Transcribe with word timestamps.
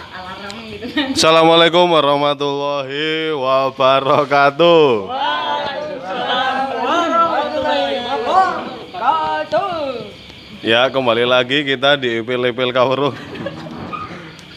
alarm 0.00 0.56
gitu 0.72 0.86
kan 0.94 1.12
Assalamualaikum 1.12 1.84
warahmatullahi 1.84 3.36
wabarakatuh. 3.36 4.80
Ya, 10.62 10.86
kembali 10.94 11.26
lagi 11.26 11.66
kita 11.66 11.98
di 11.98 12.22
Ipil-Ipil. 12.22 12.70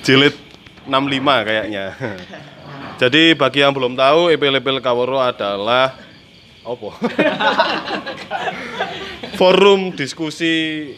Jilid 0.05 0.37
65 0.85 1.47
kayaknya. 1.49 1.97
Jadi 3.01 3.33
bagi 3.33 3.65
yang 3.65 3.73
belum 3.73 3.97
tahu, 3.97 4.29
Ipil-Ipil 4.29 4.85
adalah 5.17 5.97
apa? 6.61 6.89
Forum 9.41 9.97
diskusi 9.97 10.93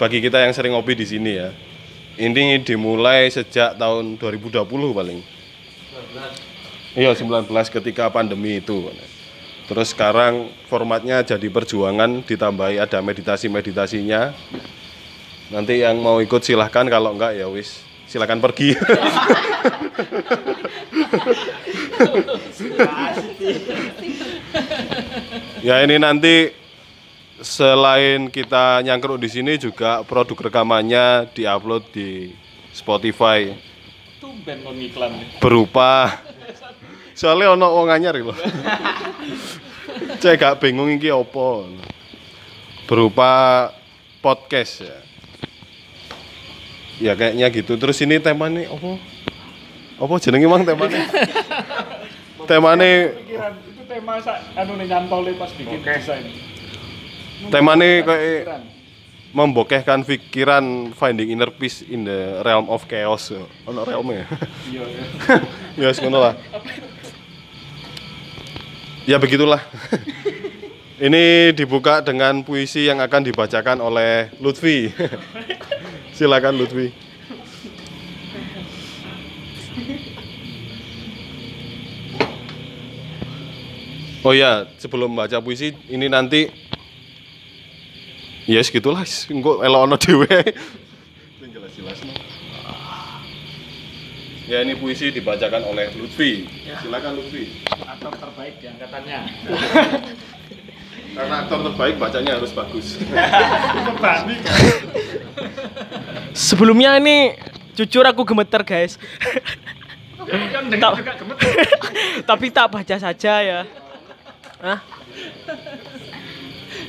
bagi 0.00 0.24
kita 0.24 0.40
yang 0.40 0.56
sering 0.56 0.72
ngopi 0.72 0.96
di 0.96 1.04
sini 1.04 1.32
ya. 1.36 1.52
Ini 2.20 2.60
dimulai 2.60 3.32
sejak 3.32 3.80
tahun 3.80 4.20
2020 4.20 4.68
paling. 4.92 5.24
Iya 6.92 7.16
19 7.16 7.48
ketika 7.48 8.12
pandemi 8.12 8.60
itu. 8.60 8.92
Terus 9.64 9.96
sekarang 9.96 10.52
formatnya 10.68 11.24
jadi 11.24 11.48
perjuangan 11.48 12.20
ditambahi 12.20 12.76
ada 12.76 13.00
meditasi-meditasinya. 13.00 14.36
Nanti 15.48 15.80
yang 15.80 15.96
mau 16.04 16.20
ikut 16.20 16.44
silahkan 16.44 16.84
kalau 16.92 17.16
enggak 17.16 17.40
ya 17.40 17.48
wis 17.48 17.80
silahkan 18.04 18.36
pergi. 18.36 18.76
ya 25.64 25.80
ini 25.88 25.96
nanti 25.96 26.52
selain 27.40 28.28
kita 28.28 28.84
nyangkruk 28.84 29.20
di 29.20 29.28
sini 29.32 29.56
juga 29.56 30.04
produk 30.04 30.48
rekamannya 30.48 31.32
diupload 31.32 31.82
di 31.92 32.36
Spotify 32.70 33.56
Tumben 34.20 34.60
kon 34.62 34.76
iklan 34.76 35.16
nih. 35.16 35.40
berupa 35.40 36.20
soalnya 37.16 37.52
ono 37.52 37.68
wong 37.76 37.88
anyar 37.92 38.16
lho. 38.16 38.32
Cek 40.20 40.40
gak 40.40 40.56
bingung 40.60 40.88
iki 40.92 41.12
apa. 41.12 41.68
Berupa 42.88 43.32
podcast 44.24 44.84
ya. 44.84 44.96
Ya 47.00 47.12
kayaknya 47.16 47.48
gitu. 47.52 47.76
Terus 47.76 48.00
ini 48.04 48.20
temanya 48.20 48.68
apa? 48.68 48.96
Apa 50.00 50.14
jenenge 50.20 50.48
Mang 50.48 50.64
temanya? 50.64 51.00
temane 52.48 52.90
Pikiran 53.24 53.52
itu 53.68 53.82
tema 53.84 54.16
anu 54.56 54.72
nih 54.80 54.86
nyantol 54.88 55.28
pas 55.36 55.52
bikin 55.52 55.80
desain. 55.84 56.24
Temane 57.48 58.04
kayak 58.04 58.60
membokehkan 59.30 60.02
pikiran 60.02 60.90
finding 60.92 61.30
inner 61.30 61.48
peace 61.54 61.86
in 61.86 62.04
the 62.04 62.42
realm 62.42 62.66
of 62.66 62.84
chaos. 62.90 63.30
Ono 63.70 63.80
realmnya. 63.86 64.26
Iya. 64.68 64.84
iya. 65.78 65.90
ya 65.94 66.00
ngono 66.02 66.18
lah. 66.18 66.34
Ya 69.06 69.16
begitulah. 69.16 69.62
Ini 71.00 71.56
dibuka 71.56 72.04
dengan 72.04 72.44
puisi 72.44 72.84
yang 72.84 73.00
akan 73.00 73.24
dibacakan 73.24 73.80
oleh 73.80 74.28
Lutfi. 74.36 74.92
Silakan 76.16 76.60
Lutfi. 76.60 76.92
Oh 84.20 84.36
ya, 84.36 84.68
sebelum 84.76 85.16
baca 85.16 85.40
puisi 85.40 85.72
ini 85.88 86.04
nanti 86.12 86.52
Ya 86.52 86.79
yes, 88.50 88.66
gitulah, 88.74 89.06
engko 89.30 89.62
elok 89.62 89.80
ono 89.86 89.96
dhewe. 89.96 90.26
Sing 91.38 91.50
jelas-jelas. 91.54 91.98
Ya 94.50 94.66
ini 94.66 94.74
puisi 94.74 95.14
dibacakan 95.14 95.62
oleh 95.70 95.94
Lutfi. 95.94 96.50
Silakan 96.82 97.22
Lutfi. 97.22 97.62
Aktor 97.86 98.10
terbaik 98.18 98.58
di 98.58 98.66
angkatannya. 98.66 99.18
Karena 101.14 101.34
aktor 101.46 101.70
terbaik 101.70 101.94
bacanya 102.02 102.34
harus 102.34 102.50
bagus. 102.50 102.98
Sebelumnya 106.34 106.98
ini 106.98 107.38
jujur 107.78 108.02
aku 108.02 108.26
gemeter 108.26 108.66
guys. 108.66 108.98
Gemeter. 110.26 110.98
Tapi 112.30 112.46
tak 112.50 112.74
baca 112.74 112.96
saja 112.98 113.34
ya. 113.46 113.60
Hah? 114.58 114.82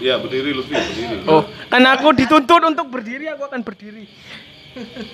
Ya 0.02 0.18
berdiri 0.18 0.50
Lutfi, 0.58 0.74
berdiri. 0.74 1.30
Oh, 1.30 1.46
karena 1.70 1.94
aku 1.94 2.12
dituntut 2.18 2.62
untuk 2.66 2.90
berdiri, 2.90 3.30
aku 3.30 3.46
akan 3.46 3.62
berdiri. 3.62 4.10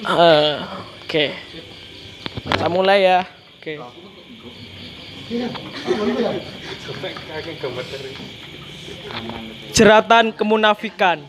Eh, 0.07 0.55
Oke. 1.03 1.33
Kita 2.45 2.67
mulai 2.69 3.03
ya. 3.03 3.19
Oke. 3.57 3.81
Jeratan 9.75 10.31
kemunafikan. 10.31 11.19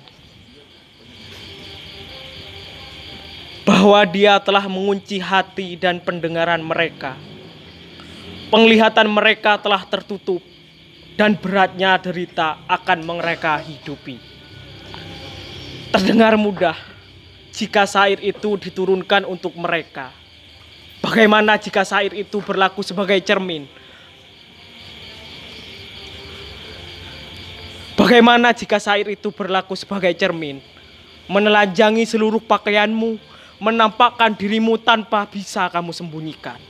Bahwa 3.65 4.01
dia 4.09 4.41
telah 4.41 4.65
mengunci 4.65 5.21
hati 5.21 5.77
dan 5.77 6.01
pendengaran 6.01 6.65
mereka. 6.65 7.21
Penglihatan 8.49 9.13
mereka 9.13 9.61
telah 9.61 9.85
tertutup 9.85 10.41
dan 11.19 11.35
beratnya 11.35 11.99
derita 11.99 12.63
akan 12.71 13.03
mereka 13.03 13.59
hidupi. 13.59 14.23
Terdengar 15.91 16.39
mudah 16.39 16.79
jika 17.51 17.83
sair 17.91 18.23
itu 18.23 18.55
diturunkan 18.55 19.27
untuk 19.27 19.51
mereka. 19.59 20.15
Bagaimana 21.03 21.59
jika 21.59 21.83
sair 21.83 22.15
itu 22.15 22.39
berlaku 22.39 22.87
sebagai 22.87 23.19
cermin? 23.19 23.67
Bagaimana 27.99 28.55
jika 28.55 28.79
sair 28.79 29.11
itu 29.11 29.35
berlaku 29.35 29.75
sebagai 29.75 30.15
cermin? 30.15 30.63
Menelanjangi 31.27 32.07
seluruh 32.07 32.39
pakaianmu, 32.39 33.19
menampakkan 33.59 34.39
dirimu 34.39 34.79
tanpa 34.79 35.27
bisa 35.27 35.67
kamu 35.67 35.91
sembunyikan. 35.91 36.63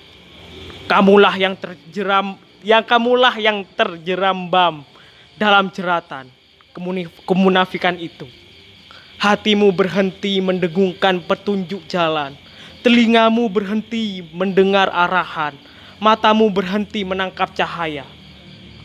Kamulah 0.89 1.37
yang 1.37 1.53
terjeram 1.53 2.48
yang 2.63 2.83
kamulah 2.83 3.35
yang 3.39 3.63
terjerambam 3.77 4.83
dalam 5.39 5.71
jeratan 5.71 6.31
kemunafikan 7.27 7.99
itu. 7.99 8.27
Hatimu 9.19 9.75
berhenti 9.75 10.39
mendengungkan 10.39 11.19
petunjuk 11.27 11.83
jalan, 11.91 12.39
telingamu 12.87 13.51
berhenti 13.51 14.23
mendengar 14.31 14.87
arahan, 14.95 15.59
matamu 15.99 16.47
berhenti 16.55 17.03
menangkap 17.03 17.51
cahaya. 17.51 18.07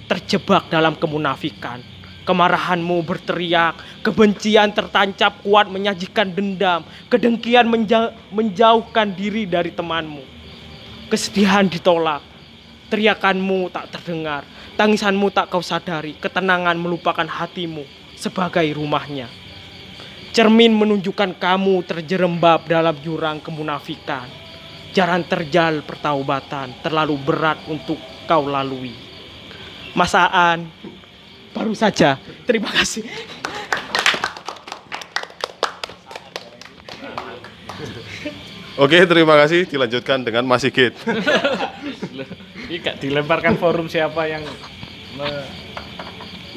Terjebak 0.10 0.74
dalam 0.74 0.98
kemunafikan, 0.98 1.86
kemarahanmu 2.26 3.06
berteriak, 3.06 3.78
kebencian 4.02 4.74
tertancap 4.74 5.38
kuat 5.46 5.70
menyajikan 5.70 6.34
dendam, 6.34 6.82
kedengkian 7.14 7.70
menja- 7.70 8.12
menjauhkan 8.34 9.14
diri 9.14 9.46
dari 9.46 9.70
temanmu. 9.70 10.26
Kesedihan 11.14 11.70
ditolak, 11.70 12.26
teriakanmu 12.88 13.72
tak 13.72 13.92
terdengar, 13.94 14.48
tangisanmu 14.76 15.30
tak 15.32 15.52
kau 15.52 15.62
sadari, 15.62 16.18
ketenangan 16.18 16.76
melupakan 16.76 17.26
hatimu 17.26 17.86
sebagai 18.18 18.66
rumahnya. 18.76 19.28
Cermin 20.34 20.74
menunjukkan 20.74 21.38
kamu 21.38 21.86
terjerembab 21.86 22.66
dalam 22.66 22.98
jurang 23.06 23.38
kemunafikan. 23.38 24.26
Jalan 24.94 25.26
terjal 25.26 25.86
pertaubatan 25.86 26.74
terlalu 26.82 27.18
berat 27.22 27.62
untuk 27.70 28.02
kau 28.26 28.50
lalui. 28.50 28.94
Masaan 29.94 30.70
baru 31.54 31.78
saja. 31.78 32.18
Terima 32.50 32.70
kasih. 32.74 33.06
Oke, 38.74 39.06
terima 39.06 39.38
kasih. 39.38 39.70
Dilanjutkan 39.70 40.26
dengan 40.26 40.50
Mas 40.50 40.66
Sigit. 40.66 40.98
Ini 42.74 42.82
gak 42.82 42.98
dilemparkan 42.98 43.54
forum 43.54 43.86
siapa 43.86 44.26
yang 44.26 44.42
me- 45.14 45.46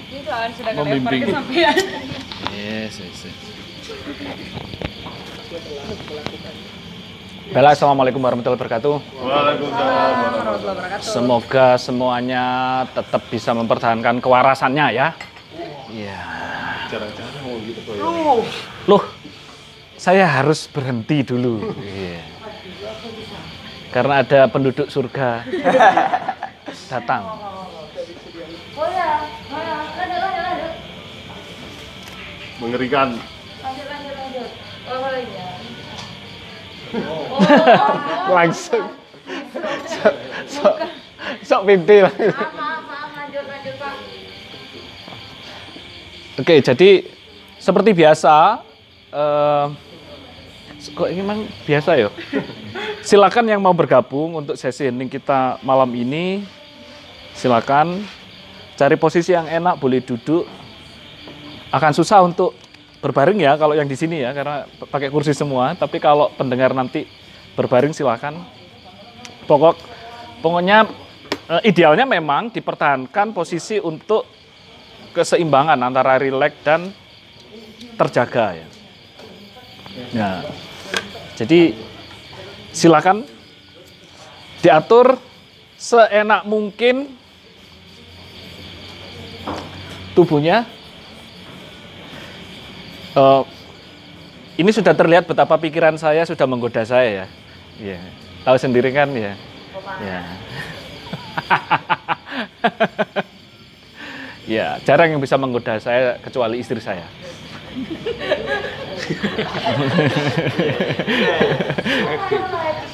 itu 0.09 0.25
akan 0.25 0.49
sudah 0.49 0.73
Membimbing. 0.73 1.23
ke 1.23 1.29
sampean 1.29 1.77
Yes, 2.57 2.97
yes, 2.97 3.29
yes. 3.29 3.37
Bella, 7.47 7.77
Assalamualaikum 7.77 8.17
warahmatullahi 8.19 8.57
wabarakatuh. 8.57 8.95
Waalaikumsalam. 9.15 9.93
warahmatullahi 10.33 10.73
wabarakatuh 10.73 11.05
Semoga 11.05 11.67
semuanya 11.77 12.45
tetap 12.91 13.29
bisa 13.29 13.53
mempertahankan 13.53 14.17
kewarasannya 14.17 14.87
ya. 14.91 15.13
Iya. 15.87 16.21
Jarang-jarang 16.89 17.45
mau 17.45 17.61
gitu 17.61 17.81
ya. 17.93 18.03
Loh, 18.89 19.05
saya 19.95 20.25
harus 20.27 20.65
berhenti 20.65 21.21
dulu. 21.23 21.77
Iya. 21.77 22.36
Karena 23.97 24.21
ada 24.21 24.45
penduduk 24.53 24.93
surga 24.93 25.41
datang. 26.93 27.25
oh 28.77 28.89
ya 28.93 29.25
oh 29.49 29.57
ya 29.57 29.77
lanjut 29.97 30.21
lanjut 30.21 30.45
lanjut 30.45 30.73
Mengerikan. 32.61 33.09
lanjut 33.65 33.87
lanjut 33.89 34.15
lanjut 34.21 34.51
oh 34.93 35.17
iya 35.17 35.49
Langsung. 38.29 38.85
Sok 39.89 40.15
sok 40.47 40.77
sok 41.43 41.63
lah. 42.07 42.13
Maaf, 42.15 42.55
maaf, 42.55 42.81
maaf, 42.87 43.11
lanjut, 43.17 43.45
lanjut, 43.49 43.75
Pak. 43.81 43.95
Oke, 46.37 46.55
jadi 46.63 46.91
seperti 47.59 47.91
biasa, 47.97 48.63
eh, 49.11 49.67
kok 50.97 51.13
ini 51.13 51.21
memang 51.21 51.45
biasa 51.69 51.91
ya? 52.01 52.09
Silakan 53.05 53.47
yang 53.53 53.61
mau 53.61 53.77
bergabung 53.77 54.41
untuk 54.41 54.57
sesi 54.57 54.89
hening 54.89 55.13
kita 55.13 55.61
malam 55.61 55.93
ini, 55.93 56.43
silakan 57.37 58.01
cari 58.81 58.97
posisi 58.97 59.37
yang 59.37 59.45
enak, 59.45 59.77
boleh 59.77 60.01
duduk. 60.01 60.49
Akan 61.69 61.93
susah 61.93 62.25
untuk 62.25 62.57
berbaring 63.05 63.37
ya 63.45 63.61
kalau 63.61 63.77
yang 63.77 63.85
di 63.85 63.95
sini 63.95 64.25
ya, 64.25 64.33
karena 64.33 64.65
pakai 64.89 65.13
kursi 65.13 65.37
semua. 65.37 65.77
Tapi 65.77 66.01
kalau 66.01 66.33
pendengar 66.35 66.73
nanti 66.73 67.05
berbaring 67.55 67.93
silakan. 67.93 68.41
Pokok, 69.47 69.79
pokoknya 70.43 70.89
eh, 71.53 71.71
idealnya 71.71 72.03
memang 72.03 72.51
dipertahankan 72.51 73.31
posisi 73.31 73.79
untuk 73.79 74.27
keseimbangan 75.15 75.79
antara 75.79 76.19
rileks 76.19 76.59
dan 76.67 76.91
terjaga 77.95 78.59
ya. 78.59 78.67
Nah, 80.13 80.45
jadi 81.37 81.77
silakan 82.73 83.29
diatur 84.65 85.21
seenak 85.77 86.49
mungkin 86.49 87.13
tubuhnya. 90.17 90.65
Eh, 93.17 93.43
ini 94.57 94.73
sudah 94.73 94.97
terlihat 94.97 95.29
betapa 95.29 95.61
pikiran 95.61 96.01
saya 96.01 96.25
sudah 96.25 96.49
menggoda 96.49 96.81
saya 96.89 97.25
ya. 97.25 97.27
Iya. 97.77 98.01
Tahu 98.49 98.57
sendiri 98.57 98.89
kan 98.97 99.13
ya. 99.13 99.37
Ya. 100.01 100.21
Ya, 104.47 104.79
jarang 104.87 105.11
yang 105.11 105.19
bisa 105.19 105.35
menggoda 105.35 105.75
saya 105.83 106.23
kecuali 106.23 106.63
istri 106.63 106.79
saya. 106.79 107.03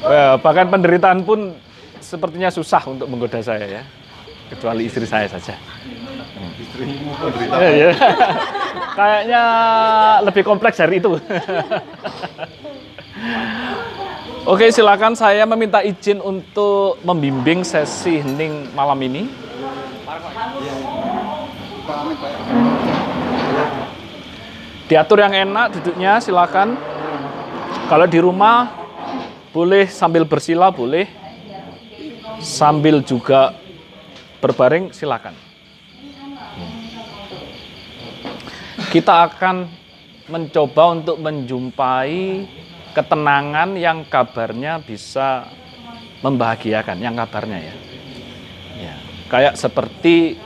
Ya, 0.02 0.36
bahkan 0.42 0.66
penderitaan 0.68 1.22
pun 1.22 1.54
sepertinya 2.02 2.50
susah 2.50 2.82
untuk 2.84 3.06
menggoda 3.08 3.40
saya 3.40 3.64
ya, 3.64 3.82
kecuali 4.52 4.90
istri 4.90 5.06
saya 5.08 5.30
saja. 5.30 5.54
Istrimu 6.58 7.16
menderita. 7.16 7.54
Ya, 7.56 7.70
ya. 7.70 7.90
Kayaknya 8.92 9.42
lebih 10.26 10.42
kompleks 10.44 10.76
dari 10.76 11.00
itu. 11.00 11.16
Oke, 14.42 14.74
silakan 14.74 15.14
saya 15.14 15.46
meminta 15.46 15.86
izin 15.86 16.18
untuk 16.18 16.98
membimbing 17.06 17.62
sesi 17.62 18.18
hening 18.18 18.74
malam 18.74 18.98
ini. 19.06 19.30
Diatur 24.92 25.24
yang 25.24 25.32
enak 25.32 25.72
duduknya 25.72 26.20
silakan. 26.20 26.76
Kalau 27.88 28.04
di 28.04 28.20
rumah 28.20 28.68
boleh 29.48 29.88
sambil 29.88 30.28
bersila 30.28 30.68
boleh. 30.68 31.08
Sambil 32.44 33.00
juga 33.00 33.56
berbaring 34.44 34.92
silakan. 34.92 35.32
Kita 38.92 39.32
akan 39.32 39.64
mencoba 40.28 40.84
untuk 40.92 41.16
menjumpai 41.24 42.44
ketenangan 42.92 43.72
yang 43.80 44.04
kabarnya 44.04 44.76
bisa 44.76 45.48
membahagiakan, 46.20 47.00
yang 47.00 47.16
kabarnya 47.16 47.64
ya. 47.64 47.74
Ya, 48.76 48.94
kayak 49.32 49.56
seperti 49.56 50.36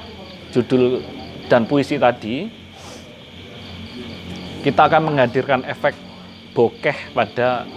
judul 0.54 1.02
dan 1.50 1.66
puisi 1.66 1.98
tadi, 1.98 2.65
kita 4.66 4.90
akan 4.90 5.14
menghadirkan 5.14 5.62
efek 5.62 5.94
bokeh 6.50 7.14
pada 7.14 7.70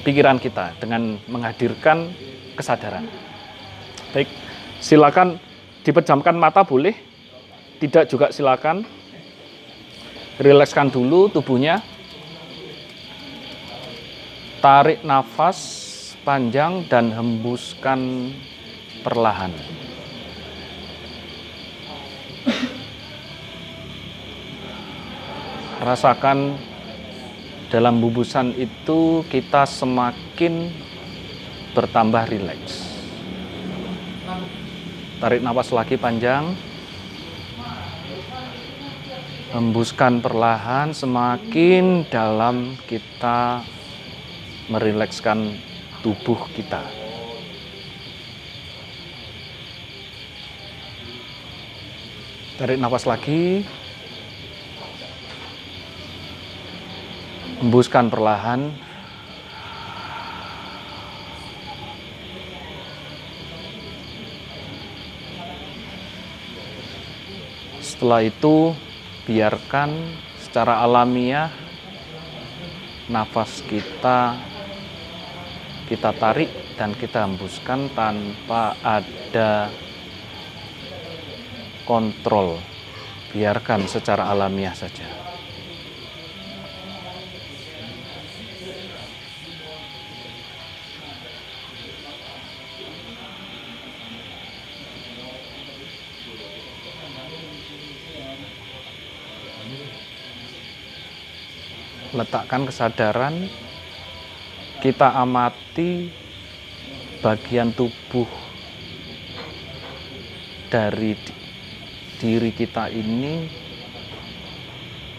pikiran 0.00 0.40
kita 0.40 0.72
dengan 0.80 1.20
menghadirkan 1.28 2.16
kesadaran. 2.56 3.04
Baik, 4.16 4.32
silakan 4.80 5.36
dipejamkan 5.84 6.32
mata 6.40 6.64
boleh, 6.64 6.96
tidak 7.76 8.08
juga 8.08 8.32
silakan. 8.32 8.88
Rilekskan 10.40 10.88
dulu 10.88 11.28
tubuhnya. 11.28 11.84
Tarik 14.64 15.04
nafas 15.04 15.60
panjang 16.24 16.88
dan 16.88 17.12
hembuskan 17.12 18.32
perlahan. 19.04 19.52
Rasakan 25.76 26.56
dalam 27.68 28.00
bubusan 28.00 28.56
itu 28.56 29.20
kita 29.28 29.68
semakin 29.68 30.72
bertambah 31.76 32.32
rileks. 32.32 32.96
Tarik 35.20 35.44
nafas 35.44 35.68
lagi 35.76 36.00
panjang. 36.00 36.56
Hembuskan 39.52 40.24
perlahan 40.24 40.96
semakin 40.96 42.08
dalam 42.08 42.80
kita 42.88 43.60
merilekskan 44.72 45.60
tubuh 46.00 46.40
kita. 46.56 46.80
Tarik 52.56 52.80
nafas 52.80 53.04
lagi. 53.04 53.60
Hembuskan 57.66 58.06
perlahan. 58.06 58.70
Setelah 67.82 68.22
itu, 68.22 68.70
biarkan 69.26 69.98
secara 70.38 70.78
alamiah 70.86 71.50
nafas 73.10 73.58
kita 73.66 74.38
kita 75.90 76.14
tarik 76.22 76.78
dan 76.78 76.94
kita 76.94 77.26
hembuskan 77.26 77.90
tanpa 77.98 78.78
ada 78.78 79.74
kontrol. 81.82 82.62
Biarkan 83.34 83.90
secara 83.90 84.30
alamiah 84.30 84.70
saja. 84.70 85.25
Letakkan 102.16 102.64
kesadaran, 102.64 103.46
kita 104.80 105.12
amati 105.12 106.08
bagian 107.20 107.76
tubuh 107.76 108.26
dari 110.72 111.12
di- 111.12 111.40
diri 112.16 112.50
kita 112.56 112.88
ini 112.88 113.46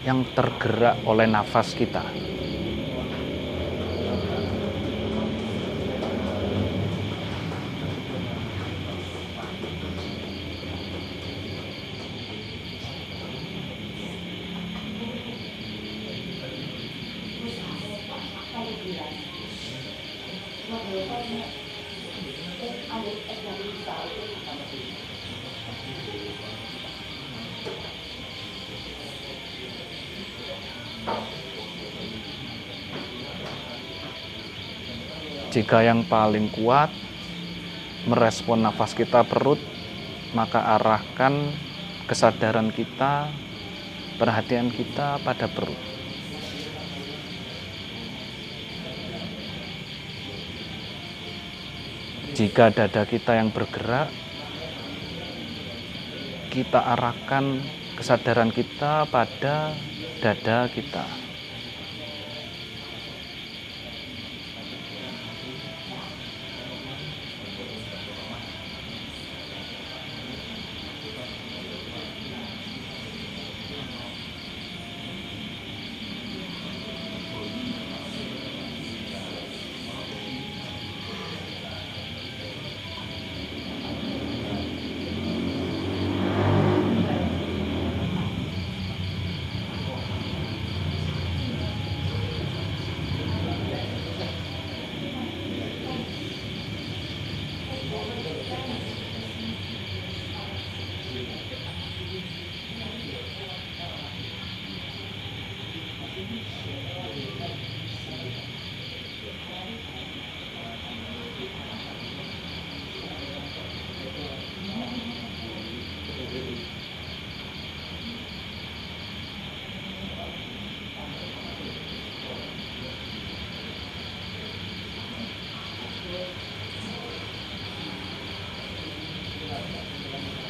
yang 0.02 0.26
tergerak 0.34 0.98
oleh 1.06 1.30
nafas 1.30 1.72
kita. 1.78 2.02
Jika 35.68 35.84
yang 35.84 36.08
paling 36.08 36.48
kuat 36.48 36.88
merespon 38.08 38.64
nafas 38.64 38.96
kita 38.96 39.20
perut, 39.20 39.60
maka 40.32 40.64
arahkan 40.64 41.52
kesadaran 42.08 42.72
kita, 42.72 43.28
perhatian 44.16 44.72
kita 44.72 45.20
pada 45.20 45.44
perut. 45.44 45.76
Jika 52.32 52.72
dada 52.72 53.04
kita 53.04 53.36
yang 53.36 53.52
bergerak, 53.52 54.08
kita 56.48 56.80
arahkan 56.96 57.60
kesadaran 57.92 58.48
kita 58.56 59.04
pada 59.12 59.76
dada 60.24 60.64
kita. 60.72 61.27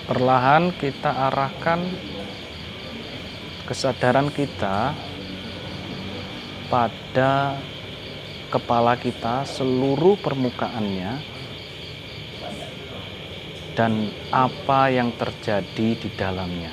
Perlahan 0.09 0.73
kita 0.73 1.29
arahkan 1.29 1.85
kesadaran 3.69 4.33
kita 4.33 4.97
pada 6.73 7.61
kepala 8.49 8.97
kita 8.97 9.45
seluruh 9.45 10.17
permukaannya 10.17 11.21
dan 13.77 14.09
apa 14.33 14.88
yang 14.88 15.12
terjadi 15.12 15.88
di 16.00 16.09
dalamnya. 16.17 16.73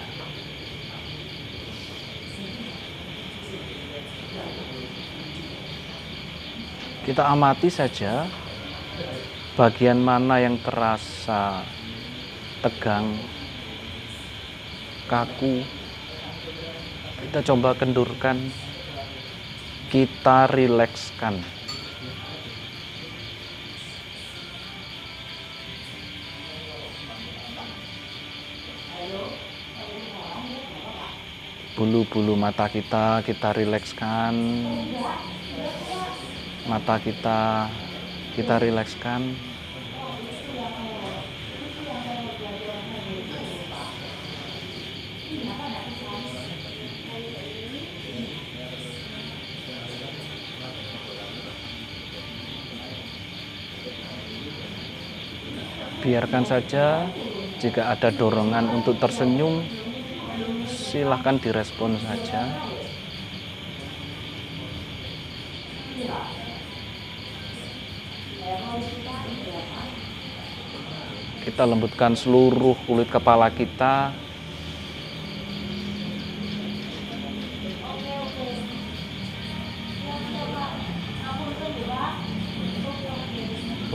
Kita 7.03 7.27
amati 7.27 7.67
saja 7.67 8.23
bagian 9.59 9.99
mana 9.99 10.39
yang 10.39 10.55
terasa 10.63 11.75
tegang, 12.65 13.13
kaku. 15.05 15.61
Kita 17.21 17.45
coba 17.53 17.77
kendurkan, 17.77 18.41
kita 19.93 20.49
rilekskan. 20.49 21.45
Bulu-bulu 31.77 32.33
mata 32.33 32.65
kita 32.65 33.21
kita 33.21 33.53
rilekskan. 33.53 34.33
Mata 36.65 36.97
kita 36.97 37.69
kita 38.33 38.57
rilekskan. 38.57 39.53
Biarkan 56.05 56.45
saja. 56.45 57.09
Jika 57.57 57.89
ada 57.89 58.13
dorongan 58.13 58.69
untuk 58.69 59.01
tersenyum 59.01 59.65
silahkan 60.69 61.41
direspon 61.41 61.97
saja. 61.97 62.45
Kita 71.41 71.63
lembutkan 71.65 72.13
seluruh 72.13 72.77
kulit 72.85 73.09
kepala 73.09 73.49
kita 73.49 74.13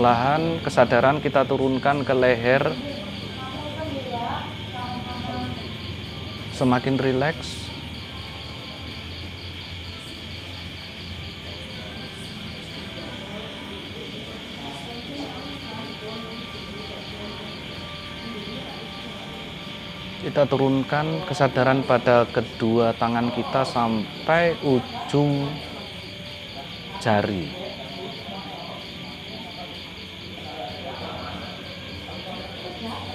Perlahan 0.00 0.64
kesadaran 0.64 1.20
kita 1.20 1.44
turunkan 1.44 2.08
ke 2.08 2.16
leher. 2.16 2.72
Semakin 6.56 6.96
rileks. 6.96 7.68
Kita 20.24 20.48
turunkan 20.48 21.28
kesadaran 21.28 21.84
pada 21.84 22.24
kedua 22.24 22.96
tangan 22.96 23.28
kita 23.36 23.68
sampai 23.68 24.56
ujung 24.64 25.44
jari. 27.04 27.59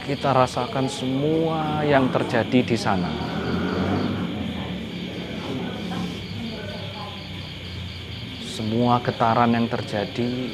Kita 0.05 0.37
rasakan 0.37 0.85
semua 0.85 1.81
yang 1.81 2.13
terjadi 2.13 2.61
di 2.61 2.77
sana. 2.77 3.09
Semua 8.45 9.01
getaran 9.01 9.49
yang 9.57 9.65
terjadi, 9.65 10.53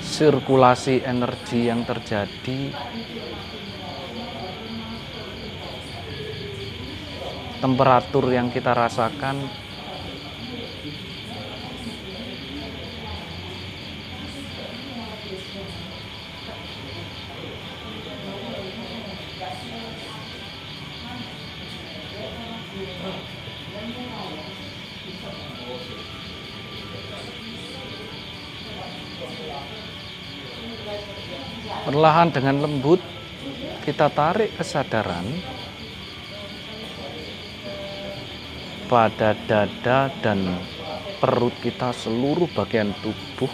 sirkulasi 0.00 1.04
energi 1.04 1.68
yang 1.68 1.84
terjadi, 1.84 2.72
temperatur 7.60 8.32
yang 8.32 8.48
kita 8.48 8.72
rasakan 8.72 9.63
Perlahan 31.94 32.34
dengan 32.34 32.58
lembut 32.58 32.98
kita 33.86 34.10
tarik 34.10 34.50
kesadaran 34.58 35.22
pada 38.90 39.38
dada 39.46 40.10
dan 40.18 40.58
perut 41.22 41.54
kita 41.62 41.94
seluruh 41.94 42.50
bagian 42.50 42.90
tubuh 42.98 43.46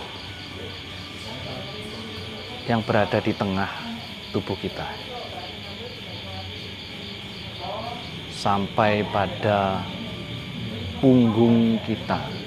yang 2.64 2.80
berada 2.80 3.20
di 3.20 3.36
tengah 3.36 3.68
tubuh 4.32 4.56
kita. 4.56 4.88
Sampai 8.32 9.04
pada 9.04 9.84
punggung 11.04 11.76
kita. 11.84 12.39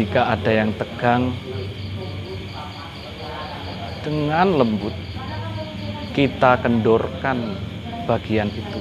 jika 0.00 0.32
ada 0.32 0.48
yang 0.48 0.72
tegang 0.80 1.28
dengan 4.00 4.48
lembut 4.56 4.96
kita 6.16 6.56
kendorkan 6.56 7.52
bagian 8.08 8.48
itu. 8.48 8.80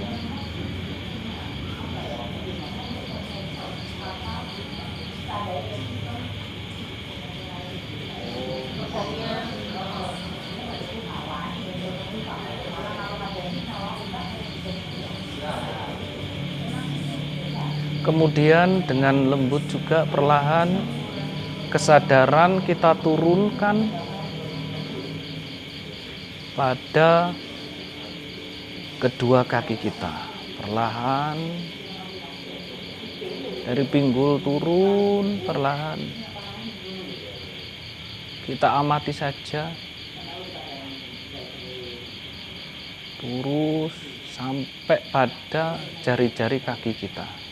Kemudian 18.08 18.88
dengan 18.88 19.28
lembut 19.28 19.68
juga 19.68 20.08
perlahan 20.08 20.99
kesadaran 21.70 22.66
kita 22.66 22.98
turunkan 22.98 23.86
pada 26.58 27.32
kedua 28.98 29.46
kaki 29.46 29.78
kita. 29.78 30.12
Perlahan 30.60 31.38
dari 33.70 33.86
pinggul 33.86 34.42
turun 34.42 35.46
perlahan. 35.46 36.02
Kita 38.50 38.82
amati 38.82 39.14
saja. 39.14 39.70
Lurus 43.22 43.94
sampai 44.34 45.00
pada 45.14 45.78
jari-jari 46.02 46.64
kaki 46.64 46.98
kita. 46.98 47.49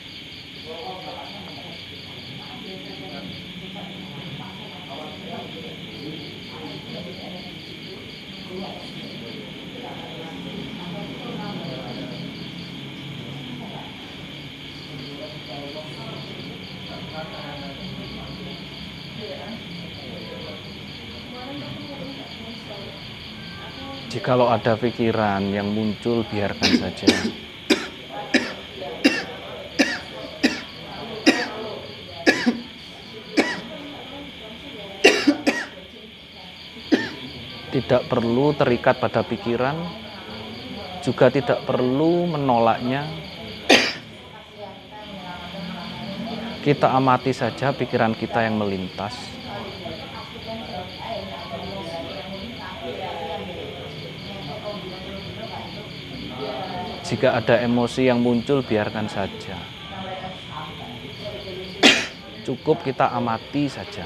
Jikalau 24.27 24.51
ada 24.51 24.75
pikiran 24.75 25.39
yang 25.55 25.72
muncul, 25.72 26.19
biarkan 26.27 26.72
saja. 26.84 27.07
Tidak 37.72 38.12
perlu 38.12 38.51
terikat 38.51 39.00
pada 39.00 39.24
pikiran, 39.24 39.79
juga 41.00 41.31
tidak 41.31 41.63
perlu 41.63 42.27
menolaknya. 42.27 43.07
Kita 46.67 46.91
amati 46.91 47.31
saja 47.31 47.72
pikiran 47.72 48.12
kita 48.12 48.43
yang 48.43 48.60
melintas. 48.60 49.37
Jika 57.07 57.39
ada 57.39 57.63
emosi 57.63 58.11
yang 58.11 58.19
muncul, 58.19 58.59
biarkan 58.59 59.07
saja. 59.07 59.55
Cukup 62.43 62.83
kita 62.83 63.07
amati 63.15 63.71
saja. 63.71 64.03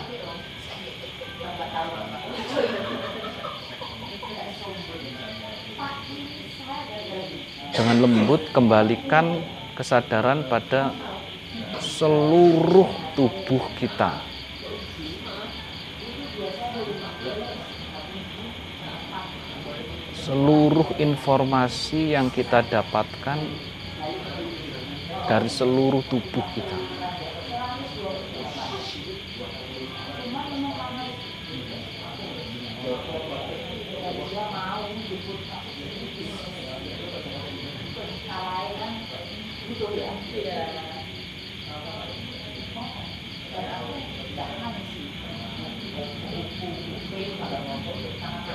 Dengan 7.74 7.98
lembut, 8.06 8.54
kembalikan 8.54 9.42
kesadaran 9.74 10.46
pada 10.46 10.94
seluruh 11.82 12.86
tubuh 13.18 13.66
kita. 13.82 14.31
Seluruh 20.32 20.96
informasi 20.96 22.16
yang 22.16 22.32
kita 22.32 22.64
dapatkan 22.64 23.36
dari 25.28 25.50
seluruh 25.52 26.00
tubuh 26.08 26.46
kita. 26.56 26.80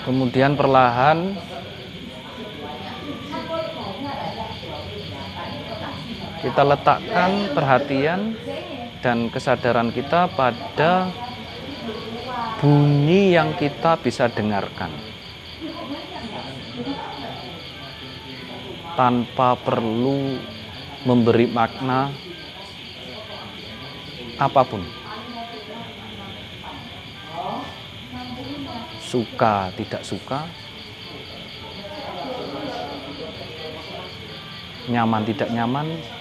Kemudian 0.08 0.56
perlahan 0.56 1.36
kita 6.44 6.62
letakkan 6.62 7.56
perhatian 7.56 8.36
dan 9.00 9.32
kesadaran 9.32 9.88
kita 9.88 10.28
pada 10.36 11.08
bunyi 12.60 13.32
yang 13.36 13.56
kita 13.56 13.96
bisa 14.00 14.28
dengarkan. 14.28 14.92
Tanpa 18.96 19.56
perlu 19.60 20.40
memberi 21.04 21.46
makna 21.52 22.08
apa 24.40 24.62
pun. 24.64 24.80
Suka 29.00 29.70
tidak 29.76 30.02
suka. 30.04 30.48
Nyaman 34.86 35.22
tidak 35.26 35.50
nyaman 35.50 36.15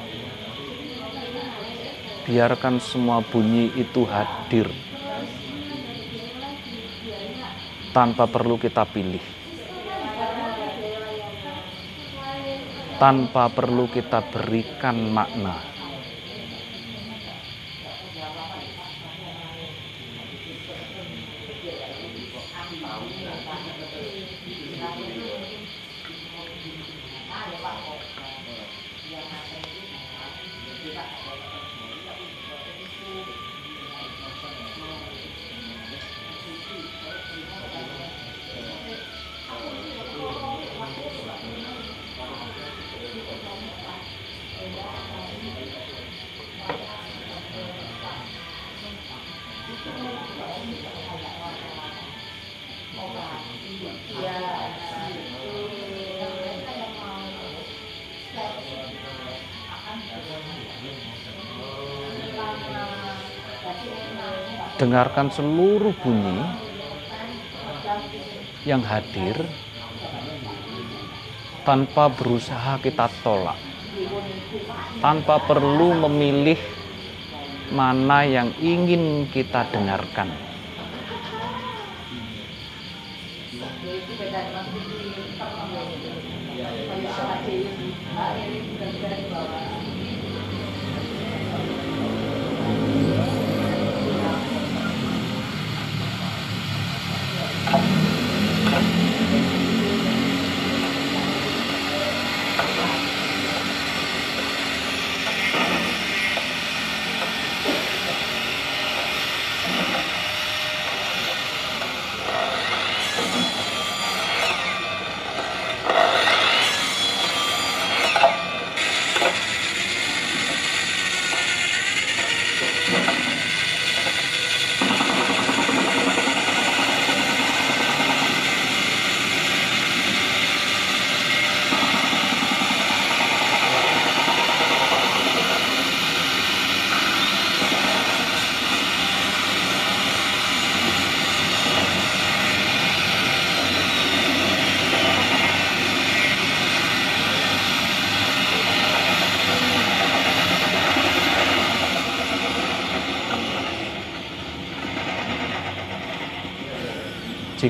biarkan 2.26 2.82
semua 2.82 3.22
bunyi 3.22 3.70
itu 3.78 4.02
hadir. 4.10 4.66
Tanpa 7.94 8.26
perlu 8.26 8.58
kita 8.58 8.84
pilih. 8.90 9.24
Tanpa 12.98 13.48
perlu 13.54 13.86
kita 13.92 14.26
berikan 14.34 14.98
makna 15.14 15.76
dengarkan 64.76 65.32
seluruh 65.32 65.96
bunyi 66.04 66.44
yang 68.68 68.84
hadir 68.84 69.40
tanpa 71.64 72.12
berusaha 72.12 72.78
kita 72.84 73.10
tolak, 73.24 73.58
tanpa 75.00 75.42
perlu 75.42 75.96
memilih 76.06 76.60
mana 77.74 78.28
yang 78.28 78.54
ingin 78.62 79.26
kita 79.32 79.66
dengarkan. 79.74 80.44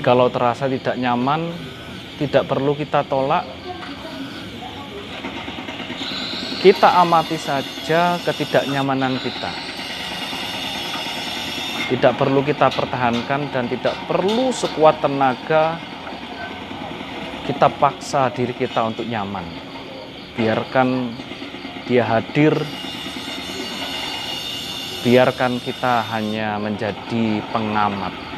Jikalau 0.05 0.29
terasa 0.29 0.69
tidak 0.69 1.01
nyaman, 1.01 1.49
tidak 2.21 2.45
perlu 2.45 2.77
kita 2.77 3.01
tolak. 3.09 3.41
Kita 6.61 7.01
amati 7.01 7.33
saja 7.41 8.21
ketidaknyamanan 8.21 9.17
kita. 9.17 9.49
Tidak 11.89 12.13
perlu 12.21 12.45
kita 12.45 12.69
pertahankan 12.69 13.49
dan 13.49 13.65
tidak 13.65 13.97
perlu 14.05 14.53
sekuat 14.53 15.01
tenaga 15.01 15.81
kita 17.49 17.65
paksa 17.73 18.29
diri 18.29 18.53
kita 18.53 18.85
untuk 18.85 19.09
nyaman. 19.09 19.41
Biarkan 20.37 21.17
dia 21.89 22.05
hadir, 22.05 22.53
biarkan 25.01 25.57
kita 25.65 26.05
hanya 26.13 26.61
menjadi 26.61 27.41
pengamat. 27.49 28.34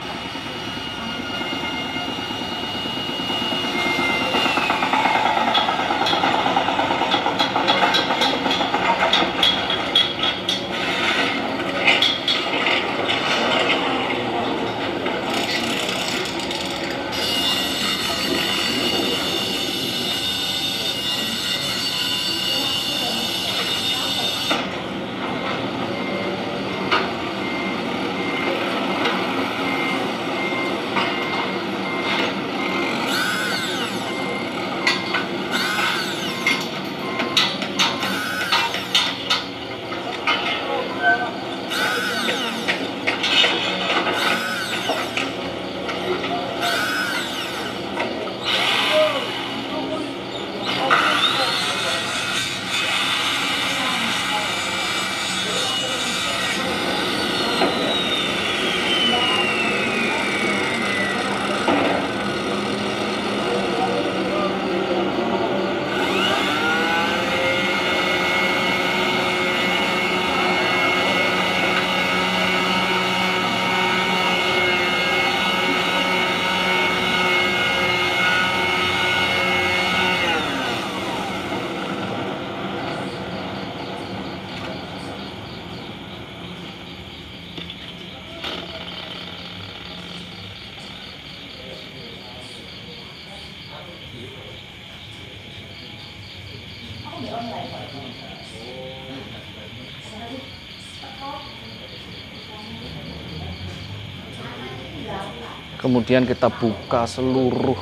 Kemudian 105.87 106.27
kita 106.27 106.51
buka 106.51 107.07
seluruh 107.07 107.79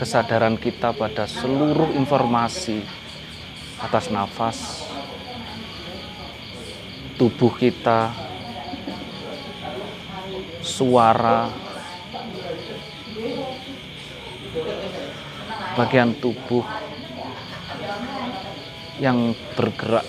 kesadaran 0.00 0.56
kita 0.56 0.96
pada 0.96 1.28
seluruh 1.28 1.92
informasi 1.92 2.80
atas 3.76 4.08
nafas, 4.08 4.88
tubuh 7.20 7.52
kita, 7.60 8.08
suara, 10.64 11.52
bagian 15.76 16.16
tubuh 16.16 16.64
yang 18.96 19.36
bergerak, 19.52 20.08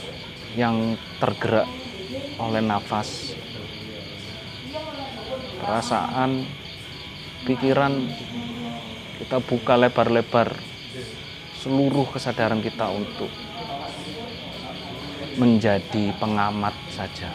yang 0.56 0.96
tergerak 1.20 1.68
oleh 2.40 2.64
nafas, 2.64 3.36
perasaan, 5.60 6.64
pikiran 7.44 8.08
kita 9.22 9.38
buka 9.44 9.74
lebar-lebar 9.76 10.56
seluruh 11.58 12.08
kesadaran 12.10 12.62
kita 12.64 12.88
untuk 12.90 13.30
menjadi 15.38 16.14
pengamat 16.18 16.74
saja. 16.90 17.30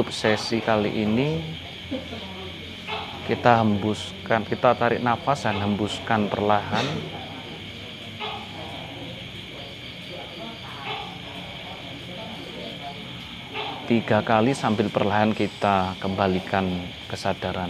Menutup 0.00 0.16
sesi 0.16 0.64
kali 0.64 1.04
ini 1.04 1.44
kita 3.28 3.60
hembuskan, 3.60 4.48
kita 4.48 4.72
tarik 4.72 5.04
nafas 5.04 5.44
dan 5.44 5.60
hembuskan 5.60 6.24
perlahan. 6.24 6.88
Tiga 13.84 14.24
kali 14.24 14.56
sambil 14.56 14.88
perlahan 14.88 15.36
kita 15.36 15.92
kembalikan 16.00 16.64
kesadaran 17.04 17.68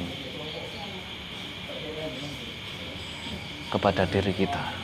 kepada 3.75 4.07
diri 4.07 4.31
kita. 4.39 4.80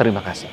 Terima 0.00 0.24
kasih. 0.24 0.48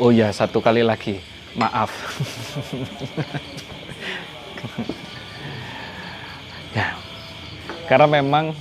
Oh 0.00 0.10
ya, 0.10 0.34
satu 0.34 0.58
kali 0.58 0.82
lagi. 0.82 1.22
Maaf. 1.54 1.90
Karena 7.90 8.06
memang 8.06 8.54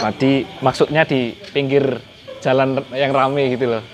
tadi 0.00 0.48
maksudnya 0.64 1.04
di 1.04 1.36
pinggir 1.52 2.00
jalan 2.40 2.80
yang 2.96 3.12
rame 3.12 3.52
gitu 3.52 3.68
loh. 3.68 3.84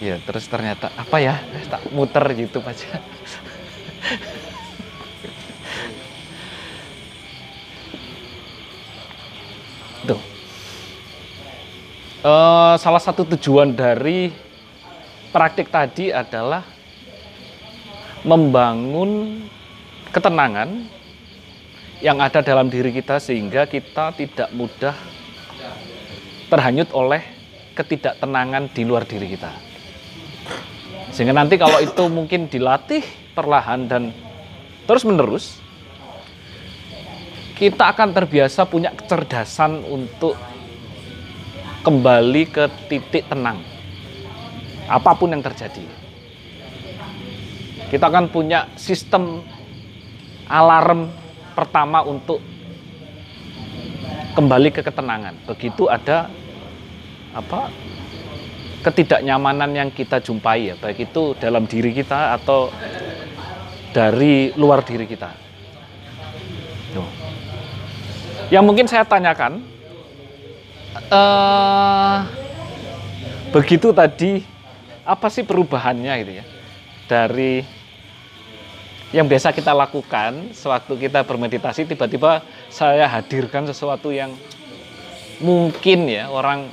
Ya, 0.00 0.16
terus 0.24 0.48
ternyata 0.48 0.88
apa 0.96 1.20
ya? 1.20 1.44
Tak 1.68 1.92
muter 1.92 2.24
gitu 2.32 2.64
aja. 2.64 2.88
Tuh. 10.08 10.20
Eh, 12.24 12.74
salah 12.80 13.02
satu 13.04 13.28
tujuan 13.36 13.76
dari 13.76 14.32
praktik 15.36 15.68
tadi 15.68 16.08
adalah 16.08 16.64
membangun 18.24 19.44
ketenangan 20.08 21.03
yang 22.04 22.20
ada 22.20 22.44
dalam 22.44 22.68
diri 22.68 22.92
kita 22.92 23.16
sehingga 23.16 23.64
kita 23.64 24.12
tidak 24.12 24.52
mudah 24.52 24.92
terhanyut 26.52 26.92
oleh 26.92 27.24
ketidaktenangan 27.72 28.68
di 28.76 28.84
luar 28.84 29.08
diri 29.08 29.32
kita. 29.32 29.48
Sehingga 31.16 31.32
nanti 31.32 31.56
kalau 31.56 31.80
itu 31.80 32.04
mungkin 32.12 32.52
dilatih 32.52 33.00
perlahan 33.32 33.88
dan 33.88 34.12
terus 34.84 35.08
menerus, 35.08 35.64
kita 37.56 37.96
akan 37.96 38.12
terbiasa 38.12 38.68
punya 38.68 38.92
kecerdasan 38.92 39.80
untuk 39.88 40.36
kembali 41.88 42.44
ke 42.52 42.68
titik 42.92 43.32
tenang. 43.32 43.64
Apa 44.92 45.16
pun 45.16 45.32
yang 45.32 45.40
terjadi. 45.40 45.88
Kita 47.88 48.12
akan 48.12 48.28
punya 48.28 48.68
sistem 48.76 49.40
alarm 50.44 51.23
pertama 51.54 52.02
untuk 52.02 52.42
kembali 54.34 54.74
ke 54.74 54.82
ketenangan. 54.82 55.38
Begitu 55.46 55.86
ada 55.86 56.28
apa 57.34 57.70
ketidaknyamanan 58.82 59.70
yang 59.72 59.88
kita 59.88 60.20
jumpai 60.20 60.70
ya, 60.70 60.74
baik 60.76 61.08
itu 61.08 61.32
dalam 61.40 61.64
diri 61.64 61.94
kita 61.96 62.36
atau 62.36 62.68
dari 63.94 64.52
luar 64.58 64.84
diri 64.84 65.06
kita. 65.08 65.30
Tuh. 66.92 67.08
Yang 68.52 68.64
mungkin 68.66 68.86
saya 68.90 69.08
tanyakan, 69.08 69.64
eh, 71.08 72.16
begitu 73.54 73.94
tadi 73.94 74.44
apa 75.06 75.30
sih 75.32 75.46
perubahannya 75.46 76.12
gitu 76.24 76.32
ya 76.42 76.44
dari 77.06 77.64
yang 79.10 79.26
biasa 79.28 79.52
kita 79.52 79.74
lakukan 79.74 80.54
sewaktu 80.56 81.08
kita 81.08 81.26
bermeditasi 81.26 81.84
tiba-tiba 81.84 82.40
saya 82.70 83.10
hadirkan 83.10 83.68
sesuatu 83.68 84.10
yang 84.10 84.32
mungkin 85.42 86.06
ya 86.06 86.30
orang 86.30 86.70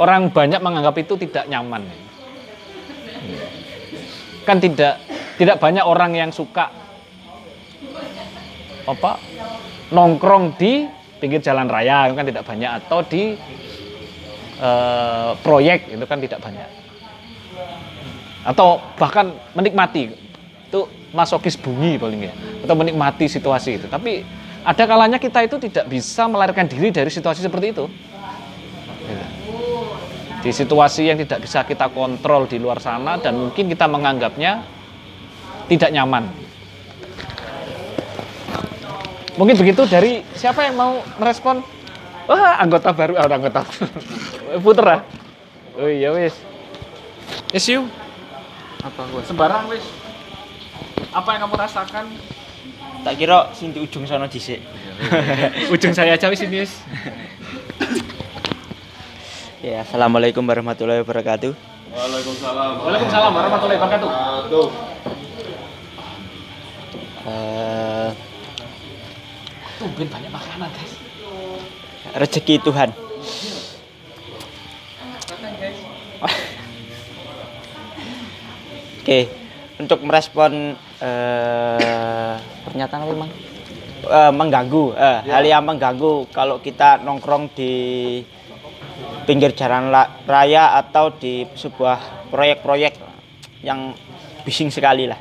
orang 0.00 0.32
banyak 0.32 0.60
menganggap 0.60 0.96
itu 1.00 1.16
tidak 1.28 1.44
nyaman. 1.48 1.84
Kan 4.48 4.56
tidak 4.58 5.00
tidak 5.36 5.56
banyak 5.60 5.84
orang 5.84 6.16
yang 6.16 6.30
suka 6.32 6.72
apa 8.88 9.20
nongkrong 9.92 10.56
di 10.56 10.88
pinggir 11.20 11.44
jalan 11.44 11.68
raya 11.68 12.08
kan 12.16 12.24
tidak 12.24 12.44
banyak 12.48 12.70
atau 12.80 13.04
di 13.04 13.36
eh, 14.60 15.30
proyek 15.44 15.92
itu 15.92 16.04
kan 16.08 16.18
tidak 16.20 16.40
banyak. 16.40 16.68
Atau 18.40 18.80
bahkan 18.96 19.36
menikmati. 19.52 20.16
Itu 20.70 20.88
masokis 21.10 21.58
bunyi 21.58 21.98
paling 21.98 22.30
ya 22.30 22.32
atau 22.64 22.74
menikmati 22.78 23.26
situasi 23.26 23.82
itu. 23.82 23.86
Tapi 23.90 24.22
ada 24.60 24.84
kalanya 24.84 25.18
kita 25.18 25.40
itu 25.44 25.56
tidak 25.56 25.88
bisa 25.88 26.28
melarikan 26.28 26.68
diri 26.68 26.92
dari 26.92 27.10
situasi 27.10 27.40
seperti 27.42 27.66
itu. 27.74 27.86
Gitu. 29.10 29.26
di 30.40 30.56
situasi 30.56 31.04
yang 31.04 31.20
tidak 31.20 31.44
bisa 31.44 31.68
kita 31.68 31.92
kontrol 31.92 32.48
di 32.48 32.56
luar 32.56 32.80
sana 32.80 33.20
dan 33.20 33.36
mungkin 33.36 33.68
kita 33.68 33.84
menganggapnya 33.84 34.64
tidak 35.68 35.92
nyaman. 35.92 36.24
Mungkin 39.36 39.56
begitu 39.60 39.84
dari 39.84 40.24
siapa 40.32 40.64
yang 40.64 40.80
mau 40.80 41.04
merespon? 41.20 41.60
Wah 42.24 42.56
anggota 42.56 42.88
baru 42.88 43.20
ah, 43.20 43.28
anggota 43.28 43.60
puter 44.64 44.86
ah. 44.88 45.00
Oh 45.76 45.90
iya 45.92 46.08
wis. 46.16 46.36
You. 47.68 47.84
Apa 48.80 49.04
gua 49.12 49.20
sembarang 49.28 49.68
wis 49.68 49.84
apa 51.10 51.28
yang 51.34 51.42
kamu 51.46 51.56
rasakan? 51.58 52.04
Tak 53.00 53.14
kira 53.16 53.50
sing 53.56 53.72
di 53.74 53.80
ujung 53.82 54.04
sana 54.06 54.28
dhisik. 54.28 54.60
Ujung 55.74 55.96
saya 55.96 56.12
aja 56.12 56.28
wis 56.28 56.44
ini 56.44 56.60
ya 59.64 59.80
assalamualaikum 59.80 60.44
warahmatullahi 60.44 61.00
wabarakatuh. 61.00 61.56
Waalaikumsalam. 61.90 62.84
Waalaikumsalam 62.84 63.32
warahmatullahi 63.32 63.78
wabarakatuh. 63.80 64.10
Aduh. 64.44 64.68
Eh, 67.20 68.08
tumben 69.80 70.08
banyak 70.12 70.30
makanan 70.32 70.68
guys. 70.68 70.92
Rezeki 72.20 72.60
Tuhan. 72.60 72.92
Oke, 79.00 79.32
untuk 79.80 80.04
merespon 80.04 80.76
eh, 81.00 82.34
pernyataan 82.68 83.02
apa 83.04 83.12
emang? 83.12 83.30
Eh, 84.00 84.32
mengganggu, 84.32 84.84
eh, 84.96 85.18
hal 85.28 85.44
yang 85.44 85.64
mengganggu 85.64 86.28
kalau 86.32 86.60
kita 86.60 87.04
nongkrong 87.04 87.52
di 87.52 87.72
pinggir 89.28 89.52
jalan 89.52 89.92
la- 89.92 90.24
raya 90.24 90.76
atau 90.80 91.12
di 91.12 91.44
sebuah 91.52 92.28
proyek-proyek 92.32 92.96
yang 93.60 93.92
bising 94.44 94.72
sekali 94.72 95.04
lah. 95.04 95.20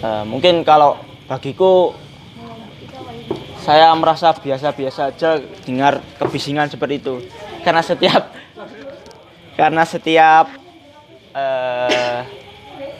Eh, 0.00 0.24
mungkin 0.24 0.64
kalau 0.64 0.96
bagiku 1.28 1.92
saya 3.60 3.92
merasa 3.92 4.32
biasa-biasa 4.32 5.12
aja 5.12 5.36
dengar 5.68 6.00
kebisingan 6.16 6.72
seperti 6.72 7.04
itu 7.04 7.20
karena 7.60 7.84
setiap 7.84 8.32
karena 9.60 9.84
setiap 9.84 10.48
eh, 11.34 12.20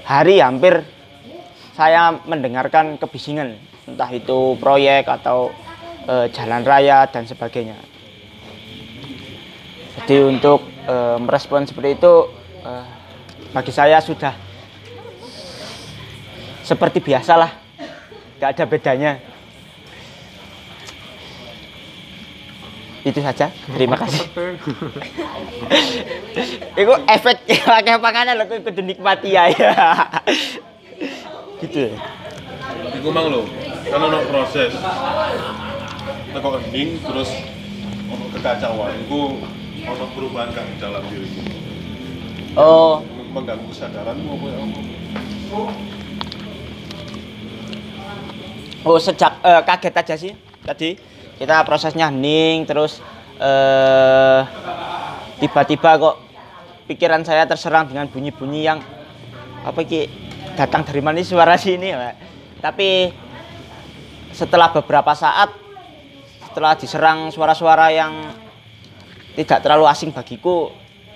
hari 0.06 0.42
hampir 0.42 0.82
saya 1.74 2.18
mendengarkan 2.26 2.98
kebisingan 3.00 3.56
entah 3.88 4.10
itu 4.12 4.54
proyek 4.60 5.08
atau 5.08 5.50
eh, 6.06 6.26
jalan 6.34 6.62
raya 6.62 7.06
dan 7.10 7.26
sebagainya. 7.26 7.78
Jadi 10.00 10.16
untuk 10.26 10.66
eh, 10.86 11.16
merespon 11.18 11.66
seperti 11.66 11.98
itu 11.98 12.14
eh, 12.62 12.86
bagi 13.50 13.72
saya 13.74 13.98
sudah 13.98 14.34
seperti 16.62 17.02
biasa 17.02 17.32
lah. 17.34 17.52
Nggak 18.38 18.50
ada 18.56 18.64
bedanya 18.64 19.12
itu 23.06 23.20
saja 23.24 23.48
terima 23.72 23.96
kasih 23.96 24.28
itu 26.76 26.92
efek 27.08 27.36
pakai 27.64 27.96
makanan 27.96 28.36
lo 28.36 28.44
kudu 28.48 28.82
nikmati 28.84 29.36
ya 29.36 29.48
gitu 31.60 31.96
Iku 32.90 33.08
mang 33.16 33.32
lho, 33.32 33.48
kan 33.88 34.02
ono 34.02 34.20
proses. 34.28 34.76
Teko 36.30 36.60
hening 36.60 37.00
terus 37.00 37.32
ono 38.12 38.24
kekacauan. 38.36 38.92
Iku 39.08 39.40
ono 39.88 40.04
perubahan 40.12 40.52
kan 40.52 40.68
dalam 40.76 41.00
diriku. 41.08 41.40
oh 42.60 43.00
Mengganggu 43.30 43.72
kesadaranmu 43.72 44.36
apa 44.36 44.46
ya? 44.50 44.58
oh 48.84 48.98
sejak 48.98 49.32
eh, 49.44 49.62
kaget 49.66 49.94
aja 49.94 50.14
sih 50.16 50.32
tadi 50.64 50.96
kita 51.40 51.64
prosesnya 51.64 52.12
hening 52.12 52.68
terus 52.68 53.00
eh 53.40 54.44
tiba-tiba 55.40 55.96
kok 55.96 56.16
pikiran 56.84 57.24
saya 57.24 57.48
terserang 57.48 57.88
dengan 57.88 58.04
bunyi-bunyi 58.12 58.60
yang 58.60 58.84
apa 59.64 59.80
ki 59.80 60.04
datang 60.52 60.84
dari 60.84 61.00
mana 61.00 61.24
suara 61.24 61.56
sini 61.56 61.96
Pak? 61.96 62.14
tapi 62.60 63.08
setelah 64.36 64.68
beberapa 64.68 65.16
saat 65.16 65.48
setelah 66.44 66.76
diserang 66.76 67.32
suara-suara 67.32 67.88
yang 67.88 68.12
tidak 69.32 69.64
terlalu 69.64 69.88
asing 69.88 70.12
bagiku 70.12 70.68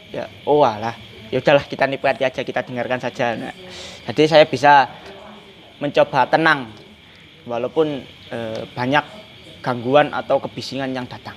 ya 0.09 0.25
oh 0.49 0.65
alah 0.65 0.97
ya 1.29 1.45
udahlah 1.45 1.69
kita 1.69 1.85
nikmati 1.85 2.25
aja 2.25 2.41
kita 2.41 2.65
dengarkan 2.65 3.05
saja 3.05 3.37
Nah, 3.37 3.53
jadi 4.13 4.25
saya 4.29 4.45
bisa 4.49 4.89
mencoba 5.81 6.29
tenang 6.29 6.73
walaupun 7.45 8.05
eh, 8.33 8.63
banyak 8.73 9.24
gangguan 9.65 10.13
atau 10.13 10.37
kebisingan 10.37 10.93
yang 10.93 11.09
datang 11.09 11.33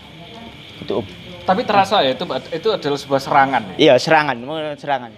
itu 0.84 1.00
Om. 1.00 1.08
Tapi 1.48 1.63
terasa 1.63 2.04
ya 2.04 2.12
itu 2.12 2.28
itu 2.28 2.68
adalah 2.76 3.00
sebuah 3.00 3.22
serangan. 3.24 3.62
Ya? 3.72 3.76
Iya, 3.80 3.94
serangan, 4.04 4.36
serangan. 4.76 5.12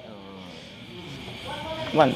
Cuman 1.90 2.14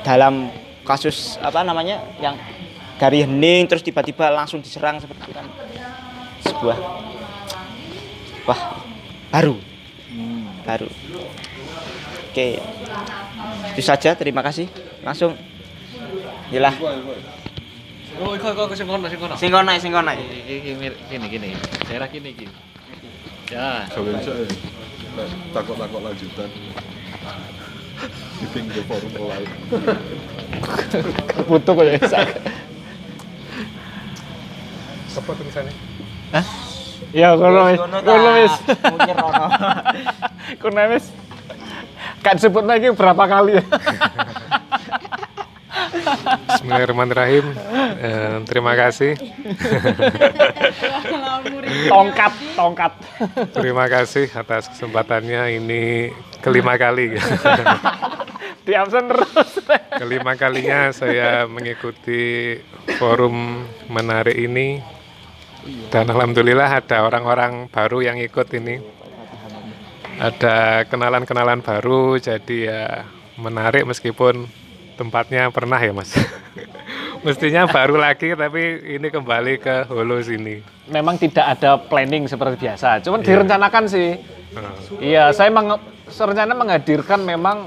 dalam 0.00 0.48
kasus 0.80 1.36
apa 1.44 1.60
namanya 1.60 2.00
yang 2.24 2.40
dari 2.96 3.26
hening 3.26 3.68
terus 3.68 3.84
tiba-tiba 3.84 4.32
langsung 4.32 4.64
diserang 4.64 4.96
seperti 4.96 5.28
itu 5.28 5.32
kan 5.36 5.46
sebuah 6.46 6.78
wah 8.48 8.60
baru 9.34 9.58
baru 10.62 10.88
oke 12.30 12.48
itu 13.74 13.82
saja 13.82 14.14
terima 14.14 14.40
kasih 14.46 14.70
langsung 15.02 15.34
Yalah, 16.46 16.78
Oh, 18.16 18.32
kok 18.32 18.52
kok 18.56 18.72
sing 18.72 18.88
kono 18.88 19.08
sing 19.12 19.20
kono. 19.20 19.34
sing 19.36 19.52
kono 19.52 19.70
sing. 19.76 19.92
Daerah. 21.84 22.08
Ya. 23.46 23.84
Gawe 23.92 25.24
takut-takut 25.52 26.00
lanjutan. 26.00 26.50
Di 28.36 28.46
pinggir 28.52 28.84
forum 28.88 29.12
lain. 29.16 29.48
Butuh 31.44 31.72
kok 31.76 31.84
ya. 31.84 31.96
Apa 35.16 35.30
tulisannya? 35.32 35.72
Ya 37.12 37.36
kono 37.36 37.60
wis. 37.68 37.78
Kono 37.80 38.30
wis. 38.40 38.54
Mungkin 38.64 39.14
rono. 39.16 39.46
Kono 40.64 40.82
wis. 40.92 41.04
Kan 42.24 42.36
sebut 42.40 42.64
lagi 42.64 42.90
berapa 42.96 43.24
kali 43.28 43.60
ya? 43.60 43.64
Bismillahirrahmanirrahim. 46.06 47.44
Eh, 47.98 48.36
terima 48.46 48.72
kasih. 48.78 49.18
tongkat, 51.90 52.32
tongkat. 52.54 52.92
Terima 53.50 53.86
kasih 53.90 54.30
atas 54.30 54.70
kesempatannya 54.70 55.58
ini 55.58 56.14
kelima 56.42 56.78
kali. 56.78 57.18
Di 58.66 58.72
absen 58.74 59.10
terus. 59.10 59.62
kelima 59.96 60.34
kalinya 60.38 60.90
saya 60.90 61.46
mengikuti 61.46 62.54
forum 62.98 63.66
menarik 63.90 64.34
ini 64.34 64.82
dan 65.90 66.06
alhamdulillah 66.10 66.82
ada 66.82 67.02
orang-orang 67.06 67.66
baru 67.70 68.02
yang 68.02 68.18
ikut 68.22 68.46
ini. 68.54 68.78
Ada 70.16 70.88
kenalan-kenalan 70.88 71.60
baru 71.60 72.16
jadi 72.16 72.56
ya 72.56 72.82
menarik 73.36 73.84
meskipun 73.84 74.48
tempatnya 74.96 75.52
pernah 75.52 75.76
ya 75.76 75.92
Mas. 75.92 76.10
Mestinya 77.26 77.66
baru 77.66 77.98
lagi 77.98 78.32
tapi 78.32 78.62
ini 78.96 79.08
kembali 79.08 79.58
ke 79.58 79.84
Holo 79.88 80.22
sini. 80.22 80.62
Memang 80.88 81.18
tidak 81.18 81.58
ada 81.58 81.76
planning 81.76 82.24
seperti 82.24 82.66
biasa. 82.66 83.02
Cuman 83.02 83.20
Iya. 83.20 83.26
direncanakan 83.28 83.84
sih. 83.86 84.08
Iya, 84.98 85.34
saya 85.36 85.52
meng 85.52 85.76
serencana 86.08 86.54
menghadirkan 86.54 87.20
memang 87.20 87.66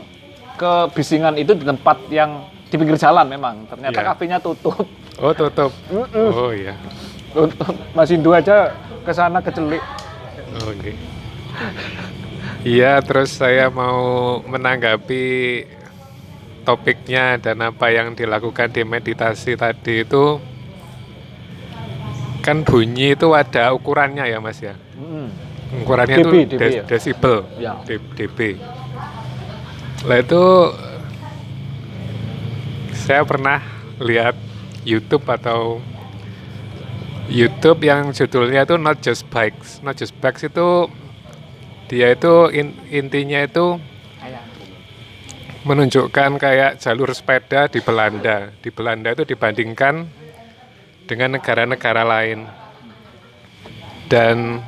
ke 0.55 0.73
bisingan 0.91 1.35
itu 1.35 1.53
di 1.53 1.63
tempat 1.63 2.01
yang 2.09 2.47
di 2.71 2.75
pinggir 2.75 2.95
jalan 2.95 3.27
memang. 3.27 3.67
Ternyata 3.67 3.99
Iya. 3.99 4.07
kafenya 4.09 4.37
tutup. 4.39 4.79
Oh 5.19 5.33
tutup. 5.35 5.71
Oh 6.15 6.49
iya. 6.49 6.73
Mas 7.93 8.09
Indu 8.09 8.33
aja 8.33 8.73
ke 9.03 9.11
sana 9.11 9.37
kecelik. 9.37 9.83
Oh, 10.57 10.71
Oke. 10.71 10.95
Iya, 12.63 12.99
terus 12.99 13.35
saya 13.35 13.71
mau 13.71 14.39
menanggapi 14.43 15.23
topiknya 16.69 17.41
dan 17.41 17.65
apa 17.65 17.89
yang 17.89 18.13
dilakukan 18.13 18.69
di 18.69 18.85
meditasi 18.85 19.57
tadi 19.57 20.05
itu 20.05 20.37
kan 22.45 22.61
bunyi 22.61 23.17
itu 23.17 23.33
ada 23.33 23.73
ukurannya 23.73 24.29
ya 24.29 24.37
Mas 24.37 24.61
ya. 24.61 24.77
Mm. 24.93 25.29
Ukurannya 25.81 26.17
dB, 26.21 26.21
itu 26.21 26.29
dB 26.29 26.61
des- 26.61 26.77
ya? 26.77 26.83
desibel, 26.85 27.37
Ya. 27.57 27.73
DB. 27.89 28.61
Lah 30.05 30.17
itu 30.21 30.43
saya 32.93 33.25
pernah 33.25 33.65
lihat 33.97 34.37
YouTube 34.85 35.25
atau 35.25 35.81
YouTube 37.29 37.81
yang 37.85 38.13
judulnya 38.13 38.65
itu 38.65 38.77
Not 38.77 39.01
Just 39.01 39.25
Bikes. 39.33 39.81
Not 39.81 39.97
Just 39.97 40.13
Bikes 40.21 40.45
itu 40.45 40.85
dia 41.89 42.13
itu 42.13 42.49
in- 42.53 42.77
intinya 42.93 43.41
itu 43.41 43.81
menunjukkan 45.63 46.39
kayak 46.39 46.79
jalur 46.79 47.11
sepeda 47.11 47.67
di 47.67 47.83
Belanda. 47.83 48.53
Di 48.63 48.71
Belanda 48.71 49.11
itu 49.11 49.27
dibandingkan 49.27 50.07
dengan 51.03 51.35
negara-negara 51.39 52.03
lain. 52.05 52.47
Dan 54.09 54.63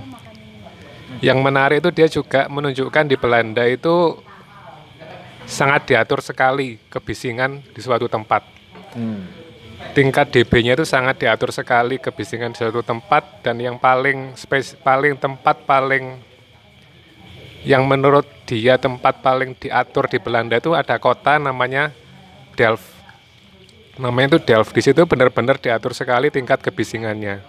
yang 1.21 1.39
menarik 1.39 1.85
itu 1.85 1.89
dia 1.93 2.07
juga 2.09 2.49
menunjukkan 2.49 3.05
di 3.07 3.17
Belanda 3.17 3.63
itu 3.65 4.17
sangat 5.45 5.89
diatur 5.89 6.23
sekali 6.23 6.79
kebisingan 6.89 7.61
di 7.71 7.79
suatu 7.83 8.07
tempat. 8.07 8.45
Tingkat 9.91 10.31
dB-nya 10.31 10.77
itu 10.77 10.85
sangat 10.85 11.19
diatur 11.19 11.51
sekali 11.51 11.97
kebisingan 11.97 12.53
di 12.53 12.63
suatu 12.63 12.85
tempat 12.85 13.43
dan 13.43 13.57
yang 13.59 13.75
paling 13.81 14.37
spes 14.37 14.77
paling 14.79 15.17
tempat 15.17 15.65
paling 15.65 16.21
yang 17.61 17.85
menurut 17.85 18.25
dia 18.49 18.81
tempat 18.81 19.21
paling 19.21 19.53
diatur 19.53 20.09
di 20.09 20.17
Belanda 20.17 20.57
itu 20.57 20.73
ada 20.73 20.97
kota 20.97 21.37
namanya 21.37 21.93
Delft. 22.57 22.85
Namanya 24.01 24.37
itu 24.37 24.39
Delft. 24.41 24.73
Di 24.73 24.81
situ 24.81 25.05
benar-benar 25.05 25.61
diatur 25.61 25.93
sekali 25.93 26.33
tingkat 26.33 26.61
kebisingannya. 26.65 27.41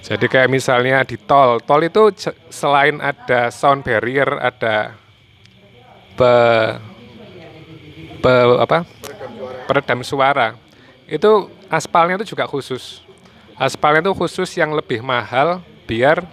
Jadi 0.00 0.26
kayak 0.30 0.48
misalnya 0.48 1.04
di 1.04 1.20
tol, 1.20 1.60
tol 1.60 1.82
itu 1.84 2.08
selain 2.48 3.02
ada 3.02 3.52
sound 3.52 3.84
barrier, 3.84 4.40
ada 4.40 4.96
pe, 6.16 6.32
pe 8.22 8.32
apa? 8.62 8.88
peredam 9.68 10.00
suara. 10.00 10.56
Itu 11.04 11.52
aspalnya 11.68 12.16
itu 12.16 12.32
juga 12.32 12.48
khusus. 12.48 13.04
Aspalnya 13.60 14.08
itu 14.08 14.16
khusus 14.16 14.48
yang 14.56 14.72
lebih 14.72 15.04
mahal 15.04 15.60
biar 15.84 16.24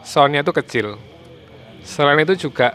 soundnya 0.00 0.40
itu 0.40 0.54
kecil. 0.56 0.96
Selain 1.84 2.16
itu 2.24 2.48
juga 2.48 2.72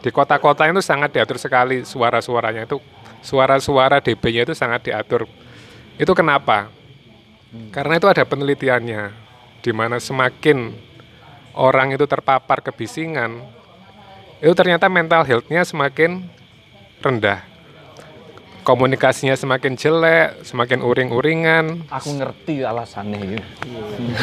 di 0.00 0.08
kota-kota 0.08 0.64
itu 0.64 0.80
sangat 0.80 1.12
diatur 1.12 1.36
sekali 1.36 1.84
suara-suaranya 1.84 2.64
itu 2.64 2.80
suara-suara 3.20 4.00
dB-nya 4.00 4.48
itu 4.48 4.54
sangat 4.56 4.88
diatur. 4.88 5.28
Itu 6.00 6.16
kenapa? 6.16 6.70
Karena 7.72 8.00
itu 8.00 8.06
ada 8.08 8.24
penelitiannya 8.24 9.12
di 9.60 9.72
mana 9.74 9.98
semakin 9.98 10.72
orang 11.58 11.92
itu 11.96 12.06
terpapar 12.06 12.62
kebisingan, 12.62 13.42
itu 14.38 14.52
ternyata 14.54 14.86
mental 14.86 15.26
health-nya 15.26 15.66
semakin 15.66 16.28
rendah. 17.02 17.42
Komunikasinya 18.62 19.32
semakin 19.32 19.80
jelek, 19.80 20.44
semakin 20.44 20.84
uring-uringan, 20.84 21.88
Aku 21.88 22.20
ngerti 22.20 22.60
alasannya 22.60 23.40
itu. 23.40 23.40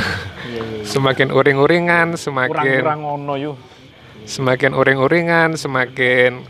semakin 0.93 1.34
uring-uringan, 1.34 2.13
semakin 2.13 2.53
Kurang-kurang 2.53 2.99
ngono 3.01 3.34
yuk. 3.41 3.57
Semakin 4.26 4.73
uring-uringan, 4.73 5.55
semakin 5.55 6.41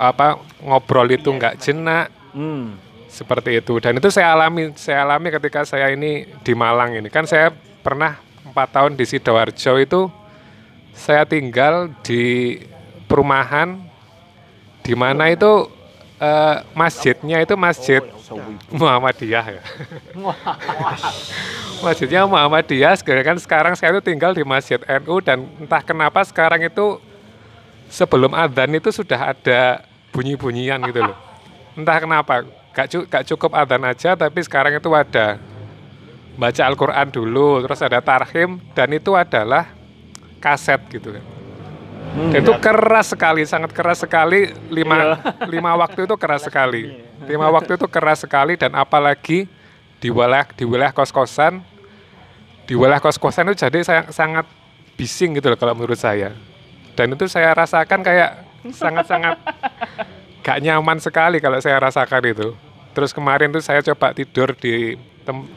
apa 0.00 0.38
ngobrol 0.64 1.08
itu 1.10 1.30
nggak 1.30 1.56
jenak 1.60 2.08
Hmm. 2.30 2.78
seperti 3.10 3.58
itu. 3.58 3.82
Dan 3.82 3.98
itu 3.98 4.06
saya 4.06 4.38
alami, 4.38 4.70
saya 4.78 5.02
alami 5.02 5.34
ketika 5.34 5.66
saya 5.66 5.90
ini 5.90 6.30
di 6.46 6.54
Malang 6.54 6.94
ini. 6.94 7.10
Kan 7.10 7.26
saya 7.26 7.50
pernah 7.82 8.22
empat 8.46 8.70
tahun 8.70 8.94
di 8.94 9.02
sidoarjo 9.02 9.82
itu 9.82 10.06
saya 10.94 11.26
tinggal 11.26 11.90
di 12.06 12.58
perumahan 13.10 13.82
di 14.86 14.94
mana 14.94 15.26
itu 15.26 15.66
eh, 16.22 16.56
masjidnya 16.70 17.42
itu 17.42 17.58
masjid 17.58 18.02
Muhammadiyah 18.70 19.46
ya. 19.58 19.62
Masjidnya 21.84 22.28
Muhammadiyah, 22.28 22.94
kan 23.02 23.36
sekarang 23.40 23.72
saya 23.74 23.96
itu 23.96 24.04
tinggal 24.04 24.36
di 24.36 24.44
Masjid 24.46 24.78
NU 25.02 25.18
dan 25.18 25.48
entah 25.58 25.82
kenapa 25.82 26.22
sekarang 26.22 26.62
itu 26.62 27.00
sebelum 27.90 28.32
adzan 28.32 28.70
itu 28.72 28.94
sudah 28.94 29.34
ada 29.34 29.84
bunyi-bunyian 30.14 30.78
gitu 30.86 31.02
loh. 31.02 31.16
Entah 31.74 31.98
kenapa, 31.98 32.46
gak, 32.70 32.86
cu- 32.86 33.06
gak 33.10 33.26
cukup 33.26 33.50
adzan 33.58 33.82
aja 33.82 34.14
tapi 34.14 34.40
sekarang 34.46 34.78
itu 34.78 34.90
ada 34.94 35.36
baca 36.38 36.62
Al-Quran 36.64 37.06
dulu, 37.10 37.66
terus 37.66 37.82
ada 37.82 37.98
tarhim 38.00 38.62
dan 38.72 38.88
itu 38.94 39.12
adalah 39.12 39.68
kaset 40.40 40.80
gitu 40.88 41.18
kan. 41.18 41.24
Dan 42.10 42.42
itu 42.42 42.50
keras 42.58 43.14
sekali, 43.14 43.46
sangat 43.46 43.70
keras 43.70 44.02
sekali. 44.02 44.50
Lima, 44.66 45.20
lima 45.46 45.78
waktu 45.78 46.10
itu 46.10 46.14
keras 46.18 46.42
sekali. 46.42 46.98
Lima 47.22 47.46
waktu 47.54 47.78
itu 47.78 47.86
keras 47.86 48.26
sekali 48.26 48.58
dan 48.58 48.74
apalagi 48.74 49.46
di 50.02 50.08
wilayah 50.10 50.48
di 50.50 50.66
wilayah 50.66 50.90
kos-kosan, 50.90 51.62
di 52.66 52.74
wilayah 52.74 52.98
kos-kosan 52.98 53.46
itu 53.52 53.62
jadi 53.62 53.78
saya 53.86 54.02
sangat 54.10 54.48
bising 54.98 55.38
gitu 55.38 55.54
loh 55.54 55.58
kalau 55.60 55.76
menurut 55.76 56.00
saya. 56.00 56.34
Dan 57.00 57.16
itu 57.16 57.24
saya 57.32 57.56
rasakan 57.56 58.04
kayak 58.04 58.44
sangat-sangat 58.76 59.40
gak 60.44 60.58
nyaman 60.60 61.00
sekali 61.00 61.40
kalau 61.40 61.56
saya 61.64 61.80
rasakan 61.80 62.28
itu. 62.28 62.52
Terus 62.92 63.16
kemarin 63.16 63.48
tuh 63.48 63.64
saya 63.64 63.80
coba 63.80 64.12
tidur 64.12 64.52
di 64.52 65.00
tem- 65.24 65.48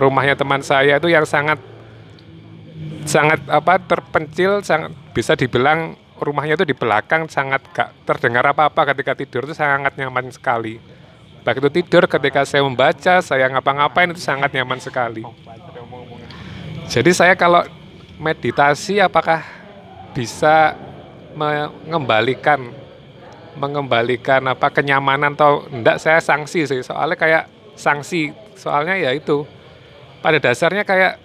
rumahnya 0.00 0.40
teman 0.40 0.64
saya 0.64 0.96
itu 0.96 1.12
yang 1.12 1.28
sangat 1.28 1.60
sangat 3.04 3.44
apa 3.52 3.76
terpencil 3.76 4.64
sangat 4.64 4.96
bisa 5.12 5.36
dibilang 5.36 6.00
rumahnya 6.16 6.56
itu 6.56 6.64
di 6.64 6.72
belakang 6.72 7.28
sangat 7.28 7.60
gak 7.76 7.92
terdengar 8.08 8.44
apa-apa 8.48 8.96
ketika 8.96 9.12
tidur 9.12 9.44
itu 9.44 9.52
sangat 9.52 10.00
nyaman 10.00 10.32
sekali 10.32 10.80
baik 11.44 11.60
itu 11.62 11.70
tidur 11.70 12.08
ketika 12.10 12.42
saya 12.42 12.64
membaca 12.64 13.20
saya 13.22 13.46
ngapa-ngapain 13.52 14.10
itu 14.10 14.18
sangat 14.18 14.50
nyaman 14.50 14.80
sekali 14.80 15.22
jadi 16.88 17.10
saya 17.12 17.34
kalau 17.38 17.62
meditasi 18.16 18.98
apakah 18.98 19.44
bisa 20.16 20.72
mengembalikan 21.36 22.72
mengembalikan 23.56 24.40
apa 24.48 24.72
kenyamanan 24.72 25.36
atau 25.36 25.68
enggak 25.68 26.00
saya 26.00 26.20
sanksi 26.24 26.64
sih. 26.64 26.80
Soalnya 26.80 27.16
kayak 27.20 27.44
sanksi 27.76 28.32
soalnya 28.56 28.96
ya 28.96 29.12
itu 29.12 29.44
pada 30.24 30.40
dasarnya 30.40 30.88
kayak 30.88 31.20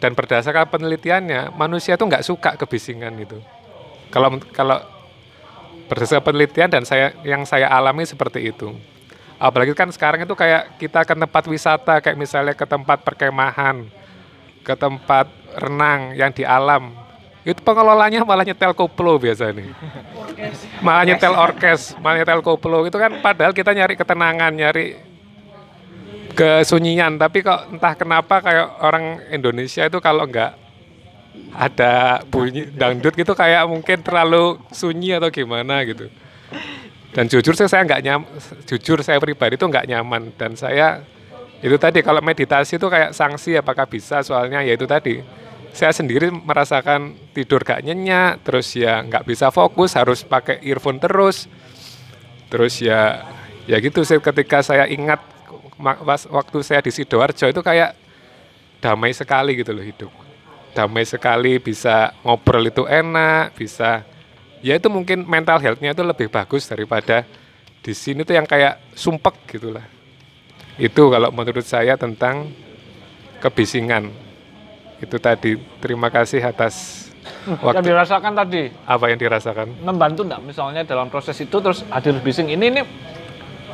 dan 0.00 0.16
berdasarkan 0.16 0.66
penelitiannya 0.72 1.52
manusia 1.52 2.00
tuh 2.00 2.08
nggak 2.08 2.24
suka 2.24 2.56
kebisingan 2.56 3.12
itu. 3.20 3.36
Kalau 4.08 4.40
kalau 4.56 4.80
berdasarkan 5.92 6.32
penelitian 6.32 6.72
dan 6.72 6.88
saya 6.88 7.12
yang 7.24 7.44
saya 7.44 7.68
alami 7.68 8.08
seperti 8.08 8.48
itu. 8.48 8.72
Apalagi 9.36 9.76
kan 9.76 9.92
sekarang 9.92 10.24
itu 10.24 10.32
kayak 10.32 10.80
kita 10.80 11.04
ke 11.04 11.14
tempat 11.18 11.44
wisata 11.50 12.00
kayak 12.00 12.16
misalnya 12.16 12.54
ke 12.56 12.64
tempat 12.64 13.02
perkemahan 13.02 13.84
ke 14.62 14.74
tempat 14.78 15.26
renang 15.58 16.14
yang 16.14 16.30
di 16.30 16.46
alam 16.46 16.94
itu 17.42 17.58
pengelolanya 17.62 18.22
malah 18.22 18.46
nyetel 18.46 18.70
koplo 18.70 19.18
biasa 19.18 19.50
nih 19.50 19.74
malah 20.82 21.04
nyetel 21.06 21.34
orkes 21.34 21.94
malah 22.02 22.22
nyetel 22.22 22.42
koplo. 22.42 22.84
Itu 22.86 22.98
kan 22.98 23.22
padahal 23.22 23.54
kita 23.54 23.72
nyari 23.72 23.94
ketenangan 23.94 24.52
nyari 24.52 24.98
kesunyian. 26.34 27.16
Tapi 27.20 27.44
kok 27.44 27.70
entah 27.70 27.94
kenapa 27.94 28.42
kayak 28.42 28.66
orang 28.82 29.04
Indonesia 29.30 29.86
itu 29.86 29.98
kalau 30.02 30.26
nggak 30.26 30.52
ada 31.52 32.20
bunyi 32.28 32.68
dangdut 32.68 33.16
gitu 33.16 33.32
kayak 33.32 33.64
mungkin 33.64 34.04
terlalu 34.04 34.60
sunyi 34.72 35.16
atau 35.16 35.28
gimana 35.32 35.84
gitu. 35.86 36.08
Dan 37.12 37.28
jujur 37.28 37.52
saya 37.52 37.68
saya 37.68 37.82
nggak 37.84 38.02
nyam 38.02 38.24
jujur 38.64 39.04
saya 39.04 39.20
pribadi 39.20 39.60
itu 39.60 39.66
nggak 39.68 39.86
nyaman. 39.88 40.32
Dan 40.34 40.56
saya 40.56 41.04
itu 41.62 41.76
tadi 41.78 42.02
kalau 42.02 42.18
meditasi 42.18 42.80
itu 42.80 42.88
kayak 42.90 43.14
sanksi 43.14 43.54
apakah 43.54 43.86
bisa 43.86 44.24
soalnya 44.26 44.66
ya 44.66 44.74
itu 44.74 44.82
tadi 44.88 45.22
saya 45.72 45.92
sendiri 45.92 46.28
merasakan 46.28 47.16
tidur 47.32 47.64
gak 47.64 47.80
nyenyak 47.80 48.44
terus 48.44 48.76
ya 48.76 49.00
nggak 49.00 49.24
bisa 49.24 49.48
fokus 49.48 49.96
harus 49.96 50.20
pakai 50.20 50.60
earphone 50.64 51.00
terus. 51.00 51.48
Terus 52.52 52.80
ya 52.84 53.24
ya 53.64 53.80
gitu 53.80 54.04
sih 54.04 54.20
ketika 54.20 54.60
saya 54.60 54.84
ingat 54.84 55.20
waktu 56.28 56.58
saya 56.60 56.84
di 56.84 56.92
sidoarjo 56.92 57.48
itu 57.48 57.60
kayak 57.64 57.96
damai 58.84 59.16
sekali 59.16 59.56
gitu 59.56 59.72
loh 59.72 59.84
hidup. 59.84 60.12
Damai 60.76 61.08
sekali 61.08 61.56
bisa 61.60 62.12
ngobrol 62.24 62.68
itu 62.68 62.84
enak 62.84 63.56
bisa 63.56 64.04
ya 64.62 64.78
itu 64.78 64.88
mungkin 64.92 65.24
mental 65.24 65.58
healthnya 65.58 65.92
itu 65.92 66.04
lebih 66.04 66.28
bagus 66.28 66.68
daripada 66.68 67.24
di 67.82 67.92
sini 67.92 68.22
tuh 68.22 68.38
yang 68.38 68.46
kayak 68.46 68.94
sumpek 68.94 69.34
gitulah 69.50 69.84
itu 70.80 71.02
kalau 71.10 71.28
menurut 71.34 71.66
saya 71.66 71.98
tentang 71.98 72.48
kebisingan 73.42 74.08
itu 75.02 75.16
tadi. 75.18 75.58
Terima 75.82 76.08
kasih 76.08 76.38
atas 76.40 77.08
Yang 77.46 77.58
waktu. 77.62 77.86
dirasakan 77.90 78.32
tadi. 78.38 78.62
Apa 78.86 79.10
yang 79.10 79.18
dirasakan? 79.18 79.66
Membantu 79.82 80.22
enggak 80.22 80.42
misalnya 80.46 80.82
dalam 80.86 81.10
proses 81.10 81.34
itu 81.42 81.58
terus 81.58 81.82
hadir 81.90 82.14
bising. 82.22 82.54
Ini 82.54 82.64
ini 82.70 82.82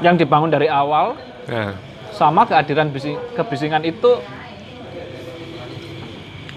yang 0.01 0.17
dibangun 0.17 0.49
dari 0.49 0.71
awal 0.71 1.19
nah 1.49 1.75
sama 2.13 2.49
kehadiran 2.49 2.91
bising, 2.91 3.15
kebisingan 3.37 3.85
itu 3.87 4.19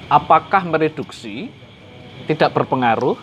apakah 0.09 0.65
mereduksi? 0.65 1.51
Tidak 2.25 2.53
berpengaruh? 2.53 3.17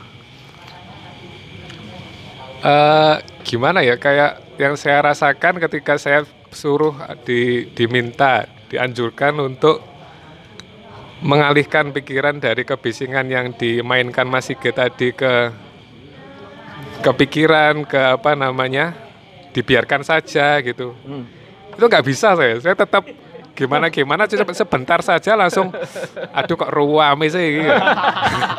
Eh 2.63 3.17
gimana 3.47 3.81
ya? 3.83 3.97
Kayak 3.97 4.43
yang 4.59 4.75
saya 4.75 5.03
rasakan 5.07 5.63
ketika 5.63 5.95
saya 5.97 6.27
suruh 6.51 6.97
di, 7.23 7.71
diminta 7.77 8.49
dianjurkan 8.69 9.39
untuk 9.39 9.81
mengalihkan 11.19 11.91
pikiran 11.91 12.39
dari 12.39 12.63
kebisingan 12.63 13.27
yang 13.27 13.51
dimainkan 13.51 14.25
Mas 14.25 14.47
Sigit 14.47 14.75
tadi 14.75 15.11
ke 15.11 15.51
kepikiran 17.03 17.87
ke 17.87 17.99
apa 18.19 18.35
namanya 18.35 18.95
dibiarkan 19.51 20.03
saja 20.03 20.59
gitu. 20.63 20.95
Itu 21.75 21.85
nggak 21.87 22.07
bisa 22.07 22.35
saya. 22.39 22.59
Saya 22.63 22.75
tetap 22.75 23.07
gimana 23.55 23.91
gimana 23.91 24.31
cuma 24.31 24.55
sebentar 24.55 25.03
saja 25.03 25.35
langsung 25.35 25.75
aduh 26.31 26.55
kok 26.55 26.71
ruame 26.71 27.27
sih 27.27 27.63
gitu. 27.63 27.75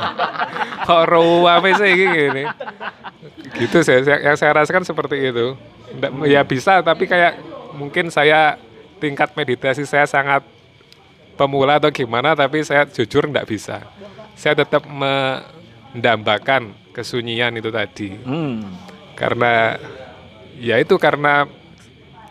kok 0.88 1.04
ruame 1.08 1.72
sih 1.76 1.92
gini. 1.96 2.44
Gitu 3.56 3.78
saya, 3.84 4.04
saya- 4.04 4.22
yang 4.24 4.36
saya 4.36 4.52
rasakan 4.56 4.84
seperti 4.84 5.32
itu. 5.32 5.56
Ya 6.28 6.44
bisa 6.44 6.84
tapi 6.84 7.08
kayak 7.08 7.40
mungkin 7.76 8.12
saya 8.12 8.60
tingkat 9.00 9.32
meditasi 9.36 9.88
saya 9.88 10.04
sangat 10.04 10.44
pemula 11.40 11.80
atau 11.80 11.88
gimana 11.88 12.36
tapi 12.36 12.60
saya 12.62 12.84
jujur 12.84 13.24
nggak 13.24 13.48
bisa. 13.48 13.80
Saya 14.36 14.60
tetap 14.60 14.84
mendambakan 14.84 16.76
kesunyian 16.92 17.56
itu 17.56 17.72
tadi. 17.72 18.12
Hmm. 18.20 18.68
karena 19.16 19.76
ya 20.56 20.80
itu 20.80 20.96
karena 20.96 21.44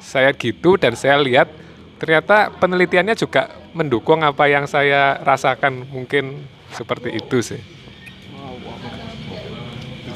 saya 0.00 0.32
gitu 0.32 0.80
dan 0.80 0.96
saya 0.96 1.20
lihat 1.20 1.52
ternyata 2.00 2.48
penelitiannya 2.56 3.12
juga 3.12 3.52
mendukung 3.76 4.24
apa 4.24 4.48
yang 4.48 4.64
saya 4.64 5.20
rasakan 5.20 5.84
mungkin 5.84 6.48
seperti 6.72 7.12
itu 7.12 7.44
sih. 7.44 7.60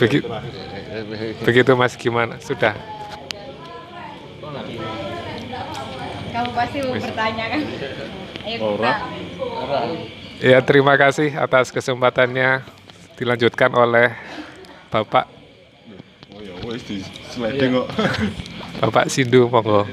Begi- 0.00 0.24
begitu 1.44 1.76
mas 1.76 1.92
gimana? 1.92 2.40
Sudah. 2.40 2.72
Kamu 6.32 6.50
pasti 6.56 6.80
mau 6.80 6.96
bertanya 6.96 7.44
kan? 7.52 7.60
Kita. 8.42 8.92
ya 10.42 10.58
terima 10.66 10.98
kasih 10.98 11.30
atas 11.38 11.70
kesempatannya 11.70 12.66
dilanjutkan 13.14 13.70
oleh 13.70 14.10
bapak 14.90 15.30
Oh 16.32 16.40
ya 16.40 16.56
wis 16.66 16.82
di 16.88 17.04
sliding 17.30 17.78
kok. 17.78 17.86
bapak 18.82 19.06
Sindu 19.06 19.46
monggo 19.46 19.86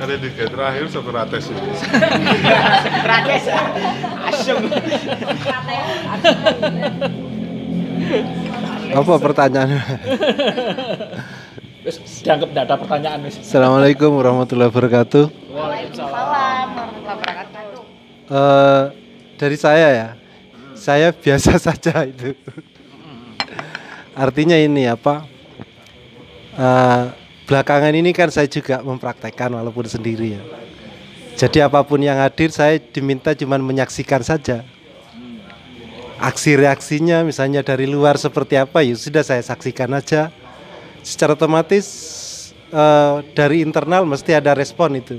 Ada 0.00 0.16
di 0.16 0.32
terakhir 0.32 0.88
Socrates 0.88 1.52
itu. 1.52 1.60
Rakyat 3.04 3.44
asem. 4.32 4.56
Apa 8.96 9.14
pertanyaannya? 9.20 9.82
Dianggap 11.80 12.48
tidak 12.52 12.64
ada 12.68 12.76
pertanyaan 12.76 13.18
wis. 13.24 13.40
Assalamualaikum 13.40 14.12
warahmatullahi 14.12 14.68
wabarakatuh. 14.68 15.24
Waalaikumsalam 15.48 16.66
warahmatullahi 16.76 17.16
wabarakatuh. 17.16 17.80
Eh, 18.28 18.82
dari 19.40 19.56
saya 19.56 19.88
ya, 19.88 20.08
saya 20.76 21.08
biasa 21.24 21.56
saja 21.56 22.04
itu. 22.04 22.36
Artinya 24.12 24.60
ini 24.60 24.84
apa? 24.84 25.24
eh, 26.60 27.04
belakangan 27.48 27.96
ini 27.96 28.12
kan 28.12 28.28
saya 28.28 28.44
juga 28.44 28.84
mempraktekkan 28.84 29.48
walaupun 29.48 29.88
sendiri 29.88 30.36
ya. 30.36 30.42
Jadi 31.40 31.64
apa 31.64 31.80
pun 31.80 32.04
yang 32.04 32.20
hadir 32.20 32.52
saya 32.52 32.76
diminta 32.76 33.32
cuman 33.32 33.64
menyaksikan 33.64 34.20
saja. 34.20 34.68
Aksi 36.20 36.52
reaksinya 36.60 37.24
misalnya 37.24 37.64
dari 37.64 37.88
luar 37.88 38.20
seperti 38.20 38.60
apa 38.60 38.84
ya 38.84 38.92
sudah 38.92 39.24
saya 39.24 39.40
saksikan 39.40 39.88
aja. 39.96 40.28
Secara 41.00 41.34
otomatis 41.34 41.86
eh, 42.68 43.16
dari 43.36 43.64
internal 43.64 44.04
mesti 44.04 44.36
ada 44.36 44.52
respon 44.52 45.00
itu. 45.00 45.16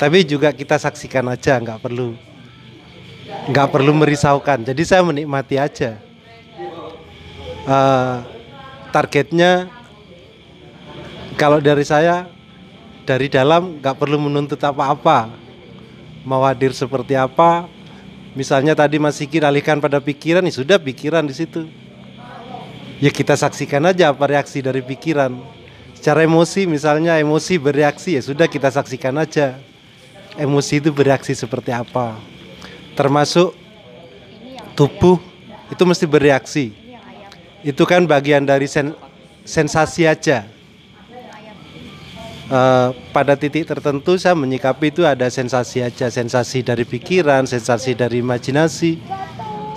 Tapi 0.00 0.24
juga 0.24 0.48
kita 0.54 0.80
saksikan 0.80 1.28
aja, 1.28 1.60
nggak 1.60 1.84
perlu 1.84 2.30
nggak 3.50 3.68
perlu 3.70 3.92
merisaukan. 3.94 4.66
Jadi 4.66 4.82
saya 4.84 5.02
menikmati 5.06 5.56
aja. 5.56 5.96
Eh, 7.60 8.16
targetnya 8.90 9.70
kalau 11.38 11.62
dari 11.62 11.84
saya 11.86 12.26
dari 13.06 13.30
dalam 13.30 13.78
nggak 13.78 13.96
perlu 13.96 14.18
menuntut 14.18 14.60
apa-apa. 14.60 15.30
Mau 16.20 16.44
hadir 16.44 16.76
seperti 16.76 17.16
apa? 17.16 17.64
Misalnya 18.36 18.76
tadi 18.76 19.00
Mas 19.00 19.16
Siki 19.16 19.40
alihkan 19.40 19.80
pada 19.80 19.98
pikiran, 19.98 20.44
ya 20.44 20.52
sudah 20.52 20.76
pikiran 20.78 21.24
di 21.24 21.34
situ. 21.34 21.66
Ya 23.00 23.08
kita 23.08 23.32
saksikan 23.32 23.80
aja 23.88 24.12
apa 24.12 24.28
reaksi 24.28 24.60
dari 24.60 24.84
pikiran. 24.84 25.32
Secara 25.96 26.20
emosi 26.24 26.68
misalnya 26.68 27.16
emosi 27.16 27.56
bereaksi 27.56 28.20
ya 28.20 28.22
sudah 28.24 28.44
kita 28.44 28.68
saksikan 28.68 29.16
aja. 29.16 29.56
Emosi 30.36 30.84
itu 30.84 30.92
bereaksi 30.92 31.32
seperti 31.32 31.72
apa. 31.72 32.20
Termasuk 32.92 33.56
tubuh 34.76 35.16
itu 35.72 35.82
mesti 35.88 36.04
bereaksi. 36.04 36.76
Itu 37.64 37.88
kan 37.88 38.04
bagian 38.04 38.44
dari 38.44 38.68
sen- 38.68 38.96
sensasi 39.48 40.04
aja. 40.04 40.44
eh, 42.50 42.88
pada 43.14 43.38
titik 43.38 43.62
tertentu 43.62 44.18
saya 44.18 44.34
menyikapi 44.34 44.90
itu 44.90 45.06
ada 45.06 45.30
sensasi 45.30 45.86
aja, 45.86 46.10
sensasi 46.10 46.66
dari 46.66 46.82
pikiran, 46.82 47.46
sensasi 47.46 47.94
dari 47.94 48.18
imajinasi, 48.26 48.98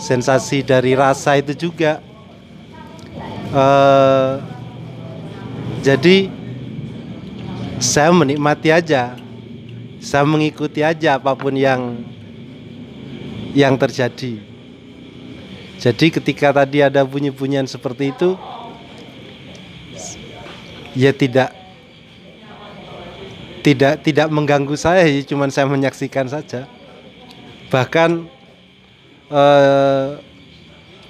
sensasi 0.01 0.65
dari 0.65 0.97
rasa 0.97 1.37
itu 1.37 1.53
juga. 1.69 2.01
Eh, 3.53 4.33
jadi 5.85 6.25
saya 7.77 8.09
menikmati 8.09 8.73
aja, 8.73 9.13
saya 10.01 10.25
mengikuti 10.25 10.81
aja 10.81 11.21
apa 11.21 11.37
pun 11.37 11.53
yang 11.53 12.01
yang 13.53 13.77
terjadi. 13.77 14.41
Jadi 15.77 16.05
ketika 16.09 16.49
tadi 16.49 16.81
ada 16.81 17.05
bunyi-bunyian 17.05 17.69
seperti 17.69 18.09
itu, 18.09 18.33
ya 20.97 21.13
tidak 21.13 21.53
tidak 23.61 24.01
tidak 24.01 24.27
mengganggu 24.33 24.73
saya, 24.73 25.05
ya 25.05 25.21
cuman 25.29 25.53
saya 25.53 25.69
menyaksikan 25.69 26.25
saja. 26.25 26.65
Bahkan 27.69 28.25
eh, 29.29 30.32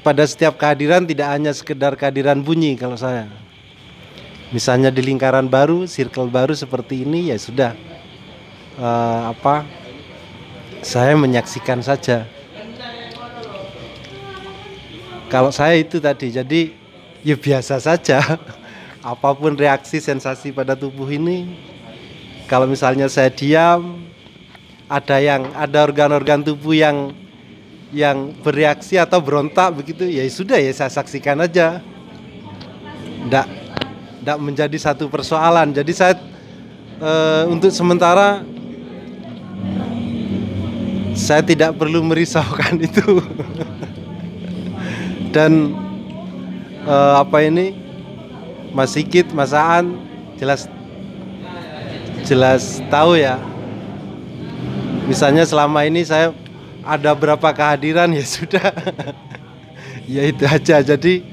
pada 0.03 0.27
setiap 0.27 0.59
kehadiran 0.59 1.07
tidak 1.07 1.31
hanya 1.31 1.55
sekedar 1.55 1.95
kehadiran 1.95 2.43
bunyi 2.43 2.75
kalau 2.75 2.99
saya. 2.99 3.31
Misalnya 4.51 4.93
di 4.93 5.01
lingkaran 5.01 5.49
baru, 5.49 5.89
circle 5.89 6.29
baru 6.29 6.53
seperti 6.53 7.07
ini 7.07 7.33
ya 7.33 7.39
sudah 7.39 7.71
eh, 8.77 9.21
apa? 9.31 9.63
Saya 10.83 11.15
menyaksikan 11.15 11.79
saja. 11.79 12.27
Kalau 15.31 15.49
saya 15.49 15.79
itu 15.79 15.97
tadi, 15.97 16.29
jadi 16.29 16.61
ya 17.25 17.33
biasa 17.33 17.81
saja. 17.81 18.19
Apa 19.03 19.35
pun 19.35 19.57
reaksi 19.57 19.99
sensasi 19.99 20.55
pada 20.55 20.79
tubuh 20.79 21.09
ini, 21.11 21.59
kalau 22.47 22.63
misalnya 22.69 23.11
saya 23.11 23.27
diam, 23.27 23.99
ada 24.87 25.17
yang 25.19 25.49
ada 25.57 25.83
organ-organ 25.83 26.45
tubuh 26.45 26.77
yang 26.77 27.11
yang 27.93 28.33
bereaksi 28.41 28.97
atau 28.97 29.21
berontak 29.21 29.77
begitu, 29.77 30.09
ya 30.09 30.25
sudah 30.25 30.57
ya 30.57 30.73
saya 30.73 30.89
saksikan 30.89 31.37
aja. 31.45 31.79
Nggak, 33.29 33.47
nggak 34.25 34.37
menjadi 34.41 34.77
satu 34.81 35.07
persoalan. 35.07 35.71
Jadi 35.71 35.93
saya 35.93 36.17
eh, 36.97 37.43
untuk 37.47 37.69
sementara 37.69 38.41
saya 41.13 41.45
tidak 41.45 41.77
perlu 41.77 42.01
merisaukan 42.01 42.81
itu. 42.89 43.21
Dan 45.29 45.77
eh, 46.89 47.13
apa 47.15 47.45
ini 47.45 47.77
Mas 48.73 48.97
Sigit, 48.97 49.29
Mas 49.37 49.53
Aan 49.53 50.01
jelas 50.41 50.65
jelas 52.25 52.81
tahu 52.89 53.21
ya. 53.21 53.37
Misalnya 55.05 55.45
selama 55.45 55.85
ini 55.85 56.01
saya 56.01 56.33
ada 56.83 57.11
berapa 57.15 57.49
kehadiran 57.55 58.11
ya 58.11 58.23
sudah. 58.27 58.69
ya 60.05 60.21
itu 60.27 60.43
aja. 60.43 60.83
Jadi 60.83 61.23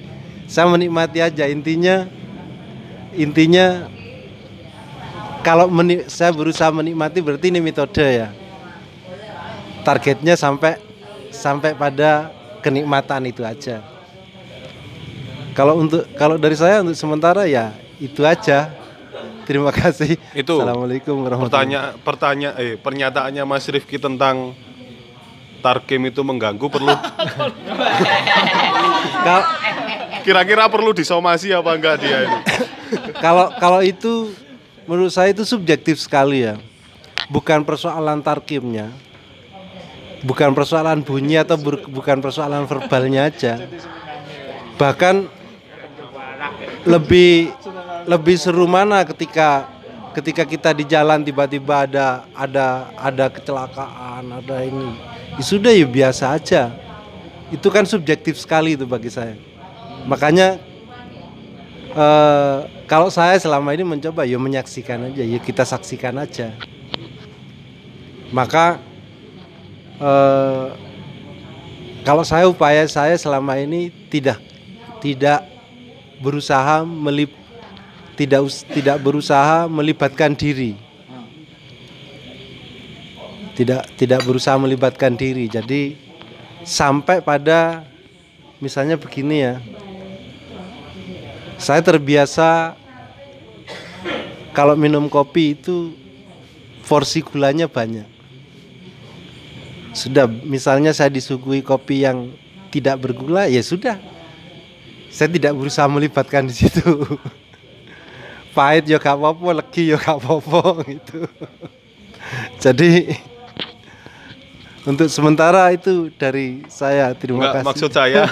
saya 0.47 0.67
menikmati 0.71 1.19
aja 1.23 1.45
intinya 1.51 2.07
intinya 3.15 3.91
kalau 5.43 5.67
meni- 5.67 6.07
saya 6.07 6.31
berusaha 6.31 6.71
menikmati 6.71 7.19
berarti 7.19 7.51
ini 7.51 7.61
metode 7.63 8.03
ya. 8.03 8.29
Targetnya 9.83 10.37
sampai 10.37 10.77
sampai 11.33 11.73
pada 11.75 12.31
kenikmatan 12.61 13.27
itu 13.27 13.43
aja. 13.43 13.81
Kalau 15.57 15.83
untuk 15.83 16.07
kalau 16.15 16.39
dari 16.39 16.55
saya 16.55 16.85
untuk 16.85 16.95
sementara 16.95 17.49
ya 17.49 17.75
itu 17.99 18.23
aja. 18.23 18.71
Terima 19.49 19.75
kasih. 19.75 20.15
Itu 20.31 20.63
Assalamualaikum 20.63 21.27
warahmatullahi 21.27 21.51
Pertanyaan 21.51 21.91
pertanyaan 22.07 22.55
eh 22.63 22.79
pernyataannya 22.79 23.43
Mas 23.43 23.67
Rifki 23.67 23.99
tentang 23.99 24.55
Tarkim 25.61 26.09
itu 26.09 26.25
mengganggu 26.25 26.67
perlu 26.67 26.91
kira-kira 30.25 30.69
perlu 30.69 30.93
disomasi 30.93 31.53
apa 31.53 31.71
enggak 31.77 31.97
dia 32.01 32.19
ini? 32.29 32.39
kalau 33.21 33.53
kalau 33.57 33.81
itu 33.81 34.33
menurut 34.85 35.13
saya 35.13 35.31
itu 35.31 35.47
subjektif 35.47 36.01
sekali 36.01 36.45
ya. 36.45 36.59
Bukan 37.31 37.63
persoalan 37.63 38.19
tarkimnya. 38.27 38.91
Bukan 40.27 40.53
persoalan 40.53 41.01
bunyi 41.01 41.41
atau 41.41 41.57
bur- 41.57 41.87
bukan 41.87 42.19
persoalan 42.19 42.67
verbalnya 42.67 43.31
aja. 43.31 43.55
Bahkan 44.77 45.31
lebih 46.85 47.55
lebih 48.11 48.37
seru 48.37 48.67
mana 48.67 49.07
ketika 49.07 49.71
ketika 50.11 50.43
kita 50.43 50.71
di 50.75 50.85
jalan 50.91 51.23
tiba-tiba 51.23 51.87
ada 51.87 52.27
ada 52.35 52.91
ada 52.99 53.27
kecelakaan, 53.31 54.43
ada 54.43 54.57
ini. 54.67 55.20
Ya 55.41 55.45
sudah 55.49 55.73
ya 55.73 55.89
biasa 55.89 56.37
aja. 56.37 56.69
Itu 57.49 57.73
kan 57.73 57.89
subjektif 57.89 58.37
sekali 58.37 58.77
itu 58.77 58.85
bagi 58.85 59.09
saya. 59.09 59.41
Makanya 60.05 60.61
eh, 61.97 62.59
kalau 62.85 63.09
saya 63.09 63.41
selama 63.41 63.73
ini 63.73 63.81
mencoba 63.81 64.29
ya 64.29 64.37
menyaksikan 64.37 65.09
aja, 65.09 65.25
ya 65.25 65.41
kita 65.41 65.65
saksikan 65.65 66.21
aja. 66.21 66.53
Maka 68.29 68.85
eh, 69.97 70.77
kalau 72.05 72.21
saya 72.21 72.45
upaya 72.45 72.85
saya 72.85 73.17
selama 73.17 73.57
ini 73.57 73.89
tidak 74.13 74.45
tidak 75.01 75.41
berusaha 76.21 76.85
melip 76.85 77.33
tidak 78.13 78.45
tidak 78.77 79.01
berusaha 79.01 79.65
melibatkan 79.73 80.37
diri. 80.37 80.77
Tidak 83.61 84.01
tidak 84.01 84.25
berusaha 84.25 84.57
melibatkan 84.57 85.13
diri. 85.13 85.45
Jadi 85.45 85.93
sampai 86.65 87.21
pada 87.21 87.85
misalnya 88.57 88.97
begini 88.97 89.37
ya. 89.45 89.61
Saya 91.61 91.85
terbiasa 91.85 92.73
kalau 94.57 94.73
minum 94.81 95.13
kopi 95.13 95.53
itu 95.53 95.93
porsi 96.89 97.21
gulanya 97.21 97.69
banyak. 97.69 98.09
Sudah, 99.91 100.27
misalnya 100.27 100.95
saya 100.95 101.11
disuguhi 101.11 101.63
kopi 101.67 102.07
yang 102.07 102.31
tidak 102.71 103.03
bergula, 103.03 103.51
ya 103.51 103.63
sudah. 103.63 103.99
Saya 105.11 105.27
tidak 105.31 105.59
berusaha 105.59 105.87
melibatkan 105.91 106.47
di 106.47 106.55
situ. 106.55 106.83
Pahit 108.57 108.87
ya 108.87 108.99
gak 108.99 109.19
apa-apa, 109.19 109.63
legi 109.63 109.91
ya 109.91 109.99
gak 109.99 110.19
apa-apa 110.23 110.63
gitu. 110.95 111.27
Jadi 112.63 113.19
untuk 114.83 115.09
sementara 115.09 115.69
itu 115.71 116.09
dari 116.15 116.65
saya. 116.67 117.13
Terima 117.13 117.45
Enggak, 117.45 117.55
kasih. 117.61 117.67
maksud 117.69 117.91
saya 117.91 118.23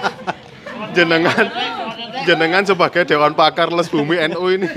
jenengan 0.96 1.46
jenengan 2.24 2.62
sebagai 2.64 3.02
dewan 3.04 3.32
pakar 3.32 3.70
les 3.70 3.86
bumi 3.86 4.18
NU 4.30 4.44
ini. 4.50 4.68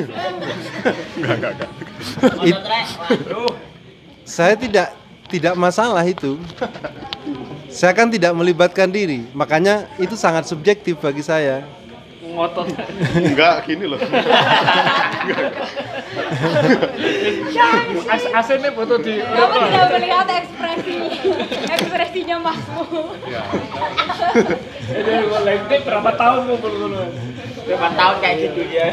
Enggak, 1.18 1.36
enggak, 1.38 1.52
enggak. 1.54 1.70
It- 2.44 2.64
saya 4.24 4.56
tidak 4.56 4.94
tidak 5.28 5.54
masalah 5.56 6.04
itu. 6.04 6.38
Saya 7.68 7.90
kan 7.92 8.06
tidak 8.06 8.38
melibatkan 8.38 8.86
diri, 8.86 9.26
makanya 9.34 9.90
itu 9.98 10.14
sangat 10.14 10.46
subjektif 10.46 11.02
bagi 11.02 11.26
saya. 11.26 11.66
ngotot 12.24 12.70
Enggak, 13.18 13.66
gini 13.66 13.86
loh. 13.86 13.98
As 18.10 18.24
aslinya 18.30 18.72
foto 18.74 18.96
di 19.00 19.22
Kamu 19.22 19.56
tidak 19.70 19.86
melihat 19.94 20.28
ekspresi 20.30 20.98
ekspresinya 21.70 22.38
Mahfud. 22.42 23.18
ini 24.94 25.14
lengket 25.30 25.82
berapa 25.86 26.12
tahun 26.18 26.40
ngumpul 26.50 26.72
dulu 26.72 27.02
Berapa 27.64 27.90
tahun 27.96 28.16
kayak 28.20 28.36
gitu 28.44 28.62
ya? 28.68 28.88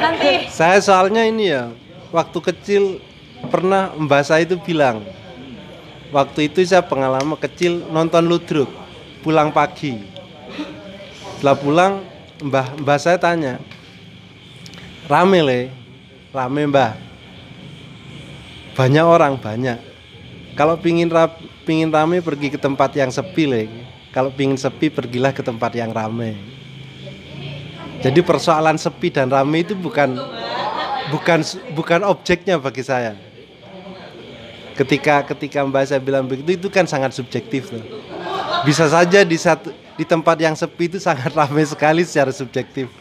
Nanti 0.00 0.32
Saya 0.48 0.80
soalnya 0.80 1.22
ini 1.28 1.52
ya, 1.52 1.68
waktu 2.08 2.38
kecil 2.40 3.04
pernah 3.52 3.92
mbah 3.92 4.24
saya 4.24 4.48
itu 4.48 4.56
bilang, 4.56 5.04
waktu 6.10 6.48
itu 6.48 6.64
saya 6.64 6.80
pengalaman 6.80 7.36
kecil 7.36 7.84
nonton 7.92 8.24
ludruk, 8.24 8.70
pulang 9.20 9.52
pagi. 9.52 10.00
Setelah 11.36 11.56
pulang, 11.60 11.92
mbah 12.40 12.72
mbah 12.80 12.96
saya 12.96 13.20
tanya, 13.20 13.60
rame 15.04 15.40
le, 15.44 15.60
rame 16.32 16.64
mbah. 16.72 17.05
Banyak 18.76 19.06
orang 19.08 19.40
banyak. 19.40 19.80
Kalau 20.52 20.76
pingin 20.76 21.08
rap, 21.08 21.40
pingin 21.64 21.88
rame 21.88 22.20
pergi 22.20 22.52
ke 22.52 22.60
tempat 22.60 22.92
yang 22.92 23.08
sepi 23.08 23.44
le. 23.48 23.62
Kalau 24.12 24.28
pingin 24.28 24.60
sepi 24.60 24.92
pergilah 24.92 25.32
ke 25.32 25.40
tempat 25.40 25.72
yang 25.72 25.96
rame. 25.96 26.36
Jadi 28.04 28.20
persoalan 28.20 28.76
sepi 28.76 29.08
dan 29.08 29.32
rame 29.32 29.64
itu 29.64 29.72
bukan 29.72 30.20
bukan 31.08 31.40
bukan 31.72 32.00
objeknya 32.04 32.60
bagi 32.60 32.84
saya. 32.84 33.16
Ketika 34.76 35.24
ketika 35.24 35.64
Mbak 35.64 35.84
saya 35.88 36.00
bilang 36.00 36.28
begitu 36.28 36.60
itu 36.60 36.68
kan 36.68 36.84
sangat 36.84 37.16
subjektif 37.16 37.72
tuh. 37.72 37.80
Bisa 38.68 38.92
saja 38.92 39.24
di 39.24 39.40
satu 39.40 39.72
di 39.96 40.04
tempat 40.04 40.36
yang 40.36 40.52
sepi 40.52 40.92
itu 40.92 41.00
sangat 41.00 41.32
ramai 41.32 41.64
sekali 41.64 42.04
secara 42.04 42.28
subjektif. 42.28 42.92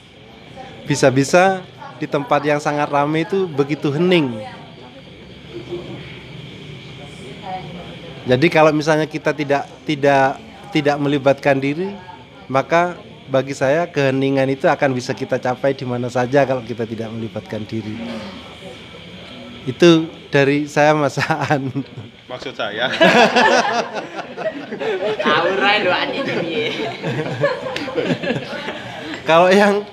Bisa-bisa 0.87 1.59
di 1.99 2.07
tempat 2.07 2.39
yang 2.47 2.63
sangat 2.63 2.87
ramai 2.87 3.27
itu 3.27 3.43
begitu 3.43 3.91
hening. 3.91 4.39
Jadi 8.25 8.47
kalau 8.49 8.73
misalnya 8.73 9.05
kita 9.05 9.37
tidak 9.37 9.69
tidak 9.85 10.41
tidak 10.73 10.97
melibatkan 10.97 11.61
diri, 11.61 11.93
maka 12.49 12.97
bagi 13.29 13.53
saya 13.53 13.85
keheningan 13.89 14.49
itu 14.49 14.65
akan 14.65 14.93
bisa 14.93 15.13
kita 15.13 15.37
capai 15.37 15.73
di 15.77 15.85
mana 15.85 16.09
saja 16.09 16.45
kalau 16.45 16.61
kita 16.65 16.89
tidak 16.89 17.09
melibatkan 17.13 17.61
diri. 17.65 17.93
Itu 19.65 20.09
dari 20.29 20.69
saya 20.69 20.93
Mas 20.93 21.17
Aan. 21.21 21.69
Maksud 22.25 22.57
saya, 22.57 22.89
Kalau 29.29 29.49
yang 29.53 29.85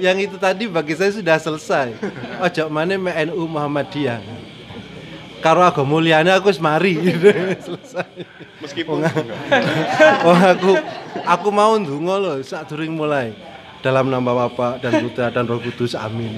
yang 0.00 0.16
itu 0.16 0.36
tadi 0.36 0.68
bagi 0.68 0.96
saya 0.96 1.12
sudah 1.12 1.36
selesai. 1.40 1.96
Ojo 2.40 2.64
mana 2.68 2.96
me 2.96 3.12
NU 3.28 3.44
Muhammadiyah. 3.48 4.47
Karo 5.38 5.62
agama 5.62 6.02
liyane 6.02 6.34
aku 6.34 6.50
wis 6.50 6.58
mari. 6.58 6.98
selesai. 7.62 8.10
meskipun 8.62 9.06
Oh 10.26 10.34
aku 10.34 10.72
aku 11.22 11.48
mau 11.54 11.78
ndonga 11.78 12.14
lho 12.18 12.32
sak 12.42 12.70
durung 12.70 12.98
mulai. 12.98 13.30
Dalam 13.78 14.10
nama 14.10 14.34
Bapa 14.34 14.82
dan 14.82 14.98
Putra 14.98 15.30
dan 15.30 15.46
Roh 15.46 15.62
Kudus. 15.62 15.94
Amin. 15.94 16.34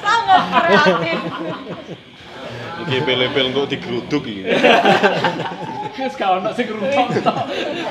Sangat 0.00 0.42
kreatif. 0.48 1.20
iki 2.84 3.00
pel-pel 3.00 3.48
kok 3.52 3.66
digeruduk 3.72 4.24
iki. 4.28 4.42
Wis 5.94 6.14
gak 6.18 6.30
ono 6.40 6.50
sing 6.52 6.66
ngrungok 6.68 7.08
tok. 7.22 7.36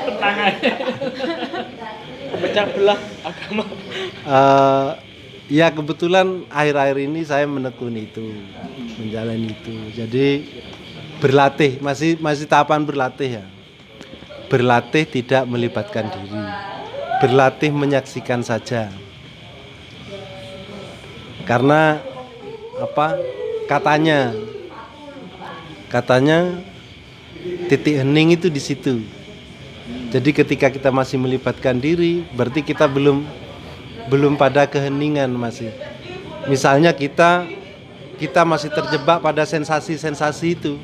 Tenang 0.06 0.36
ae. 0.38 0.54
Pecah 2.34 2.66
belah 2.74 3.00
agama. 3.22 3.64
Eh, 4.26 4.90
ya 5.48 5.68
kebetulan 5.68 6.48
akhir-akhir 6.48 6.98
ini 7.04 7.20
saya 7.24 7.44
menekuni 7.44 8.08
itu, 8.08 8.32
menjalani 9.00 9.52
itu. 9.52 9.74
Jadi 9.92 10.26
berlatih, 11.20 11.80
masih 11.80 12.16
masih 12.20 12.48
tahapan 12.48 12.84
berlatih 12.84 13.40
ya. 13.40 13.44
Berlatih 14.48 15.04
tidak 15.08 15.44
melibatkan 15.48 16.08
diri. 16.12 16.44
Berlatih 17.24 17.70
menyaksikan 17.72 18.44
saja. 18.44 18.92
Karena 21.44 22.00
apa? 22.80 23.16
Katanya 23.64 24.36
katanya 25.88 26.60
titik 27.68 28.00
hening 28.00 28.36
itu 28.36 28.48
di 28.52 28.60
situ. 28.60 29.00
Jadi 30.12 30.30
ketika 30.32 30.72
kita 30.72 30.88
masih 30.88 31.20
melibatkan 31.20 31.76
diri, 31.76 32.24
berarti 32.32 32.64
kita 32.64 32.88
belum 32.88 33.43
belum 34.08 34.36
pada 34.36 34.68
keheningan 34.68 35.32
masih. 35.32 35.72
Misalnya 36.44 36.92
kita 36.92 37.48
kita 38.20 38.46
masih 38.46 38.70
terjebak 38.70 39.20
pada 39.20 39.42
sensasi-sensasi 39.44 40.46
itu. 40.54 40.78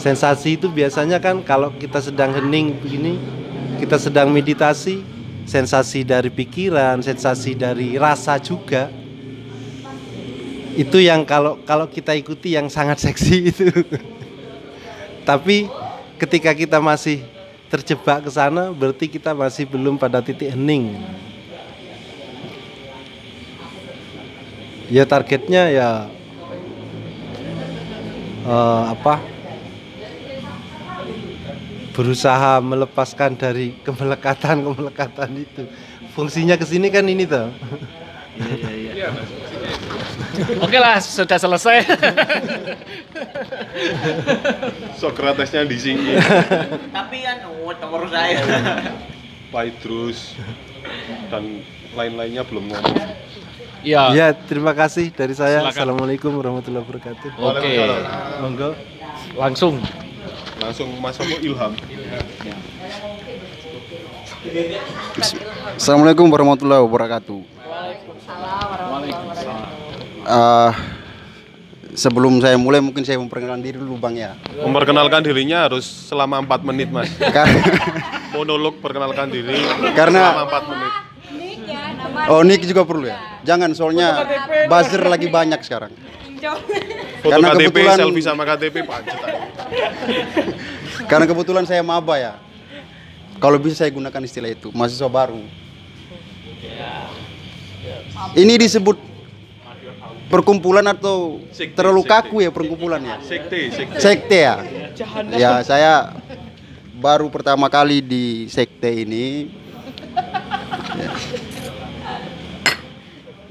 Sensasi 0.00 0.56
itu 0.56 0.72
biasanya 0.72 1.20
kan 1.20 1.44
kalau 1.44 1.74
kita 1.76 2.00
sedang 2.00 2.32
hening 2.32 2.72
begini, 2.80 3.20
kita 3.82 4.00
sedang 4.00 4.32
meditasi, 4.32 5.04
sensasi 5.44 6.06
dari 6.06 6.32
pikiran, 6.32 7.04
sensasi 7.04 7.52
dari 7.52 8.00
rasa 8.00 8.40
juga. 8.40 8.88
Itu 10.72 11.02
yang 11.02 11.26
kalau 11.28 11.60
kalau 11.66 11.90
kita 11.90 12.16
ikuti 12.16 12.56
yang 12.56 12.72
sangat 12.72 13.02
seksi 13.04 13.36
itu. 13.52 13.68
Tapi 15.26 15.68
ketika 16.16 16.56
kita 16.56 16.80
masih 16.80 17.20
terjebak 17.68 18.24
ke 18.24 18.30
sana, 18.32 18.72
berarti 18.72 19.06
kita 19.06 19.36
masih 19.36 19.68
belum 19.68 20.00
pada 20.00 20.24
titik 20.24 20.56
hening. 20.56 20.96
Ya 24.90 25.06
targetnya 25.06 25.70
ya 25.70 26.10
eh, 28.42 28.82
apa? 28.90 29.22
Berusaha 31.94 32.58
melepaskan 32.58 33.38
dari 33.38 33.70
kemelekatan 33.86 34.66
kemelekatan 34.66 35.30
itu. 35.38 35.62
Fungsinya 36.10 36.58
ke 36.58 36.66
sini 36.66 36.90
kan 36.90 37.06
ini 37.06 37.22
toh. 37.22 37.54
Oke 40.64 40.78
lah, 40.80 40.98
sudah 40.98 41.38
selesai. 41.38 41.86
Sokratesnya 44.98 45.62
di 45.68 45.78
sini. 45.78 46.18
Tapi 46.90 47.16
kan 47.22 47.46
oh, 47.46 47.70
nomor 47.78 48.10
saya. 48.10 48.42
Paidrus 49.54 50.34
dan 51.30 51.62
lain-lainnya 51.94 52.42
belum 52.46 52.70
ngomong. 52.70 53.29
Ya. 53.80 54.12
Ya 54.12 54.26
terima 54.36 54.76
kasih 54.76 55.08
dari 55.12 55.32
saya. 55.32 55.64
Silakan. 55.64 55.72
Assalamualaikum 55.72 56.30
warahmatullahi 56.36 56.84
wabarakatuh. 56.84 57.28
Oke. 57.40 57.70
Monggo. 58.44 58.70
Langsung. 59.36 59.80
Langsung 60.60 60.88
masuk 61.00 61.24
ke 61.24 61.36
Ilham. 61.48 61.72
Assalamualaikum 65.76 66.28
warahmatullahi 66.28 66.82
wabarakatuh. 66.84 67.40
Eh, 70.20 70.70
sebelum 71.96 72.40
saya 72.44 72.60
mulai 72.60 72.84
mungkin 72.84 73.02
saya 73.04 73.16
memperkenalkan 73.16 73.64
diri 73.64 73.80
dulu 73.80 73.96
bang 73.96 74.14
ya. 74.16 74.30
Memperkenalkan 74.60 75.24
dirinya 75.24 75.64
harus 75.64 75.84
selama 75.88 76.44
4 76.44 76.60
menit, 76.68 76.88
Mas. 76.92 77.08
Monolog 78.36 78.78
perkenalkan 78.78 79.32
diri 79.32 79.56
Karena- 79.96 80.36
selama 80.36 80.44
4 80.48 80.64
menit. 80.68 80.92
Ya, 82.20 82.28
oh 82.28 82.42
Nick 82.44 82.62
juga 82.64 82.84
perlu 82.84 83.08
ya. 83.08 83.16
Jangan 83.42 83.72
soalnya 83.72 84.28
buzzer 84.68 85.00
lagi 85.02 85.28
banyak 85.28 85.60
sekarang. 85.64 85.92
Foto 87.20 87.32
Karena 87.32 87.48
KTP, 87.52 87.60
kebetulan- 87.68 87.98
selfie 88.00 88.24
sama 88.24 88.42
KTP 88.44 88.76
pancet. 88.84 89.18
Karena 91.04 91.24
kebetulan 91.24 91.64
saya 91.64 91.80
maba 91.80 92.16
ya. 92.16 92.32
Kalau 93.40 93.56
bisa 93.56 93.84
saya 93.84 93.90
gunakan 93.90 94.20
istilah 94.20 94.52
itu, 94.52 94.68
mahasiswa 94.72 95.08
baru. 95.08 95.40
Ini 98.36 98.54
disebut 98.60 99.00
perkumpulan 100.28 100.84
atau 100.86 101.40
Sekte, 101.50 101.72
terlalu 101.74 102.04
sekte. 102.04 102.12
kaku 102.14 102.36
ya 102.44 102.50
perkumpulannya. 102.52 103.16
Sekte, 103.24 103.72
sekte. 103.72 103.96
Sekte 103.98 104.38
ya. 104.44 104.56
Ya 105.34 105.52
saya 105.64 106.12
baru 107.00 107.32
pertama 107.32 107.68
kali 107.72 108.04
di 108.04 108.24
sekte 108.46 108.92
ini. 108.92 109.48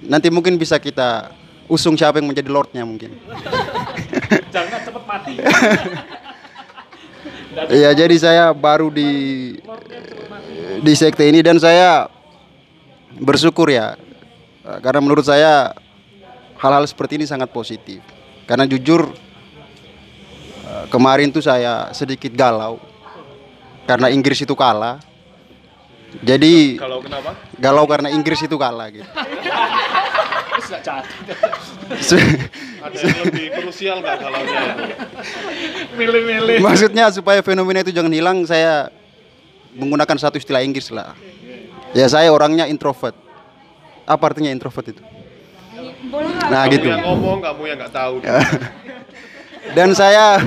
Nanti 0.10 0.34
mungkin 0.34 0.58
bisa 0.58 0.82
kita 0.82 1.30
usung 1.70 1.94
siapa 1.94 2.18
yang 2.18 2.34
menjadi 2.34 2.50
lordnya 2.50 2.82
mungkin. 2.82 3.14
Jangan 4.54 4.80
cepet 4.82 5.04
mati. 5.06 5.34
Iya 7.70 7.92
jadi 7.92 8.16
saya 8.16 8.46
baru 8.56 8.88
di 8.94 9.10
di 10.80 10.94
sekte 10.96 11.28
ini 11.28 11.44
dan 11.44 11.58
saya 11.60 12.08
bersyukur 13.20 13.68
ya 13.68 13.98
karena 14.80 15.02
menurut 15.04 15.26
saya 15.28 15.74
hal-hal 16.56 16.86
seperti 16.88 17.20
ini 17.20 17.26
sangat 17.28 17.52
positif 17.52 18.00
karena 18.48 18.64
jujur 18.70 19.12
kemarin 20.94 21.34
tuh 21.36 21.44
saya 21.44 21.92
sedikit 21.92 22.32
galau 22.32 22.80
karena 23.90 24.08
Inggris 24.14 24.40
itu 24.46 24.54
kalah 24.56 25.02
jadi 26.22 26.80
Kalau 26.80 27.02
kenapa? 27.04 27.34
galau 27.60 27.86
karena 27.90 28.08
Inggris 28.14 28.40
itu 28.46 28.56
kalah 28.56 28.88
gitu 28.94 29.10
Ada 32.80 32.96
yang 32.96 33.20
lebih 33.28 33.46
krusial 33.60 33.98
nggak 34.00 34.18
kalaunya? 34.22 34.62
Milih-milih. 36.00 36.58
Maksudnya 36.64 37.12
supaya 37.12 37.44
fenomena 37.44 37.82
itu 37.84 37.92
jangan 37.92 38.14
hilang, 38.14 38.38
saya 38.46 38.94
menggunakan 39.74 40.18
satu 40.18 40.38
istilah 40.38 40.62
Inggris 40.62 40.90
lah. 40.94 41.18
Ya 41.94 42.06
saya 42.06 42.30
orangnya 42.30 42.70
introvert. 42.70 43.18
Apa 44.06 44.34
artinya 44.34 44.50
introvert 44.50 44.94
itu? 44.94 45.04
Nah 46.50 46.66
kamu 46.66 46.74
gitu. 46.78 46.88
yang 46.88 47.04
ngomong, 47.06 47.38
kamu 47.44 47.62
yang 47.68 47.78
nggak 47.82 47.94
tahu. 47.94 48.16
Dan 49.76 49.94
saya 49.94 50.40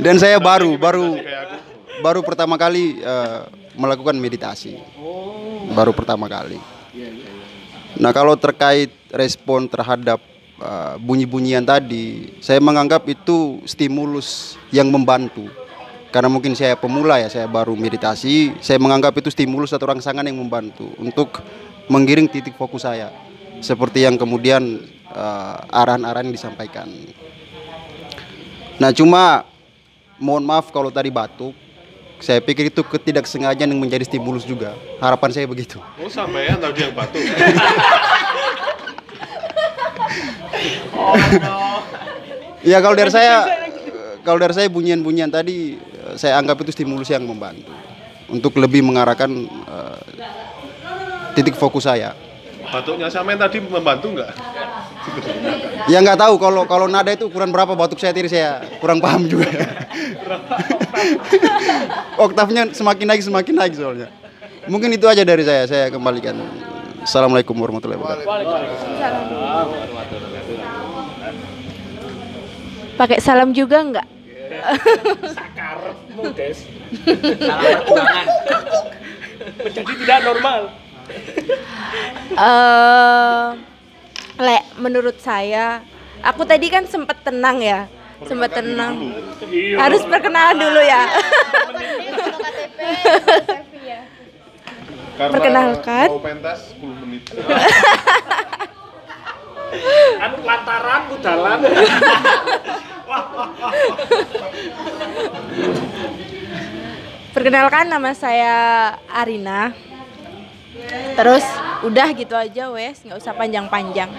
dan 0.00 0.16
saya 0.16 0.40
baru 0.40 0.74
baru 0.80 1.20
baru 2.00 2.20
pertama 2.24 2.56
kali 2.56 2.98
eh, 2.98 3.40
melakukan 3.76 4.16
meditasi. 4.16 4.80
Baru 5.70 5.94
pertama 5.94 6.26
kali. 6.26 6.58
Nah 7.98 8.14
kalau 8.14 8.38
terkait 8.38 8.92
respon 9.10 9.66
terhadap 9.66 10.22
eh, 10.62 10.94
bunyi-bunyian 11.02 11.66
tadi, 11.66 12.36
saya 12.38 12.62
menganggap 12.62 13.02
itu 13.10 13.58
stimulus 13.66 14.54
yang 14.70 14.92
membantu. 14.92 15.50
Karena 16.10 16.26
mungkin 16.26 16.58
saya 16.58 16.74
pemula 16.74 17.22
ya, 17.22 17.30
saya 17.30 17.46
baru 17.46 17.78
meditasi, 17.78 18.58
saya 18.58 18.82
menganggap 18.82 19.14
itu 19.22 19.30
stimulus 19.30 19.70
atau 19.70 19.94
rangsangan 19.94 20.26
yang 20.26 20.38
membantu 20.38 20.90
untuk 20.98 21.38
menggiring 21.86 22.26
titik 22.26 22.58
fokus 22.58 22.82
saya. 22.86 23.10
Seperti 23.62 24.06
yang 24.06 24.14
kemudian 24.14 24.78
eh, 25.10 25.56
arahan-arahan 25.74 26.30
yang 26.30 26.36
disampaikan. 26.36 26.86
Nah 28.80 28.90
cuma 28.96 29.44
mohon 30.16 30.44
maaf 30.44 30.72
kalau 30.72 30.88
tadi 30.88 31.12
batuk, 31.12 31.52
Saya 32.20 32.44
pikir 32.44 32.68
itu 32.68 32.84
ketidaksengajaan 32.84 33.72
yang 33.72 33.80
menjadi 33.80 34.04
stimulus 34.04 34.44
juga. 34.44 34.76
Harapan 35.00 35.32
saya 35.32 35.46
begitu. 35.48 35.80
Oh 35.96 36.08
sampean 36.12 36.60
tadi 36.60 36.84
yang 36.84 36.92
batuk. 36.92 37.20
Ya 42.60 42.76
kalau 42.84 42.92
dari 42.92 43.08
saya 43.08 43.48
kalau 44.20 44.36
dari 44.36 44.52
saya 44.52 44.68
bunyian-bunyian 44.68 45.32
tadi 45.32 45.80
saya 46.20 46.36
anggap 46.36 46.60
itu 46.60 46.76
stimulus 46.76 47.08
yang 47.08 47.24
membantu 47.24 47.72
untuk 48.28 48.52
lebih 48.60 48.84
mengarahkan 48.84 49.32
eh, 49.48 50.00
titik 51.34 51.56
fokus 51.56 51.88
saya. 51.88 52.12
Batuknya 52.70 53.10
sampean 53.10 53.34
tadi 53.34 53.58
membantu 53.58 54.14
nggak? 54.14 54.30
Ya 55.90 55.98
nggak 55.98 56.22
tahu 56.22 56.38
kalau 56.38 56.62
kalau 56.70 56.86
nada 56.86 57.10
itu 57.10 57.26
ukuran 57.26 57.50
berapa 57.50 57.74
batuk 57.74 57.98
saya 57.98 58.14
tadi 58.14 58.30
saya 58.30 58.62
kurang 58.78 59.02
paham 59.02 59.26
juga. 59.26 59.50
Oktavnya 62.30 62.70
semakin 62.70 63.06
naik 63.10 63.26
semakin 63.26 63.54
naik 63.58 63.74
soalnya. 63.74 64.06
Mungkin 64.70 64.94
itu 64.94 65.10
aja 65.10 65.26
dari 65.26 65.42
saya. 65.42 65.66
Saya 65.66 65.90
kembalikan. 65.90 66.38
Assalamualaikum 67.02 67.58
warahmatullahi 67.58 67.98
wabarakatuh. 67.98 68.30
Pakai 72.94 73.18
salam 73.18 73.50
juga 73.50 73.82
enggak? 73.82 74.06
Menjadi 79.64 79.92
tidak 80.04 80.20
normal. 80.22 80.79
Eh, 82.30 83.46
le, 84.40 84.58
menurut 84.80 85.20
saya, 85.20 85.82
aku 86.22 86.46
tadi 86.46 86.70
kan 86.70 86.86
sempat 86.86 87.26
tenang 87.26 87.58
ya, 87.60 87.90
sempat 88.24 88.54
tenang. 88.54 89.12
Harus 89.76 90.02
perkenalan 90.06 90.56
dulu 90.56 90.80
ya. 90.80 91.02
Karena 95.20 95.36
Perkenalkan. 95.36 96.08
Mau 96.16 96.24
pentas 96.24 96.72
10 96.80 97.02
menit. 97.04 97.28
Anu 100.24 100.36
lantaran 100.42 101.02
udalan. 101.12 101.58
Perkenalkan 107.36 107.92
nama 107.92 108.16
saya 108.16 108.56
Arina. 109.12 109.76
Terus 111.16 111.44
udah 111.84 112.08
gitu 112.12 112.34
aja 112.36 112.68
wes, 112.72 113.00
nggak 113.04 113.18
usah 113.20 113.34
panjang-panjang. 113.36 114.10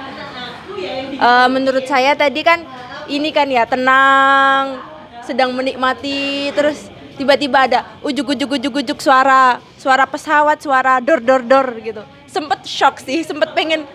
Eh, 1.22 1.48
menurut 1.52 1.86
saya 1.86 2.18
tadi 2.18 2.42
kan 2.42 2.66
ini 3.10 3.30
kan 3.30 3.50
ya 3.50 3.66
tenang, 3.68 4.82
sedang 5.26 5.54
menikmati, 5.54 6.50
terus 6.56 6.90
tiba-tiba 7.20 7.70
ada 7.70 7.80
ujuk-ujuk-ujuk-ujuk 8.02 8.98
suara 8.98 9.62
suara 9.78 10.06
pesawat, 10.10 10.58
suara 10.62 10.98
dor 11.04 11.22
dor 11.22 11.42
dor 11.46 11.68
gitu. 11.82 12.02
Sempet 12.26 12.66
shock 12.66 13.04
sih, 13.04 13.22
sempet 13.22 13.54
pengen 13.54 13.86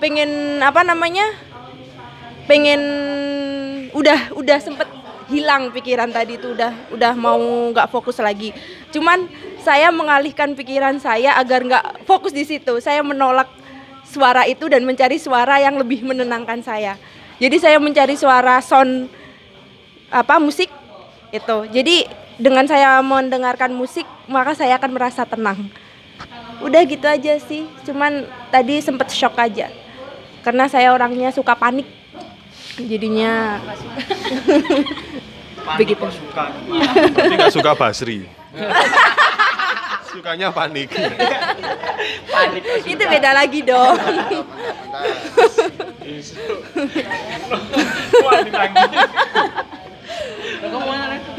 pengen 0.00 0.62
apa 0.64 0.80
namanya? 0.80 1.28
Pengen 2.48 2.80
udah 3.92 4.32
udah 4.34 4.58
sempet 4.62 4.88
hilang 5.30 5.70
pikiran 5.70 6.10
tadi 6.10 6.34
itu 6.40 6.56
udah 6.56 6.74
udah 6.90 7.12
mau 7.14 7.38
nggak 7.70 7.90
fokus 7.90 8.18
lagi. 8.18 8.50
Cuman 8.90 9.30
saya 9.60 9.92
mengalihkan 9.92 10.56
pikiran 10.56 10.96
saya 10.98 11.36
agar 11.36 11.62
nggak 11.62 11.84
fokus 12.08 12.32
di 12.32 12.44
situ. 12.48 12.80
Saya 12.80 13.04
menolak 13.04 13.48
suara 14.08 14.48
itu 14.48 14.66
dan 14.66 14.82
mencari 14.82 15.20
suara 15.20 15.62
yang 15.62 15.78
lebih 15.78 16.02
menenangkan 16.02 16.64
saya. 16.64 16.98
Jadi 17.38 17.56
saya 17.62 17.78
mencari 17.78 18.18
suara 18.18 18.58
sound 18.60 19.08
apa 20.10 20.36
musik 20.42 20.68
itu. 21.30 21.58
Jadi 21.70 22.04
dengan 22.40 22.66
saya 22.66 22.98
mendengarkan 23.00 23.70
musik 23.70 24.04
maka 24.26 24.58
saya 24.58 24.76
akan 24.76 24.90
merasa 24.92 25.22
tenang. 25.22 25.70
Udah 26.60 26.82
gitu 26.84 27.06
aja 27.06 27.38
sih. 27.38 27.70
Cuman 27.86 28.26
tadi 28.50 28.82
sempet 28.82 29.08
shock 29.14 29.38
aja. 29.38 29.70
Karena 30.42 30.66
saya 30.66 30.92
orangnya 30.92 31.30
suka 31.30 31.54
panik. 31.54 31.86
Jadinya 32.80 33.60
begitu. 35.76 36.02
Berarti 36.02 37.34
nggak 37.38 37.54
suka 37.54 37.72
Basri. 37.76 38.26
Sukanya 40.10 40.50
panik. 40.50 40.90
Itu 42.92 43.04
beda 43.06 43.30
lagi 43.30 43.62
dong. 43.62 43.94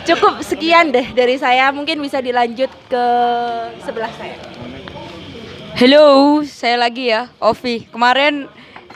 Cukup 0.08 0.40
sekian 0.42 0.96
deh 0.96 1.12
dari 1.12 1.36
saya. 1.36 1.70
Mungkin 1.76 2.00
bisa 2.00 2.24
dilanjut 2.24 2.72
ke 2.88 3.06
sebelah 3.84 4.12
saya. 4.16 4.40
Halo, 5.76 6.40
saya 6.48 6.78
lagi 6.80 7.12
ya, 7.12 7.28
Ovi. 7.44 7.88
Kemarin 7.92 8.48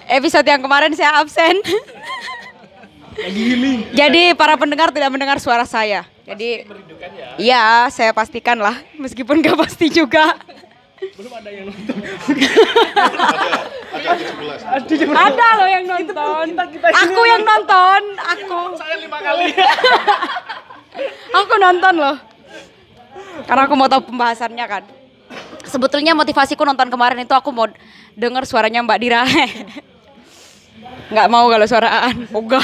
episode 0.08 0.48
yang 0.48 0.64
kemarin 0.64 0.96
saya 0.96 1.20
absen. 1.20 1.60
Jadi 3.96 4.36
para 4.36 4.60
pendengar 4.60 4.92
tidak 4.92 5.10
mendengar 5.12 5.38
suara 5.40 5.64
saya. 5.64 6.04
Jadi 6.26 6.68
Iya, 7.38 7.88
saya 7.94 8.12
pastikan 8.12 8.58
lah, 8.60 8.76
meskipun 8.98 9.40
gak 9.44 9.56
pasti 9.60 9.92
juga. 9.92 10.36
Ada 15.16 15.48
loh 15.60 15.68
yang 15.70 15.86
nonton. 15.86 16.46
Aku 16.92 17.22
yang 17.28 17.44
nonton, 17.46 18.02
aku. 18.20 18.60
Saya 18.80 18.96
lima 19.00 19.20
kali. 19.22 19.54
aku 21.36 21.54
nonton 21.60 21.94
loh. 22.00 22.18
Karena 23.46 23.62
aku 23.68 23.76
mau 23.76 23.88
tahu 23.92 24.02
pembahasannya 24.10 24.66
kan. 24.66 24.84
Sebetulnya 25.68 26.16
motivasiku 26.16 26.64
nonton 26.64 26.88
kemarin 26.88 27.20
itu 27.22 27.36
aku 27.36 27.52
mau 27.52 27.68
denger 28.16 28.44
suaranya 28.48 28.82
Mbak 28.82 29.00
Dira. 29.04 29.22
Nggak 31.12 31.28
mau 31.30 31.46
kalau 31.52 31.68
suara 31.70 32.10
Aan, 32.10 32.26
Moga. 32.34 32.64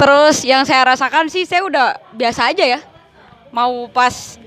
Terus 0.00 0.36
yang 0.46 0.62
saya 0.64 0.82
rasakan 0.94 1.28
sih 1.28 1.44
saya 1.44 1.62
udah 1.66 1.98
biasa 2.14 2.50
aja 2.52 2.64
ya. 2.64 2.80
Mau 3.52 3.86
pas 3.92 4.40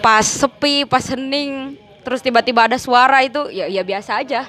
pas 0.00 0.24
sepi, 0.24 0.86
pas 0.86 1.02
hening, 1.02 1.76
terus 2.06 2.22
tiba-tiba 2.22 2.64
ada 2.64 2.78
suara 2.78 3.20
itu 3.26 3.50
ya 3.50 3.66
ya 3.68 3.82
biasa 3.82 4.22
aja. 4.22 4.46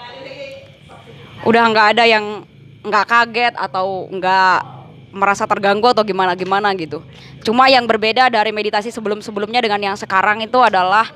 Udah 1.43 1.63
nggak 1.67 1.87
ada 1.97 2.03
yang 2.07 2.45
nggak 2.85 3.05
kaget 3.05 3.53
atau 3.57 4.07
nggak 4.07 4.59
merasa 5.11 5.49
terganggu 5.49 5.89
atau 5.91 6.05
gimana 6.05 6.37
gimana 6.37 6.71
gitu. 6.77 7.01
Cuma 7.41 7.67
yang 7.71 7.89
berbeda 7.89 8.29
dari 8.29 8.53
meditasi 8.53 8.93
sebelum-sebelumnya 8.93 9.63
dengan 9.63 9.81
yang 9.81 9.97
sekarang 9.97 10.43
itu 10.45 10.59
adalah 10.61 11.09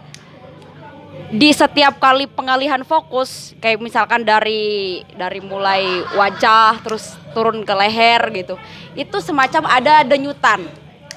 di 1.32 1.52
setiap 1.56 2.00
kali 2.00 2.28
pengalihan 2.28 2.84
fokus 2.84 3.56
kayak 3.64 3.80
misalkan 3.80 4.24
dari 4.24 5.00
dari 5.16 5.40
mulai 5.40 6.04
wajah 6.16 6.84
terus 6.84 7.16
turun 7.32 7.64
ke 7.64 7.72
leher 7.72 8.20
gitu 8.36 8.56
itu 8.96 9.18
semacam 9.24 9.64
ada 9.72 10.04
denyutan. 10.04 10.68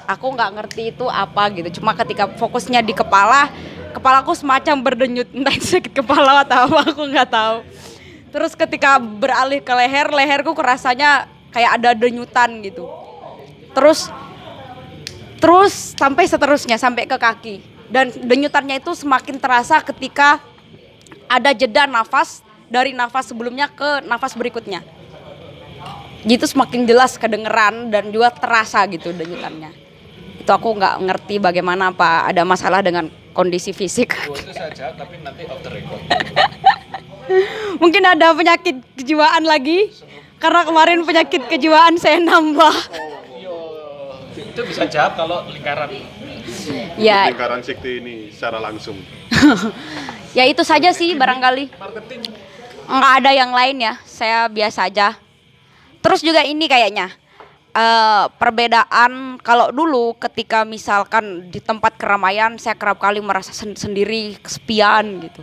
Aku 0.05 0.31
nggak 0.31 0.51
ngerti 0.55 0.93
itu 0.93 1.05
apa 1.09 1.49
gitu. 1.51 1.81
Cuma 1.81 1.97
ketika 1.97 2.31
fokusnya 2.39 2.79
di 2.79 2.95
kepala 2.95 3.51
kepalaku 3.91 4.31
semacam 4.35 4.75
berdenyut 4.79 5.27
entah 5.35 5.55
itu 5.55 5.79
sakit 5.79 5.91
kepala 5.91 6.47
atau 6.47 6.71
apa 6.71 6.95
aku 6.95 7.03
nggak 7.11 7.29
tahu. 7.31 7.57
Terus 8.31 8.51
ketika 8.55 8.99
beralih 8.99 9.59
ke 9.59 9.73
leher 9.75 10.11
leherku 10.11 10.55
kerasanya 10.55 11.27
kayak 11.51 11.81
ada 11.81 11.91
denyutan 11.91 12.63
gitu. 12.63 12.87
Terus 13.75 14.07
terus 15.43 15.95
sampai 15.99 16.23
seterusnya 16.27 16.79
sampai 16.79 17.03
ke 17.03 17.19
kaki 17.19 17.74
dan 17.89 18.09
denyutannya 18.09 18.81
itu 18.81 18.97
semakin 18.97 19.37
terasa 19.37 19.81
ketika 19.85 20.41
ada 21.29 21.53
jeda 21.53 21.85
nafas 21.85 22.41
dari 22.69 22.93
nafas 22.93 23.29
sebelumnya 23.29 23.69
ke 23.69 24.05
nafas 24.05 24.33
berikutnya. 24.33 24.81
Gitu 26.25 26.45
semakin 26.49 26.89
jelas 26.89 27.21
kedengeran 27.21 27.93
dan 27.93 28.09
juga 28.09 28.33
terasa 28.33 28.81
gitu 28.89 29.13
denyutannya. 29.13 29.69
Itu 30.41 30.49
aku 30.49 30.73
nggak 30.73 30.95
ngerti 31.05 31.35
bagaimana 31.37 31.93
apa 31.93 32.25
ada 32.25 32.41
masalah 32.41 32.81
dengan 32.81 33.09
kondisi 33.37 33.69
fisik. 33.69 34.17
itu 34.33 34.53
saja, 34.55 34.89
tapi 34.97 35.21
nanti 35.21 35.45
off 35.45 35.61
the 35.61 35.69
record. 35.69 36.01
Mungkin 37.81 38.03
ada 38.05 38.33
penyakit 38.33 38.81
kejiwaan 38.97 39.45
lagi 39.45 39.93
karena 40.41 40.65
kemarin 40.65 41.05
penyakit 41.05 41.45
kejiwaan 41.45 41.97
saya 42.01 42.17
nambah. 42.21 42.73
Itu 44.33 44.61
bisa 44.65 44.89
jawab 44.89 45.13
kalau 45.19 45.45
lingkaran. 45.51 46.24
Ya, 46.95 47.27
Lingkaran 47.29 47.61
sekte 47.65 47.99
ini 47.99 48.31
secara 48.31 48.61
langsung. 48.61 48.95
ya 50.37 50.43
itu 50.47 50.63
saja 50.63 50.95
sih 50.95 51.11
barangkali. 51.13 51.73
Nggak 52.85 53.13
ada 53.23 53.31
yang 53.33 53.51
lain 53.51 53.77
ya, 53.81 53.93
saya 54.05 54.47
biasa 54.47 54.87
aja. 54.87 55.17
Terus 55.99 56.21
juga 56.21 56.45
ini 56.45 56.69
kayaknya 56.69 57.09
eh, 57.75 58.23
perbedaan 58.39 59.41
kalau 59.41 59.73
dulu 59.73 60.15
ketika 60.21 60.63
misalkan 60.63 61.49
di 61.51 61.59
tempat 61.59 61.97
keramaian 61.99 62.55
saya 62.55 62.77
kerap 62.77 63.01
kali 63.01 63.19
merasa 63.19 63.51
sen- 63.51 63.77
sendiri 63.77 64.39
kesepian 64.39 65.25
gitu. 65.25 65.41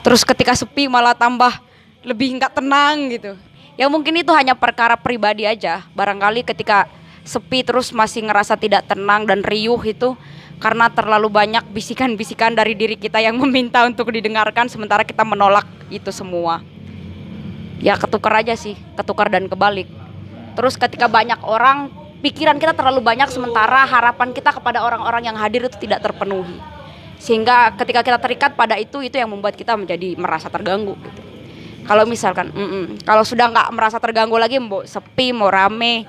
Terus 0.00 0.24
ketika 0.24 0.56
sepi 0.56 0.88
malah 0.88 1.12
tambah 1.12 1.60
lebih 2.02 2.40
nggak 2.40 2.56
tenang 2.56 3.12
gitu. 3.12 3.36
Ya 3.76 3.88
mungkin 3.88 4.16
itu 4.16 4.32
hanya 4.32 4.56
perkara 4.56 4.96
pribadi 4.96 5.44
aja. 5.44 5.84
Barangkali 5.92 6.44
ketika 6.44 6.88
sepi 7.30 7.62
terus 7.62 7.94
masih 7.94 8.26
ngerasa 8.26 8.58
tidak 8.58 8.90
tenang 8.90 9.22
dan 9.22 9.46
riuh 9.46 9.78
itu 9.86 10.18
karena 10.58 10.90
terlalu 10.90 11.30
banyak 11.30 11.62
bisikan-bisikan 11.70 12.58
dari 12.58 12.74
diri 12.74 12.98
kita 12.98 13.22
yang 13.22 13.38
meminta 13.42 13.86
untuk 13.86 14.10
didengarkan 14.10 14.66
sementara 14.66 15.06
kita 15.06 15.22
menolak 15.22 15.64
itu 15.94 16.10
semua. 16.10 16.66
Ya 17.80 17.96
ketukar 17.96 18.42
aja 18.42 18.58
sih, 18.58 18.76
ketukar 18.98 19.30
dan 19.30 19.46
kebalik. 19.46 19.88
Terus 20.58 20.76
ketika 20.76 21.08
banyak 21.08 21.40
orang, 21.46 21.88
pikiran 22.20 22.60
kita 22.60 22.76
terlalu 22.76 23.00
banyak 23.00 23.32
sementara 23.32 23.88
harapan 23.88 24.36
kita 24.36 24.52
kepada 24.52 24.84
orang-orang 24.84 25.32
yang 25.32 25.36
hadir 25.38 25.64
itu 25.64 25.80
tidak 25.80 26.04
terpenuhi. 26.04 26.60
Sehingga 27.16 27.72
ketika 27.80 28.04
kita 28.04 28.18
terikat 28.20 28.52
pada 28.52 28.76
itu, 28.76 29.00
itu 29.00 29.16
yang 29.16 29.32
membuat 29.32 29.56
kita 29.56 29.80
menjadi 29.80 30.12
merasa 30.20 30.52
terganggu. 30.52 30.92
Gitu. 31.00 31.20
Kalau 31.88 32.04
misalkan, 32.04 32.52
mm-mm, 32.52 33.00
kalau 33.08 33.24
sudah 33.24 33.48
nggak 33.48 33.68
merasa 33.72 33.96
terganggu 33.96 34.36
lagi, 34.36 34.60
mau 34.60 34.84
sepi, 34.84 35.32
mau 35.32 35.48
rame, 35.48 36.04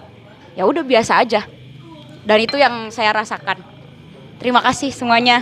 ya 0.56 0.64
udah 0.68 0.84
biasa 0.84 1.22
aja. 1.22 1.47
Dan 2.22 2.38
itu 2.43 2.56
yang 2.60 2.93
saya 2.93 3.12
rasakan. 3.16 3.60
Terima 4.38 4.62
kasih 4.62 4.93
semuanya. 4.93 5.41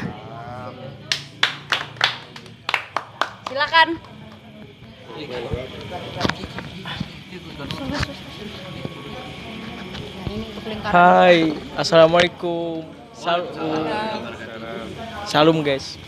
Silakan. 3.50 4.00
Hai, 10.88 11.58
assalamualaikum. 11.76 12.88
Salam. 13.12 13.84
Salam 15.28 15.58
guys. 15.60 16.00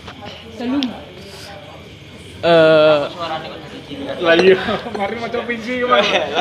Salam. 0.56 0.80
Eh, 2.41 2.99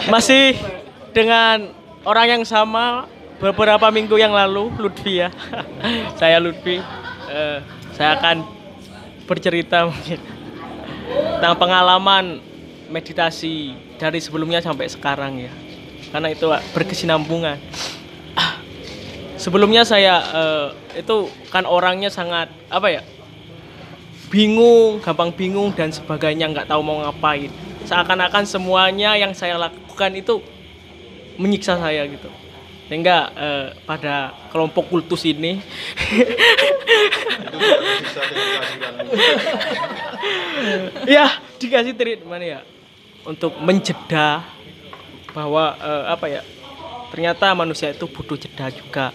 masih 0.09 0.57
dengan 1.13 1.80
orang 2.05 2.27
yang 2.39 2.45
sama 2.49 3.09
beberapa 3.41 3.89
minggu 3.89 4.17
yang 4.21 4.33
lalu, 4.33 4.73
Lutfi 4.77 5.25
ya. 5.25 5.29
saya 6.21 6.41
Lutfi. 6.41 6.81
Eh, 7.31 7.59
saya 7.95 8.17
akan 8.17 8.43
bercerita 9.29 9.89
tentang 11.39 11.55
pengalaman 11.61 12.43
meditasi 12.91 13.77
dari 14.01 14.19
sebelumnya 14.19 14.59
sampai 14.65 14.89
sekarang 14.91 15.41
ya. 15.41 15.53
Karena 16.11 16.29
itu 16.33 16.51
berkesinambungan. 16.75 17.59
Sebelumnya 19.43 19.87
saya 19.87 20.21
eh, 20.21 20.69
itu 21.01 21.31
kan 21.55 21.65
orangnya 21.65 22.11
sangat 22.11 22.51
apa 22.69 22.89
ya? 22.91 23.03
bingung, 24.31 25.03
gampang 25.03 25.35
bingung 25.35 25.75
dan 25.75 25.91
sebagainya, 25.91 26.47
nggak 26.55 26.71
tahu 26.71 26.81
mau 26.87 27.03
ngapain. 27.03 27.51
Seakan-akan 27.85 28.47
semuanya 28.47 29.19
yang 29.19 29.35
saya 29.35 29.59
lakukan 29.59 30.15
itu 30.15 30.39
menyiksa 31.41 31.81
saya 31.81 32.05
gitu. 32.05 32.29
Sehingga 32.93 33.33
eh, 33.33 33.73
pada 33.89 34.35
kelompok 34.53 34.93
kultus 34.93 35.25
ini 35.25 35.57
ya 41.17 41.39
dikasih 41.57 41.95
treatment 41.97 42.43
ya 42.45 42.61
untuk 43.25 43.57
menjeda 43.63 44.43
bahwa 45.31 45.77
eh, 45.79 46.05
apa 46.11 46.27
ya 46.27 46.43
ternyata 47.11 47.55
manusia 47.55 47.91
itu 47.91 48.07
butuh 48.07 48.39
jeda 48.39 48.71
juga 48.71 49.15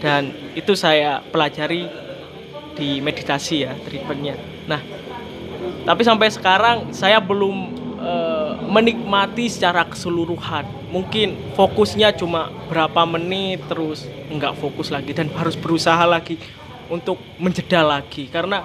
dan 0.00 0.32
itu 0.56 0.72
saya 0.76 1.20
pelajari 1.20 1.88
di 2.76 3.00
meditasi 3.04 3.68
ya 3.68 3.72
treatmentnya 3.84 4.36
nah 4.64 4.80
tapi 5.84 6.02
sampai 6.04 6.28
sekarang 6.32 6.92
saya 6.92 7.20
belum 7.20 7.56
eh, 8.00 8.39
menikmati 8.70 9.50
secara 9.50 9.86
keseluruhan. 9.86 10.66
Mungkin 10.90 11.54
fokusnya 11.54 12.14
cuma 12.16 12.50
berapa 12.70 13.06
menit 13.06 13.62
terus 13.70 14.06
nggak 14.30 14.58
fokus 14.58 14.90
lagi 14.90 15.14
dan 15.14 15.30
harus 15.34 15.54
berusaha 15.58 16.02
lagi 16.06 16.38
untuk 16.90 17.18
menjeda 17.38 17.82
lagi. 17.82 18.26
Karena 18.28 18.62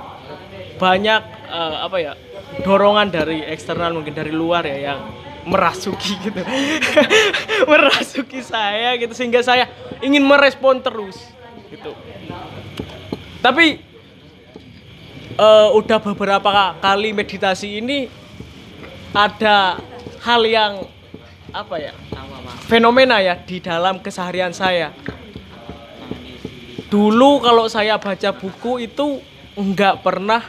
banyak 0.76 1.22
eh, 1.50 1.78
apa 1.82 1.98
ya 2.02 2.14
dorongan 2.66 3.08
dari 3.12 3.44
eksternal 3.46 3.96
mungkin 3.96 4.14
dari 4.14 4.32
luar 4.32 4.66
ya 4.68 4.94
yang 4.94 5.00
merasuki 5.46 6.18
gitu. 6.26 6.42
Merasuki 7.72 8.42
saya 8.42 8.98
gitu 8.98 9.14
sehingga 9.14 9.46
saya 9.46 9.70
ingin 10.02 10.26
merespon 10.26 10.82
terus 10.82 11.18
gitu. 11.70 11.94
Tapi 13.40 13.80
eh, 15.38 15.70
udah 15.78 16.00
beberapa 16.02 16.76
kali 16.82 17.14
meditasi 17.14 17.80
ini 17.80 18.25
ada 19.16 19.80
hal 20.28 20.42
yang 20.44 20.84
apa 21.56 21.76
ya 21.80 21.96
fenomena 22.68 23.24
ya 23.24 23.40
di 23.40 23.64
dalam 23.64 24.04
keseharian 24.04 24.52
saya. 24.52 24.92
Dulu 26.92 27.40
kalau 27.40 27.66
saya 27.72 27.96
baca 27.96 28.30
buku 28.36 28.92
itu 28.92 29.24
nggak 29.56 30.04
pernah 30.04 30.44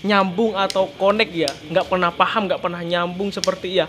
nyambung 0.00 0.56
atau 0.56 0.88
connect 0.96 1.32
ya. 1.36 1.52
Nggak 1.68 1.86
pernah 1.92 2.08
paham 2.08 2.48
nggak 2.48 2.60
pernah 2.64 2.80
nyambung 2.80 3.28
seperti 3.28 3.84
ya 3.84 3.86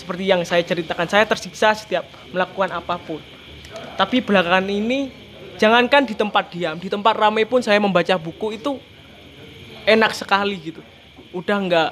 seperti 0.00 0.24
yang 0.24 0.40
saya 0.48 0.64
ceritakan. 0.64 1.04
Saya 1.04 1.28
tersiksa 1.28 1.76
setiap 1.76 2.08
melakukan 2.32 2.72
apa 2.72 2.96
pun. 2.96 3.20
Tapi 4.00 4.24
belakangan 4.24 4.64
ini 4.72 5.12
jangankan 5.60 6.08
di 6.08 6.16
tempat 6.16 6.52
diam 6.52 6.76
di 6.80 6.88
tempat 6.88 7.12
ramai 7.16 7.44
pun 7.44 7.60
saya 7.60 7.76
membaca 7.80 8.16
buku 8.16 8.56
itu 8.56 8.80
enak 9.84 10.16
sekali 10.16 10.56
gitu. 10.72 10.80
Udah 11.36 11.56
nggak 11.60 11.90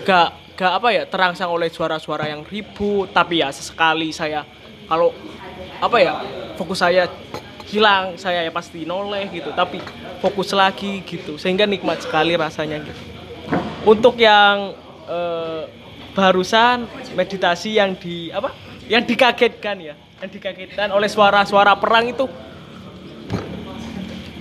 nggak 0.00 0.28
nggak 0.56 0.72
apa 0.72 0.88
ya 0.92 1.02
terangsang 1.08 1.50
oleh 1.52 1.68
suara-suara 1.68 2.28
yang 2.28 2.44
ribut 2.48 3.12
tapi 3.12 3.44
ya 3.44 3.52
sesekali 3.52 4.12
saya 4.12 4.44
kalau 4.88 5.12
apa 5.80 5.96
ya 6.00 6.14
fokus 6.56 6.80
saya 6.80 7.08
hilang 7.68 8.20
saya 8.20 8.44
ya 8.44 8.52
pasti 8.52 8.84
noleh 8.84 9.32
gitu 9.32 9.48
tapi 9.56 9.80
fokus 10.20 10.52
lagi 10.52 11.00
gitu 11.08 11.40
sehingga 11.40 11.64
nikmat 11.64 12.04
sekali 12.04 12.36
rasanya 12.36 12.78
gitu. 12.84 13.02
Untuk 13.82 14.20
yang 14.20 14.76
eh, 15.08 15.62
barusan 16.12 16.86
meditasi 17.16 17.80
yang 17.80 17.96
di 17.96 18.28
apa 18.28 18.52
yang 18.86 19.02
dikagetkan 19.08 19.80
ya 19.80 19.96
yang 20.20 20.30
dikagetkan 20.30 20.92
oleh 20.92 21.08
suara-suara 21.08 21.74
perang 21.80 22.12
itu 22.12 22.28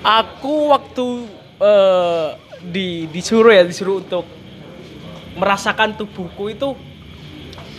aku 0.04 0.76
waktu 0.76 1.08
eh, 1.64 2.30
di 2.62 3.08
disuruh 3.10 3.56
ya 3.56 3.64
disuruh 3.64 4.04
untuk 4.04 4.41
merasakan 5.36 5.96
tubuhku 5.96 6.52
itu 6.52 6.76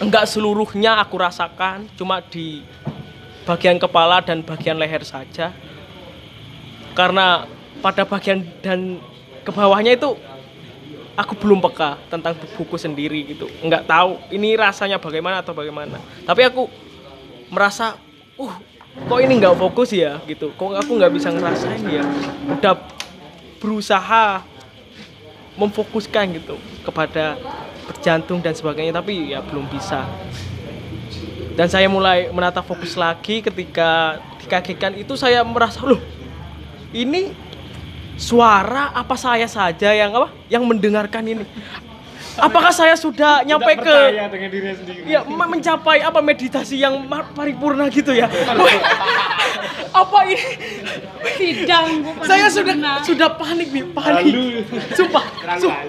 enggak 0.00 0.26
seluruhnya 0.26 0.98
aku 0.98 1.20
rasakan 1.20 1.86
cuma 1.94 2.24
di 2.24 2.64
bagian 3.44 3.78
kepala 3.78 4.22
dan 4.22 4.42
bagian 4.42 4.78
leher 4.78 5.02
saja. 5.02 5.50
Karena 6.92 7.48
pada 7.80 8.04
bagian 8.04 8.44
dan 8.60 9.00
ke 9.42 9.50
bawahnya 9.50 9.96
itu 9.96 10.14
aku 11.16 11.36
belum 11.36 11.60
peka 11.60 11.98
tentang 12.08 12.36
tubuhku 12.38 12.78
sendiri 12.78 13.26
gitu. 13.26 13.48
Nggak 13.64 13.88
tahu 13.88 14.20
ini 14.32 14.54
rasanya 14.56 14.96
bagaimana 15.02 15.40
atau 15.40 15.52
bagaimana. 15.52 15.98
Tapi 16.24 16.42
aku 16.46 16.68
merasa 17.52 17.98
uh 18.38 18.54
kok 18.92 19.20
ini 19.20 19.40
nggak 19.40 19.56
fokus 19.56 19.92
ya? 19.92 20.20
gitu. 20.28 20.52
Kok 20.56 20.78
aku 20.78 20.90
nggak 21.00 21.12
bisa 21.12 21.28
ngerasain 21.32 21.82
ya? 21.88 22.04
Udah 22.48 22.74
berusaha 23.58 24.44
memfokuskan 25.56 26.38
gitu 26.40 26.56
kepada 26.84 27.36
berjantung 27.84 28.40
dan 28.40 28.56
sebagainya 28.56 28.96
tapi 28.96 29.32
ya 29.32 29.44
belum 29.44 29.68
bisa. 29.68 30.06
Dan 31.52 31.68
saya 31.68 31.84
mulai 31.90 32.32
menata 32.32 32.64
fokus 32.64 32.96
lagi 32.96 33.44
ketika 33.44 34.16
dikagetkan 34.40 34.96
itu 34.96 35.14
saya 35.14 35.44
merasa 35.44 35.84
loh 35.84 36.00
ini 36.92 37.32
suara 38.16 38.92
apa 38.92 39.16
saya 39.16 39.48
saja 39.48 39.92
yang 39.92 40.12
apa 40.12 40.28
yang 40.52 40.64
mendengarkan 40.68 41.24
ini 41.24 41.44
apakah 42.38 42.72
saya 42.72 42.94
sudah 42.96 43.44
nyampe 43.44 43.76
ke 43.76 43.96
ya 45.04 45.20
me- 45.24 45.50
mencapai 45.58 46.00
apa 46.00 46.20
meditasi 46.24 46.80
yang 46.80 47.04
paripurna 47.36 47.88
gitu 47.92 48.12
ya? 48.16 48.28
Apa 49.92 50.18
ini? 50.24 50.40
Sidang 51.36 51.86
saya 52.24 52.48
sudah 52.48 52.74
sudah 53.04 53.28
panik 53.36 53.68
nih 53.70 53.84
panik. 53.92 54.24
Sumpah 54.96 55.24
sumpah. 55.60 55.80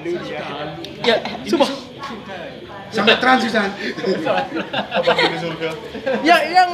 ya 1.04 1.16
sumpah. 1.48 1.72
Sampai 2.94 3.16
transisan. 3.18 3.74
ya 6.22 6.38
yang 6.46 6.72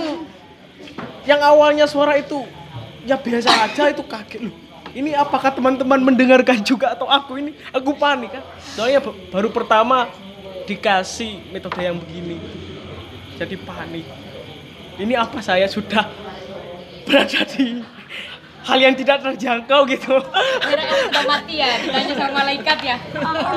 yang 1.24 1.40
awalnya 1.46 1.86
suara 1.86 2.18
itu 2.18 2.44
ya 3.06 3.16
biasa 3.16 3.70
aja 3.70 3.84
itu 3.94 4.04
kaget 4.04 4.42
loh 4.50 4.69
ini 4.98 5.14
apakah 5.14 5.54
teman-teman 5.54 6.02
mendengarkan 6.02 6.62
juga 6.66 6.94
atau 6.98 7.06
aku 7.06 7.38
ini? 7.38 7.52
Aku 7.74 7.94
panik 7.94 8.34
kan? 8.34 8.44
Soalnya 8.74 9.00
ba- 9.04 9.18
baru 9.30 9.50
pertama 9.54 10.10
dikasih 10.66 11.54
metode 11.54 11.82
yang 11.82 11.98
begini. 11.98 12.38
Jadi 13.38 13.56
panik. 13.62 14.06
Ini 15.00 15.14
apa? 15.16 15.40
Saya 15.40 15.70
sudah 15.70 16.10
berada 17.06 17.42
di 17.56 17.82
hal 18.66 18.78
yang 18.78 18.96
tidak 18.98 19.24
terjangkau 19.24 19.88
gitu. 19.88 20.16
Sudah 20.20 21.24
mati 21.26 21.62
ya, 21.62 21.80
ditanya 21.82 22.14
sama 22.18 22.32
malaikat 22.44 22.78
ya. 22.84 22.98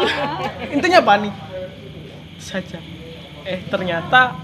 intinya 0.75 1.01
panik. 1.03 1.35
Saja. 2.39 2.79
Eh 3.43 3.59
ternyata 3.67 4.37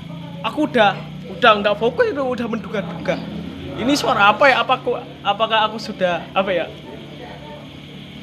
aku 0.43 0.66
udah 0.66 0.97
udah 1.28 1.51
nggak 1.62 1.76
fokus 1.76 2.09
itu 2.11 2.22
udah 2.24 2.47
menduga-duga 2.49 3.14
ini 3.79 3.93
suara 3.95 4.35
apa 4.35 4.51
ya? 4.51 4.61
Apa 4.66 4.83
aku 4.83 4.99
apakah 5.22 5.70
aku 5.70 5.79
sudah 5.79 6.26
apa 6.35 6.51
ya? 6.51 6.66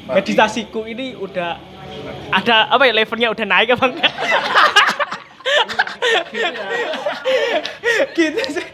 Meditasiku 0.06 0.86
ini 0.86 1.18
udah 1.18 1.58
ada 2.30 2.70
apa 2.70 2.86
ya 2.86 2.92
levelnya 2.94 3.28
udah 3.34 3.46
naik 3.48 3.74
apa 3.74 3.84
enggak? 3.90 4.12
Gitu 8.14 8.42
sih. 8.60 8.66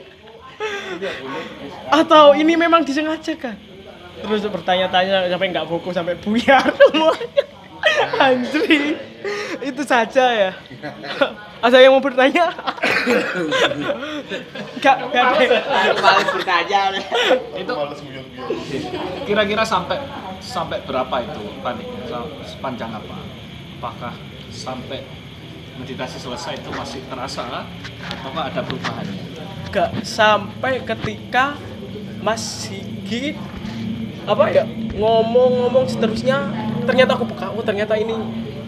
Atau 1.89 2.37
ini 2.37 2.53
memang 2.59 2.85
disengaja 2.85 3.33
kan? 3.39 3.57
Terus 4.22 4.45
bertanya-tanya 4.47 5.26
sampai 5.33 5.51
nggak 5.51 5.66
fokus 5.66 5.97
sampai 5.99 6.14
buyar 6.20 6.62
semuanya 6.93 7.43
Andri 8.18 8.97
itu 9.62 9.83
saja 9.83 10.24
ya. 10.30 10.51
Ada 11.62 11.78
yang 11.78 11.95
mau 11.95 12.03
bertanya? 12.03 12.51
Gak 14.83 14.97
gak 15.14 15.24
ada. 15.39 15.59
Paling 15.95 16.28
bertanya. 16.35 16.80
itu 17.55 17.72
kira-kira 19.22 19.62
sampai 19.62 19.99
sampai 20.43 20.83
berapa 20.83 21.16
itu 21.22 21.43
paniknya 21.62 22.03
Sa- 22.11 22.30
sepanjang 22.47 22.91
apa? 22.91 23.16
Apakah 23.78 24.14
sampai 24.51 25.03
meditasi 25.78 26.18
selesai 26.18 26.59
itu 26.61 26.70
masih 26.74 27.01
terasa 27.09 27.64
ataukah 28.20 28.45
ada 28.53 28.61
perubahannya 28.61 29.22
gak 29.72 30.05
sampai 30.05 30.85
ketika 30.85 31.57
Mas 32.20 32.68
Sigit 32.68 33.35
apa? 34.23 34.45
Ya 34.55 34.64
ngomong-ngomong 34.95 35.87
seterusnya 35.91 36.47
ternyata 36.87 37.18
aku 37.18 37.25
buka. 37.27 37.51
Oh 37.55 37.62
ternyata 37.64 37.95
ini 37.99 38.14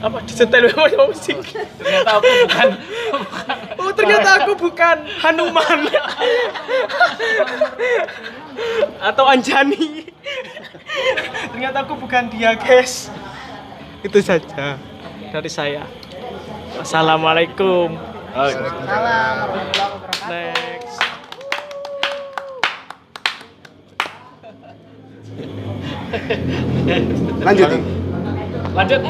apa 0.03 0.21
disetel 0.27 0.69
sama 0.69 1.15
Sigit 1.17 1.69
ternyata 1.79 2.11
aku 2.19 2.29
bukan. 2.45 2.69
Oh 3.85 3.93
ternyata 3.93 4.41
aku 4.41 4.53
bukan 4.57 4.97
Hanuman. 5.21 5.81
Atau 9.13 9.29
Anjani. 9.29 10.09
Ternyata 11.53 11.85
aku 11.85 12.01
bukan 12.01 12.33
dia 12.33 12.57
guys. 12.57 13.13
Itu 14.01 14.25
saja 14.25 14.81
dari 15.29 15.51
saya. 15.53 15.85
Assalamualaikum. 16.81 17.93
Next 20.25 21.14
Lanjut. 27.45 27.69
lanjut 28.75 29.01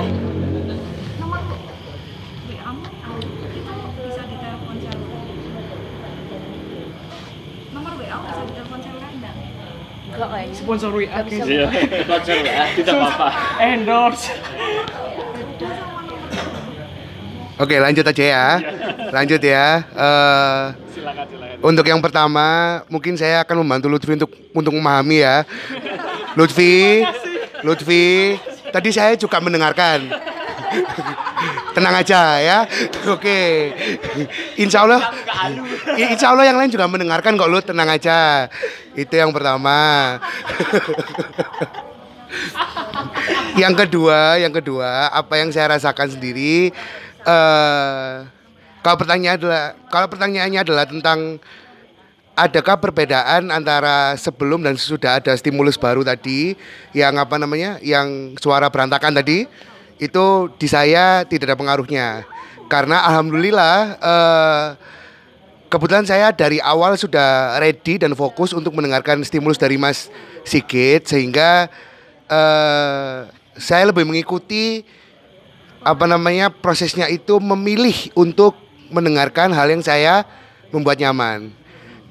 Enggak 10.14 10.29
kayaknya. 10.31 10.55
sponsor 10.55 10.91
WA 10.95 11.20
guys 11.27 11.43
iya 11.43 11.66
wajar 12.07 12.37
ya 12.47 12.64
tidak 12.79 12.95
apa-apa 12.95 13.29
endorse 13.59 14.31
Oke, 17.55 17.79
lanjut 17.79 18.03
aja 18.03 18.25
ya. 18.27 18.49
Lanjut 19.14 19.39
ya. 19.39 19.87
Eh, 19.87 20.62
silakan 20.91 21.22
silakan 21.31 21.62
untuk 21.62 21.87
yang 21.87 22.03
pertama, 22.03 22.83
mungkin 22.91 23.14
saya 23.14 23.47
akan 23.47 23.62
membantu 23.62 23.87
Lutfi 23.87 24.11
untuk 24.18 24.31
untuk 24.51 24.75
memahami 24.75 25.22
ya. 25.22 25.47
Lutfi, 26.35 27.07
Lutfi, 27.62 28.35
tadi 28.74 28.89
saya 28.91 29.14
juga 29.14 29.39
mendengarkan. 29.39 30.11
Tenang 31.74 31.95
aja 32.03 32.39
ya. 32.39 32.59
Oke. 33.11 33.70
Insya 34.59 34.87
Allah, 34.87 35.11
Insya 35.95 36.35
Allah 36.35 36.47
yang 36.47 36.59
lain 36.59 36.70
juga 36.70 36.87
mendengarkan 36.91 37.35
kok 37.39 37.51
lu 37.51 37.59
tenang 37.62 37.91
aja. 37.91 38.51
Itu 38.95 39.14
yang 39.14 39.30
pertama. 39.35 40.18
yang 43.62 43.74
kedua, 43.78 44.39
yang 44.43 44.51
kedua, 44.51 45.11
apa 45.14 45.39
yang 45.39 45.55
saya 45.55 45.78
rasakan 45.78 46.11
sendiri 46.18 46.74
eh 47.24 48.14
kalau 48.85 49.01
pertanyaan 49.01 49.41
adalah 49.41 49.64
kalau 49.89 50.07
pertanyaannya 50.12 50.61
adalah 50.61 50.85
tentang 50.85 51.41
adakah 52.35 52.82
perbedaan 52.82 53.49
antara 53.55 54.18
sebelum 54.18 54.62
dan 54.62 54.74
sesudah 54.74 55.22
ada 55.22 55.32
stimulus 55.39 55.78
baru 55.78 56.03
tadi 56.03 56.59
yang 56.91 57.14
apa 57.18 57.39
namanya 57.39 57.78
yang 57.80 58.35
suara 58.39 58.68
berantakan 58.68 59.14
tadi? 59.14 59.47
Itu 59.99 60.51
di 60.59 60.66
saya 60.66 61.22
tidak 61.22 61.55
ada 61.55 61.59
pengaruhnya. 61.59 62.26
Karena 62.66 63.07
alhamdulillah 63.07 63.76
eh, 64.03 64.66
kebetulan 65.70 66.05
saya 66.05 66.35
dari 66.35 66.59
awal 66.59 66.99
sudah 66.99 67.57
ready 67.62 68.03
dan 68.03 68.12
fokus 68.18 68.51
untuk 68.51 68.74
mendengarkan 68.74 69.22
stimulus 69.22 69.57
dari 69.57 69.78
Mas 69.78 70.11
Sigit 70.43 71.07
sehingga 71.07 71.70
eh, 72.26 73.18
saya 73.55 73.95
lebih 73.95 74.03
mengikuti 74.03 74.82
apa 75.85 76.11
namanya 76.11 76.51
prosesnya 76.51 77.07
itu 77.07 77.39
memilih 77.39 77.95
untuk 78.18 78.59
mendengarkan 78.91 79.55
hal 79.55 79.70
yang 79.70 79.85
saya 79.85 80.26
membuat 80.72 80.99
nyaman 80.99 81.63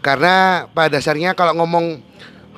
karena 0.04 0.68
pada 0.76 1.00
dasarnya 1.00 1.32
kalau 1.32 1.56
ngomong 1.64 2.04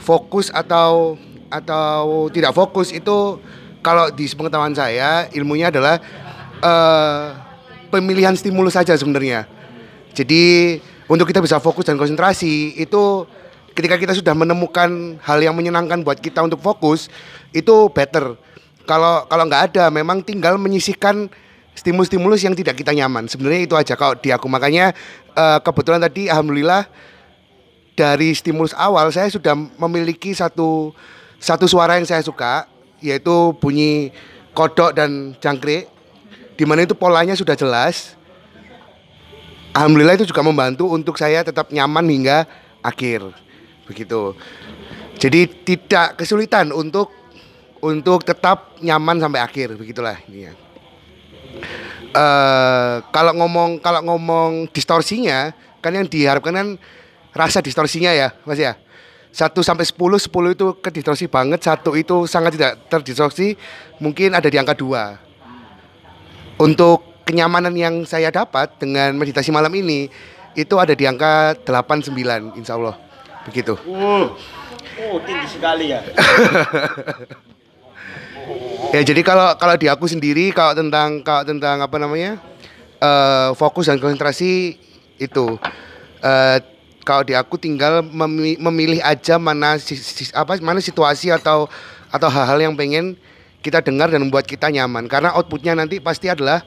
fokus 0.01 0.49
atau 0.49 1.15
atau 1.47 2.27
tidak 2.33 2.57
fokus 2.57 2.89
itu 2.89 3.37
kalau 3.85 4.09
di 4.09 4.25
sepengetahuan 4.25 4.73
saya 4.73 5.29
ilmunya 5.31 5.69
adalah 5.69 6.01
eh, 6.59 7.25
pemilihan 7.93 8.33
stimulus 8.33 8.73
saja 8.73 8.97
sebenarnya 8.97 9.45
jadi 10.17 10.43
untuk 11.05 11.29
kita 11.29 11.43
bisa 11.43 11.61
fokus 11.61 11.85
dan 11.85 12.01
konsentrasi 12.01 12.81
itu 12.81 13.29
ketika 13.75 13.99
kita 13.99 14.15
sudah 14.15 14.31
menemukan 14.31 15.19
hal 15.21 15.37
yang 15.43 15.53
menyenangkan 15.53 16.01
buat 16.01 16.17
kita 16.17 16.41
untuk 16.41 16.63
fokus 16.63 17.11
itu 17.51 17.91
better. 17.91 18.39
Kalau 18.87 19.27
kalau 19.27 19.43
nggak 19.45 19.75
ada 19.75 19.91
memang 19.91 20.23
tinggal 20.23 20.55
menyisihkan 20.55 21.27
stimulus-stimulus 21.75 22.41
yang 22.47 22.55
tidak 22.55 22.79
kita 22.79 22.95
nyaman. 22.95 23.27
Sebenarnya 23.27 23.67
itu 23.67 23.75
aja 23.75 23.93
kalau 23.99 24.15
di 24.15 24.31
aku 24.31 24.47
makanya 24.47 24.95
eh, 25.35 25.59
kebetulan 25.59 25.99
tadi 25.99 26.31
alhamdulillah 26.31 26.87
dari 27.95 28.35
stimulus 28.35 28.75
awal 28.75 29.07
saya 29.09 29.31
sudah 29.31 29.55
memiliki 29.55 30.35
satu 30.35 30.91
satu 31.39 31.65
suara 31.65 31.95
yang 31.95 32.07
saya 32.07 32.21
suka 32.21 32.67
yaitu 32.99 33.55
bunyi 33.59 34.11
kodok 34.51 34.95
dan 34.95 35.35
jangkrik 35.39 35.87
di 36.55 36.63
mana 36.63 36.83
itu 36.83 36.95
polanya 36.95 37.35
sudah 37.35 37.55
jelas 37.55 38.15
Alhamdulillah 39.75 40.15
itu 40.15 40.31
juga 40.31 40.39
membantu 40.39 40.87
untuk 40.87 41.19
saya 41.19 41.43
tetap 41.43 41.67
nyaman 41.67 42.07
hingga 42.07 42.47
akhir 42.79 43.27
begitu. 43.83 44.31
Jadi 45.19 45.51
tidak 45.67 46.15
kesulitan 46.15 46.71
untuk 46.71 47.11
untuk 47.83 48.23
tetap 48.23 48.79
nyaman 48.79 49.19
sampai 49.19 49.43
akhir 49.43 49.75
begitulah 49.75 50.15
ini 50.31 50.47
ya. 50.47 50.53
Eh, 52.15 52.95
kalau 53.11 53.35
ngomong 53.35 53.83
kalau 53.83 53.99
ngomong 54.07 54.71
distorsinya 54.71 55.51
kan 55.83 55.91
yang 55.91 56.07
diharapkan 56.07 56.55
kan 56.55 56.67
rasa 57.35 57.59
distorsinya 57.59 58.15
ya 58.15 58.31
Mas 58.47 58.57
ya. 58.57 58.79
1 59.35 59.51
sampai 59.51 59.83
10, 59.83 60.31
10 60.31 60.55
itu 60.55 60.67
kedistorsi 60.79 61.27
banget, 61.27 61.59
satu 61.59 61.91
itu 61.99 62.23
sangat 62.23 62.55
tidak 62.55 62.87
terdistorsi, 62.87 63.59
mungkin 63.99 64.31
ada 64.31 64.47
di 64.47 64.55
angka 64.55 64.71
2 64.71 66.55
untuk 66.55 67.03
kenyamanan 67.27 67.75
yang 67.75 68.07
saya 68.07 68.31
dapat 68.31 68.79
dengan 68.79 69.11
meditasi 69.17 69.51
malam 69.51 69.73
ini 69.75 70.07
itu 70.55 70.79
ada 70.79 70.95
di 70.95 71.03
angka 71.03 71.59
89 71.67 72.15
insya 72.55 72.79
Allah 72.79 72.95
begitu 73.43 73.75
Uh, 73.83 74.31
oh 75.11 75.19
tinggi 75.27 75.47
sekali 75.51 75.91
ya. 75.91 75.99
ya 78.95 79.01
jadi 79.03 79.21
kalau 79.25 79.51
kalau 79.59 79.75
di 79.75 79.91
aku 79.91 80.07
sendiri 80.07 80.55
kalau 80.55 80.71
tentang 80.77 81.19
kalau 81.25 81.43
tentang 81.43 81.83
apa 81.83 81.97
namanya 81.99 82.39
eh, 83.01 83.49
fokus 83.57 83.91
dan 83.91 83.99
konsentrasi 83.99 84.79
itu 85.19 85.59
eh, 86.23 86.57
kalau 87.05 87.21
di 87.21 87.37
aku 87.37 87.55
tinggal 87.61 88.01
memi- 88.01 88.57
memilih 88.57 88.99
aja 89.05 89.37
mana 89.37 89.77
si- 89.77 89.95
si- 89.95 90.33
apa 90.33 90.57
mana 90.57 90.81
situasi 90.81 91.29
atau 91.29 91.69
atau 92.09 92.27
hal-hal 92.33 92.57
yang 92.57 92.73
pengen 92.73 93.13
kita 93.61 93.79
dengar 93.81 94.09
dan 94.09 94.25
membuat 94.25 94.49
kita 94.49 94.73
nyaman. 94.73 95.05
Karena 95.05 95.37
outputnya 95.37 95.77
nanti 95.77 96.01
pasti 96.01 96.27
adalah 96.27 96.65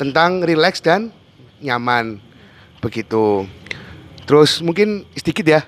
tentang 0.00 0.40
relax 0.40 0.80
dan 0.80 1.12
nyaman. 1.60 2.16
Begitu. 2.80 3.44
Terus 4.24 4.60
mungkin 4.64 5.04
sedikit 5.12 5.44
ya 5.44 5.60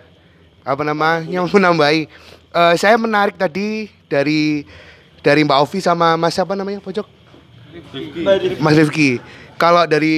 apa 0.65 0.81
namanya 0.81 1.45
menambahi. 1.53 2.09
Eh, 2.51 2.75
saya 2.81 2.97
menarik 2.97 3.37
tadi 3.37 3.93
dari 4.09 4.65
dari 5.21 5.45
Mbak 5.45 5.59
Ovi 5.61 5.79
sama 5.85 6.17
Mas 6.17 6.41
apa 6.41 6.57
namanya 6.57 6.81
pojok? 6.81 7.05
Mas 8.61 8.77
Rifki. 8.77 9.21
Kalau 9.61 9.85
dari 9.85 10.17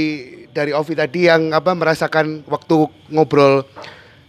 dari 0.53 0.77
Ovi 0.77 0.93
tadi 0.93 1.27
yang 1.27 1.51
apa 1.57 1.73
merasakan 1.73 2.45
waktu 2.45 2.89
ngobrol 3.09 3.65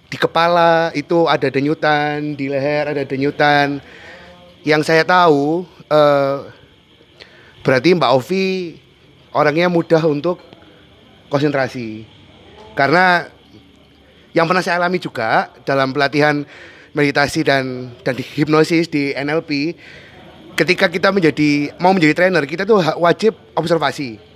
di 0.07 0.17
kepala 0.17 0.89
itu 0.95 1.27
ada 1.27 1.51
denyutan 1.51 2.35
di 2.39 2.47
leher 2.47 2.95
ada 2.95 3.03
denyutan 3.03 3.83
yang 4.63 4.79
saya 4.81 5.03
tahu 5.03 5.67
eh, 5.91 6.37
berarti 7.63 7.89
Mbak 7.95 8.11
Ovi 8.15 8.45
orangnya 9.35 9.67
mudah 9.67 9.99
untuk 10.07 10.39
konsentrasi. 11.27 12.05
Karena 12.77 13.27
yang 14.31 14.45
pernah 14.45 14.61
saya 14.61 14.81
alami 14.81 15.01
juga 15.01 15.49
dalam 15.65 15.93
pelatihan 15.93 16.45
meditasi 16.93 17.41
dan 17.41 17.93
dan 18.05 18.13
di 18.13 18.21
hipnosis 18.21 18.85
di 18.85 19.13
NLP 19.17 19.73
ketika 20.53 20.85
kita 20.85 21.09
menjadi 21.09 21.73
mau 21.81 21.93
menjadi 21.93 22.13
trainer 22.13 22.45
kita 22.45 22.63
tuh 22.65 22.81
wajib 23.01 23.33
observasi. 23.57 24.32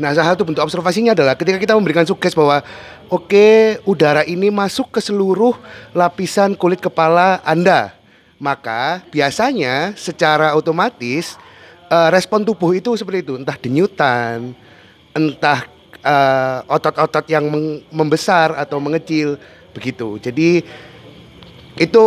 Nah, 0.00 0.16
salah 0.16 0.32
satu 0.32 0.48
bentuk 0.48 0.64
observasinya 0.64 1.12
adalah 1.12 1.36
ketika 1.36 1.60
kita 1.60 1.76
memberikan 1.76 2.08
sugesti 2.08 2.32
bahwa 2.32 2.64
oke, 3.12 3.76
udara 3.84 4.24
ini 4.24 4.48
masuk 4.48 4.96
ke 4.96 5.00
seluruh 5.04 5.52
lapisan 5.92 6.56
kulit 6.56 6.80
kepala 6.80 7.44
Anda. 7.44 7.92
Maka 8.40 9.04
biasanya 9.12 9.92
secara 10.00 10.56
otomatis 10.56 11.36
eh, 11.92 12.08
respon 12.08 12.48
tubuh 12.48 12.72
itu 12.72 12.96
seperti 12.96 13.28
itu, 13.28 13.36
entah 13.36 13.60
denyutan, 13.60 14.56
entah 15.12 15.68
eh, 16.00 16.58
otot-otot 16.64 17.28
yang 17.28 17.44
membesar 17.92 18.56
atau 18.56 18.80
mengecil 18.80 19.36
begitu. 19.76 20.16
Jadi 20.16 20.64
itu 21.76 22.04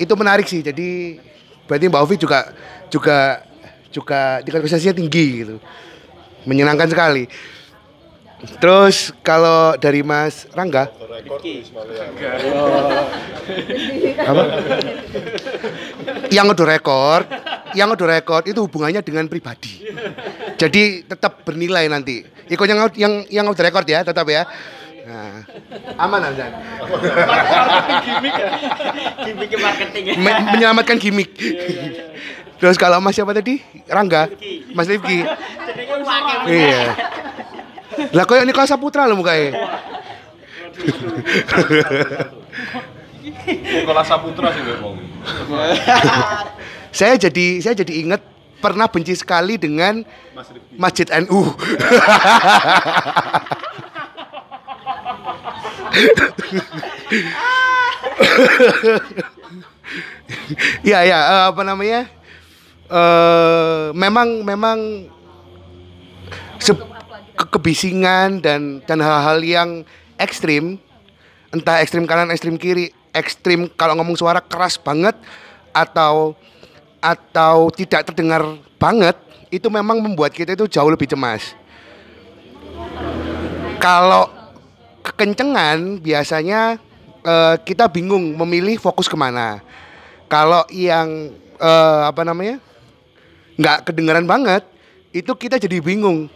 itu 0.00 0.12
menarik 0.16 0.48
sih. 0.48 0.64
Jadi 0.64 1.20
berarti 1.68 1.92
Mbak 1.92 2.02
Ovi 2.08 2.16
juga 2.16 2.56
juga 2.88 3.44
juga 3.92 4.40
tingkat 4.40 4.96
tinggi 4.96 5.44
gitu. 5.44 5.60
Menyenangkan 6.44 6.88
sekali. 6.88 7.26
Terus 8.60 9.08
kalau 9.24 9.72
dari 9.80 10.04
Mas 10.04 10.44
Rangga 10.52 10.92
apa? 14.20 14.44
yang 16.28 16.46
udah 16.52 16.66
rekor, 16.68 17.24
yang 17.72 17.88
udah 17.88 18.06
rekor 18.20 18.44
itu 18.44 18.60
hubungannya 18.60 19.00
dengan 19.00 19.24
pribadi. 19.32 19.88
Jadi 20.60 21.08
tetap 21.08 21.40
bernilai 21.46 21.88
nanti. 21.88 22.20
Ikut 22.52 22.66
yang 22.68 22.84
yang 22.92 23.12
yang 23.32 23.46
udah 23.48 23.64
rekor 23.64 23.80
ya, 23.88 24.04
tetap 24.04 24.28
ya. 24.28 24.44
Nah, 25.04 25.44
aman 26.00 26.32
Amzan. 26.32 26.52
Gimmick 29.24 29.52
marketing 29.60 30.04
ya. 30.04 30.14
Me- 30.16 30.44
menyelamatkan 30.56 30.96
gimmick. 30.96 31.32
Terus 32.64 32.80
kalau 32.80 32.96
Mas 32.96 33.12
siapa 33.12 33.36
tadi? 33.36 33.60
Rangga, 33.84 34.24
Mas 34.72 34.88
Rifki. 34.88 35.20
Iya. 36.48 36.96
Lah 38.16 38.24
koyo 38.24 38.40
Nikola 38.40 38.64
Saputra 38.64 39.04
loh 39.04 39.20
mukanya. 39.20 39.52
Nicola 43.44 44.00
Saputra 44.00 44.48
sih 44.56 44.64
ngomong. 44.64 44.96
saya 47.04 47.20
jadi 47.20 47.60
saya 47.60 47.76
jadi 47.84 48.00
inget 48.00 48.24
pernah 48.64 48.88
benci 48.88 49.12
sekali 49.12 49.60
dengan 49.60 50.00
Masjid 50.80 51.04
NU. 51.20 51.44
Iya 60.80 61.04
ya, 61.04 61.18
eh, 61.20 61.44
apa 61.52 61.60
namanya? 61.60 62.08
Eh 62.84 63.86
memang 63.96 64.44
memang 64.44 65.08
ke- 66.60 67.50
kebisingan 67.50 68.44
dan 68.44 68.84
dan 68.84 68.98
hal-hal 69.00 69.40
yang 69.40 69.70
ekstrim 70.20 70.76
entah 71.50 71.80
ekstrim 71.80 72.04
kanan 72.04 72.30
ekstrim 72.30 72.60
kiri 72.60 72.92
ekstrim 73.14 73.70
kalau 73.72 73.94
ngomong 73.96 74.18
suara 74.18 74.42
keras 74.42 74.76
banget 74.76 75.14
atau 75.72 76.34
atau 76.98 77.68
tidak 77.72 78.10
terdengar 78.10 78.42
banget 78.76 79.16
itu 79.48 79.70
memang 79.70 80.02
membuat 80.02 80.34
kita 80.34 80.58
itu 80.58 80.66
jauh 80.66 80.90
lebih 80.90 81.06
cemas. 81.06 81.54
Kalau 83.78 84.26
kekencengan 85.04 86.00
biasanya 86.00 86.80
eh, 87.22 87.54
kita 87.62 87.86
bingung 87.86 88.34
memilih 88.34 88.80
fokus 88.80 89.06
ke 89.06 89.14
mana. 89.14 89.60
Kalau 90.26 90.64
yang 90.72 91.30
eh, 91.60 92.00
apa 92.08 92.24
namanya 92.24 92.58
nggak 93.56 93.90
kedengaran 93.90 94.26
banget. 94.26 94.62
Itu 95.14 95.34
kita 95.38 95.62
jadi 95.62 95.78
bingung. 95.78 96.26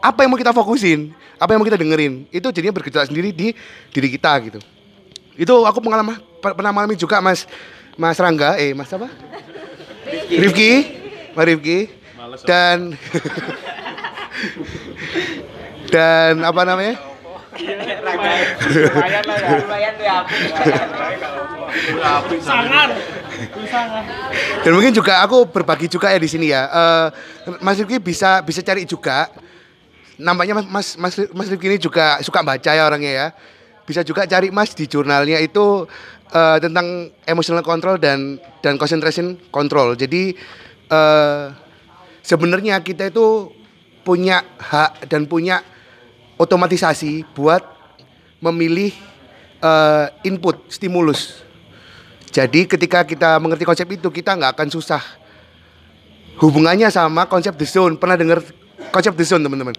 Apa 0.00 0.24
yang 0.24 0.32
mau 0.32 0.40
kita 0.40 0.56
fokusin? 0.56 1.12
Apa 1.36 1.52
yang 1.52 1.60
mau 1.60 1.68
kita 1.68 1.78
dengerin? 1.78 2.24
Itu 2.32 2.48
jadinya 2.50 2.74
bergejolak 2.74 3.06
sendiri 3.12 3.30
di 3.30 3.52
diri 3.92 4.08
kita 4.08 4.32
gitu. 4.48 4.58
Itu 5.36 5.64
aku 5.68 5.84
pengalaman 5.84 6.16
per- 6.40 6.56
pernah 6.56 6.72
mengalami 6.72 6.96
juga 6.96 7.20
mas. 7.20 7.44
Mas 7.92 8.16
Rangga 8.16 8.56
eh 8.56 8.72
mas 8.72 8.88
apa? 8.88 9.06
Rifki. 10.32 10.72
Mas 11.36 11.44
Rifki. 11.44 11.78
Dan 12.48 12.96
dan 15.92 16.40
apa 16.40 16.62
namanya? 16.64 16.96
Lumayan 17.52 18.00
lah 18.00 19.36
ya. 19.36 19.50
Lumayan 19.60 19.92
tuh 20.00 20.06
ya. 20.08 20.18
Sangar. 22.40 22.88
Dan 24.62 24.70
mungkin 24.76 24.92
juga 24.94 25.22
aku 25.24 25.48
berbagi 25.48 25.90
juga 25.90 26.12
ya 26.12 26.18
di 26.18 26.30
sini 26.30 26.52
ya. 26.52 26.68
Eh, 26.68 27.08
Mas 27.62 27.78
Rifki 27.80 27.98
bisa 27.98 28.42
bisa 28.44 28.60
cari 28.62 28.86
juga. 28.86 29.30
Nampaknya 30.20 30.60
Mas 30.60 30.66
Mas 30.68 30.88
Mas, 30.98 31.14
Mas 31.32 31.48
Rifki 31.50 31.66
ini 31.66 31.78
juga 31.80 32.20
suka 32.22 32.44
baca 32.44 32.70
ya 32.70 32.82
orangnya 32.86 33.12
ya. 33.12 33.26
Bisa 33.82 34.06
juga 34.06 34.28
cari 34.28 34.54
Mas 34.54 34.76
di 34.76 34.86
jurnalnya 34.86 35.42
itu 35.42 35.86
eh, 36.30 36.58
tentang 36.62 37.10
emotional 37.26 37.66
control 37.66 37.98
dan 37.98 38.38
dan 38.62 38.78
concentration 38.78 39.34
control. 39.50 39.98
Jadi 39.98 40.36
eh, 40.90 41.44
sebenarnya 42.22 42.78
kita 42.80 43.10
itu 43.10 43.50
punya 44.02 44.42
hak 44.58 45.06
dan 45.06 45.26
punya 45.26 45.62
otomatisasi 46.38 47.26
buat 47.34 47.62
memilih 48.42 48.90
eh, 49.62 50.06
input 50.26 50.70
stimulus. 50.70 51.51
Jadi 52.32 52.64
ketika 52.64 53.04
kita 53.04 53.36
mengerti 53.36 53.68
konsep 53.68 53.84
itu 53.92 54.08
kita 54.08 54.32
nggak 54.32 54.56
akan 54.56 54.68
susah. 54.72 55.04
Hubungannya 56.40 56.88
sama 56.88 57.28
konsep 57.28 57.52
the 57.60 57.68
zone. 57.68 58.00
Pernah 58.00 58.16
dengar 58.16 58.40
konsep 58.88 59.12
the 59.12 59.24
zone 59.28 59.44
teman-teman? 59.44 59.76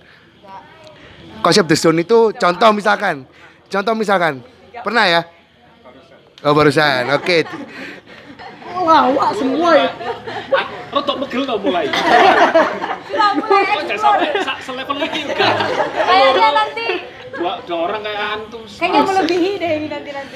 Konsep 1.41 1.65
the 1.65 1.73
zone 1.73 2.05
itu 2.05 2.30
contoh 2.38 2.69
misalkan, 2.71 3.25
contoh 3.67 3.91
misalkan, 3.97 4.39
pernah 4.80 5.03
ya? 5.09 5.21
Oh 6.45 6.53
barusan, 6.53 7.09
oke. 7.11 7.43
Lawak 8.84 9.31
semua 9.35 9.69
ya. 9.75 9.89
Rotok 10.93 11.25
megel 11.25 11.43
tau 11.43 11.57
mulai. 11.57 11.89
Jangan 13.09 13.97
sampai 13.97 14.30
sa- 14.45 14.61
selevel 14.61 14.97
lagi 15.01 15.19
enggak. 15.25 15.55
Kayaknya 15.89 16.49
nanti 16.53 16.88
Dua, 17.34 17.65
dua 17.65 17.80
orang 17.89 18.01
kayak 18.05 18.22
antum. 18.38 18.61
kayaknya 18.61 19.01
melebihi 19.10 19.51
deh 19.57 19.72
ini 19.81 19.88
nanti 19.89 20.10
nanti. 20.14 20.35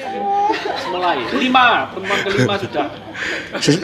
mulai. 0.90 1.18
Lima, 1.30 1.66
pertemuan 1.94 2.20
kelima 2.26 2.54
sudah. 2.58 2.86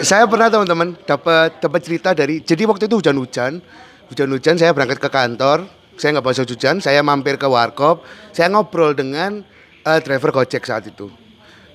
Saya 0.03 0.25
pernah 0.27 0.49
teman-teman 0.51 0.99
dapat 1.07 1.63
dapat 1.63 1.81
cerita 1.85 2.11
dari. 2.11 2.43
Jadi 2.43 2.63
waktu 2.67 2.91
itu 2.91 2.99
hujan-hujan, 2.99 3.63
hujan-hujan 4.11 4.55
saya 4.59 4.75
berangkat 4.75 4.99
ke 4.99 5.11
kantor. 5.11 5.71
Saya 5.95 6.19
nggak 6.19 6.27
bawa 6.27 6.35
hujan, 6.43 6.77
saya 6.83 7.01
mampir 7.07 7.39
ke 7.39 7.47
warkop. 7.47 8.03
Saya 8.35 8.51
ngobrol 8.51 8.99
dengan 8.99 9.47
eh, 9.87 10.01
driver 10.03 10.35
Gojek 10.35 10.67
saat 10.67 10.91
itu. 10.91 11.07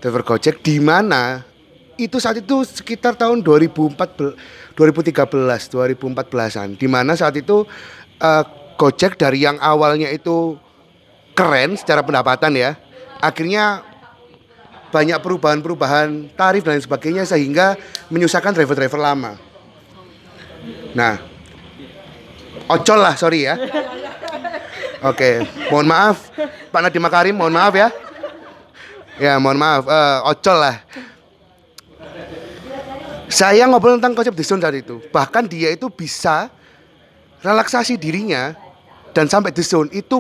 Driver 0.03 0.28
Gojek 0.28 0.60
di 0.60 0.76
mana 0.84 1.48
itu 1.95 2.20
saat 2.20 2.40
itu 2.40 2.64
sekitar 2.64 3.16
tahun 3.16 3.44
2014 3.44 4.76
2013 4.76 5.36
2014-an 5.76 6.80
di 6.80 6.88
mana 6.88 7.16
saat 7.16 7.36
itu 7.40 7.64
eh, 8.20 8.44
Gojek 8.80 9.20
dari 9.20 9.44
yang 9.44 9.60
awalnya 9.60 10.07
itu 10.11 10.56
keren 11.40 11.80
secara 11.80 12.03
pendapatan 12.03 12.52
ya 12.52 12.76
akhirnya 13.24 13.88
banyak 14.91 15.16
perubahan-perubahan 15.24 16.36
tarif 16.36 16.68
dan 16.68 16.76
sebagainya 16.82 17.24
sehingga 17.24 17.78
menyusahkan 18.10 18.57
driver-driver 18.57 18.98
lama. 18.98 19.38
Nah, 20.98 21.22
ocol 22.66 22.99
lah 22.99 23.14
sorry 23.14 23.45
ya. 23.45 23.56
Oke, 24.99 25.48
mohon 25.72 25.88
maaf 25.88 26.28
Pak 26.74 26.82
Nadiem 26.84 27.03
Makarim, 27.06 27.36
mohon 27.38 27.56
maaf 27.56 27.72
ya. 27.72 27.88
Ya, 29.22 29.38
mohon 29.40 29.61
maaf, 29.61 29.88
eh, 29.88 30.18
ocol 30.28 30.57
lah. 30.57 30.76
Saya 33.30 33.70
ngobrol 33.70 34.02
tentang 34.02 34.18
konsep 34.18 34.34
zone 34.41 34.60
saat 34.60 34.74
itu. 34.74 34.99
Bahkan 35.14 35.45
dia 35.45 35.70
itu 35.70 35.86
bisa 35.94 36.49
relaksasi 37.45 37.95
dirinya 37.95 38.57
dan 39.14 39.30
sampai 39.30 39.53
zone 39.61 39.94
itu 39.94 40.20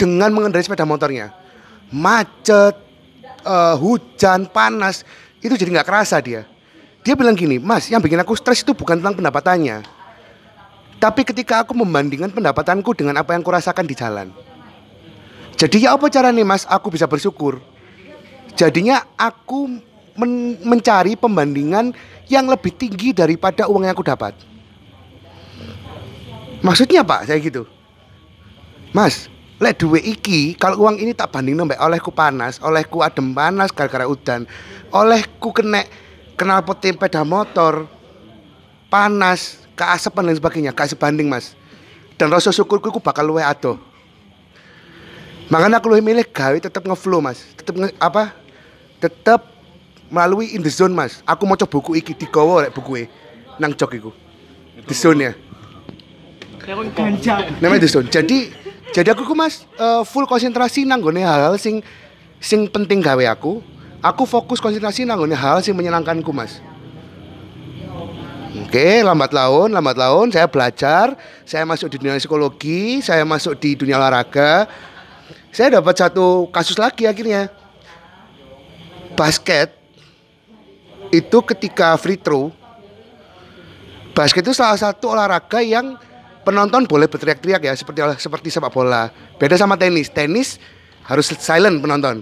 dengan 0.00 0.30
mengendarai 0.32 0.64
sepeda 0.64 0.86
motornya. 0.86 1.30
Macet, 1.90 2.74
eh, 3.44 3.74
hujan, 3.78 4.50
panas, 4.50 5.06
itu 5.38 5.54
jadi 5.54 5.80
nggak 5.80 5.88
kerasa 5.88 6.18
dia. 6.18 6.48
Dia 7.04 7.12
bilang 7.12 7.36
gini, 7.36 7.60
Mas, 7.60 7.92
yang 7.92 8.00
bikin 8.00 8.16
aku 8.16 8.32
stres 8.32 8.64
itu 8.64 8.72
bukan 8.72 8.96
tentang 8.96 9.20
pendapatannya. 9.20 9.84
Tapi 10.96 11.20
ketika 11.20 11.60
aku 11.60 11.76
membandingkan 11.76 12.32
pendapatanku 12.32 12.96
dengan 12.96 13.20
apa 13.20 13.36
yang 13.36 13.44
kurasakan 13.44 13.84
di 13.84 13.92
jalan. 13.92 14.32
Jadi 15.54 15.84
ya 15.84 15.94
apa 15.94 16.10
caranya 16.10 16.42
mas, 16.42 16.64
aku 16.64 16.90
bisa 16.90 17.04
bersyukur. 17.06 17.62
Jadinya 18.56 19.04
aku 19.14 19.68
men- 20.18 20.58
mencari 20.64 21.14
pembandingan 21.14 21.94
yang 22.26 22.48
lebih 22.48 22.74
tinggi 22.74 23.12
daripada 23.14 23.68
uang 23.68 23.84
yang 23.86 23.94
aku 23.94 24.06
dapat. 24.06 24.34
Maksudnya 26.64 27.04
pak, 27.04 27.28
saya 27.28 27.38
gitu. 27.38 27.68
Mas, 28.96 29.28
lek 29.62 29.78
duwe 29.78 30.02
iki 30.02 30.58
kalau 30.58 30.82
uang 30.86 30.98
ini 30.98 31.14
tak 31.14 31.30
banding 31.30 31.54
mbak 31.54 31.78
olehku 31.78 32.10
panas 32.10 32.58
olehku 32.58 33.00
adem 33.06 33.30
panas 33.32 33.70
gara-gara 33.70 34.06
udan. 34.06 34.46
Olehku 34.90 35.54
kena 35.54 35.86
kenal 36.34 36.62
poti 36.62 36.94
sepeda 36.94 37.22
motor 37.22 37.86
panas 38.90 39.62
keasepan 39.74 40.30
dan 40.30 40.36
sebagainya 40.38 40.70
gak 40.74 40.94
sebanding 40.94 41.26
mas. 41.26 41.58
Dan 42.14 42.30
rasa 42.30 42.54
syukurku 42.54 42.94
ku 42.94 43.00
bakal 43.02 43.26
luwe 43.26 43.42
ado. 43.42 43.78
Makanya 45.50 45.82
aku 45.82 45.90
lebih 45.90 46.14
milih 46.14 46.26
gawe 46.30 46.54
tetap 46.62 46.86
ngeflow 46.86 47.18
mas. 47.18 47.42
Tetap 47.58 47.74
nge, 47.74 47.90
apa? 47.98 48.30
Tetap 49.02 49.50
melalui 50.14 50.54
in 50.54 50.62
the 50.62 50.70
zone 50.70 50.94
mas. 50.94 51.26
Aku 51.26 51.42
mau 51.42 51.58
coba 51.58 51.74
buku 51.74 51.98
iki 51.98 52.14
digawa 52.14 52.66
lek 52.66 52.72
buku 52.74 53.10
nang 53.58 53.74
jok 53.74 53.98
iku. 53.98 54.10
The 54.86 54.94
zone 54.94 55.20
ya 55.26 55.32
namanya 57.60 57.80
The 57.84 57.90
Zone. 57.90 58.08
Jadi 58.08 58.48
jadi 58.94 59.10
aku 59.10 59.26
ku 59.26 59.34
Mas 59.34 59.66
eh, 59.74 60.02
full 60.06 60.22
konsentrasi 60.22 60.86
nanggone 60.86 61.26
hal-hal 61.26 61.58
sing 61.58 61.82
sing 62.38 62.70
penting 62.70 63.02
gawe 63.02 63.34
aku. 63.34 63.58
Aku 63.98 64.22
fokus 64.22 64.62
konsentrasi 64.62 65.02
nanggone 65.02 65.34
hal 65.34 65.58
sing 65.66 65.74
menyenangkanku 65.74 66.30
Mas. 66.30 66.62
Oke, 68.54 69.02
lambat 69.02 69.34
laun, 69.34 69.74
lambat 69.74 69.98
laun 69.98 70.30
saya 70.30 70.46
belajar, 70.46 71.18
saya 71.42 71.66
masuk 71.66 71.90
di 71.90 71.98
dunia 71.98 72.14
psikologi, 72.22 73.02
saya 73.02 73.26
masuk 73.26 73.58
di 73.58 73.74
dunia 73.74 73.98
olahraga. 73.98 74.70
Saya 75.50 75.82
dapat 75.82 75.98
satu 75.98 76.46
kasus 76.54 76.78
lagi 76.78 77.10
akhirnya. 77.10 77.50
Basket 79.18 79.74
itu 81.10 81.38
ketika 81.42 81.94
free 81.98 82.18
throw 82.18 82.50
basket 84.14 84.46
itu 84.46 84.54
salah 84.54 84.78
satu 84.78 85.14
olahraga 85.14 85.62
yang 85.62 85.98
penonton 86.44 86.84
boleh 86.84 87.08
berteriak-teriak 87.08 87.60
ya 87.64 87.72
seperti 87.74 88.00
seperti 88.20 88.48
sepak 88.52 88.70
bola. 88.70 89.08
Beda 89.40 89.56
sama 89.56 89.74
tenis. 89.74 90.12
Tenis 90.12 90.60
harus 91.08 91.32
silent 91.40 91.80
penonton. 91.80 92.20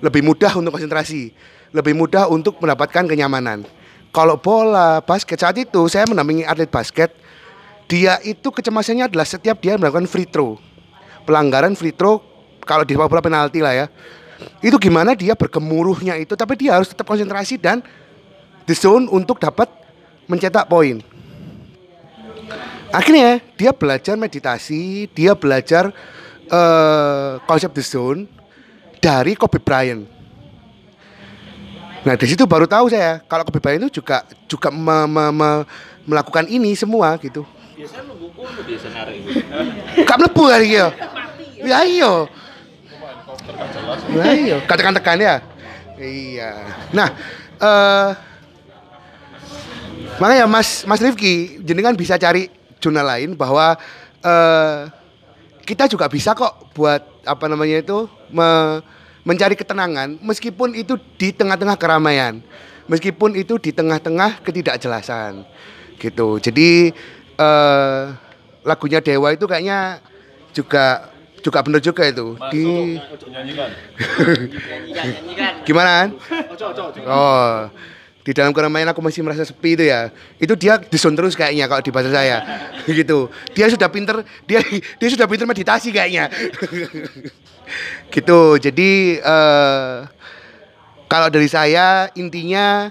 Lebih 0.00 0.24
mudah 0.24 0.52
untuk 0.56 0.76
konsentrasi, 0.76 1.32
lebih 1.72 1.94
mudah 1.96 2.28
untuk 2.28 2.58
mendapatkan 2.60 3.04
kenyamanan. 3.04 3.64
Kalau 4.10 4.40
bola 4.40 5.00
basket 5.04 5.40
saat 5.40 5.56
itu 5.58 5.86
saya 5.88 6.04
mendampingi 6.08 6.44
atlet 6.44 6.68
basket, 6.68 7.12
dia 7.88 8.20
itu 8.24 8.48
kecemasannya 8.50 9.08
adalah 9.08 9.28
setiap 9.28 9.60
dia 9.60 9.76
melakukan 9.76 10.08
free 10.08 10.28
throw. 10.28 10.56
Pelanggaran 11.24 11.72
free 11.76 11.94
throw 11.94 12.20
kalau 12.64 12.84
di 12.84 12.96
sepak 12.96 13.08
bola 13.08 13.22
penalti 13.24 13.60
lah 13.60 13.72
ya. 13.72 13.86
Itu 14.60 14.76
gimana 14.76 15.16
dia 15.16 15.32
bergemuruhnya 15.38 16.18
itu 16.20 16.34
tapi 16.34 16.58
dia 16.58 16.76
harus 16.76 16.90
tetap 16.90 17.06
konsentrasi 17.06 17.56
dan 17.56 17.80
the 18.68 18.74
zone 18.76 19.08
untuk 19.08 19.40
dapat 19.40 19.70
mencetak 20.28 20.68
poin. 20.68 21.13
Akhirnya 22.94 23.42
dia 23.58 23.74
belajar 23.74 24.14
meditasi, 24.14 25.10
dia 25.10 25.34
belajar 25.34 25.90
eh, 26.46 27.32
konsep 27.42 27.74
the 27.74 27.82
zone 27.82 28.30
dari 29.02 29.34
Kobe 29.34 29.58
Bryant. 29.58 30.06
Nah 32.06 32.14
dari 32.14 32.28
situ 32.30 32.46
baru 32.46 32.70
tahu 32.70 32.86
saya 32.94 33.18
kalau 33.26 33.42
Kobe 33.42 33.58
Bryant 33.58 33.90
itu 33.90 33.98
juga 33.98 34.22
juga 34.46 34.70
me- 34.70 35.10
me- 35.10 35.34
me- 35.34 35.64
melakukan 36.06 36.46
ini 36.46 36.76
semua 36.78 37.18
gitu. 37.18 37.42
Biasanya 37.74 38.06
nunggu 38.06 38.30
kuno 38.30 38.60
biasa 38.62 38.86
narik. 38.94 39.18
Gak 40.06 40.16
mlebu 40.22 40.42
hari 40.46 40.66
iki 40.70 40.78
ya. 40.78 40.88
Ya 41.64 41.78
iya. 41.82 42.12
Ya 44.14 44.26
iya, 44.38 44.56
katakan 44.62 44.94
tekan 44.94 45.18
ya. 45.18 45.42
Iya. 45.98 46.50
Nah, 46.94 47.08
eh 47.58 48.08
makanya 50.22 50.46
Mas 50.46 50.86
Mas 50.86 51.02
Rifki 51.02 51.58
jenengan 51.66 51.98
bisa 51.98 52.14
cari 52.14 52.46
jurnal 52.84 53.08
lain 53.08 53.32
bahwa 53.32 53.80
eh 54.20 54.92
kita 55.64 55.88
juga 55.88 56.12
bisa 56.12 56.36
kok 56.36 56.76
buat 56.76 57.00
apa 57.24 57.48
namanya 57.48 57.80
itu 57.80 58.04
me- 58.28 58.84
mencari 59.24 59.56
ketenangan 59.56 60.20
meskipun 60.20 60.76
itu 60.76 61.00
di 61.16 61.32
tengah-tengah 61.32 61.80
keramaian. 61.80 62.44
Meskipun 62.84 63.32
itu 63.32 63.56
di 63.56 63.72
tengah-tengah 63.72 64.44
ketidakjelasan. 64.44 65.48
Gitu. 65.96 66.28
Jadi 66.44 66.92
eh 67.40 68.02
lagunya 68.60 69.00
Dewa 69.00 69.32
itu 69.32 69.48
kayaknya 69.48 70.04
juga 70.52 71.08
juga 71.44 71.60
bener 71.60 71.80
juga 71.84 72.08
itu 72.08 72.40
di 72.48 72.96
gimana 75.68 76.08
oh 77.04 77.68
di 78.24 78.32
dalam 78.32 78.56
keramaian 78.56 78.88
aku 78.88 79.04
masih 79.04 79.20
merasa 79.20 79.44
sepi 79.44 79.76
itu 79.76 79.84
ya. 79.84 80.08
Itu 80.40 80.56
dia 80.56 80.80
dison 80.80 81.12
terus 81.12 81.36
kayaknya 81.36 81.68
kalau 81.68 81.84
di 81.84 81.92
bahasa 81.92 82.08
saya. 82.08 82.40
Gitu. 82.88 83.28
Dia 83.52 83.68
sudah 83.68 83.92
pinter 83.92 84.24
dia 84.48 84.64
dia 85.00 85.08
sudah 85.12 85.28
pinter 85.28 85.44
meditasi 85.44 85.92
kayaknya. 85.92 86.32
Gitu. 88.14 88.40
Jadi 88.64 89.20
eh, 89.20 89.96
kalau 91.04 91.28
dari 91.28 91.52
saya 91.52 92.08
intinya 92.16 92.88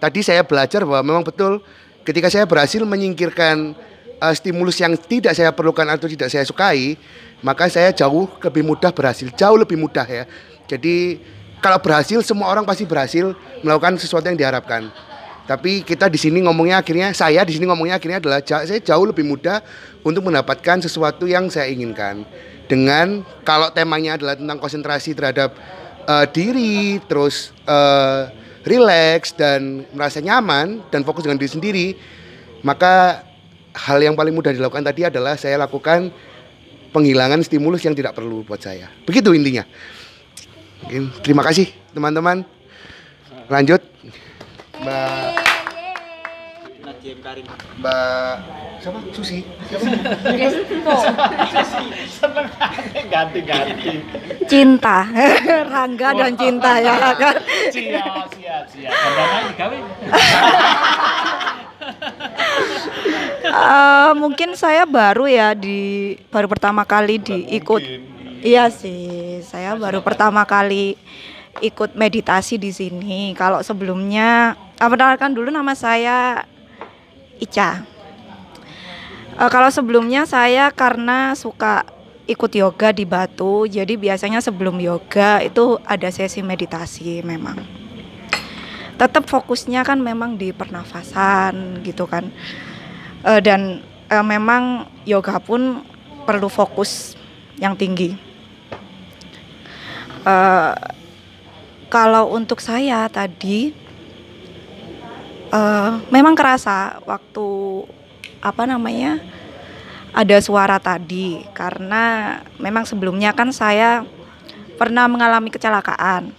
tadi 0.00 0.24
saya 0.24 0.40
belajar 0.40 0.88
bahwa 0.88 1.04
memang 1.04 1.24
betul 1.28 1.60
ketika 2.08 2.32
saya 2.32 2.48
berhasil 2.48 2.80
menyingkirkan 2.80 3.76
eh, 4.24 4.34
stimulus 4.40 4.80
yang 4.80 4.96
tidak 4.96 5.36
saya 5.36 5.52
perlukan 5.52 5.84
atau 5.84 6.08
tidak 6.08 6.32
saya 6.32 6.48
sukai, 6.48 6.96
maka 7.44 7.68
saya 7.68 7.92
jauh 7.92 8.24
lebih 8.40 8.64
mudah 8.64 8.88
berhasil, 8.88 9.28
jauh 9.36 9.60
lebih 9.60 9.76
mudah 9.76 10.08
ya. 10.08 10.24
Jadi 10.64 11.20
kalau 11.60 11.78
berhasil 11.78 12.24
semua 12.24 12.48
orang 12.48 12.64
pasti 12.64 12.88
berhasil 12.88 13.36
melakukan 13.60 14.00
sesuatu 14.00 14.26
yang 14.26 14.36
diharapkan. 14.40 14.88
Tapi 15.44 15.82
kita 15.82 16.06
di 16.06 16.14
sini 16.14 16.40
ngomongnya 16.46 16.78
akhirnya 16.78 17.10
saya 17.10 17.42
di 17.42 17.58
sini 17.58 17.66
ngomongnya 17.66 17.98
akhirnya 17.98 18.22
adalah 18.22 18.40
saya 18.44 18.80
jauh 18.80 19.02
lebih 19.02 19.26
mudah 19.26 19.60
untuk 20.06 20.24
mendapatkan 20.24 20.80
sesuatu 20.80 21.26
yang 21.26 21.50
saya 21.50 21.68
inginkan. 21.68 22.22
Dengan 22.70 23.26
kalau 23.42 23.66
temanya 23.74 24.14
adalah 24.14 24.38
tentang 24.38 24.62
konsentrasi 24.62 25.10
terhadap 25.10 25.50
eh, 26.06 26.26
diri, 26.30 27.02
terus 27.10 27.50
eh, 27.66 28.30
relax 28.62 29.34
dan 29.34 29.84
merasa 29.90 30.22
nyaman 30.22 30.86
dan 30.88 31.02
fokus 31.02 31.26
dengan 31.26 31.40
diri 31.40 31.50
sendiri, 31.50 31.86
maka 32.62 33.26
hal 33.74 33.98
yang 33.98 34.14
paling 34.14 34.30
mudah 34.30 34.54
dilakukan 34.54 34.86
tadi 34.86 35.02
adalah 35.06 35.34
saya 35.34 35.58
lakukan 35.58 36.14
penghilangan 36.94 37.42
stimulus 37.42 37.82
yang 37.82 37.98
tidak 37.98 38.14
perlu 38.14 38.46
buat 38.46 38.62
saya. 38.62 38.90
Begitu 39.02 39.34
intinya. 39.34 39.66
Terima 41.20 41.42
kasih 41.44 41.68
teman-teman. 41.92 42.46
Lanjut. 43.50 43.82
Mbak 44.80 45.50
Mbak 47.80 48.34
siapa? 48.80 48.98
Susi. 49.12 49.44
Ganti-ganti. 53.12 54.00
Cinta. 54.48 55.04
Rangga 55.68 56.08
dan 56.16 56.32
cinta 56.36 56.80
ya 56.80 57.12
kan. 57.16 57.36
Siap, 57.72 58.28
siap, 58.36 58.64
siap. 58.68 58.92
Digawe. 59.52 59.78
Eh, 63.50 64.12
mungkin 64.14 64.54
saya 64.54 64.84
baru 64.84 65.26
ya 65.26 65.56
di 65.56 66.12
baru 66.28 66.46
pertama 66.46 66.84
kali 66.84 67.18
diikut. 67.18 67.82
Iya 68.40 68.72
sih, 68.72 69.44
saya 69.44 69.76
baru 69.76 70.00
pertama 70.00 70.48
kali 70.48 70.96
ikut 71.60 71.92
meditasi 71.92 72.56
di 72.56 72.72
sini. 72.72 73.36
Kalau 73.36 73.60
sebelumnya, 73.60 74.56
ah, 74.80 74.88
perkenalkan 74.88 75.36
dulu 75.36 75.52
nama 75.52 75.76
saya 75.76 76.48
Ica. 77.36 77.84
Eh, 79.36 79.50
kalau 79.52 79.68
sebelumnya 79.68 80.24
saya 80.24 80.72
karena 80.72 81.36
suka 81.36 81.84
ikut 82.24 82.48
yoga 82.56 82.96
di 82.96 83.04
Batu, 83.04 83.68
jadi 83.68 84.00
biasanya 84.00 84.40
sebelum 84.40 84.80
yoga 84.80 85.44
itu 85.44 85.76
ada 85.84 86.08
sesi 86.08 86.40
meditasi 86.40 87.20
memang. 87.20 87.60
Tetap 88.96 89.28
fokusnya 89.28 89.84
kan 89.84 90.00
memang 90.00 90.40
di 90.40 90.56
pernafasan 90.56 91.84
gitu 91.84 92.08
kan. 92.08 92.32
Eh, 93.20 93.40
dan 93.44 93.84
eh, 94.08 94.24
memang 94.24 94.88
yoga 95.04 95.36
pun 95.44 95.84
perlu 96.24 96.48
fokus 96.48 97.20
yang 97.60 97.76
tinggi. 97.76 98.29
Eh, 100.20 100.74
kalau 101.88 102.36
untuk 102.36 102.60
saya 102.60 103.08
tadi 103.08 103.72
eh, 105.48 105.90
memang 106.12 106.36
kerasa 106.36 107.00
waktu 107.08 107.48
apa 108.44 108.68
namanya 108.68 109.16
ada 110.12 110.36
suara 110.44 110.76
tadi. 110.76 111.40
Karena 111.56 112.36
memang 112.60 112.84
sebelumnya 112.84 113.32
kan 113.32 113.48
saya 113.48 114.04
pernah 114.76 115.08
mengalami 115.08 115.48
kecelakaan. 115.48 116.32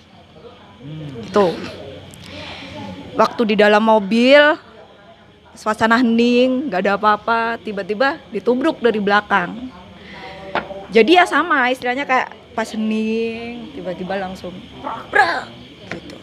Itu. 1.26 1.54
Waktu 3.18 3.42
di 3.54 3.56
dalam 3.60 3.82
mobil 3.82 4.56
suasana 5.52 6.00
hening 6.00 6.72
nggak 6.72 6.82
ada 6.86 6.94
apa-apa 6.96 7.60
tiba-tiba 7.60 8.22
ditubruk 8.30 8.78
dari 8.78 9.02
belakang. 9.02 9.74
Jadi 10.92 11.18
ya 11.18 11.26
sama 11.28 11.72
istilahnya 11.72 12.04
kayak 12.04 12.41
pas 12.52 12.68
hening 12.72 13.72
tiba-tiba 13.76 14.20
langsung 14.20 14.54
gitu 15.92 16.18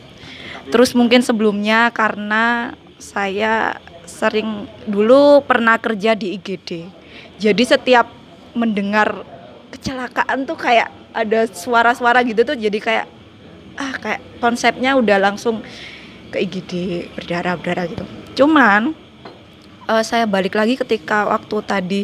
terus 0.69 0.93
mungkin 0.93 1.25
sebelumnya 1.25 1.89
karena 1.91 2.77
saya 2.99 3.79
sering 4.05 4.67
dulu 4.89 5.45
pernah 5.45 5.77
kerja 5.81 6.13
di 6.13 6.37
IGD 6.37 6.89
jadi 7.39 7.63
setiap 7.65 8.07
mendengar 8.57 9.23
kecelakaan 9.71 10.49
tuh 10.49 10.59
kayak 10.59 10.91
ada 11.15 11.47
suara-suara 11.47 12.25
gitu 12.25 12.43
tuh 12.45 12.57
jadi 12.57 12.79
kayak 12.79 13.07
ah 13.79 13.95
kayak 13.95 14.21
konsepnya 14.43 14.99
udah 14.99 15.23
langsung 15.23 15.63
ke 16.29 16.45
IGD 16.45 16.73
berdarah-berdarah 17.17 17.85
gitu. 17.89 18.05
Cuman 18.43 18.93
eh, 19.87 20.03
saya 20.05 20.27
balik 20.27 20.59
lagi 20.59 20.75
ketika 20.75 21.31
waktu 21.31 21.57
tadi 21.65 22.03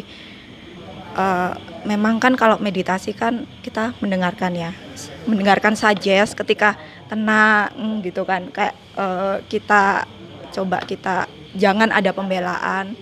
eh, 1.13 1.53
memang 1.85 2.17
kan 2.17 2.33
kalau 2.33 2.57
meditasi 2.57 3.13
kan 3.13 3.45
kita 3.61 3.93
mendengarkan 4.01 4.57
ya 4.57 4.71
mendengarkan 5.29 5.77
saja 5.77 6.25
ketika 6.25 6.75
tenang 7.07 8.01
gitu 8.01 8.25
kan. 8.25 8.49
Kayak 8.49 8.75
eh, 8.97 9.37
kita 9.47 10.09
coba 10.51 10.81
kita 10.83 11.29
jangan 11.55 11.93
ada 11.93 12.11
pembelaan 12.11 12.97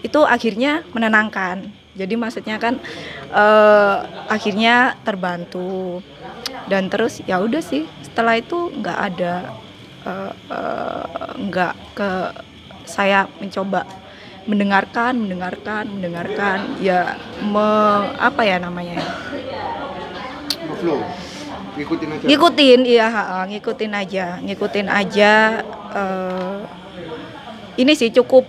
itu 0.00 0.22
akhirnya 0.22 0.86
menenangkan. 0.94 1.68
Jadi 1.98 2.14
maksudnya 2.14 2.56
kan 2.62 2.78
eh, 3.34 3.98
akhirnya 4.30 4.94
terbantu. 5.02 6.00
Dan 6.70 6.92
terus 6.92 7.24
ya 7.26 7.42
udah 7.42 7.60
sih 7.60 7.84
setelah 8.06 8.38
itu 8.38 8.70
nggak 8.70 8.98
ada 9.12 9.34
eh, 10.06 10.32
nggak 11.36 11.74
ke 11.98 12.10
saya 12.88 13.28
mencoba 13.36 13.84
mendengarkan 14.48 15.12
mendengarkan 15.20 15.84
mendengarkan 15.92 16.58
ya 16.80 17.14
me- 17.44 18.10
apa 18.16 18.42
ya 18.42 18.56
namanya 18.58 18.96
ya 18.98 19.06
Flow. 20.78 21.02
Ngikutin 21.78 22.08
aja. 22.10 22.24
ngikutin 22.26 22.80
iya 22.82 23.06
ngikutin 23.46 23.92
aja 23.94 24.26
ngikutin 24.42 24.88
aja 24.90 25.32
eh, 25.94 26.58
ini 27.78 27.94
sih 27.94 28.10
cukup 28.10 28.42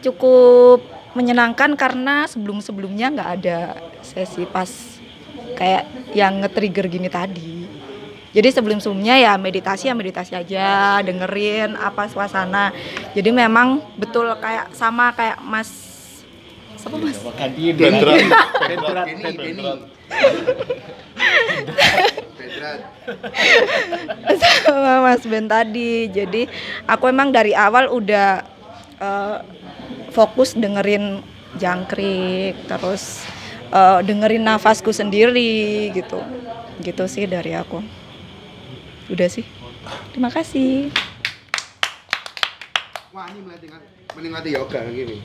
cukup 0.00 0.80
menyenangkan 1.12 1.76
karena 1.76 2.24
sebelum 2.24 2.64
sebelumnya 2.64 3.12
nggak 3.12 3.30
ada 3.40 3.58
sesi 4.00 4.48
pas 4.48 4.70
kayak 5.60 5.84
yang 6.16 6.40
nge-trigger 6.40 6.88
gini 6.88 7.12
tadi 7.12 7.67
jadi 8.28 8.52
sebelum 8.52 8.76
sebelumnya 8.76 9.16
ya 9.16 9.32
meditasi 9.40 9.88
ya 9.88 9.96
meditasi 9.96 10.36
aja 10.36 11.00
dengerin 11.00 11.72
apa 11.80 12.12
suasana. 12.12 12.76
Jadi 13.16 13.32
memang 13.32 13.80
betul 13.96 14.28
kayak 14.36 14.76
sama 14.76 15.16
kayak 15.16 15.40
mas 15.40 15.88
siapa 16.76 17.00
mas? 17.00 17.16
Sama 24.64 24.94
Mas 25.08 25.22
Ben 25.24 25.48
tadi. 25.48 26.12
Jadi 26.12 26.52
aku 26.84 27.08
emang 27.08 27.32
dari 27.32 27.56
awal 27.56 27.88
udah 27.88 28.44
eh, 29.00 29.36
fokus 30.12 30.52
dengerin 30.52 31.24
jangkrik, 31.56 32.60
terus 32.68 33.24
eh, 33.72 34.00
dengerin 34.04 34.44
nafasku 34.44 34.92
sendiri 34.92 35.88
gitu. 35.96 36.20
Gitu 36.84 37.04
sih 37.08 37.24
dari 37.24 37.56
aku. 37.56 37.97
Udah 39.08 39.28
sih. 39.32 39.44
Terima 40.12 40.28
kasih. 40.28 40.92
Wah 43.08 43.24
ini 43.32 43.40
melatih 43.40 43.72
menikmati 44.12 44.52
yoga 44.52 44.84
gini. 44.92 45.24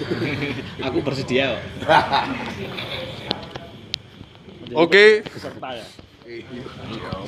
Aku 0.86 0.98
bersedia. 0.98 1.62
Oke. 4.74 5.22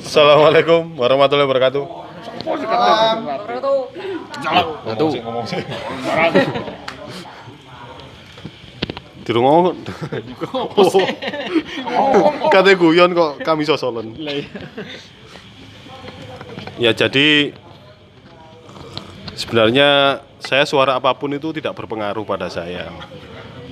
Assalamualaikum 0.03 0.99
warahmatullahi 0.99 1.47
wabarakatuh. 1.47 1.83
Ngomong 4.83 5.11
sih, 5.13 5.21
ngomong 5.23 5.45
sih. 5.47 5.63
Di 9.27 9.35
rumah 9.35 9.69
Kata 12.53 12.71
guyon 12.79 13.11
kok 13.11 13.43
kami 13.43 13.67
sosolen. 13.67 14.15
Ya 16.77 16.93
jadi 16.93 17.57
sebenarnya 19.33 20.21
saya 20.37 20.63
suara 20.69 20.93
apa 20.97 21.09
pun 21.17 21.33
itu 21.33 21.49
tidak 21.49 21.73
berpengaruh 21.73 22.21
pada 22.21 22.53
saya. 22.53 22.93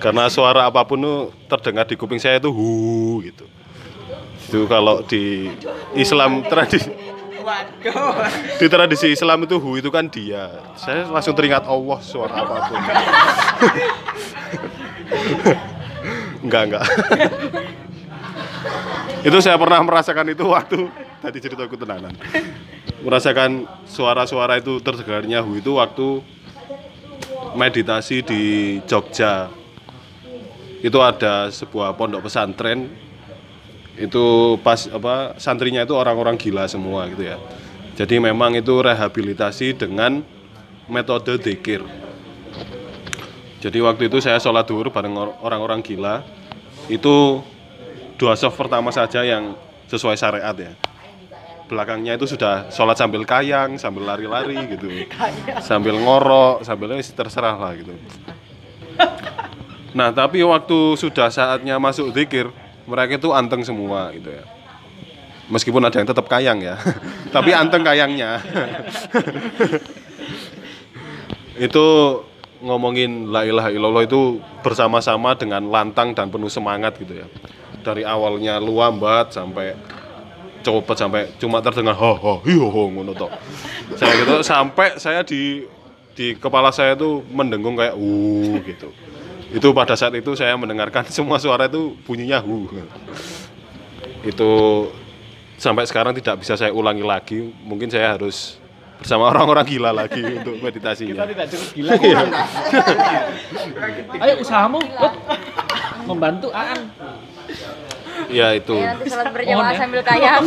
Karena 0.01 0.27
suara 0.27 0.65
apa 0.65 0.81
pun 0.83 0.99
itu 0.99 1.15
terdengar 1.45 1.85
di 1.85 1.95
kuping 1.95 2.17
saya 2.17 2.41
itu 2.41 2.49
hu 2.49 3.21
gitu. 3.21 3.45
Itu 4.49 4.65
kalau 4.65 5.05
di 5.05 5.53
Islam 5.93 6.41
tradisi 6.45 6.89
di 8.57 8.65
tradisi 8.65 9.13
Islam 9.13 9.45
itu 9.45 9.61
hu 9.61 9.77
itu 9.77 9.93
kan 9.93 10.09
dia. 10.09 10.49
Saya 10.73 11.05
langsung 11.05 11.37
teringat 11.37 11.69
Allah 11.69 11.99
suara 12.01 12.41
apa 12.41 12.55
pun. 12.67 12.81
enggak 16.45 16.61
enggak. 16.69 16.85
Itu 19.25 19.37
saya 19.41 19.57
pernah 19.57 19.81
merasakan 19.81 20.37
itu 20.37 20.45
waktu 20.45 20.85
tadi 21.25 21.37
cerita 21.41 21.65
aku 21.65 21.73
tenanan. 21.73 22.13
Merasakan 23.01 23.65
suara-suara 23.89 24.61
itu 24.61 24.77
terdengarnya 24.77 25.41
hu 25.41 25.57
itu 25.57 25.73
waktu 25.73 26.21
meditasi 27.57 28.21
di 28.21 28.41
Jogja. 28.85 29.49
Itu 30.85 31.01
ada 31.01 31.49
sebuah 31.49 31.97
pondok 31.97 32.29
pesantren 32.29 32.93
itu 33.95 34.59
pas 34.59 34.91
apa 34.91 35.39
santrinya 35.39 35.81
itu 35.81 35.95
orang-orang 35.97 36.37
gila 36.37 36.69
semua 36.69 37.09
gitu 37.09 37.25
ya. 37.25 37.41
Jadi 37.95 38.19
memang 38.19 38.53
itu 38.53 38.75
rehabilitasi 38.77 39.73
dengan 39.73 40.21
metode 40.85 41.41
dikir. 41.41 41.81
Jadi 43.63 43.81
waktu 43.81 44.11
itu 44.11 44.21
saya 44.21 44.37
sholat 44.37 44.69
duhur 44.69 44.93
bareng 44.93 45.15
or- 45.17 45.37
orang-orang 45.41 45.81
gila. 45.81 46.21
Itu 46.85 47.41
dua 48.15 48.33
soft 48.39 48.55
pertama 48.55 48.91
saja 48.91 49.23
yang 49.23 49.55
sesuai 49.91 50.15
syariat 50.15 50.55
ya. 50.55 50.73
Belakangnya 51.65 52.13
itu 52.13 52.29
sudah 52.29 52.69
sholat 52.69 52.93
sambil 52.93 53.25
kayang, 53.25 53.81
sambil 53.81 54.05
lari-lari 54.05 54.57
gitu. 54.69 54.85
Sambil 55.69 55.97
ngorok, 55.97 56.61
sambil 56.61 56.93
eh, 56.93 57.01
terserah 57.01 57.57
lah 57.57 57.73
gitu. 57.73 57.89
Nah 59.95 60.13
tapi 60.13 60.43
waktu 60.45 60.99
sudah 60.99 61.31
saatnya 61.33 61.81
masuk 61.81 62.13
zikir, 62.13 62.51
mereka 62.85 63.17
itu 63.17 63.33
anteng 63.33 63.63
semua 63.65 64.13
gitu 64.13 64.29
ya. 64.29 64.43
Meskipun 65.49 65.81
ada 65.81 65.95
yang 65.95 66.09
tetap 66.09 66.25
kayang 66.27 66.59
ya, 66.59 66.75
tapi 67.35 67.55
anteng 67.55 67.81
kayangnya. 67.81 68.41
itu 71.65 71.85
ngomongin 72.65 73.29
la 73.29 73.45
ilaha 73.45 73.69
illallah 73.69 74.03
itu 74.09 74.41
bersama-sama 74.65 75.37
dengan 75.37 75.69
lantang 75.69 76.17
dan 76.17 76.33
penuh 76.33 76.49
semangat 76.49 76.97
gitu 76.97 77.21
ya. 77.21 77.27
Dari 77.85 78.01
awalnya 78.01 78.57
luambat 78.57 79.37
sampai 79.37 79.77
cepet 80.65 80.97
sampai 80.97 81.21
cuma 81.37 81.61
terdengar 81.61 81.93
ho 81.93 82.17
ho 82.17 82.33
hiyo 82.41 82.73
ho 82.73 82.89
ngono 82.89 83.13
tok. 83.13 83.29
Saya 83.93 84.17
gitu 84.17 84.41
sampai 84.41 84.97
saya 84.97 85.21
di 85.21 85.69
di 86.17 86.33
kepala 86.33 86.73
saya 86.73 86.97
tuh 86.97 87.21
mendengung 87.29 87.77
kayak 87.77 87.93
uh 87.93 88.57
gitu. 88.65 88.89
Itu 89.53 89.71
pada 89.77 89.93
saat 89.93 90.17
itu 90.17 90.33
saya 90.33 90.57
mendengarkan 90.57 91.05
semua 91.13 91.37
suara 91.37 91.69
itu 91.69 91.93
bunyinya 92.09 92.41
hu. 92.41 92.65
Itu 94.25 94.49
sampai 95.61 95.85
sekarang 95.85 96.17
tidak 96.17 96.41
bisa 96.41 96.57
saya 96.57 96.73
ulangi 96.73 97.05
lagi. 97.05 97.53
Mungkin 97.61 97.93
saya 97.93 98.17
harus 98.17 98.57
bersama 98.99 99.29
orang-orang 99.29 99.65
gila 99.67 99.91
lagi 99.91 100.23
untuk 100.23 100.55
meditasinya. 100.63 101.13
Kita 101.13 101.25
tidak 101.29 101.47
cukup 101.51 101.69
gila. 101.75 101.91
Ayo 104.23 104.33
usahamu, 104.41 104.79
membantu 106.07 106.49
Aan. 106.55 106.89
Ya 108.31 108.55
itu. 108.55 108.73
Ya, 108.73 108.95
nanti 108.95 109.09
sholat 109.11 109.29
berjamaah 109.29 109.61
Mohon 109.61 109.73
ya. 109.73 109.77
sambil 109.77 110.01
kayang. 110.01 110.43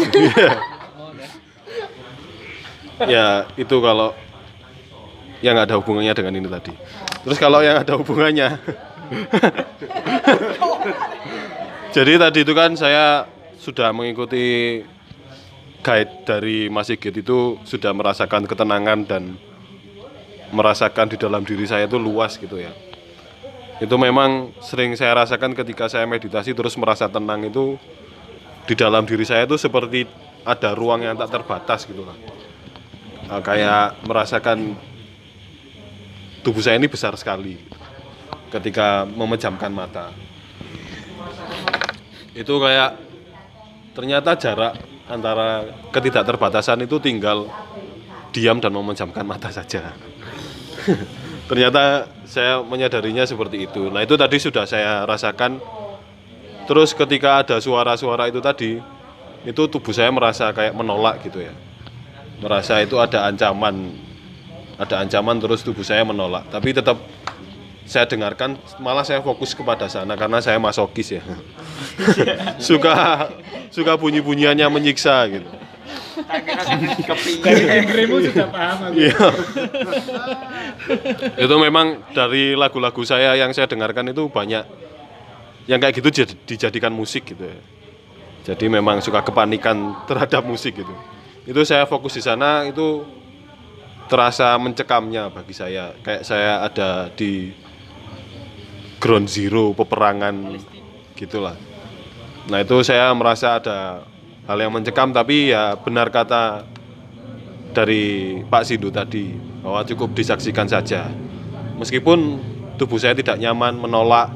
ya 3.06 3.26
itu 3.54 3.76
kalau 3.78 4.10
yang 5.38 5.54
nggak 5.54 5.70
ada 5.70 5.76
hubungannya 5.78 6.12
dengan 6.16 6.34
ini 6.34 6.48
tadi. 6.50 6.72
Terus 7.22 7.38
kalau 7.38 7.62
yang 7.62 7.78
ada 7.78 7.94
hubungannya, 7.94 8.58
jadi 11.96 12.12
tadi 12.18 12.38
itu 12.42 12.52
kan 12.56 12.74
saya 12.74 13.28
sudah 13.62 13.94
mengikuti 13.94 14.82
guide 15.88 16.28
dari 16.28 16.68
Mas 16.68 16.92
Sigit 16.92 17.16
itu 17.16 17.56
sudah 17.64 17.96
merasakan 17.96 18.44
ketenangan 18.44 19.08
dan 19.08 19.40
merasakan 20.52 21.08
di 21.08 21.16
dalam 21.16 21.48
diri 21.48 21.64
saya 21.64 21.88
itu 21.88 21.96
luas 21.96 22.36
gitu 22.36 22.60
ya. 22.60 22.68
Itu 23.80 23.96
memang 23.96 24.52
sering 24.60 24.92
saya 25.00 25.24
rasakan 25.24 25.56
ketika 25.56 25.88
saya 25.88 26.04
meditasi 26.04 26.52
terus 26.52 26.76
merasa 26.76 27.08
tenang 27.08 27.48
itu 27.48 27.80
di 28.68 28.76
dalam 28.76 29.08
diri 29.08 29.24
saya 29.24 29.48
itu 29.48 29.56
seperti 29.56 30.04
ada 30.44 30.76
ruang 30.76 31.08
yang 31.08 31.16
tak 31.16 31.40
terbatas 31.40 31.88
gitu 31.88 32.04
lah. 32.04 32.16
Nah, 33.32 33.40
kayak 33.40 34.04
merasakan 34.04 34.76
tubuh 36.44 36.60
saya 36.60 36.76
ini 36.76 36.92
besar 36.92 37.16
sekali 37.16 37.56
ketika 38.52 39.08
memejamkan 39.08 39.72
mata. 39.72 40.12
Itu 42.36 42.60
kayak 42.60 43.00
ternyata 43.96 44.36
jarak 44.36 44.97
antara 45.08 45.68
ketidakterbatasan 45.90 46.84
itu 46.84 47.00
tinggal 47.00 47.48
diam 48.30 48.60
dan 48.60 48.72
memejamkan 48.72 49.24
mata 49.24 49.48
saja. 49.48 49.92
ternyata 51.48 52.12
saya 52.28 52.60
menyadarinya 52.60 53.24
seperti 53.24 53.64
itu. 53.64 53.88
Nah, 53.88 54.04
itu 54.04 54.14
tadi 54.20 54.36
sudah 54.36 54.68
saya 54.68 55.08
rasakan 55.08 55.58
terus 56.68 56.92
ketika 56.92 57.40
ada 57.40 57.56
suara-suara 57.56 58.28
itu 58.28 58.44
tadi 58.44 58.76
itu 59.48 59.62
tubuh 59.72 59.96
saya 59.96 60.12
merasa 60.12 60.52
kayak 60.52 60.76
menolak 60.76 61.24
gitu 61.24 61.40
ya 61.40 61.56
merasa 62.44 62.84
itu 62.84 63.00
ada 63.00 63.24
ancaman 63.24 63.96
ada 64.76 65.00
ancaman 65.00 65.40
terus 65.40 65.64
tubuh 65.64 65.80
saya 65.80 66.04
menolak 66.04 66.44
tapi 66.52 66.76
tetap 66.76 67.00
saya 67.88 68.04
dengarkan 68.04 68.60
malah 68.78 69.02
saya 69.02 69.24
fokus 69.24 69.56
kepada 69.56 69.88
sana 69.88 70.12
karena 70.14 70.38
saya 70.44 70.60
masokis 70.60 71.16
ya 71.16 71.22
suka 72.68 73.26
suka 73.72 73.96
bunyi-bunyiannya 73.96 74.68
menyiksa 74.68 75.24
gitu 75.32 75.48
Dari 77.40 77.62
genremu 77.64 78.16
sudah 78.28 78.46
paham 78.50 78.78
aku. 78.90 78.94
Iya. 78.98 79.26
itu 81.38 81.54
memang 81.56 82.02
dari 82.12 82.52
lagu-lagu 82.58 83.00
saya 83.06 83.38
yang 83.38 83.54
saya 83.54 83.70
dengarkan 83.70 84.10
itu 84.10 84.26
banyak 84.28 84.66
yang 85.70 85.78
kayak 85.78 85.94
gitu 86.00 86.08
jad- 86.10 86.38
dijadikan 86.44 86.90
musik 86.92 87.22
gitu 87.32 87.44
ya. 87.46 87.58
Jadi 88.52 88.66
memang 88.66 89.04
suka 89.04 89.20
kepanikan 89.20 89.94
terhadap 90.08 90.42
musik 90.42 90.80
gitu. 90.80 90.94
Itu 91.44 91.60
saya 91.64 91.84
fokus 91.84 92.16
di 92.16 92.22
sana 92.24 92.64
itu 92.66 93.04
terasa 94.08 94.56
mencekamnya 94.56 95.28
bagi 95.28 95.52
saya. 95.52 95.92
Kayak 96.00 96.22
saya 96.24 96.64
ada 96.64 97.12
di 97.12 97.52
ground 98.98 99.30
zero 99.30 99.74
peperangan 99.74 100.58
gitulah. 101.14 101.54
Nah 102.50 102.58
itu 102.62 102.80
saya 102.82 103.10
merasa 103.14 103.58
ada 103.58 104.06
hal 104.48 104.58
yang 104.58 104.72
mencekam 104.72 105.12
tapi 105.12 105.52
ya 105.52 105.76
benar 105.78 106.08
kata 106.08 106.64
dari 107.72 108.38
Pak 108.48 108.62
Sindu 108.64 108.88
tadi 108.88 109.36
bahwa 109.62 109.84
cukup 109.84 110.14
disaksikan 110.16 110.66
saja. 110.66 111.10
Meskipun 111.78 112.40
tubuh 112.80 112.98
saya 112.98 113.14
tidak 113.14 113.38
nyaman, 113.38 113.78
menolak, 113.78 114.34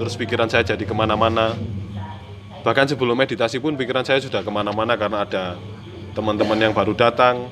terus 0.00 0.16
pikiran 0.16 0.48
saya 0.48 0.64
jadi 0.64 0.84
ke 0.86 0.94
mana-mana. 0.96 1.52
Bahkan 2.64 2.94
sebelum 2.94 3.16
meditasi 3.16 3.60
pun 3.60 3.76
pikiran 3.76 4.04
saya 4.06 4.22
sudah 4.22 4.40
ke 4.40 4.50
mana-mana 4.52 4.96
karena 4.96 5.24
ada 5.24 5.58
teman-teman 6.16 6.56
yang 6.56 6.72
baru 6.72 6.96
datang. 6.96 7.50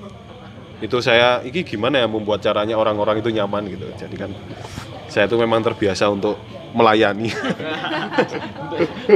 Itu 0.76 1.00
saya, 1.00 1.40
ini 1.40 1.64
gimana 1.64 2.04
ya 2.04 2.08
membuat 2.08 2.44
caranya 2.44 2.76
orang-orang 2.76 3.24
itu 3.24 3.32
nyaman 3.32 3.64
gitu. 3.64 3.88
Jadi 3.96 4.16
kan 4.16 4.30
saya 5.16 5.32
itu 5.32 5.40
memang 5.40 5.64
terbiasa 5.64 6.12
untuk 6.12 6.36
melayani. 6.76 7.32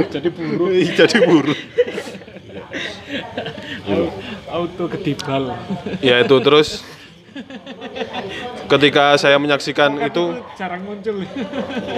Jadi 0.09 0.33
buruh. 0.33 0.73
jadi 0.73 1.17
buruh. 1.21 1.59
Auto 4.49 4.89
kedibal. 4.89 5.53
Ya 6.01 6.25
itu 6.25 6.33
terus 6.41 6.81
ketika 8.65 9.13
saya 9.21 9.37
menyaksikan 9.37 10.01
itu 10.01 10.41
jarang 10.57 10.89
muncul. 10.89 11.21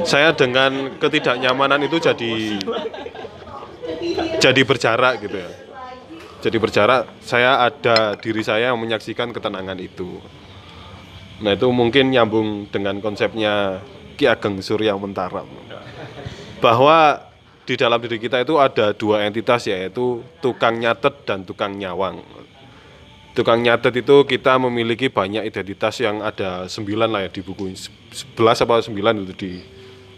saya 0.04 0.36
dengan 0.36 1.00
ketidaknyamanan 1.00 1.88
itu 1.88 2.04
jadi 2.04 2.60
jadi 4.44 4.62
berjarak 4.68 5.24
gitu 5.24 5.48
ya. 5.48 5.52
Jadi 6.44 6.60
berjarak, 6.60 7.08
saya 7.24 7.72
ada 7.72 8.20
diri 8.20 8.44
saya 8.44 8.76
yang 8.76 8.80
menyaksikan 8.84 9.32
ketenangan 9.32 9.80
itu. 9.80 10.20
Nah 11.44 11.52
itu 11.60 11.68
mungkin 11.76 12.08
nyambung 12.16 12.72
dengan 12.72 13.04
konsepnya 13.04 13.84
Ki 14.16 14.32
Ageng 14.32 14.64
Surya 14.64 14.96
Mentara. 14.96 15.44
Bahwa 16.64 17.20
di 17.68 17.76
dalam 17.76 18.00
diri 18.00 18.16
kita 18.16 18.40
itu 18.40 18.56
ada 18.56 18.96
dua 18.96 19.28
entitas 19.28 19.68
yaitu 19.68 20.24
tukang 20.40 20.80
nyatet 20.80 21.28
dan 21.28 21.44
tukang 21.44 21.76
nyawang. 21.76 22.24
Tukang 23.36 23.60
nyatet 23.60 24.00
itu 24.00 24.24
kita 24.24 24.56
memiliki 24.56 25.12
banyak 25.12 25.44
identitas 25.44 26.00
yang 26.00 26.24
ada 26.24 26.72
sembilan 26.72 27.10
lah 27.12 27.28
ya 27.28 27.30
di 27.34 27.42
buku 27.44 27.76
sebelas 28.14 28.64
apa 28.64 28.80
sembilan 28.80 29.26
itu 29.28 29.34
di 29.36 29.52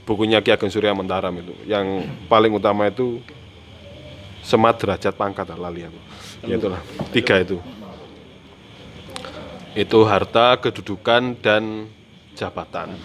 bukunya 0.06 0.46
Ki 0.46 0.54
Ageng 0.54 0.70
Surya 0.70 0.94
Mentaram 0.94 1.34
itu. 1.34 1.58
Yang 1.66 2.06
paling 2.30 2.54
utama 2.54 2.86
itu 2.86 3.18
semat 4.46 4.78
derajat 4.78 5.18
pangkat 5.18 5.50
lah, 5.58 5.74
aku. 5.74 6.00
Ya 6.46 6.62
tiga 7.10 7.42
itu. 7.42 7.58
Itu 9.76 10.08
harta, 10.08 10.56
kedudukan 10.64 11.36
dan 11.44 11.92
jabatan. 12.32 12.96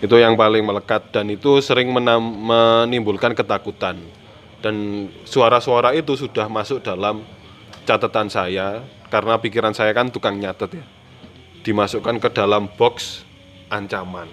Itu 0.00 0.16
yang 0.16 0.34
paling 0.40 0.64
melekat 0.64 1.12
dan 1.12 1.28
itu 1.28 1.60
sering 1.60 1.92
menimbulkan 1.92 3.36
ketakutan. 3.36 4.00
Dan 4.64 5.06
suara-suara 5.28 5.92
itu 5.92 6.16
sudah 6.16 6.48
masuk 6.48 6.80
dalam 6.80 7.22
catatan 7.84 8.32
saya 8.32 8.80
karena 9.12 9.36
pikiran 9.36 9.76
saya 9.76 9.92
kan 9.92 10.08
tukang 10.08 10.40
nyatet 10.40 10.80
ya. 10.80 10.84
Dimasukkan 11.62 12.16
ke 12.18 12.32
dalam 12.32 12.72
box 12.80 13.22
ancaman. 13.68 14.26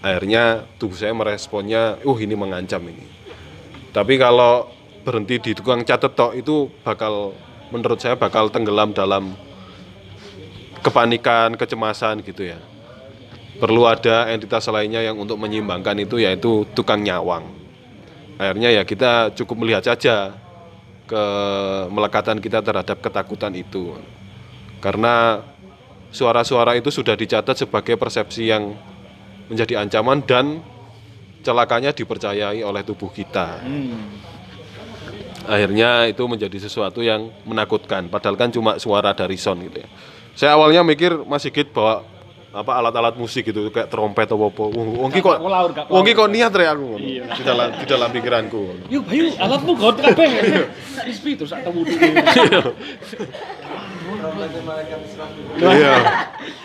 Akhirnya 0.00 0.64
tubuh 0.80 0.96
saya 0.96 1.12
meresponnya, 1.12 2.00
uh 2.02 2.18
ini 2.18 2.32
mengancam 2.32 2.80
ini. 2.88 3.04
Tapi 3.92 4.16
kalau 4.16 4.72
berhenti 5.04 5.38
di 5.38 5.52
tukang 5.52 5.84
catet 5.84 6.16
tok 6.16 6.32
itu 6.34 6.72
bakal 6.82 7.36
menurut 7.68 8.00
saya 8.00 8.16
bakal 8.16 8.48
tenggelam 8.48 8.90
dalam 8.90 9.36
kepanikan, 10.84 11.56
kecemasan 11.56 12.20
gitu 12.20 12.44
ya. 12.52 12.60
Perlu 13.56 13.88
ada 13.88 14.28
entitas 14.28 14.68
lainnya 14.68 15.00
yang 15.00 15.16
untuk 15.16 15.40
menyimbangkan 15.40 15.96
itu 16.04 16.20
yaitu 16.20 16.68
tukang 16.76 17.00
nyawang. 17.00 17.48
Akhirnya 18.36 18.68
ya 18.74 18.82
kita 18.84 19.32
cukup 19.32 19.64
melihat 19.64 19.88
saja 19.88 20.36
ke 21.08 21.24
melekatan 21.88 22.42
kita 22.42 22.60
terhadap 22.60 23.00
ketakutan 23.00 23.54
itu. 23.56 23.96
Karena 24.84 25.40
suara-suara 26.12 26.76
itu 26.76 26.92
sudah 26.92 27.16
dicatat 27.16 27.56
sebagai 27.56 27.96
persepsi 27.96 28.52
yang 28.52 28.76
menjadi 29.48 29.80
ancaman 29.80 30.20
dan 30.26 30.60
celakanya 31.44 31.94
dipercayai 31.94 32.60
oleh 32.64 32.82
tubuh 32.82 33.08
kita. 33.12 33.62
Akhirnya 35.44 36.08
itu 36.08 36.24
menjadi 36.24 36.56
sesuatu 36.56 37.04
yang 37.04 37.28
menakutkan. 37.44 38.08
Padahal 38.08 38.34
kan 38.34 38.48
cuma 38.48 38.80
suara 38.80 39.12
dari 39.12 39.36
sound 39.36 39.68
gitu 39.68 39.84
ya. 39.84 39.88
Saya 40.34 40.58
awalnya 40.58 40.82
mikir 40.82 41.14
Mas 41.24 41.42
Sigit 41.42 41.70
bawa 41.70 42.02
apa 42.54 42.70
alat-alat 42.70 43.18
musik 43.18 43.50
gitu 43.50 43.66
kayak 43.66 43.90
trompet 43.90 44.30
atau 44.30 44.46
apa. 44.46 44.62
Wong 44.70 45.10
ki 45.10 45.18
kok 45.18 45.42
wong 45.90 46.04
ki 46.06 46.14
kok 46.14 46.30
niat 46.30 46.54
rek 46.54 46.70
aku. 46.70 46.86
Iya. 46.98 47.24
Di 47.34 47.42
dalam 47.42 47.68
di 47.74 47.84
dalam 47.84 48.08
pikiranku. 48.10 48.62
Yuk, 48.86 49.02
Bayu, 49.06 49.26
alatmu 49.34 49.74
got 49.74 49.98
kabeh. 49.98 50.30
Sak 50.94 51.04
dispi 51.06 51.34
terus 51.34 51.50
sak 51.50 51.66
temu 51.66 51.82
Iya. 55.58 55.94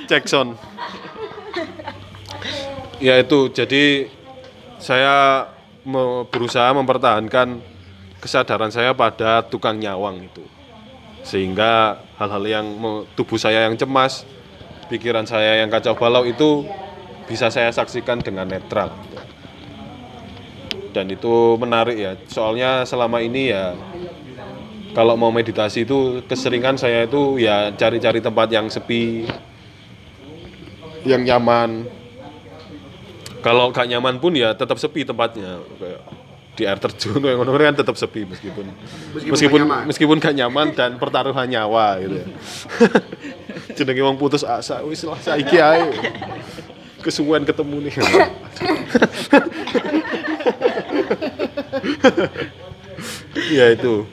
Cek 0.05 0.23
sound. 0.29 0.57
Ya 2.99 3.17
itu 3.17 3.49
jadi 3.49 4.11
saya 4.77 5.47
me- 5.81 6.27
berusaha 6.29 6.69
mempertahankan 6.75 7.63
kesadaran 8.19 8.69
saya 8.69 8.93
pada 8.93 9.41
tukang 9.41 9.79
nyawang 9.79 10.21
itu. 10.21 10.43
Sehingga 11.23 11.97
hal-hal 12.19 12.43
yang 12.43 12.65
tubuh 13.15 13.39
saya 13.39 13.65
yang 13.65 13.79
cemas, 13.79 14.27
pikiran 14.91 15.23
saya 15.23 15.63
yang 15.63 15.71
kacau 15.71 15.95
balau 15.95 16.27
itu 16.27 16.67
bisa 17.31 17.47
saya 17.47 17.71
saksikan 17.71 18.19
dengan 18.19 18.43
netral. 18.43 18.91
Dan 20.91 21.07
itu 21.07 21.55
menarik 21.55 21.95
ya. 21.95 22.11
Soalnya 22.27 22.83
selama 22.83 23.23
ini 23.23 23.55
ya 23.55 23.71
kalau 24.91 25.15
mau 25.15 25.31
meditasi 25.31 25.87
itu 25.87 26.19
keseringan 26.27 26.75
saya 26.75 27.07
itu 27.07 27.39
ya 27.39 27.71
cari-cari 27.71 28.19
tempat 28.19 28.51
yang 28.51 28.67
sepi, 28.67 29.23
yang 31.07 31.23
nyaman. 31.23 31.87
Kalau 33.39 33.71
gak 33.71 33.87
nyaman 33.87 34.19
pun 34.19 34.35
ya 34.35 34.51
tetap 34.51 34.75
sepi 34.75 35.07
tempatnya. 35.07 35.63
Di 36.59 36.67
air 36.67 36.75
terjun 36.75 37.23
yang 37.23 37.39
ngono 37.39 37.55
kan 37.55 37.71
tetap 37.71 37.95
sepi 37.95 38.27
meskipun 38.27 38.67
Meskipun 39.15 39.31
meskipun 39.31 39.59
gak 39.63 39.63
nyaman. 39.63 39.87
meskipun 39.87 40.17
gak 40.19 40.35
nyaman 40.35 40.67
dan 40.75 40.99
pertaruhan 40.99 41.47
nyawa 41.47 42.03
gitu 42.03 42.15
ya. 42.19 42.27
Jenenge 43.79 44.03
wong 44.03 44.19
putus 44.19 44.43
asa 44.43 44.83
wis 44.83 45.07
lah 45.07 45.15
saiki 45.23 45.55
ae. 45.55 45.87
Kesuwen 46.99 47.47
ketemu 47.47 47.87
nih. 47.87 47.93
ya 53.55 53.71
itu. 53.71 54.03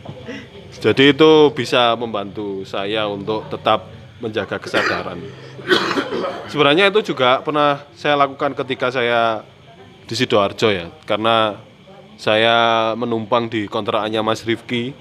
Jadi 0.76 1.16
itu 1.16 1.30
bisa 1.50 1.96
membantu 1.98 2.62
saya 2.62 3.08
untuk 3.10 3.48
tetap 3.50 3.90
menjaga 4.22 4.60
kesadaran. 4.60 5.18
Sebenarnya 6.46 6.94
itu 6.94 7.10
juga 7.12 7.42
pernah 7.42 7.82
saya 7.98 8.14
lakukan 8.14 8.54
ketika 8.54 8.94
saya 8.94 9.42
di 10.06 10.14
Sidoarjo 10.14 10.70
ya, 10.70 10.86
karena 11.02 11.58
saya 12.16 12.92
menumpang 12.96 13.48
di 13.48 13.68
kontrakannya 13.68 14.20
Mas 14.24 14.42
Rifki 14.42 14.96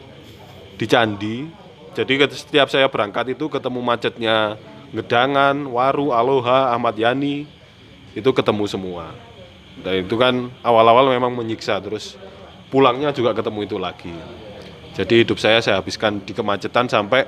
di 0.76 0.86
Candi. 0.86 1.48
Jadi 1.96 2.14
setiap 2.36 2.68
saya 2.68 2.92
berangkat 2.92 3.32
itu 3.40 3.48
ketemu 3.48 3.80
macetnya 3.80 4.60
Gedangan, 4.92 5.68
Waru, 5.68 6.12
Aloha, 6.12 6.76
Ahmad 6.76 6.96
Yani 7.00 7.48
itu 8.16 8.30
ketemu 8.32 8.64
semua. 8.68 9.16
Dan 9.80 10.08
itu 10.08 10.16
kan 10.16 10.52
awal-awal 10.64 11.12
memang 11.12 11.36
menyiksa 11.36 11.80
terus 11.84 12.16
pulangnya 12.72 13.12
juga 13.12 13.36
ketemu 13.36 13.60
itu 13.68 13.78
lagi. 13.80 14.16
Jadi 14.96 15.28
hidup 15.28 15.36
saya 15.40 15.60
saya 15.60 15.80
habiskan 15.84 16.24
di 16.24 16.32
kemacetan 16.32 16.88
sampai 16.88 17.28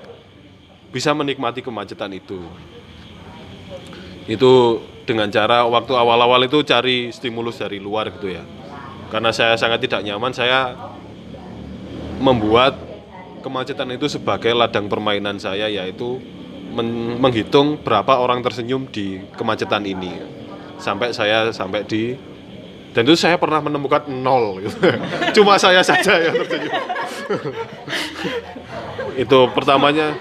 bisa 0.91 1.11
menikmati 1.11 1.59
kemacetan 1.59 2.15
itu. 2.15 2.39
Itu 4.27 4.84
dengan 5.03 5.27
cara 5.31 5.68
waktu 5.68 5.91
awal-awal 5.95 6.47
itu 6.47 6.64
cari 6.64 7.11
stimulus 7.11 7.59
dari 7.59 7.80
luar 7.80 8.11
gitu 8.15 8.31
ya. 8.31 8.43
Karena 9.08 9.32
saya 9.32 9.56
sangat 9.56 9.80
tidak 9.84 10.04
nyaman, 10.04 10.36
saya 10.36 10.76
membuat 12.20 12.76
kemacetan 13.40 13.94
itu 13.96 14.12
sebagai 14.12 14.52
ladang 14.52 14.92
permainan 14.92 15.40
saya 15.40 15.72
yaitu 15.72 16.20
men- 16.74 17.16
menghitung 17.22 17.80
berapa 17.80 18.20
orang 18.20 18.44
tersenyum 18.44 18.90
di 18.92 19.24
kemacetan 19.40 19.88
ini. 19.88 20.12
Sampai 20.78 21.16
saya 21.16 21.50
sampai 21.56 21.88
di 21.88 22.14
dan 22.92 23.06
itu 23.06 23.14
saya 23.14 23.38
pernah 23.38 23.62
menemukan 23.62 24.10
nol 24.10 24.66
gitu. 24.66 24.78
cuma 25.38 25.62
saya 25.62 25.86
saja 25.86 26.18
yang 26.18 26.34
tersenyum. 26.34 26.74
Itu 29.18 29.50
pertamanya 29.50 30.14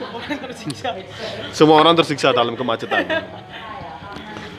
semua 1.52 1.80
orang 1.80 1.96
tersiksa 1.96 2.32
dalam 2.32 2.56
kemacetan 2.56 3.04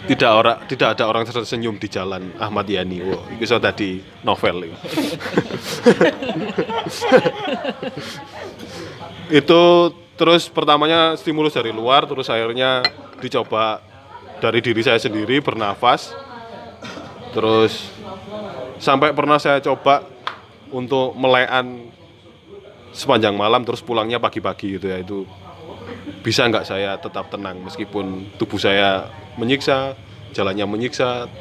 tidak 0.07 0.31
orang 0.31 0.57
tidak 0.71 0.95
ada 0.95 1.03
orang 1.03 1.27
tersenyum 1.27 1.75
di 1.75 1.91
jalan 1.91 2.31
Ahmad 2.39 2.63
Yani 2.63 3.03
wow, 3.03 3.27
itu 3.35 3.43
so 3.43 3.59
tadi 3.59 3.99
novel 4.23 4.71
itu. 4.71 4.77
itu 9.43 9.61
terus 10.15 10.47
pertamanya 10.47 11.19
stimulus 11.19 11.53
dari 11.53 11.75
luar 11.75 12.07
terus 12.07 12.31
akhirnya 12.31 12.81
dicoba 13.19 13.83
dari 14.39 14.63
diri 14.63 14.81
saya 14.81 14.97
sendiri 14.97 15.43
bernafas 15.43 16.15
terus 17.35 17.91
sampai 18.79 19.11
pernah 19.11 19.37
saya 19.37 19.59
coba 19.59 20.07
untuk 20.71 21.13
melekan 21.19 21.91
sepanjang 22.95 23.35
malam 23.37 23.61
terus 23.61 23.83
pulangnya 23.83 24.17
pagi-pagi 24.17 24.79
gitu 24.79 24.87
ya 24.89 24.97
itu 24.97 25.27
bisa 26.21 26.47
nggak 26.47 26.65
saya 26.67 26.99
tetap 26.99 27.31
tenang 27.31 27.61
meskipun 27.63 28.35
tubuh 28.35 28.59
saya 28.59 29.07
menyiksa 29.39 29.95
jalannya 30.35 30.65
menyiksa 30.67 31.31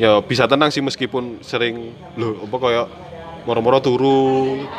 ya 0.00 0.22
bisa 0.24 0.46
tenang 0.46 0.70
sih 0.72 0.80
meskipun 0.80 1.42
sering 1.42 1.92
loh 2.16 2.46
apa 2.46 2.56
kayak 2.56 2.86
moro-moro 3.44 3.78
turu 3.80 4.20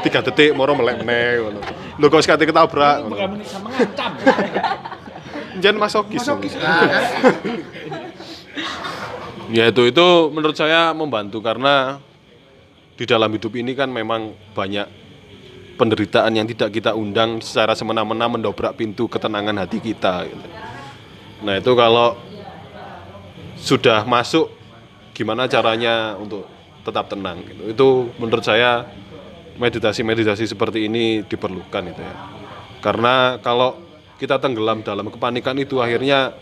tiga 0.05 0.21
detik 0.21 0.53
moro 0.53 0.77
melek 0.77 1.01
meneh 1.03 1.41
ngono 1.41 1.59
lho 1.99 2.05
kok 2.07 2.23
sekali 2.23 2.47
ketabrak 2.47 2.95
ngono. 3.03 3.15
Bukan 3.17 3.31
bisa 3.43 3.57
mengancam. 3.59 4.11
Jangan 5.59 5.77
masokis. 5.83 6.23
ya 9.49 9.67
itu 9.67 9.83
itu 9.89 10.07
menurut 10.31 10.55
saya 10.55 10.95
membantu 10.95 11.43
karena 11.43 11.99
di 12.95 13.03
dalam 13.03 13.27
hidup 13.35 13.51
ini 13.57 13.75
kan 13.75 13.91
memang 13.91 14.31
banyak 14.55 14.87
penderitaan 15.79 16.35
yang 16.35 16.43
tidak 16.43 16.75
kita 16.75 16.91
undang 16.91 17.39
secara 17.39 17.71
semena-mena 17.71 18.27
mendobrak 18.27 18.75
pintu 18.75 19.07
ketenangan 19.07 19.63
hati 19.63 19.79
kita. 19.79 20.27
gitu. 20.27 20.47
Nah 21.47 21.55
itu 21.55 21.71
kalau 21.71 22.19
sudah 23.55 24.03
masuk 24.03 24.51
gimana 25.15 25.47
caranya 25.47 26.19
untuk 26.19 26.43
tetap 26.83 27.07
tenang 27.07 27.39
gitu. 27.47 27.63
Itu 27.71 27.87
menurut 28.19 28.43
saya 28.43 28.91
meditasi-meditasi 29.55 30.51
seperti 30.51 30.91
ini 30.91 31.23
diperlukan 31.23 31.83
itu 31.95 32.01
ya. 32.03 32.15
Karena 32.83 33.39
kalau 33.39 33.79
kita 34.19 34.35
tenggelam 34.35 34.83
dalam 34.83 35.07
kepanikan 35.07 35.55
itu 35.55 35.79
akhirnya 35.79 36.35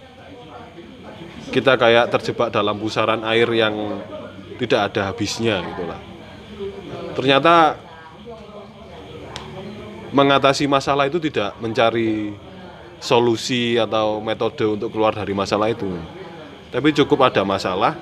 kita 1.53 1.77
kayak 1.77 2.09
terjebak 2.09 2.49
dalam 2.49 2.81
pusaran 2.81 3.21
air 3.21 3.45
yang 3.53 4.01
tidak 4.57 4.93
ada 4.93 5.13
habisnya 5.13 5.61
gitu 5.61 5.85
lah. 5.85 6.01
Ternyata 7.13 7.86
mengatasi 10.11 10.67
masalah 10.69 11.07
itu 11.07 11.19
tidak 11.19 11.55
mencari 11.59 12.33
solusi 12.97 13.77
atau 13.77 14.19
metode 14.23 14.65
untuk 14.65 14.89
keluar 14.93 15.13
dari 15.13 15.33
masalah 15.33 15.69
itu. 15.69 15.89
Tapi 16.73 16.91
cukup 16.91 17.31
ada 17.31 17.43
masalah, 17.47 17.95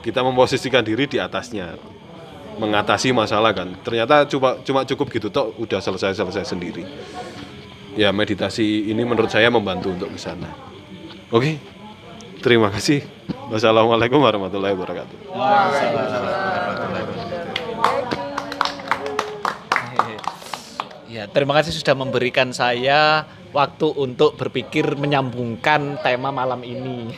kita 0.00 0.22
memposisikan 0.24 0.82
diri 0.86 1.06
di 1.06 1.18
atasnya. 1.20 1.76
Mengatasi 2.56 3.12
masalah 3.12 3.52
kan. 3.52 3.76
Ternyata 3.84 4.24
cuma 4.24 4.56
cuma 4.64 4.80
cukup 4.88 5.12
gitu 5.12 5.28
toh 5.28 5.52
udah 5.60 5.76
selesai-selesai 5.76 6.56
sendiri. 6.56 6.88
Ya 7.92 8.08
meditasi 8.16 8.88
ini 8.88 9.04
menurut 9.04 9.28
saya 9.28 9.52
membantu 9.52 9.92
untuk 9.92 10.08
ke 10.08 10.20
sana. 10.20 10.48
Oke. 11.28 11.60
Terima 12.40 12.72
kasih. 12.72 13.04
Wassalamualaikum 13.52 14.22
warahmatullahi 14.22 14.72
wabarakatuh. 14.72 15.16
Ya, 21.16 21.24
terima 21.24 21.56
kasih 21.56 21.72
sudah 21.72 21.96
memberikan 21.96 22.52
saya 22.52 23.24
waktu 23.56 23.88
untuk 23.96 24.36
berpikir 24.36 25.00
menyambungkan 25.00 25.96
tema 26.04 26.28
malam 26.28 26.60
ini. 26.60 27.08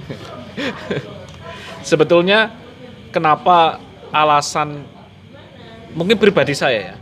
Sebetulnya 1.92 2.56
kenapa 3.12 3.76
alasan 4.08 4.88
mungkin 5.92 6.16
pribadi 6.16 6.56
saya 6.56 6.80
ya. 6.80 6.96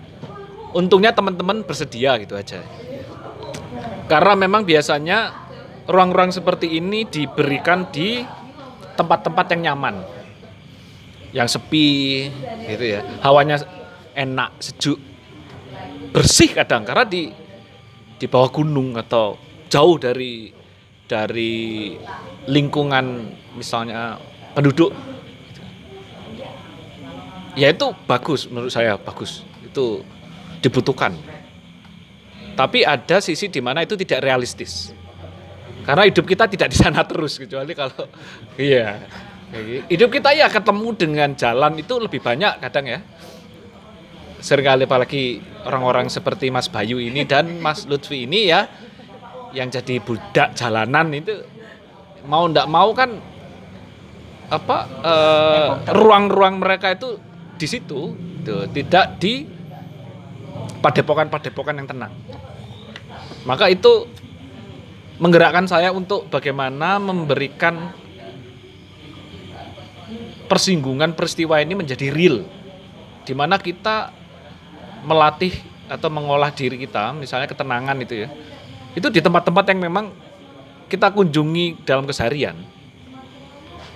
Untungnya 0.74 1.14
teman-teman 1.14 1.62
bersedia 1.62 2.18
gitu 2.18 2.34
aja. 2.34 2.58
Karena 4.10 4.34
memang 4.34 4.66
biasanya 4.66 5.30
ruang-ruang 5.86 6.34
seperti 6.34 6.74
ini 6.74 7.06
diberikan 7.06 7.86
di 7.94 8.26
tempat-tempat 8.98 9.46
yang 9.54 9.62
nyaman. 9.70 10.02
Yang 11.30 11.54
sepi 11.54 12.26
gitu 12.66 12.98
ya. 12.98 13.06
Hawanya 13.22 13.62
enak, 14.18 14.58
sejuk, 14.58 14.98
bersih 16.10 16.50
kadang 16.50 16.82
karena 16.82 17.06
di 17.06 17.30
di 18.20 18.26
bawah 18.26 18.50
gunung 18.52 18.98
atau 18.98 19.38
jauh 19.70 19.96
dari 19.96 20.50
dari 21.06 21.94
lingkungan 22.46 23.34
misalnya 23.56 24.18
penduduk. 24.54 24.92
Ya 27.58 27.74
itu 27.74 27.90
bagus 28.06 28.46
menurut 28.46 28.70
saya 28.70 28.94
bagus. 28.98 29.42
Itu 29.66 30.06
dibutuhkan. 30.62 31.14
Tapi 32.54 32.84
ada 32.84 33.18
sisi 33.18 33.48
di 33.48 33.58
mana 33.58 33.82
itu 33.82 33.96
tidak 33.98 34.22
realistis. 34.22 34.92
Karena 35.82 36.04
hidup 36.06 36.28
kita 36.28 36.44
tidak 36.46 36.68
di 36.70 36.76
sana 36.76 37.02
terus 37.02 37.40
kecuali 37.40 37.72
kalau 37.72 38.06
iya. 38.60 39.00
Hidup 39.90 40.14
kita 40.14 40.30
ya 40.30 40.46
ketemu 40.46 40.94
dengan 40.94 41.34
jalan 41.34 41.74
itu 41.74 41.98
lebih 41.98 42.22
banyak 42.22 42.62
kadang 42.62 42.86
ya 42.86 43.02
sering 44.40 44.66
kali 44.66 44.84
apalagi 44.88 45.40
orang-orang 45.68 46.08
seperti 46.08 46.48
Mas 46.48 46.66
Bayu 46.66 46.98
ini 46.98 47.24
dan 47.28 47.60
Mas 47.60 47.84
Lutfi 47.84 48.24
ini 48.24 48.48
ya 48.48 48.66
yang 49.56 49.68
jadi 49.68 50.00
budak 50.00 50.56
jalanan 50.56 51.12
itu 51.12 51.44
mau 52.24 52.46
ndak 52.48 52.66
mau 52.68 52.92
kan 52.92 53.16
apa 54.50 54.78
eh, 55.04 55.68
ruang-ruang 55.94 56.58
mereka 56.58 56.90
itu 56.90 57.16
di 57.60 57.66
situ 57.68 58.16
tuh, 58.42 58.66
tidak 58.72 59.20
di 59.20 59.46
padepokan-padepokan 60.80 61.76
yang 61.76 61.88
tenang. 61.88 62.12
Maka 63.44 63.68
itu 63.68 64.08
menggerakkan 65.20 65.68
saya 65.68 65.92
untuk 65.92 66.32
bagaimana 66.32 66.96
memberikan 66.96 67.92
persinggungan 70.48 71.12
peristiwa 71.12 71.60
ini 71.60 71.76
menjadi 71.76 72.08
real. 72.10 72.42
Di 73.28 73.36
mana 73.36 73.60
kita 73.60 74.19
melatih 75.04 75.54
atau 75.90 76.06
mengolah 76.06 76.54
diri 76.54 76.78
kita, 76.78 77.10
misalnya 77.16 77.50
ketenangan 77.50 77.98
itu 77.98 78.26
ya, 78.26 78.28
itu 78.94 79.06
di 79.10 79.20
tempat-tempat 79.22 79.64
yang 79.74 79.80
memang 79.90 80.14
kita 80.86 81.10
kunjungi 81.14 81.86
dalam 81.86 82.06
keseharian. 82.06 82.58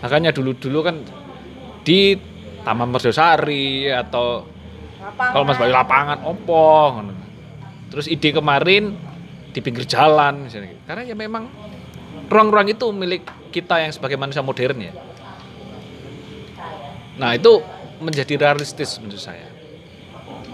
Makanya 0.02 0.34
dulu-dulu 0.34 0.78
kan 0.84 0.96
di 1.86 2.18
Taman 2.64 2.90
Merdosari 2.90 3.92
atau 3.92 4.46
kalau 5.18 5.44
Mas 5.44 5.60
Bayu 5.60 5.70
lapangan 5.70 6.24
opo, 6.24 6.96
ngono. 6.96 7.12
terus 7.92 8.08
ide 8.08 8.32
kemarin 8.32 8.96
di 9.54 9.60
pinggir 9.62 9.86
jalan 9.86 10.48
misalnya, 10.48 10.74
gitu. 10.74 10.82
karena 10.88 11.02
ya 11.06 11.14
memang 11.14 11.46
ruang-ruang 12.26 12.72
itu 12.72 12.90
milik 12.90 13.22
kita 13.54 13.78
yang 13.78 13.92
sebagai 13.94 14.18
manusia 14.18 14.42
modern 14.42 14.82
ya. 14.82 14.92
Nah 17.14 17.38
itu 17.38 17.62
menjadi 18.02 18.34
realistis 18.34 18.98
menurut 18.98 19.22
saya. 19.22 19.53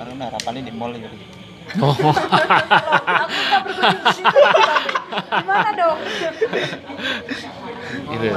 Baru 0.00 0.16
harapannya 0.16 0.64
di 0.64 0.72
mall 0.72 0.96
gitu. 0.96 1.12
Oh. 1.84 1.92
Gimana 5.28 5.70
dong? 5.76 5.98
Gitu. 8.08 8.28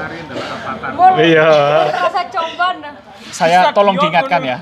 Mau 0.92 1.16
Iya. 1.24 1.48
rasa 1.88 2.28
coban. 2.28 2.84
Saya 3.32 3.72
tolong 3.72 3.96
diingatkan 3.96 4.44
ya. 4.44 4.58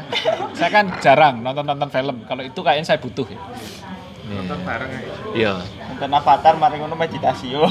Saya 0.53 0.69
kan 0.69 0.85
jarang 1.01 1.41
nonton-nonton 1.41 1.89
film. 1.89 2.21
Kalau 2.29 2.45
itu 2.45 2.61
kayaknya 2.61 2.85
saya 2.85 3.01
butuh 3.01 3.25
ya. 3.25 3.41
Nonton 4.29 4.61
bareng 4.61 4.91
Iya. 5.33 5.53
Nonton 5.97 6.11
Avatar 6.21 6.53
mari 6.61 6.77
ngono 6.77 6.93
meditasi 6.93 7.57
yo. 7.57 7.65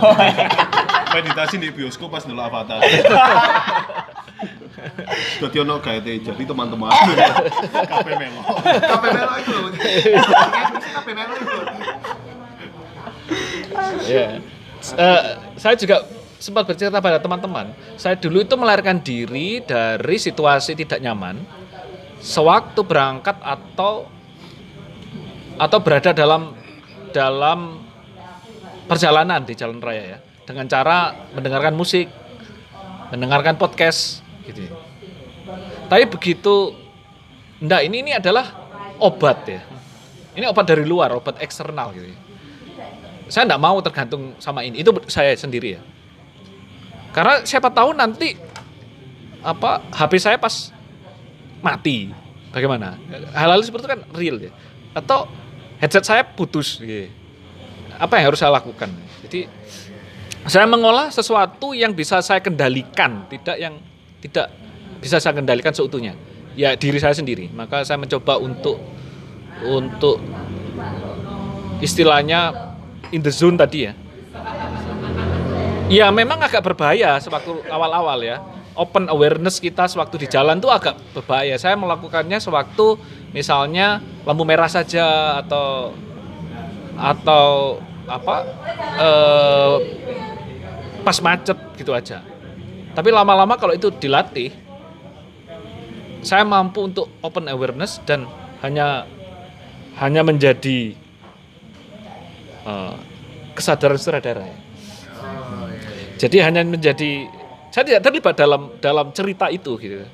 Meditasi 1.15 1.62
di 1.62 1.70
bioskop 1.70 2.11
pas 2.11 2.27
dulu 2.27 2.43
Avatar. 2.43 2.82
Dadi 5.40 5.57
ono 5.61 5.81
gaete 5.81 6.20
jadi 6.20 6.43
teman-teman. 6.43 6.90
Kafe 6.90 8.12
melo. 8.16 8.40
Kafe 8.62 9.09
melo 9.12 9.35
itu 9.39 9.51
loh. 9.52 9.70
Kafe 10.81 11.11
melo 11.15 11.35
itu. 11.36 11.59
Eh, 14.97 15.24
saya 15.61 15.74
juga 15.77 16.09
sempat 16.40 16.65
bercerita 16.65 16.98
pada 17.05 17.20
teman-teman. 17.20 17.77
Saya 18.01 18.16
dulu 18.16 18.40
itu 18.40 18.57
melarikan 18.57 18.97
diri 18.97 19.61
dari 19.61 20.16
situasi 20.16 20.73
tidak 20.73 21.05
nyaman 21.05 21.44
sewaktu 22.20 22.81
berangkat 22.85 23.36
atau 23.40 24.09
atau 25.61 25.78
berada 25.85 26.16
dalam 26.16 26.57
dalam 27.12 27.85
perjalanan 28.89 29.44
di 29.44 29.52
jalan 29.52 29.81
raya 29.81 30.16
ya 30.16 30.19
dengan 30.48 30.66
cara 30.66 31.28
mendengarkan 31.36 31.77
musik, 31.77 32.09
mendengarkan 33.12 33.61
podcast 33.61 34.19
gitu. 34.46 34.68
ya. 34.68 34.72
Tapi 35.90 36.04
begitu 36.08 36.76
enggak 37.60 37.80
ini 37.86 37.96
ini 38.04 38.12
adalah 38.16 38.46
obat 39.00 39.38
ya. 39.48 39.62
Ini 40.36 40.46
obat 40.46 40.64
dari 40.68 40.86
luar, 40.86 41.12
obat 41.16 41.42
eksternal 41.42 41.92
gitu. 41.96 42.12
ya. 42.12 42.18
Saya 43.30 43.46
enggak 43.50 43.62
mau 43.62 43.78
tergantung 43.82 44.34
sama 44.42 44.62
ini. 44.62 44.80
Itu 44.80 44.94
saya 45.10 45.34
sendiri 45.34 45.78
ya. 45.78 45.82
Karena 47.10 47.42
siapa 47.42 47.70
tahu 47.70 47.90
nanti 47.94 48.38
apa 49.42 49.82
HP 49.90 50.12
saya 50.20 50.36
pas 50.38 50.70
mati. 51.64 52.12
Bagaimana? 52.50 52.98
Hal-hal 53.30 53.62
seperti 53.62 53.86
itu 53.86 53.90
kan 53.94 54.00
real 54.14 54.36
ya. 54.42 54.50
Atau 54.94 55.30
headset 55.78 56.02
saya 56.02 56.22
putus 56.26 56.82
gitu. 56.82 57.10
Apa 58.00 58.16
yang 58.18 58.32
harus 58.32 58.40
saya 58.40 58.50
lakukan? 58.50 58.90
Jadi 59.28 59.46
saya 60.48 60.64
mengolah 60.64 61.12
sesuatu 61.12 61.76
yang 61.76 61.92
bisa 61.92 62.24
saya 62.24 62.40
kendalikan, 62.40 63.28
tidak 63.28 63.60
yang 63.60 63.76
tidak 64.20 64.52
bisa 65.01 65.16
saya 65.16 65.32
kendalikan 65.32 65.72
seutuhnya. 65.72 66.14
Ya 66.55 66.76
diri 66.76 67.01
saya 67.01 67.16
sendiri. 67.16 67.48
Maka 67.51 67.82
saya 67.82 67.97
mencoba 67.97 68.36
untuk 68.36 68.76
untuk 69.64 70.20
istilahnya 71.80 72.72
in 73.10 73.24
the 73.24 73.32
zone 73.32 73.56
tadi 73.56 73.88
ya. 73.88 73.92
Ya 75.90 76.06
memang 76.14 76.38
agak 76.38 76.62
berbahaya 76.62 77.18
sewaktu 77.18 77.66
awal-awal 77.66 78.22
ya. 78.22 78.38
Open 78.78 79.10
awareness 79.10 79.59
kita 79.59 79.90
sewaktu 79.90 80.22
di 80.22 80.26
jalan 80.30 80.62
tuh 80.62 80.70
agak 80.70 80.94
berbahaya. 81.10 81.59
Saya 81.59 81.74
melakukannya 81.74 82.38
sewaktu 82.38 82.94
misalnya 83.34 83.98
lampu 84.22 84.47
merah 84.47 84.70
saja 84.70 85.38
atau 85.42 85.90
atau 86.94 87.80
apa 88.06 88.36
eh, 89.01 89.74
pas 91.02 91.18
macet 91.18 91.59
gitu 91.74 91.90
aja. 91.90 92.30
Tapi 92.90 93.08
lama-lama 93.14 93.54
kalau 93.54 93.74
itu 93.74 93.90
dilatih, 93.94 94.50
saya 96.20 96.44
mampu 96.44 96.84
untuk 96.84 97.08
open 97.24 97.48
awareness 97.48 98.02
dan 98.04 98.28
hanya 98.60 99.06
hanya 100.00 100.20
menjadi 100.24 100.94
eh, 102.66 102.94
kesadaran 103.56 103.96
sutradara. 103.96 104.44
ya. 104.44 104.58
Jadi 106.20 106.36
hanya 106.44 106.60
menjadi 106.66 107.24
saya 107.72 107.86
tidak 107.86 108.02
terlibat 108.04 108.34
dalam 108.36 108.62
dalam 108.82 109.06
cerita 109.16 109.48
itu 109.48 109.78
gitu. 109.80 110.04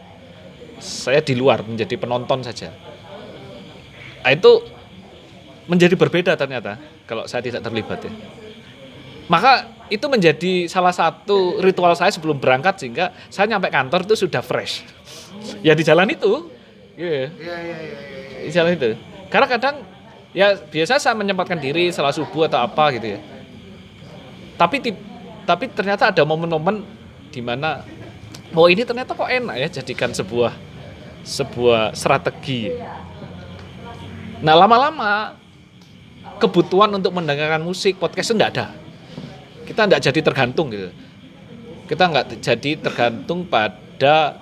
Saya 0.78 1.24
di 1.24 1.34
luar 1.34 1.64
menjadi 1.64 1.96
penonton 1.96 2.44
saja. 2.44 2.68
Nah, 4.20 4.30
itu 4.30 4.60
menjadi 5.66 5.96
berbeda 5.98 6.36
ternyata 6.36 6.78
kalau 7.08 7.24
saya 7.26 7.42
tidak 7.42 7.64
terlibat 7.64 8.06
ya. 8.06 8.12
Maka 9.26 9.66
itu 9.86 10.06
menjadi 10.10 10.66
salah 10.66 10.90
satu 10.90 11.62
ritual 11.62 11.94
saya 11.94 12.10
sebelum 12.10 12.38
berangkat 12.42 12.82
sehingga 12.82 13.14
saya 13.30 13.46
nyampe 13.50 13.70
kantor 13.70 14.02
itu 14.06 14.26
sudah 14.26 14.42
fresh. 14.42 14.82
Ya 15.62 15.74
di 15.74 15.86
jalan 15.86 16.10
itu. 16.10 16.50
Iya. 16.98 17.30
Di 18.46 18.50
jalan 18.50 18.74
itu. 18.74 18.98
Karena 19.30 19.46
kadang 19.46 19.82
ya 20.34 20.58
biasa 20.58 20.98
saya 20.98 21.14
menyempatkan 21.14 21.58
diri 21.58 21.90
setelah 21.90 22.14
subuh 22.14 22.50
atau 22.50 22.62
apa 22.62 22.94
gitu 22.98 23.14
ya. 23.14 23.20
Tapi 24.58 24.94
tapi 25.46 25.64
ternyata 25.70 26.10
ada 26.10 26.22
momen-momen 26.26 26.82
di 27.30 27.38
mana 27.44 27.86
oh 28.54 28.66
ini 28.66 28.82
ternyata 28.82 29.14
kok 29.14 29.28
enak 29.28 29.54
ya 29.58 29.68
jadikan 29.82 30.10
sebuah 30.10 30.54
sebuah 31.22 31.94
strategi. 31.94 32.74
Nah 34.42 34.54
lama-lama 34.54 35.34
kebutuhan 36.42 36.90
untuk 36.94 37.14
mendengarkan 37.14 37.62
musik 37.62 37.98
podcast 38.02 38.30
itu 38.30 38.38
nggak 38.38 38.52
ada. 38.58 38.85
Kita 39.66 39.84
nggak 39.84 40.02
jadi 40.06 40.20
tergantung 40.22 40.70
gitu. 40.70 40.90
Kita 41.90 42.06
nggak 42.06 42.38
jadi 42.38 42.70
tergantung 42.78 43.47
pada 43.47 44.38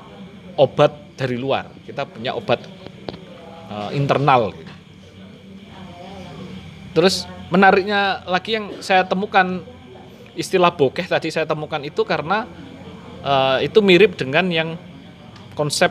obat 0.61 1.17
dari 1.17 1.41
luar. 1.41 1.73
Kita 1.83 2.05
punya 2.05 2.37
obat 2.37 2.61
eh, 3.73 3.91
internal. 3.97 4.53
Gitu. 4.53 4.73
Terus 6.95 7.27
menariknya 7.51 8.23
lagi 8.29 8.61
yang 8.61 8.79
saya 8.85 9.03
temukan 9.09 9.65
istilah 10.35 10.75
bokeh 10.75 11.07
tadi 11.07 11.31
saya 11.31 11.49
temukan 11.49 11.81
itu 11.83 12.05
karena 12.05 12.45
eh, 13.25 13.67
itu 13.67 13.81
mirip 13.81 14.21
dengan 14.21 14.47
yang 14.53 14.77
konsep 15.57 15.91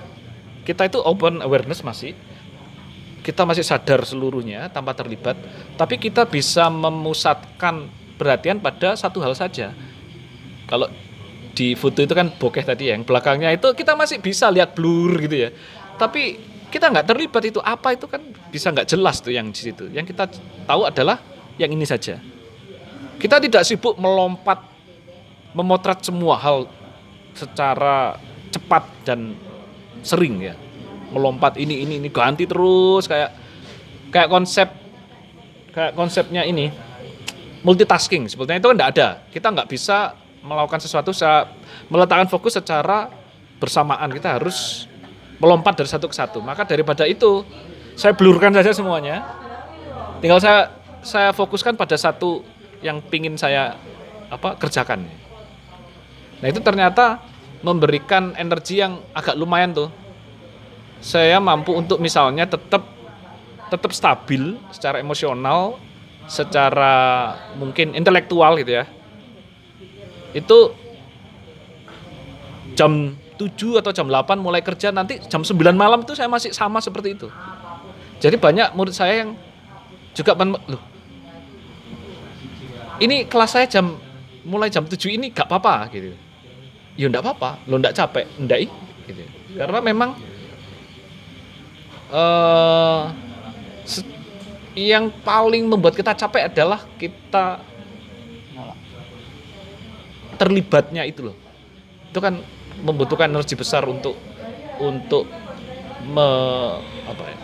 kita 0.64 0.88
itu 0.88 1.00
open 1.04 1.44
awareness 1.44 1.84
masih 1.84 2.16
kita 3.24 3.48
masih 3.48 3.64
sadar 3.64 4.04
seluruhnya 4.04 4.68
tanpa 4.68 4.92
terlibat, 4.92 5.40
tapi 5.80 5.96
kita 5.96 6.28
bisa 6.28 6.68
memusatkan 6.68 7.88
perhatian 8.18 8.62
pada 8.62 8.94
satu 8.94 9.20
hal 9.22 9.34
saja. 9.34 9.74
Kalau 10.70 10.88
di 11.54 11.78
foto 11.78 12.02
itu 12.02 12.14
kan 12.18 12.34
bokeh 12.34 12.66
tadi 12.66 12.90
yang 12.90 13.06
belakangnya 13.06 13.54
itu 13.54 13.70
kita 13.78 13.94
masih 13.94 14.18
bisa 14.18 14.50
lihat 14.50 14.74
blur 14.74 15.22
gitu 15.26 15.48
ya. 15.48 15.50
Tapi 15.98 16.42
kita 16.74 16.90
nggak 16.90 17.06
terlibat 17.06 17.44
itu 17.46 17.62
apa 17.62 17.94
itu 17.94 18.10
kan 18.10 18.22
bisa 18.50 18.74
nggak 18.74 18.90
jelas 18.90 19.22
tuh 19.22 19.34
yang 19.34 19.54
di 19.54 19.62
situ. 19.62 19.86
Yang 19.94 20.16
kita 20.16 20.30
tahu 20.66 20.90
adalah 20.90 21.22
yang 21.62 21.70
ini 21.70 21.86
saja. 21.86 22.18
Kita 23.22 23.38
tidak 23.38 23.62
sibuk 23.64 23.94
melompat 24.02 24.60
memotret 25.54 26.02
semua 26.02 26.36
hal 26.42 26.66
secara 27.38 28.18
cepat 28.50 28.84
dan 29.06 29.38
sering 30.02 30.42
ya 30.42 30.58
melompat 31.14 31.62
ini 31.62 31.86
ini 31.86 32.02
ini 32.02 32.10
ganti 32.10 32.50
terus 32.50 33.06
kayak 33.06 33.32
kayak 34.10 34.30
konsep 34.30 34.68
kayak 35.74 35.94
konsepnya 35.94 36.42
ini 36.42 36.74
multitasking 37.64 38.28
sebetulnya. 38.28 38.60
Itu 38.62 38.70
kan 38.70 38.78
tidak 38.78 38.90
ada. 38.94 39.08
Kita 39.32 39.48
nggak 39.50 39.68
bisa 39.72 40.14
melakukan 40.44 40.84
sesuatu 40.84 41.16
meletakkan 41.88 42.28
fokus 42.28 42.60
secara 42.60 43.10
bersamaan. 43.58 44.12
Kita 44.12 44.38
harus 44.38 44.86
melompat 45.40 45.80
dari 45.80 45.90
satu 45.90 46.06
ke 46.12 46.16
satu. 46.16 46.44
Maka 46.44 46.68
daripada 46.68 47.08
itu 47.08 47.42
saya 47.96 48.14
blurkan 48.14 48.54
saja 48.54 48.76
semuanya. 48.76 49.24
Tinggal 50.20 50.40
saya 50.44 50.72
saya 51.04 51.30
fokuskan 51.36 51.76
pada 51.76 51.96
satu 52.00 52.44
yang 52.84 53.00
pingin 53.00 53.40
saya 53.40 53.80
apa 54.28 54.60
kerjakan. 54.60 55.08
Nah 56.44 56.48
itu 56.52 56.60
ternyata 56.60 57.24
memberikan 57.64 58.36
energi 58.36 58.84
yang 58.84 59.00
agak 59.16 59.40
lumayan 59.40 59.72
tuh. 59.72 59.90
Saya 61.04 61.40
mampu 61.40 61.76
untuk 61.76 62.00
misalnya 62.00 62.48
tetap 62.48 62.84
tetap 63.68 63.92
stabil 63.92 64.56
secara 64.72 65.00
emosional, 65.00 65.80
secara 66.28 66.96
mungkin 67.60 67.94
intelektual 67.94 68.56
gitu 68.60 68.82
ya. 68.82 68.86
Itu 70.34 70.74
jam 72.74 73.14
7 73.38 73.82
atau 73.82 73.92
jam 73.94 74.08
8 74.10 74.40
mulai 74.42 74.62
kerja 74.66 74.90
nanti 74.90 75.22
jam 75.30 75.46
9 75.46 75.76
malam 75.78 76.02
itu 76.02 76.14
saya 76.18 76.30
masih 76.30 76.54
sama 76.56 76.82
seperti 76.82 77.18
itu. 77.18 77.28
Jadi 78.18 78.40
banyak 78.40 78.72
murid 78.74 78.96
saya 78.96 79.26
yang 79.26 79.36
juga 80.16 80.34
men 80.38 80.56
loh. 80.56 80.82
Ini 83.02 83.28
kelas 83.28 83.52
saya 83.58 83.66
jam 83.68 83.98
mulai 84.48 84.70
jam 84.70 84.86
7 84.86 85.12
ini 85.12 85.34
gak 85.34 85.50
apa-apa 85.50 85.92
gitu. 85.92 86.14
Ya 86.94 87.10
enggak 87.10 87.26
apa-apa, 87.26 87.58
lo 87.66 87.82
enggak 87.82 87.98
capek, 87.98 88.26
enggak 88.38 88.70
gitu. 89.10 89.24
Karena 89.58 89.82
memang 89.82 90.14
se- 93.84 94.13
yang 94.74 95.14
paling 95.22 95.70
membuat 95.70 95.94
kita 95.94 96.18
capek 96.18 96.50
adalah 96.50 96.82
kita 96.98 97.62
terlibatnya 100.38 101.06
itu 101.06 101.30
loh. 101.30 101.38
Itu 102.10 102.20
kan 102.20 102.42
membutuhkan 102.82 103.30
energi 103.30 103.54
besar 103.54 103.86
untuk 103.86 104.18
untuk 104.82 105.30
me, 106.10 106.28
apa 107.06 107.24
ya, 107.24 107.38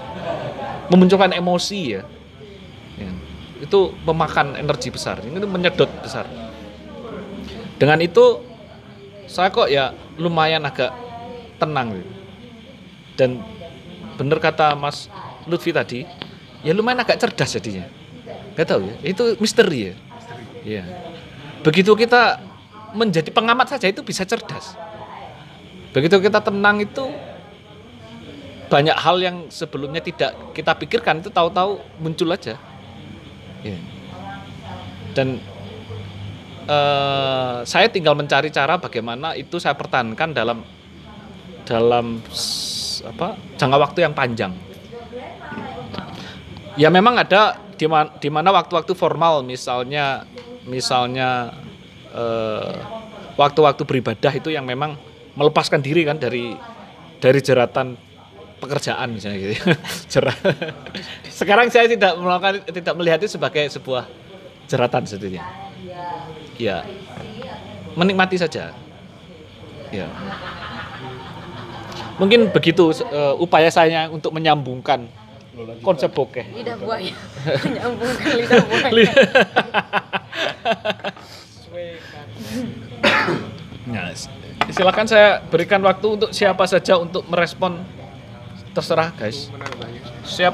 memunculkan 0.89 1.31
emosi 1.37 1.79
ya. 1.95 2.03
Ya. 2.97 3.11
Itu 3.61 3.93
memakan 4.03 4.57
energi 4.57 4.89
besar, 4.89 5.21
ini 5.23 5.37
menyedot 5.37 5.89
besar. 6.01 6.25
Dengan 7.79 8.03
itu 8.03 8.43
saya 9.29 9.53
kok 9.53 9.69
ya 9.71 9.93
lumayan 10.17 10.65
agak 10.65 10.91
tenang. 11.61 12.01
Dan 13.15 13.39
bener 14.17 14.39
kata 14.41 14.75
Mas 14.75 15.07
Lutfi 15.47 15.71
tadi, 15.71 16.03
ya 16.63 16.71
lumayan 16.75 17.03
agak 17.03 17.19
cerdas 17.19 17.55
jadinya. 17.55 17.87
Gak 18.55 18.67
tahu 18.75 18.83
ya, 18.83 18.95
itu 19.07 19.23
misteri 19.39 19.91
ya. 19.91 19.93
Iya. 20.63 20.83
Begitu 21.63 21.91
kita 21.95 22.43
menjadi 22.93 23.29
pengamat 23.31 23.71
saja 23.71 23.87
itu 23.87 24.03
bisa 24.03 24.27
cerdas. 24.27 24.75
Begitu 25.95 26.21
kita 26.21 26.43
tenang 26.43 26.83
itu 26.83 27.09
banyak 28.69 28.93
hal 28.93 29.17
yang 29.17 29.49
sebelumnya 29.49 29.99
tidak 29.99 30.37
kita 30.53 30.77
pikirkan 30.77 31.25
itu 31.25 31.33
tahu-tahu 31.33 31.81
muncul 31.97 32.29
aja. 32.29 32.55
Iya. 33.65 33.79
Dan 35.17 35.41
eh, 36.69 37.57
saya 37.65 37.87
tinggal 37.89 38.13
mencari 38.13 38.53
cara 38.53 38.77
bagaimana 38.77 39.33
itu 39.33 39.57
saya 39.57 39.73
pertahankan 39.73 40.29
dalam 40.37 40.61
dalam 41.65 42.21
apa 43.05 43.27
jangka 43.57 43.77
waktu 43.77 43.99
yang 44.05 44.13
panjang. 44.13 44.53
Ya 46.77 46.91
memang 46.91 47.17
ada 47.17 47.57
di 47.79 47.87
ma- 47.87 48.11
di 48.19 48.27
mana 48.27 48.51
waktu-waktu 48.51 48.91
formal 48.93 49.41
misalnya 49.41 50.27
misalnya 50.67 51.55
eh, 52.11 52.75
waktu-waktu 53.39 53.87
beribadah 53.87 54.35
itu 54.35 54.51
yang 54.51 54.67
memang 54.67 54.99
melepaskan 55.39 55.79
diri 55.79 56.03
kan 56.03 56.19
dari 56.19 56.51
dari 57.23 57.39
jeratan 57.39 57.95
pekerjaan 58.59 59.15
misalnya 59.15 59.37
gitu. 59.39 59.55
Jerah. 60.11 60.35
Sekarang 61.31 61.71
saya 61.71 61.87
tidak 61.87 62.19
melakukan 62.19 62.67
tidak 62.67 62.93
melihat 62.99 63.19
sebagai 63.23 63.71
sebuah 63.71 64.03
jeratan 64.67 65.07
sebetulnya. 65.07 65.47
Ya. 66.59 66.83
Menikmati 67.95 68.35
saja. 68.35 68.75
Ya. 69.89 70.07
Mungkin 72.19 72.51
begitu 72.51 72.91
eh, 72.91 73.35
upaya 73.39 73.71
saya 73.71 74.11
untuk 74.11 74.35
menyambungkan 74.35 75.07
konsep 75.81 76.11
bokeh. 76.13 76.45
Lidah 76.55 76.75
buaya. 76.77 77.13
Menyambungkan 77.65 78.29
lidah 78.37 78.63
buaya. 78.65 79.09
Nah, 83.89 84.13
silakan 84.69 85.07
saya 85.09 85.41
berikan 85.49 85.81
waktu 85.81 86.07
untuk 86.07 86.29
siapa 86.31 86.63
saja 86.69 87.01
untuk 87.01 87.25
merespon. 87.25 87.81
Terserah 88.69 89.09
guys. 89.17 89.49
Siap. 90.23 90.53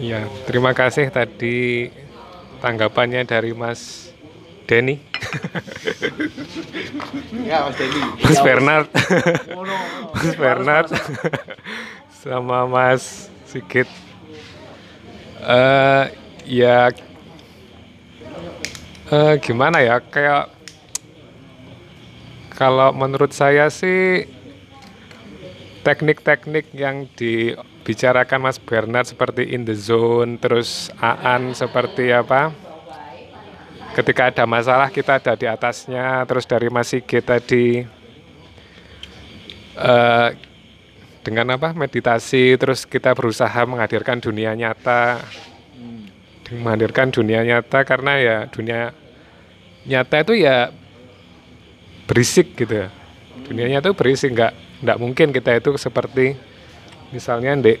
Iya, 0.00 0.24
terima 0.48 0.72
kasih 0.72 1.12
tadi 1.12 1.92
tanggapannya 2.64 3.20
dari 3.28 3.52
Mas 3.52 4.09
Denny. 4.70 5.02
Ya, 7.42 7.66
Mas 7.66 7.74
Denny. 7.74 8.00
Mas 8.22 8.38
Bernard. 8.38 8.86
Mas 10.14 10.34
Bernard. 10.38 10.88
Sama 12.22 12.70
Mas 12.70 13.26
Sigit. 13.50 13.90
Eh 15.42 16.04
ya 16.46 16.94
eh, 19.10 19.34
gimana 19.42 19.82
ya 19.82 19.98
kayak 19.98 20.54
kalau 22.54 22.94
menurut 22.94 23.34
saya 23.34 23.72
sih 23.72 24.28
teknik-teknik 25.82 26.70
yang 26.76 27.08
dibicarakan 27.18 28.46
Mas 28.46 28.60
Bernard 28.60 29.08
seperti 29.08 29.50
in 29.50 29.64
the 29.66 29.74
zone, 29.74 30.36
terus 30.38 30.92
Aan 31.00 31.56
seperti 31.56 32.12
apa? 32.12 32.69
Ketika 33.90 34.30
ada 34.30 34.46
masalah 34.46 34.86
kita 34.86 35.18
ada 35.18 35.34
di 35.34 35.50
atasnya, 35.50 36.22
terus 36.22 36.46
dari 36.46 36.70
Mas 36.70 36.94
Sigit 36.94 37.26
tadi 37.26 37.82
eh, 39.74 40.28
dengan 41.26 41.46
apa? 41.58 41.74
Meditasi, 41.74 42.54
terus 42.54 42.86
kita 42.86 43.12
berusaha 43.18 43.66
menghadirkan 43.66 44.22
dunia 44.22 44.54
nyata, 44.54 45.18
menghadirkan 46.54 47.10
dunia 47.10 47.42
nyata 47.42 47.82
karena 47.82 48.12
ya 48.22 48.36
dunia 48.46 48.94
nyata 49.90 50.16
itu 50.22 50.34
ya 50.38 50.70
berisik 52.06 52.54
gitu 52.54 52.86
ya. 52.86 52.88
Dunianya 53.46 53.82
tuh 53.82 53.98
berisik 53.98 54.30
nggak 54.34 54.52
nggak 54.86 54.98
mungkin 55.02 55.34
kita 55.34 55.58
itu 55.58 55.74
seperti 55.76 56.38
misalnya 57.10 57.58
di 57.58 57.74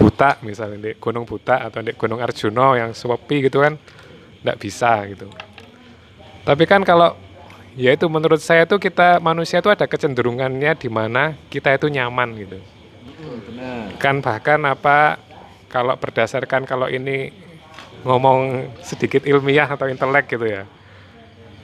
buta 0.00 0.40
misalnya 0.40 0.80
di 0.80 0.92
Gunung 0.96 1.28
Buta 1.28 1.60
atau 1.68 1.84
di 1.84 1.92
Gunung 1.92 2.24
Arjuno 2.24 2.72
yang 2.72 2.96
sepi 2.96 3.44
gitu 3.44 3.60
kan 3.60 3.76
nggak 4.40 4.56
bisa 4.56 5.04
gitu. 5.12 5.28
Tapi 6.44 6.64
kan 6.64 6.82
kalau 6.82 7.14
ya 7.76 7.92
itu 7.94 8.08
menurut 8.08 8.40
saya 8.40 8.64
tuh 8.64 8.80
kita 8.80 9.20
manusia 9.20 9.60
itu 9.60 9.70
ada 9.70 9.86
kecenderungannya 9.86 10.72
di 10.74 10.88
mana 10.88 11.36
kita 11.52 11.76
itu 11.76 11.86
nyaman 11.92 12.28
gitu. 12.40 12.58
Kan 14.00 14.24
bahkan 14.24 14.60
apa 14.64 15.20
kalau 15.70 15.94
berdasarkan 15.94 16.66
kalau 16.66 16.90
ini 16.90 17.30
ngomong 18.02 18.72
sedikit 18.80 19.28
ilmiah 19.28 19.68
atau 19.68 19.86
intelek 19.86 20.32
gitu 20.32 20.46
ya. 20.48 20.64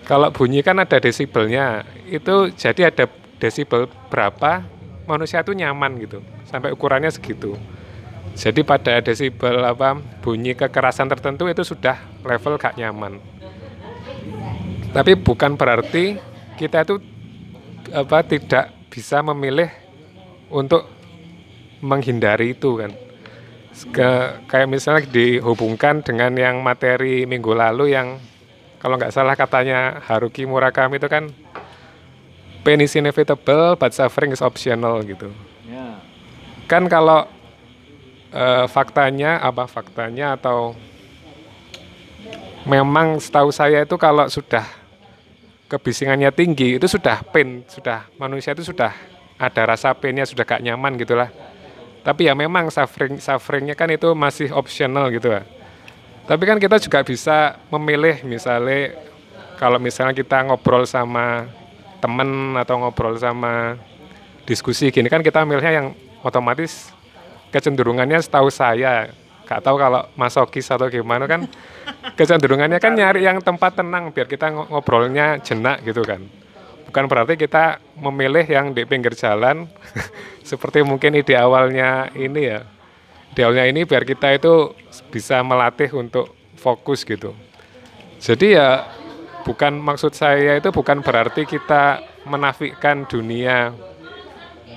Kalau 0.07 0.31
bunyi 0.31 0.63
kan 0.63 0.79
ada 0.79 1.03
desibelnya. 1.03 1.83
Itu 2.07 2.55
jadi 2.55 2.95
ada 2.95 3.11
desibel 3.43 3.91
berapa 4.13 4.63
manusia 5.11 5.43
itu 5.43 5.51
nyaman 5.57 5.99
gitu. 5.99 6.23
Sampai 6.47 6.71
ukurannya 6.71 7.11
segitu. 7.11 7.59
Jadi 8.37 8.63
pada 8.63 9.01
desibel 9.01 9.65
apa 9.65 9.97
bunyi 10.21 10.53
kekerasan 10.53 11.09
tertentu 11.09 11.49
itu 11.49 11.65
sudah 11.65 11.99
level 12.23 12.61
gak 12.61 12.77
nyaman. 12.77 13.19
Tapi 14.97 15.13
bukan 15.13 15.61
berarti 15.61 16.17
kita 16.57 16.89
itu 16.89 16.97
apa 17.93 18.25
tidak 18.25 18.73
bisa 18.89 19.21
memilih 19.21 19.69
untuk 20.49 20.89
menghindari 21.85 22.57
itu 22.57 22.81
kan. 22.81 22.97
Ke- 23.93 24.41
kayak 24.49 24.73
misalnya 24.73 25.05
dihubungkan 25.05 26.01
dengan 26.01 26.33
yang 26.33 26.65
materi 26.65 27.29
minggu 27.29 27.53
lalu 27.53 27.93
yang 27.93 28.17
kalau 28.81 28.97
nggak 28.97 29.13
salah 29.13 29.37
katanya 29.37 30.01
Haruki 30.01 30.49
Murakami 30.49 30.97
itu 30.97 31.13
kan 31.13 31.29
pain 32.65 32.81
is 32.81 32.97
inevitable 32.97 33.77
but 33.77 33.93
suffering 33.93 34.33
is 34.33 34.41
optional 34.41 35.05
gitu. 35.05 35.29
Ya. 35.69 36.01
Kan 36.65 36.89
kalau 36.89 37.29
eh, 38.33 38.65
faktanya 38.73 39.45
apa 39.45 39.69
faktanya 39.69 40.41
atau 40.41 40.73
memang 42.65 43.21
setahu 43.21 43.53
saya 43.53 43.85
itu 43.85 43.95
kalau 44.01 44.25
sudah 44.33 44.65
kebisingannya 45.67 46.31
tinggi 46.31 46.79
itu 46.79 46.87
sudah 46.87 47.23
pain, 47.31 47.67
sudah 47.67 48.07
manusia 48.19 48.55
itu 48.55 48.63
sudah 48.63 48.95
ada 49.37 49.63
rasa 49.67 49.93
painnya 49.93 50.25
sudah 50.25 50.47
gak 50.47 50.63
nyaman 50.63 50.97
gitulah. 50.97 51.29
Tapi 52.07 52.31
ya 52.31 52.39
memang 52.39 52.71
suffering 52.71 53.19
sufferingnya 53.19 53.75
kan 53.75 53.91
itu 53.91 54.15
masih 54.15 54.55
optional 54.55 55.11
gitu 55.11 55.35
lah. 55.35 55.43
Tapi 56.27 56.43
kan 56.47 56.59
kita 56.59 56.79
juga 56.79 57.03
bisa 57.03 57.59
memilih 57.71 58.23
misalnya 58.23 58.95
kalau 59.59 59.79
misalnya 59.83 60.15
kita 60.15 60.47
ngobrol 60.47 60.87
sama 60.87 61.51
temen 61.99 62.55
atau 62.55 62.79
ngobrol 62.79 63.19
sama 63.19 63.75
diskusi 64.47 64.95
gini 64.95 65.11
kan 65.11 65.25
kita 65.25 65.43
milihnya 65.43 65.83
yang 65.83 65.89
otomatis 66.23 66.95
kecenderungannya 67.51 68.23
setahu 68.23 68.53
saya 68.53 69.11
gak 69.47 69.63
tahu 69.63 69.79
kalau 69.79 70.11
masokis 70.19 70.67
atau 70.69 70.91
gimana 70.91 71.31
kan 71.31 71.47
kecenderungannya 72.19 72.83
kan 72.83 72.99
nyari 72.99 73.23
yang 73.23 73.39
tempat 73.39 73.79
tenang 73.79 74.11
biar 74.11 74.27
kita 74.27 74.51
ngo- 74.51 74.69
ngobrolnya 74.69 75.39
jenak 75.41 75.87
gitu 75.87 76.03
kan. 76.03 76.27
Bukan 76.91 77.05
berarti 77.07 77.39
kita 77.39 77.79
memilih 77.99 78.43
yang 78.47 78.75
di 78.75 78.83
pinggir 78.83 79.15
jalan 79.15 79.71
seperti 80.51 80.83
mungkin 80.83 81.15
ide 81.15 81.39
awalnya 81.39 82.11
ini 82.19 82.51
ya. 82.51 82.67
Ide 83.33 83.41
awalnya 83.47 83.67
ini 83.71 83.87
biar 83.87 84.03
kita 84.03 84.35
itu 84.35 84.75
bisa 85.15 85.41
melatih 85.47 85.95
untuk 85.95 86.35
fokus 86.59 87.07
gitu. 87.07 87.31
Jadi 88.19 88.59
ya 88.59 88.83
bukan 89.47 89.79
maksud 89.79 90.11
saya 90.11 90.59
itu 90.59 90.75
bukan 90.75 91.07
berarti 91.07 91.47
kita 91.47 92.03
menafikan 92.27 93.07
dunia 93.07 93.71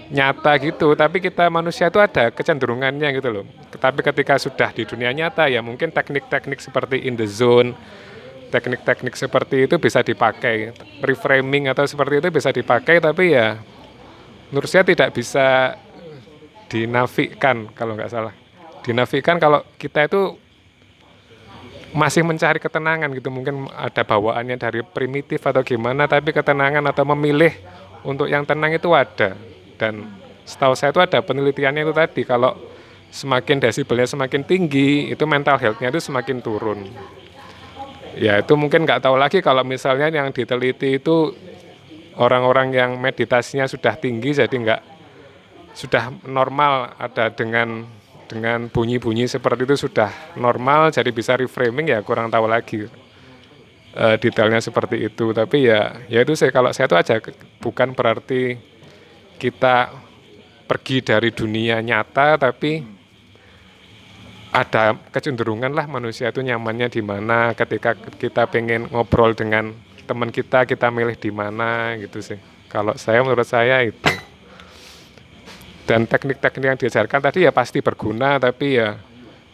nyata 0.10 0.58
gitu, 0.58 0.98
tapi 0.98 1.22
kita 1.22 1.46
manusia 1.54 1.88
itu 1.94 2.02
ada 2.02 2.34
kecenderungannya 2.34 3.14
gitu 3.14 3.30
loh. 3.30 3.46
Tapi 3.70 4.02
ketika 4.02 4.42
sudah 4.42 4.74
di 4.74 4.84
dunia 4.84 5.14
nyata 5.14 5.46
ya 5.46 5.62
mungkin 5.62 5.94
teknik-teknik 5.94 6.58
seperti 6.58 7.06
in 7.06 7.14
the 7.14 7.30
zone, 7.30 7.78
teknik-teknik 8.50 9.14
seperti 9.14 9.70
itu 9.70 9.78
bisa 9.78 10.02
dipakai, 10.02 10.74
reframing 11.06 11.70
atau 11.70 11.86
seperti 11.86 12.26
itu 12.26 12.30
bisa 12.34 12.50
dipakai, 12.50 12.98
tapi 12.98 13.38
ya 13.38 13.62
menurut 14.50 14.66
saya 14.66 14.82
tidak 14.82 15.14
bisa 15.14 15.78
dinafikan 16.74 17.70
kalau 17.78 17.94
nggak 17.94 18.10
salah. 18.10 18.34
Dinafikan 18.82 19.38
kalau 19.38 19.62
kita 19.78 20.10
itu 20.10 20.34
masih 21.94 22.22
mencari 22.22 22.62
ketenangan 22.62 23.10
gitu 23.18 23.34
mungkin 23.34 23.66
ada 23.74 24.06
bawaannya 24.06 24.62
dari 24.62 24.86
primitif 24.86 25.42
atau 25.42 25.66
gimana 25.66 26.06
tapi 26.06 26.30
ketenangan 26.30 26.86
atau 26.86 27.02
memilih 27.02 27.50
untuk 28.06 28.30
yang 28.30 28.46
tenang 28.46 28.78
itu 28.78 28.94
ada 28.94 29.34
dan 29.80 30.04
setahu 30.44 30.76
saya 30.76 30.92
itu 30.92 31.00
ada 31.00 31.24
penelitiannya 31.24 31.88
itu 31.88 31.94
tadi 31.96 32.22
kalau 32.28 32.60
semakin 33.10 33.58
desibelnya 33.58 34.06
semakin 34.06 34.46
tinggi 34.46 35.10
itu 35.10 35.24
mental 35.26 35.58
health-nya 35.58 35.90
itu 35.90 36.02
semakin 36.04 36.44
turun. 36.44 36.86
Ya 38.18 38.42
itu 38.42 38.54
mungkin 38.60 38.84
nggak 38.86 39.02
tahu 39.06 39.16
lagi 39.16 39.40
kalau 39.40 39.64
misalnya 39.64 40.12
yang 40.12 40.30
diteliti 40.36 41.00
itu 41.00 41.34
orang-orang 42.20 42.76
yang 42.76 42.92
meditasinya 43.00 43.66
sudah 43.66 43.96
tinggi 43.96 44.36
jadi 44.36 44.52
nggak 44.52 44.82
sudah 45.72 46.12
normal 46.28 47.00
ada 47.00 47.32
dengan 47.32 47.88
dengan 48.30 48.70
bunyi-bunyi 48.70 49.26
seperti 49.26 49.66
itu 49.66 49.90
sudah 49.90 50.12
normal 50.38 50.94
jadi 50.94 51.10
bisa 51.10 51.34
reframing 51.40 51.90
ya 51.90 52.04
kurang 52.06 52.30
tahu 52.30 52.46
lagi 52.46 52.86
eh, 53.96 54.16
detailnya 54.22 54.62
seperti 54.62 55.02
itu. 55.10 55.34
Tapi 55.34 55.66
ya 55.66 56.06
ya 56.12 56.22
itu 56.22 56.38
saya 56.38 56.54
kalau 56.54 56.70
saya 56.70 56.86
itu 56.86 56.98
aja 56.98 57.16
bukan 57.64 57.98
berarti 57.98 58.69
kita 59.40 59.96
pergi 60.70 61.02
dari 61.02 61.34
dunia 61.34 61.82
nyata 61.82 62.38
tapi 62.38 63.00
ada 64.50 64.98
kecenderungan 65.14 65.70
lah 65.74 65.86
manusia 65.86 66.34
itu 66.34 66.42
nyamannya 66.42 66.90
di 66.90 67.02
mana. 67.06 67.54
Ketika 67.54 67.94
kita 67.96 68.50
pengen 68.50 68.90
ngobrol 68.90 69.38
dengan 69.38 69.74
teman 70.10 70.34
kita 70.34 70.66
kita 70.66 70.90
milih 70.90 71.18
di 71.18 71.30
mana 71.30 71.94
gitu 72.02 72.22
sih. 72.22 72.38
Kalau 72.70 72.98
saya 72.98 73.22
menurut 73.22 73.46
saya 73.46 73.86
itu. 73.86 74.14
Dan 75.86 76.06
teknik-teknik 76.06 76.66
yang 76.70 76.78
diajarkan 76.78 77.18
tadi 77.18 77.50
ya 77.50 77.52
pasti 77.54 77.82
berguna 77.82 78.38
tapi 78.38 78.78
ya 78.78 78.94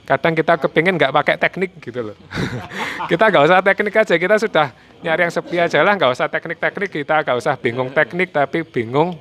kadang 0.04 0.36
kita 0.36 0.60
kepingin 0.60 1.00
nggak 1.00 1.16
pakai 1.16 1.36
teknik 1.40 1.72
gitu 1.80 2.12
loh. 2.12 2.18
Kita 3.12 3.32
nggak 3.32 3.44
usah 3.46 3.62
teknik 3.62 3.96
aja 4.02 4.16
kita 4.18 4.36
sudah 4.42 4.68
nyari 5.06 5.28
yang 5.28 5.34
sepi 5.34 5.62
aja 5.62 5.80
lah. 5.86 5.94
Nggak 5.94 6.12
usah 6.12 6.28
teknik-teknik 6.28 6.90
kita 6.90 7.22
nggak 7.22 7.38
usah 7.38 7.54
bingung 7.56 7.94
teknik 7.94 8.34
tapi 8.34 8.66
bingung 8.66 9.14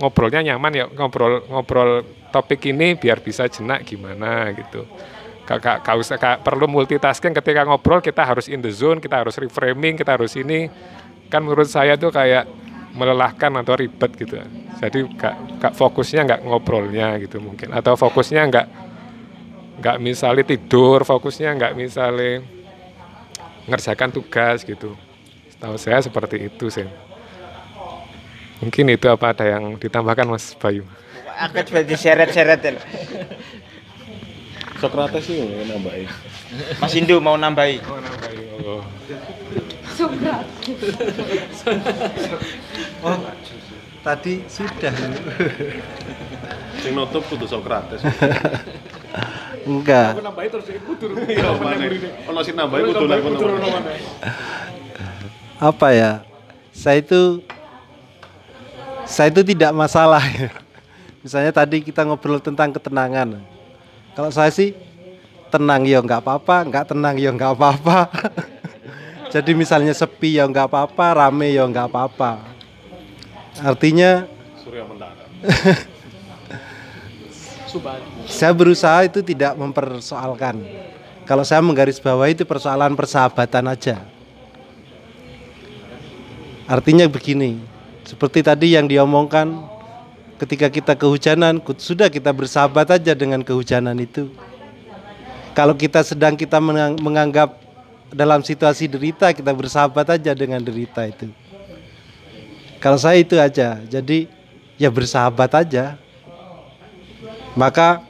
ngobrolnya 0.00 0.40
nyaman 0.40 0.72
ya 0.72 0.84
ngobrol 0.88 1.44
ngobrol 1.44 2.02
topik 2.32 2.72
ini 2.72 2.96
biar 2.96 3.20
bisa 3.20 3.44
jenak 3.46 3.84
gimana 3.84 4.48
gitu. 4.56 4.88
Gak 5.44 5.96
usah 5.98 6.16
gak 6.16 6.46
perlu 6.46 6.70
multitasking. 6.70 7.34
Ketika 7.34 7.66
ngobrol 7.66 8.00
kita 8.00 8.22
harus 8.22 8.48
in 8.48 8.64
the 8.64 8.72
zone 8.72 9.02
kita 9.02 9.20
harus 9.20 9.36
reframing 9.36 9.98
kita 10.00 10.16
harus 10.16 10.32
ini. 10.38 10.70
Kan 11.28 11.46
menurut 11.46 11.68
saya 11.68 11.94
tuh 11.94 12.10
kayak 12.10 12.48
melelahkan 12.94 13.54
atau 13.60 13.74
ribet 13.76 14.10
gitu. 14.18 14.40
Jadi 14.80 14.98
gak, 15.18 15.34
gak 15.60 15.72
fokusnya 15.76 16.26
nggak 16.26 16.40
ngobrolnya 16.46 17.18
gitu 17.20 17.42
mungkin. 17.42 17.74
Atau 17.74 17.98
fokusnya 17.98 18.46
nggak 18.48 18.66
nggak 19.80 19.96
misalnya 19.98 20.44
tidur 20.44 21.02
fokusnya 21.02 21.50
nggak 21.56 21.72
misalnya 21.74 22.46
ngerjakan 23.66 24.10
tugas 24.14 24.62
gitu. 24.62 24.94
Tahu 25.60 25.76
saya 25.76 26.00
seperti 26.00 26.48
itu 26.48 26.72
sih 26.72 27.09
mungkin 28.60 28.84
itu 28.92 29.06
apa 29.08 29.32
ada 29.32 29.44
yang 29.56 29.76
ditambahkan 29.80 30.28
Mas 30.28 30.52
Bayu 30.56 30.84
Aku 31.40 31.56
coba 31.56 31.80
diseret-seret 31.80 32.60
ya. 32.60 32.76
Sokrates 34.76 35.24
sih 35.24 35.40
mau 35.40 35.64
nambahin. 35.64 36.08
Mas 36.80 36.92
Indu 36.96 37.16
mau 37.20 37.36
nambahi. 37.36 37.80
Oh. 38.64 38.84
Oh, 43.04 43.16
tadi 44.04 44.44
sudah. 44.48 44.92
Sing 46.80 46.92
nutup 46.96 47.24
kudu 47.28 47.44
Sokrates. 47.48 48.04
Enggak. 49.68 50.20
nambahin 50.24 50.48
terus 50.52 50.68
ikut 50.72 50.96
Iya, 51.28 51.56
mana? 51.60 51.84
Ono 52.32 52.40
sing 52.40 52.56
nambahin 52.56 52.84
kudu. 52.92 53.04
Apa 55.60 55.88
ya? 55.92 56.12
Saya 56.72 57.04
itu 57.04 57.44
saya 59.10 59.34
itu 59.34 59.42
tidak 59.42 59.74
masalah 59.74 60.22
ya. 60.22 60.54
Misalnya 61.26 61.50
tadi 61.50 61.82
kita 61.82 62.06
ngobrol 62.06 62.38
tentang 62.38 62.70
ketenangan. 62.70 63.42
Kalau 64.14 64.30
saya 64.30 64.48
sih 64.54 64.72
tenang 65.50 65.82
ya 65.84 65.98
nggak 66.00 66.22
apa-apa, 66.22 66.56
nggak 66.70 66.94
tenang 66.94 67.18
ya 67.18 67.34
nggak 67.34 67.52
apa-apa. 67.58 68.08
Jadi 69.34 69.54
misalnya 69.54 69.94
sepi 69.94 70.42
ya 70.42 70.46
nggak 70.46 70.66
apa-apa, 70.66 71.06
rame 71.14 71.54
ya 71.54 71.62
nggak 71.62 71.86
apa-apa. 71.86 72.42
Artinya 73.62 74.26
Surya 74.58 74.82
saya 78.26 78.50
berusaha 78.50 79.06
itu 79.06 79.22
tidak 79.22 79.54
mempersoalkan. 79.54 80.58
Kalau 81.22 81.46
saya 81.46 81.62
menggarisbawahi 81.62 82.34
itu 82.34 82.42
persoalan 82.42 82.98
persahabatan 82.98 83.70
aja. 83.70 84.02
Artinya 86.66 87.06
begini, 87.06 87.62
seperti 88.10 88.42
tadi 88.42 88.74
yang 88.74 88.90
diomongkan, 88.90 89.54
ketika 90.42 90.66
kita 90.66 90.98
kehujanan, 90.98 91.62
sudah 91.78 92.10
kita 92.10 92.34
bersahabat 92.34 92.98
aja 92.98 93.14
dengan 93.14 93.38
kehujanan 93.46 93.94
itu. 94.02 94.34
Kalau 95.54 95.78
kita 95.78 96.02
sedang 96.02 96.34
kita 96.34 96.58
mengang- 96.58 96.98
menganggap 96.98 97.54
dalam 98.10 98.42
situasi 98.42 98.90
derita, 98.90 99.30
kita 99.30 99.54
bersahabat 99.54 100.18
aja 100.18 100.34
dengan 100.34 100.58
derita 100.58 101.06
itu. 101.06 101.30
Kalau 102.82 102.98
saya 102.98 103.22
itu 103.22 103.38
aja, 103.38 103.78
jadi 103.86 104.26
ya 104.74 104.90
bersahabat 104.90 105.54
aja. 105.54 105.94
Maka 107.54 108.02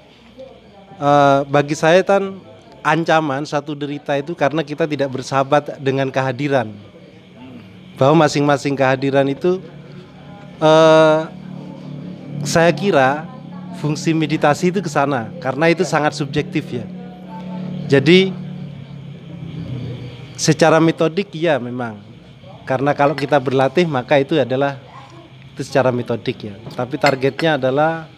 eh, 0.97 1.39
bagi 1.45 1.77
saya 1.77 2.01
kan 2.01 2.41
ancaman 2.81 3.45
satu 3.45 3.77
derita 3.77 4.17
itu 4.17 4.33
karena 4.33 4.65
kita 4.65 4.89
tidak 4.89 5.13
bersahabat 5.13 5.77
dengan 5.77 6.09
kehadiran. 6.09 6.73
Bahwa 8.01 8.25
masing-masing 8.25 8.73
kehadiran 8.73 9.29
itu 9.29 9.61
eh, 10.61 11.21
saya 12.45 12.71
kira 12.73 13.29
fungsi 13.81 14.13
meditasi 14.13 14.69
itu 14.73 14.81
ke 14.85 14.91
sana 14.93 15.33
karena 15.41 15.73
itu 15.73 15.85
sangat 15.85 16.13
subjektif 16.17 16.69
ya. 16.69 16.85
Jadi 17.91 18.31
secara 20.37 20.79
metodik 20.81 21.33
ya 21.37 21.61
memang 21.61 22.01
karena 22.65 22.95
kalau 22.95 23.13
kita 23.13 23.37
berlatih 23.41 23.85
maka 23.89 24.21
itu 24.21 24.39
adalah 24.39 24.79
itu 25.53 25.65
secara 25.65 25.91
metodik 25.91 26.39
ya. 26.49 26.55
Tapi 26.77 26.97
targetnya 26.97 27.61
adalah 27.61 28.09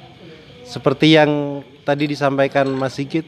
seperti 0.62 1.18
yang 1.18 1.62
tadi 1.82 2.06
disampaikan 2.06 2.70
Mas 2.70 2.94
Sigit, 2.94 3.26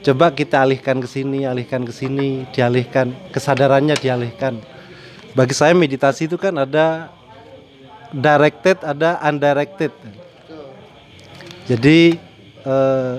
coba 0.00 0.32
kita 0.32 0.64
alihkan 0.64 1.02
ke 1.02 1.08
sini, 1.08 1.44
alihkan 1.44 1.84
ke 1.84 1.92
sini, 1.92 2.48
dialihkan 2.54 3.12
kesadarannya 3.34 3.96
dialihkan. 4.00 4.60
Bagi 5.36 5.52
saya 5.52 5.76
meditasi 5.76 6.26
itu 6.26 6.40
kan 6.40 6.56
ada 6.56 7.12
directed, 8.12 8.80
ada 8.84 9.20
undirected. 9.24 9.92
Jadi 11.68 12.16
eh, 12.64 13.16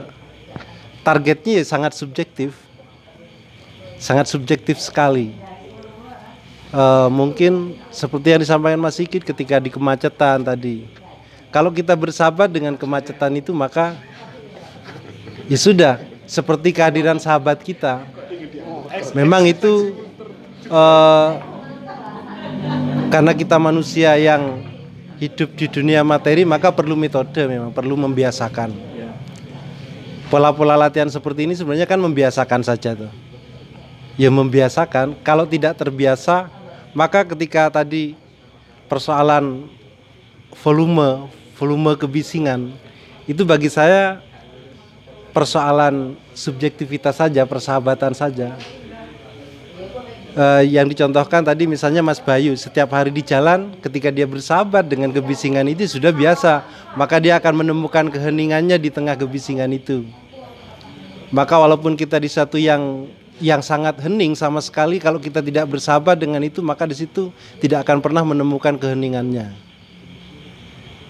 targetnya 1.05 1.61
ya 1.61 1.65
sangat 1.65 1.93
subjektif, 1.93 2.57
sangat 4.01 4.25
subjektif 4.25 4.81
sekali. 4.81 5.37
Eh, 6.69 7.09
mungkin 7.09 7.77
seperti 7.93 8.33
yang 8.33 8.41
disampaikan 8.41 8.81
Mas 8.81 8.97
Sigit 8.97 9.21
ketika 9.25 9.61
di 9.61 9.69
kemacetan 9.73 10.41
tadi. 10.45 10.89
Kalau 11.49 11.73
kita 11.73 11.97
bersahabat 11.97 12.49
dengan 12.53 12.77
kemacetan 12.77 13.33
itu 13.33 13.49
maka 13.57 13.97
ya 15.49 15.57
sudah 15.57 15.97
seperti 16.29 16.69
kehadiran 16.73 17.17
sahabat 17.17 17.61
kita. 17.61 18.05
Memang 19.17 19.45
itu 19.49 19.97
eh, 20.69 21.29
karena 23.09 23.33
kita 23.33 23.57
manusia 23.57 24.13
yang 24.17 24.68
hidup 25.19 25.51
di 25.59 25.67
dunia 25.67 26.01
materi 26.01 26.47
maka 26.47 26.71
perlu 26.71 26.95
metode 26.95 27.43
memang 27.45 27.75
perlu 27.75 27.99
membiasakan. 27.99 28.71
Pola-pola 30.31 30.77
latihan 30.77 31.09
seperti 31.09 31.43
ini 31.49 31.53
sebenarnya 31.57 31.89
kan 31.89 31.99
membiasakan 31.99 32.61
saja 32.63 32.95
tuh. 32.95 33.11
Ya 34.15 34.31
membiasakan. 34.31 35.19
Kalau 35.25 35.43
tidak 35.43 35.75
terbiasa 35.75 36.47
maka 36.95 37.27
ketika 37.27 37.69
tadi 37.69 38.15
persoalan 38.87 39.69
volume 40.63 41.29
volume 41.59 41.93
kebisingan 41.99 42.73
itu 43.29 43.45
bagi 43.45 43.69
saya 43.69 44.23
persoalan 45.29 46.17
subjektivitas 46.33 47.21
saja 47.21 47.45
persahabatan 47.45 48.17
saja 48.17 48.57
Eh, 50.30 50.77
yang 50.77 50.85
dicontohkan 50.85 51.41
tadi 51.41 51.65
misalnya 51.65 52.06
Mas 52.06 52.22
Bayu 52.22 52.53
setiap 52.53 52.93
hari 52.93 53.10
di 53.10 53.26
jalan 53.26 53.73
ketika 53.81 54.14
dia 54.14 54.30
bersahabat 54.30 54.85
dengan 54.85 55.10
kebisingan 55.10 55.65
itu 55.65 55.89
sudah 55.89 56.14
biasa 56.14 56.61
maka 56.93 57.18
dia 57.18 57.41
akan 57.41 57.65
menemukan 57.65 58.14
keheningannya 58.14 58.77
di 58.77 58.93
tengah 58.93 59.18
kebisingan 59.18 59.73
itu 59.73 60.06
maka 61.34 61.57
walaupun 61.57 61.97
kita 61.97 62.22
di 62.22 62.30
satu 62.30 62.61
yang 62.61 63.10
yang 63.41 63.65
sangat 63.65 63.97
hening 64.06 64.38
sama 64.38 64.61
sekali 64.61 65.01
kalau 65.01 65.18
kita 65.18 65.41
tidak 65.41 65.65
bersahabat 65.65 66.22
dengan 66.22 66.45
itu 66.45 66.61
maka 66.61 66.85
di 66.85 66.93
situ 66.93 67.34
tidak 67.57 67.89
akan 67.89 67.97
pernah 67.97 68.22
menemukan 68.22 68.77
keheningannya 68.77 69.49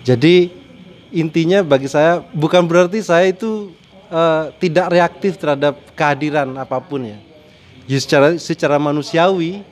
jadi 0.08 0.48
intinya 1.12 1.60
bagi 1.60 1.92
saya 1.92 2.24
bukan 2.32 2.64
berarti 2.64 3.04
saya 3.04 3.28
itu 3.28 3.76
eh, 4.08 4.56
tidak 4.64 4.96
reaktif 4.96 5.36
terhadap 5.36 5.76
kehadiran 5.92 6.56
apa 6.56 6.80
pun 6.80 7.04
ya. 7.04 7.20
Ya 7.90 7.98
secara 7.98 8.38
secara 8.38 8.78
manusiawi 8.78 9.66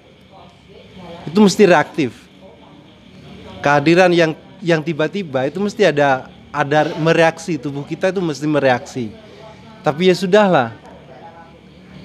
itu 1.30 1.38
mesti 1.38 1.64
reaktif. 1.70 2.18
Kehadiran 3.62 4.10
yang 4.10 4.34
yang 4.58 4.82
tiba-tiba 4.82 5.46
itu 5.46 5.62
mesti 5.62 5.86
ada 5.86 6.26
ada 6.50 6.98
mereaksi 6.98 7.62
tubuh 7.62 7.86
kita 7.86 8.10
itu 8.10 8.18
mesti 8.18 8.50
mereaksi. 8.50 9.14
Tapi 9.86 10.10
ya 10.10 10.16
sudahlah. 10.18 10.74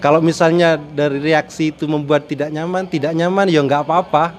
Kalau 0.05 0.20
misalnya 0.20 0.76
dari 0.76 1.22
reaksi 1.22 1.72
itu 1.72 1.89
membuat 1.89 2.28
tidak 2.28 2.52
nyaman, 2.52 2.84
tidak 2.84 3.16
nyaman 3.16 3.48
ya 3.48 3.64
nggak 3.64 3.89
apa-apa. 3.89 4.36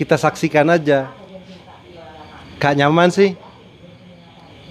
Kita 0.00 0.16
saksikan 0.16 0.66
aja. 0.72 1.12
Gak 2.56 2.80
nyaman 2.80 3.12
sih, 3.12 3.36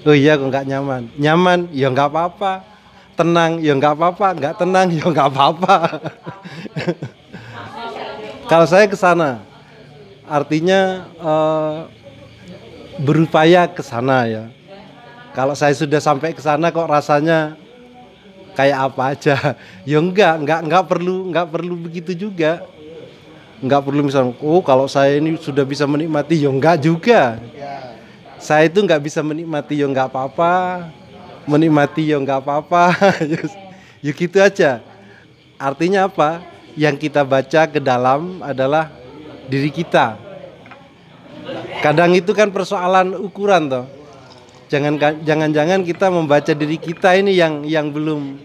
Oh 0.04 0.12
iya 0.12 0.36
kok 0.36 0.52
nggak 0.52 0.68
nyaman. 0.68 1.08
Nyaman 1.16 1.72
ya 1.72 1.88
nggak 1.88 2.12
apa-apa. 2.12 2.73
Tenang 3.14 3.62
ya 3.62 3.74
nggak 3.78 3.94
apa-apa. 3.94 4.28
Nggak 4.34 4.56
tenang 4.58 4.88
ya 4.90 5.06
nggak 5.06 5.28
apa-apa. 5.30 5.76
Kalau 8.52 8.68
saya 8.68 8.86
ke 8.90 8.98
sana, 8.98 9.42
artinya 10.28 11.08
eh, 11.18 11.78
berupaya 13.02 13.70
ke 13.70 13.82
sana 13.82 14.26
ya. 14.28 14.44
Kalau 15.34 15.58
saya 15.58 15.74
sudah 15.74 15.98
sampai 15.98 16.34
ke 16.38 16.42
sana 16.42 16.70
kok 16.70 16.86
rasanya 16.86 17.58
kayak 18.54 18.78
apa 18.92 19.04
aja? 19.18 19.36
Ya 19.90 19.98
enggak, 19.98 20.42
enggak 20.42 20.60
enggak 20.66 20.84
perlu 20.86 21.16
enggak 21.30 21.48
perlu 21.50 21.74
begitu 21.78 22.12
juga. 22.14 22.66
nggak 23.64 23.80
perlu 23.80 24.04
misalnya 24.04 24.36
oh 24.44 24.60
kalau 24.60 24.92
saya 24.92 25.24
ini 25.24 25.40
sudah 25.40 25.64
bisa 25.64 25.88
menikmati 25.88 26.36
ya 26.36 26.52
enggak 26.52 26.84
juga 26.84 27.40
saya 28.36 28.68
itu 28.68 28.84
nggak 28.84 29.00
bisa 29.00 29.24
menikmati 29.24 29.80
ya 29.80 29.88
nggak 29.88 30.12
apa-apa 30.12 30.84
menikmati 31.50 32.12
ya 32.12 32.18
nggak 32.20 32.40
apa-apa. 32.44 32.84
Ya 34.04 34.12
gitu 34.12 34.36
aja. 34.44 34.84
Artinya 35.56 36.12
apa? 36.12 36.44
Yang 36.76 37.08
kita 37.08 37.24
baca 37.24 37.72
ke 37.72 37.80
dalam 37.80 38.44
adalah 38.44 38.92
diri 39.48 39.72
kita. 39.72 40.20
Kadang 41.80 42.12
itu 42.12 42.36
kan 42.36 42.52
persoalan 42.52 43.16
ukuran 43.16 43.72
toh. 43.72 43.88
Jangan 44.68 45.24
jangan-jangan 45.24 45.88
kita 45.88 46.12
membaca 46.12 46.52
diri 46.52 46.76
kita 46.76 47.16
ini 47.16 47.40
yang 47.40 47.64
yang 47.64 47.96
belum 47.96 48.40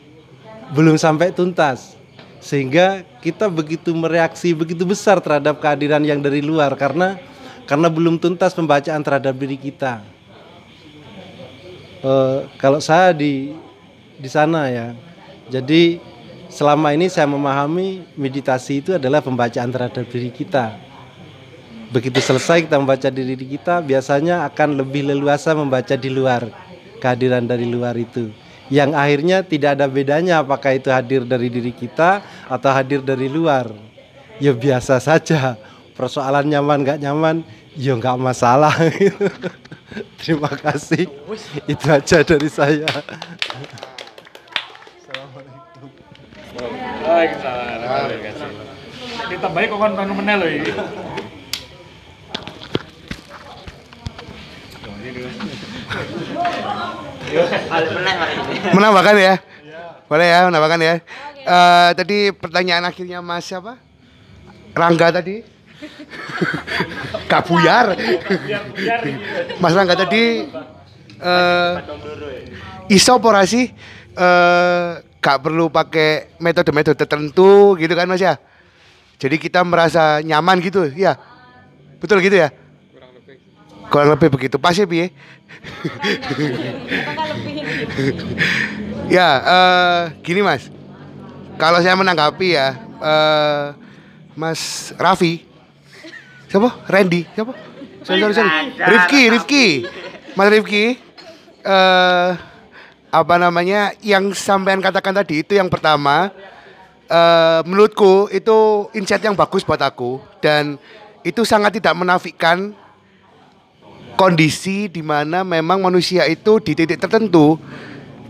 belum 0.79 0.95
sampai 0.95 1.35
tuntas. 1.35 1.99
Sehingga 2.39 3.03
kita 3.19 3.51
begitu 3.51 3.91
mereaksi 3.91 4.55
begitu 4.55 4.87
besar 4.87 5.19
terhadap 5.19 5.59
kehadiran 5.59 6.07
yang 6.07 6.23
dari 6.23 6.39
luar 6.39 6.71
karena 6.79 7.19
karena 7.67 7.91
belum 7.91 8.15
tuntas 8.23 8.55
pembacaan 8.55 9.03
terhadap 9.03 9.35
diri 9.35 9.59
kita. 9.59 10.18
Eh, 11.99 12.39
kalau 12.63 12.79
saya 12.79 13.11
di 13.11 13.55
di 14.19 14.29
sana 14.31 14.71
ya, 14.71 14.95
jadi 15.51 15.99
selama 16.47 16.95
ini 16.95 17.11
saya 17.11 17.27
memahami 17.27 18.07
meditasi 18.15 18.83
itu 18.83 18.91
adalah 18.95 19.19
pembacaan 19.19 19.71
terhadap 19.71 20.07
diri 20.07 20.31
kita. 20.31 20.79
Begitu 21.91 22.21
selesai 22.21 22.69
kita 22.69 22.77
membaca 22.77 23.09
diri 23.09 23.35
kita, 23.35 23.81
biasanya 23.83 24.47
akan 24.47 24.79
lebih 24.79 25.09
leluasa 25.11 25.57
membaca 25.57 25.97
di 25.97 26.11
luar 26.13 26.47
kehadiran 27.03 27.47
dari 27.47 27.65
luar 27.65 27.97
itu 27.97 28.31
yang 28.69 28.93
akhirnya 28.93 29.41
tidak 29.41 29.81
ada 29.81 29.89
bedanya 29.89 30.45
apakah 30.45 30.77
itu 30.77 30.93
hadir 30.93 31.25
dari 31.25 31.49
diri 31.49 31.73
kita 31.73 32.21
atau 32.49 32.71
hadir 32.73 33.01
dari 33.01 33.27
luar. 33.29 33.73
Ya 34.39 34.55
biasa 34.55 35.01
saja. 35.01 35.57
Persoalan 35.99 36.47
nyaman 36.47 36.87
gak 36.87 37.03
nyaman, 37.03 37.43
ya 37.79 37.95
nggak 37.95 38.19
masalah. 38.19 38.75
Terima 40.21 40.51
kasih. 40.51 41.07
Itu 41.71 41.87
aja 41.87 42.27
dari 42.27 42.51
saya. 42.51 42.91
Waalaikumsalam. 47.07 48.67
Ditambahi 49.31 49.67
kok 49.71 49.79
kan 49.79 49.93
tanu 49.95 50.13
meneh 50.19 50.35
lho 50.37 50.47
iki. 50.51 50.73
Menambahkan 58.75 59.17
ya? 59.17 59.35
Boleh 60.09 60.27
ya, 60.27 60.39
menambahkan 60.49 60.81
ya. 60.81 60.95
Eh, 61.45 61.91
tadi 61.97 62.33
pertanyaan 62.33 62.89
akhirnya 62.89 63.21
Mas 63.21 63.45
siapa? 63.45 63.77
Rangga 64.73 65.13
tadi. 65.13 65.58
Kak 67.31 67.47
Buyar. 67.47 67.95
Mas 69.63 69.75
Rangga 69.75 69.95
tadi 69.95 70.47
eh 71.19 71.75
iso 72.89 73.19
apa 73.19 73.27
ora 73.27 73.43
sih 73.43 73.71
eh 74.15 74.91
gak 75.19 75.43
perlu 75.43 75.67
pakai 75.69 76.39
metode-metode 76.39 76.95
tertentu 76.95 77.75
gitu 77.77 77.93
kan 77.95 78.07
Mas 78.07 78.23
ya? 78.23 78.39
Jadi 79.19 79.35
kita 79.43 79.67
merasa 79.67 80.23
nyaman 80.23 80.63
gitu, 80.63 80.87
ya. 80.95 81.19
Betul 81.99 82.23
gitu 82.23 82.39
ya? 82.39 82.55
Kurang 83.91 84.15
lebih 84.15 84.31
begitu. 84.31 84.63
Pas 84.63 84.79
ya, 84.79 84.87
Bi? 84.87 85.11
ya, 89.11 89.29
eh, 89.43 90.03
gini 90.23 90.39
Mas. 90.39 90.71
Kalau 91.59 91.83
saya 91.83 91.99
menanggapi 91.99 92.55
ya, 92.55 92.79
eh, 92.79 93.75
Mas 94.39 94.95
Raffi, 94.95 95.48
siapa? 96.49 96.69
Randy, 96.89 97.29
siapa? 97.37 97.53
Sorry, 98.03 98.21
sorry, 98.25 98.35
sorry. 98.35 98.51
Rifki, 98.77 99.23
Rifki, 99.29 99.67
Mas 100.33 100.49
Rifki, 100.49 100.85
eh, 101.63 102.31
apa 103.09 103.35
namanya? 103.37 103.93
Yang 104.01 104.41
sampean 104.41 104.81
katakan 104.81 105.13
tadi 105.13 105.45
itu 105.45 105.55
yang 105.55 105.69
pertama, 105.69 106.33
eh, 107.09 107.61
menurutku 107.69 108.33
itu 108.33 108.89
insight 108.97 109.25
yang 109.25 109.37
bagus 109.37 109.65
buat 109.65 109.81
aku 109.81 110.21
dan 110.41 110.81
itu 111.21 111.45
sangat 111.45 111.77
tidak 111.77 111.93
menafikan 111.93 112.73
kondisi 114.19 114.91
di 114.91 115.05
mana 115.05 115.47
memang 115.47 115.79
manusia 115.79 116.27
itu 116.27 116.59
di 116.59 116.75
titik 116.75 116.99
tertentu 116.99 117.55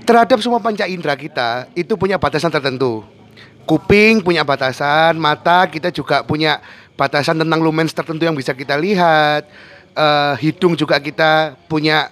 terhadap 0.05 0.40
semua 0.40 0.61
panca 0.61 0.85
indera 0.85 1.16
kita 1.16 1.69
itu 1.77 1.97
punya 1.97 2.16
batasan 2.16 2.53
tertentu. 2.53 3.05
Kuping 3.69 4.24
punya 4.24 4.40
batasan, 4.49 5.20
mata 5.20 5.69
kita 5.69 5.93
juga 5.93 6.24
punya 6.24 6.65
batasan 6.99 7.39
tentang 7.39 7.62
lumens 7.62 7.95
tertentu 7.95 8.27
yang 8.27 8.35
bisa 8.35 8.51
kita 8.51 8.75
lihat. 8.75 9.47
Eh, 9.95 10.35
hidung 10.43 10.75
juga 10.75 10.99
kita 10.99 11.55
punya 11.70 12.11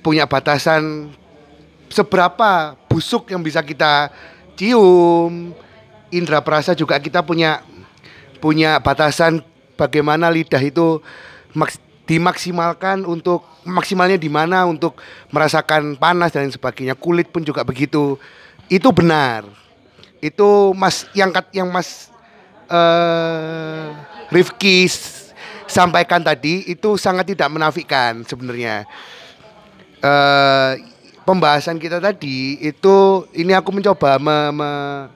punya 0.00 0.24
batasan 0.24 1.12
seberapa 1.92 2.76
busuk 2.88 3.28
yang 3.28 3.44
bisa 3.44 3.60
kita 3.60 4.08
cium. 4.56 5.52
Indra 6.08 6.40
perasa 6.40 6.72
juga 6.72 6.96
kita 6.96 7.20
punya 7.20 7.60
punya 8.38 8.80
batasan 8.80 9.44
bagaimana 9.74 10.30
lidah 10.30 10.60
itu 10.60 11.00
maks- 11.56 11.80
dimaksimalkan 12.04 13.08
untuk 13.08 13.44
maksimalnya 13.64 14.20
di 14.20 14.28
mana 14.28 14.68
untuk 14.68 15.00
merasakan 15.32 15.96
panas 15.96 16.30
dan 16.32 16.52
sebagainya. 16.52 16.92
Kulit 16.94 17.32
pun 17.32 17.40
juga 17.40 17.64
begitu. 17.64 18.20
Itu 18.68 18.92
benar. 18.92 19.48
Itu 20.20 20.72
Mas 20.76 21.08
yang 21.16 21.32
yang 21.52 21.68
Mas 21.72 22.12
eh 22.68 24.13
Rifki 24.34 24.90
sampaikan 25.70 26.18
tadi 26.18 26.66
itu 26.66 26.98
sangat 26.98 27.30
tidak 27.30 27.48
menafikan 27.54 28.26
sebenarnya. 28.26 28.82
eh 30.04 30.72
pembahasan 31.24 31.80
kita 31.80 31.96
tadi 31.96 32.60
itu 32.60 33.24
ini 33.32 33.56
aku 33.56 33.72
mencoba 33.72 34.20
me- 34.20 34.52
me- 34.52 35.06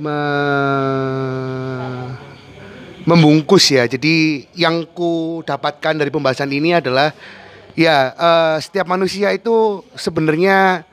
me- 0.00 1.04
membungkus 3.04 3.68
ya. 3.68 3.84
Jadi 3.84 4.48
yang 4.56 4.88
ku 4.88 5.44
dapatkan 5.44 6.00
dari 6.00 6.08
pembahasan 6.08 6.48
ini 6.48 6.72
adalah 6.72 7.12
ya 7.76 8.16
eh, 8.16 8.56
setiap 8.64 8.88
manusia 8.88 9.28
itu 9.36 9.84
sebenarnya 9.92 10.88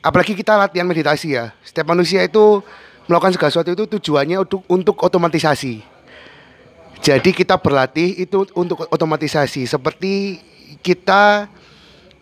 apalagi 0.00 0.32
kita 0.32 0.56
latihan 0.56 0.88
meditasi 0.88 1.36
ya. 1.36 1.52
Setiap 1.60 1.92
manusia 1.92 2.24
itu 2.24 2.64
melakukan 3.04 3.36
segala 3.36 3.50
sesuatu 3.52 3.76
itu 3.76 3.84
tujuannya 4.00 4.40
untuk 4.40 4.64
untuk 4.72 4.96
otomatisasi. 4.96 5.99
Jadi 7.00 7.32
kita 7.32 7.56
berlatih 7.56 8.20
itu 8.20 8.44
untuk 8.52 8.84
otomatisasi. 8.92 9.64
Seperti 9.64 10.36
kita 10.84 11.48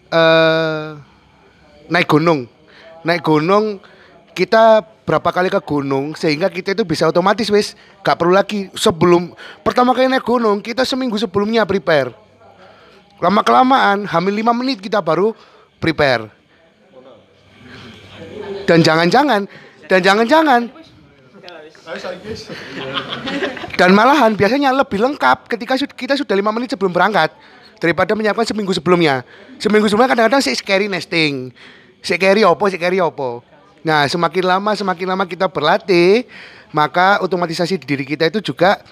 eh 0.08 0.88
naik 1.90 2.08
gunung. 2.08 2.46
Naik 3.02 3.26
gunung 3.26 3.82
kita 4.36 4.86
berapa 5.02 5.34
kali 5.34 5.50
ke 5.50 5.58
gunung 5.64 6.14
sehingga 6.14 6.46
kita 6.46 6.76
itu 6.76 6.86
bisa 6.86 7.10
otomatis 7.10 7.50
wis. 7.50 7.74
Gak 8.06 8.22
perlu 8.22 8.36
lagi 8.36 8.70
sebelum 8.78 9.34
pertama 9.66 9.96
kali 9.96 10.06
naik 10.06 10.22
gunung 10.22 10.62
kita 10.62 10.86
seminggu 10.86 11.18
sebelumnya 11.18 11.66
prepare. 11.66 12.14
Lama 13.18 13.42
kelamaan 13.42 14.06
hamil 14.06 14.38
lima 14.38 14.54
menit 14.54 14.78
kita 14.78 15.02
baru 15.02 15.34
prepare. 15.82 16.30
Dan 18.68 18.84
jangan-jangan 18.84 19.48
dan 19.88 20.00
jangan-jangan 20.04 20.60
dan 23.80 23.90
malahan 23.96 24.36
biasanya 24.36 24.68
lebih 24.76 25.00
lengkap 25.00 25.48
ketika 25.48 25.74
kita 25.88 26.14
sudah 26.20 26.36
lima 26.36 26.52
menit 26.52 26.76
sebelum 26.76 26.92
berangkat 26.92 27.32
daripada 27.80 28.12
menyiapkan 28.12 28.44
seminggu 28.44 28.76
sebelumnya. 28.76 29.24
Seminggu 29.56 29.88
sebelumnya 29.88 30.12
kadang-kadang 30.12 30.44
si 30.44 30.52
scary 30.52 30.90
nesting. 30.90 31.48
Si 32.04 32.12
scary 32.12 32.44
opo 32.44 32.68
si 32.68 32.76
scary 32.76 33.00
opo 33.00 33.40
nah 33.86 34.04
semakin 34.10 34.44
lama 34.44 34.74
semakin 34.74 35.06
lama 35.06 35.24
kita 35.24 35.46
berlatih 35.46 36.26
maka 36.74 37.22
otomatisasi 37.22 37.78
di 37.80 37.86
diri 37.86 38.04
kita 38.04 38.28
itu 38.28 38.42
juga 38.42 38.82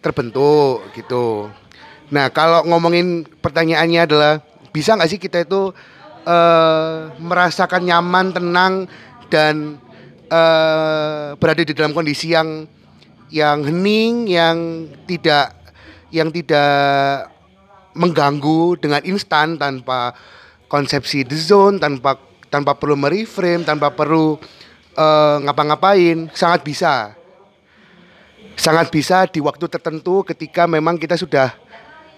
terbentuk 0.00 0.86
gitu. 0.96 1.50
Nah 2.08 2.30
kalau 2.30 2.62
ngomongin 2.64 3.26
pertanyaannya 3.42 4.00
adalah 4.06 4.32
bisa 4.70 4.94
nggak 4.94 5.10
sih 5.10 5.20
kita 5.20 5.44
itu 5.44 5.74
eh, 6.24 6.98
merasakan 7.20 7.84
nyaman 7.84 8.32
tenang 8.32 8.72
dan 9.28 9.76
eh, 10.26 11.26
berada 11.38 11.62
di 11.62 11.74
dalam 11.74 11.94
kondisi 11.94 12.34
yang 12.34 12.66
yang 13.30 13.66
hening, 13.66 14.30
yang 14.30 14.56
tidak 15.06 15.54
yang 16.14 16.30
tidak 16.30 17.30
mengganggu 17.96 18.78
dengan 18.78 19.02
instan 19.02 19.58
tanpa 19.58 20.14
konsepsi 20.70 21.26
the 21.26 21.34
zone, 21.34 21.80
tanpa 21.82 22.18
tanpa 22.52 22.78
perlu 22.78 22.94
mereframe, 22.94 23.66
tanpa 23.66 23.90
perlu 23.90 24.38
eh, 24.94 25.36
ngapa-ngapain, 25.42 26.30
sangat 26.34 26.62
bisa. 26.62 27.14
Sangat 28.56 28.88
bisa 28.88 29.28
di 29.28 29.44
waktu 29.44 29.68
tertentu 29.68 30.24
ketika 30.24 30.64
memang 30.64 30.96
kita 30.96 31.12
sudah 31.20 31.52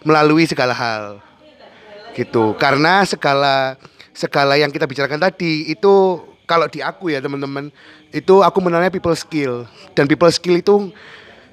melalui 0.07 0.47
segala 0.47 0.71
hal. 0.71 1.19
Gitu. 2.15 2.55
Karena 2.59 3.03
segala 3.03 3.75
segala 4.15 4.59
yang 4.59 4.71
kita 4.75 4.87
bicarakan 4.87 5.23
tadi 5.23 5.71
itu 5.71 6.19
kalau 6.49 6.65
di 6.65 6.81
aku 6.81 7.13
ya 7.13 7.21
teman-teman, 7.21 7.69
itu 8.09 8.41
aku 8.41 8.59
mengenalnya 8.65 8.89
people 8.89 9.13
skill 9.13 9.69
dan 9.93 10.09
people 10.09 10.33
skill 10.33 10.57
itu 10.57 10.89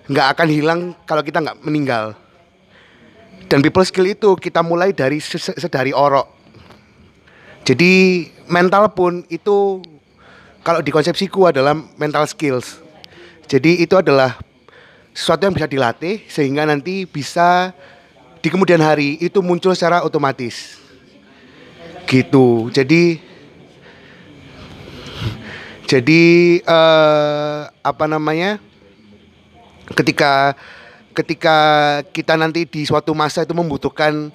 nggak 0.08 0.28
akan 0.40 0.48
hilang 0.48 0.80
kalau 1.04 1.20
kita 1.20 1.44
nggak 1.44 1.60
meninggal. 1.68 2.16
Dan 3.52 3.60
people 3.60 3.84
skill 3.84 4.08
itu 4.08 4.40
kita 4.40 4.64
mulai 4.64 4.96
dari 4.96 5.20
sedari 5.20 5.92
orok. 5.92 6.32
Jadi 7.68 8.26
mental 8.48 8.96
pun 8.96 9.28
itu 9.28 9.84
kalau 10.64 10.80
di 10.80 10.90
konsepsiku 10.90 11.52
adalah 11.52 11.76
mental 12.00 12.24
skills. 12.26 12.80
Jadi 13.46 13.84
itu 13.84 14.00
adalah 14.00 14.40
sesuatu 15.14 15.46
yang 15.46 15.54
bisa 15.54 15.70
dilatih 15.70 16.24
sehingga 16.26 16.66
nanti 16.66 17.06
bisa 17.06 17.76
di 18.42 18.48
kemudian 18.50 18.82
hari 18.82 19.18
itu 19.22 19.44
muncul 19.44 19.76
secara 19.76 20.02
otomatis. 20.02 20.78
Gitu. 22.06 22.70
Jadi 22.70 23.25
jadi 25.86 26.24
eh, 26.66 27.60
apa 27.70 28.06
namanya? 28.10 28.58
Ketika 29.94 30.58
ketika 31.14 31.58
kita 32.10 32.34
nanti 32.36 32.66
di 32.66 32.84
suatu 32.90 33.14
masa 33.14 33.46
itu 33.46 33.54
membutuhkan 33.54 34.34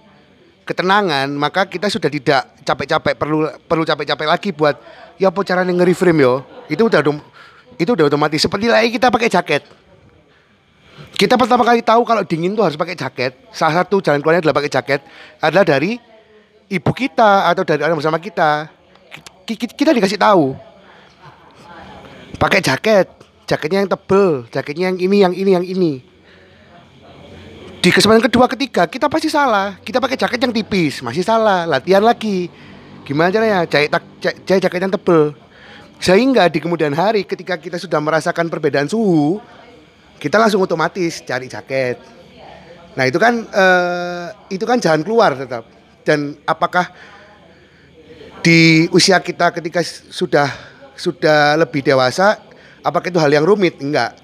ketenangan, 0.63 1.27
maka 1.35 1.67
kita 1.67 1.91
sudah 1.91 2.07
tidak 2.07 2.47
capek-capek 2.63 3.15
perlu 3.19 3.51
perlu 3.67 3.83
capek-capek 3.83 4.27
lagi 4.31 4.49
buat 4.55 4.79
ya 5.19 5.35
apa 5.35 5.43
caranya 5.43 5.75
nge-reframe 5.75 6.23
yo. 6.23 6.47
Itu 6.71 6.87
udah 6.87 7.03
itu 7.77 7.91
udah 7.91 8.07
otomatis. 8.07 8.47
Seperti 8.47 8.71
lagi 8.71 8.95
kita 8.95 9.11
pakai 9.11 9.27
jaket. 9.27 9.67
Kita 11.19 11.35
pertama 11.35 11.67
kali 11.67 11.83
tahu 11.83 12.07
kalau 12.07 12.23
dingin 12.23 12.55
tuh 12.55 12.63
harus 12.63 12.79
pakai 12.79 12.95
jaket. 12.95 13.35
Salah 13.51 13.83
satu 13.83 13.99
jalan 13.99 14.23
keluarnya 14.23 14.47
adalah 14.47 14.57
pakai 14.57 14.71
jaket 14.71 15.01
adalah 15.43 15.67
dari 15.67 15.99
ibu 16.71 16.93
kita 16.95 17.51
atau 17.51 17.67
dari 17.67 17.83
orang 17.83 17.99
bersama 17.99 18.23
kita. 18.23 18.71
Ki- 19.45 19.59
ki- 19.59 19.75
Kita 19.75 19.91
dikasih 19.91 20.17
tahu. 20.17 20.70
Pakai 22.41 22.65
jaket, 22.65 23.05
jaketnya 23.45 23.85
yang 23.85 23.91
tebel, 23.93 24.49
jaketnya 24.49 24.89
yang 24.89 24.97
ini, 24.97 25.17
yang 25.21 25.35
ini, 25.37 25.51
yang 25.53 25.67
ini. 25.67 25.93
Di 27.85 27.93
kesempatan 27.93 28.25
kedua, 28.25 28.49
ketiga, 28.49 28.89
kita 28.89 29.13
pasti 29.13 29.29
salah. 29.29 29.77
Kita 29.85 30.01
pakai 30.01 30.17
jaket 30.17 30.41
yang 30.41 30.53
tipis, 30.57 31.05
masih 31.05 31.21
salah. 31.21 31.69
Latihan 31.69 32.01
lagi. 32.01 32.49
Gimana 33.05 33.29
caranya? 33.29 33.69
Jahit, 33.69 33.93
jahit 34.21 34.61
jaket 34.65 34.81
yang 34.81 34.93
tebel. 34.97 35.37
Sehingga 36.01 36.49
di 36.49 36.65
kemudian 36.65 36.97
hari 36.97 37.29
ketika 37.29 37.61
kita 37.61 37.77
sudah 37.77 38.01
merasakan 38.01 38.49
perbedaan 38.49 38.89
suhu, 38.89 39.37
kita 40.17 40.41
langsung 40.41 40.65
otomatis 40.65 41.21
cari 41.21 41.45
jaket. 41.45 42.01
Nah 42.97 43.05
itu 43.05 43.21
kan 43.21 43.45
eh, 43.45 44.27
itu 44.49 44.65
kan 44.65 44.81
jalan 44.81 45.05
keluar 45.05 45.37
tetap. 45.37 45.69
Dan 46.05 46.41
apakah 46.49 46.89
di 48.41 48.89
usia 48.97 49.21
kita 49.21 49.53
ketika 49.53 49.85
sudah 49.85 50.70
sudah 51.01 51.57
lebih 51.57 51.81
dewasa, 51.81 52.37
apakah 52.85 53.09
itu 53.09 53.17
hal 53.17 53.33
yang 53.33 53.49
rumit? 53.49 53.81
Enggak. 53.81 54.21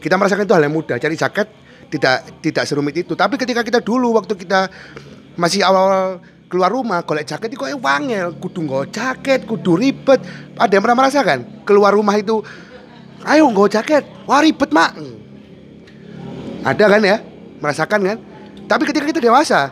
Kita 0.00 0.16
merasakan 0.16 0.48
itu 0.48 0.56
hal 0.56 0.64
yang 0.64 0.72
mudah. 0.72 0.96
Cari 0.96 1.14
jaket 1.20 1.48
tidak 1.92 2.40
tidak 2.40 2.64
serumit 2.64 2.96
itu. 2.96 3.12
Tapi 3.12 3.36
ketika 3.36 3.60
kita 3.60 3.84
dulu 3.84 4.16
waktu 4.16 4.32
kita 4.32 4.72
masih 5.36 5.60
awal-awal 5.60 6.24
keluar 6.48 6.72
rumah, 6.72 7.04
golek 7.04 7.28
jaket 7.28 7.52
itu 7.52 7.60
kok 7.60 7.76
wangel, 7.84 8.32
kudu 8.40 8.64
nggo 8.64 8.88
jaket, 8.88 9.44
kudu 9.44 9.76
ribet. 9.76 10.24
Ada 10.56 10.72
yang 10.80 10.82
pernah 10.88 10.98
merasakan? 11.04 11.38
Keluar 11.68 11.92
rumah 11.92 12.16
itu 12.16 12.40
ayo 13.28 13.52
nggo 13.52 13.68
jaket. 13.68 14.08
Wah 14.24 14.40
ribet, 14.40 14.72
Mak. 14.72 14.96
Ada 16.64 16.84
kan 16.88 17.00
ya? 17.04 17.20
Merasakan 17.60 18.00
kan? 18.00 18.18
Tapi 18.64 18.82
ketika 18.88 19.04
kita 19.04 19.20
dewasa, 19.20 19.70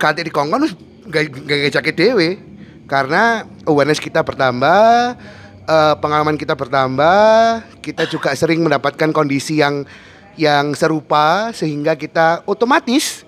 kate 0.00 0.24
di 0.24 0.32
kongkon 0.32 0.64
wis 0.64 0.74
gak 1.08 1.28
gak 1.44 1.72
jaket 1.80 1.94
dewe 1.94 2.53
karena 2.84 3.48
awareness 3.64 4.00
kita 4.00 4.20
bertambah, 4.20 5.16
eh, 5.64 5.94
pengalaman 6.00 6.36
kita 6.36 6.52
bertambah, 6.52 7.64
kita 7.80 8.04
juga 8.08 8.36
sering 8.36 8.60
mendapatkan 8.60 9.10
kondisi 9.12 9.60
yang 9.60 9.88
yang 10.34 10.74
serupa 10.74 11.54
sehingga 11.54 11.94
kita 11.94 12.42
otomatis 12.44 13.22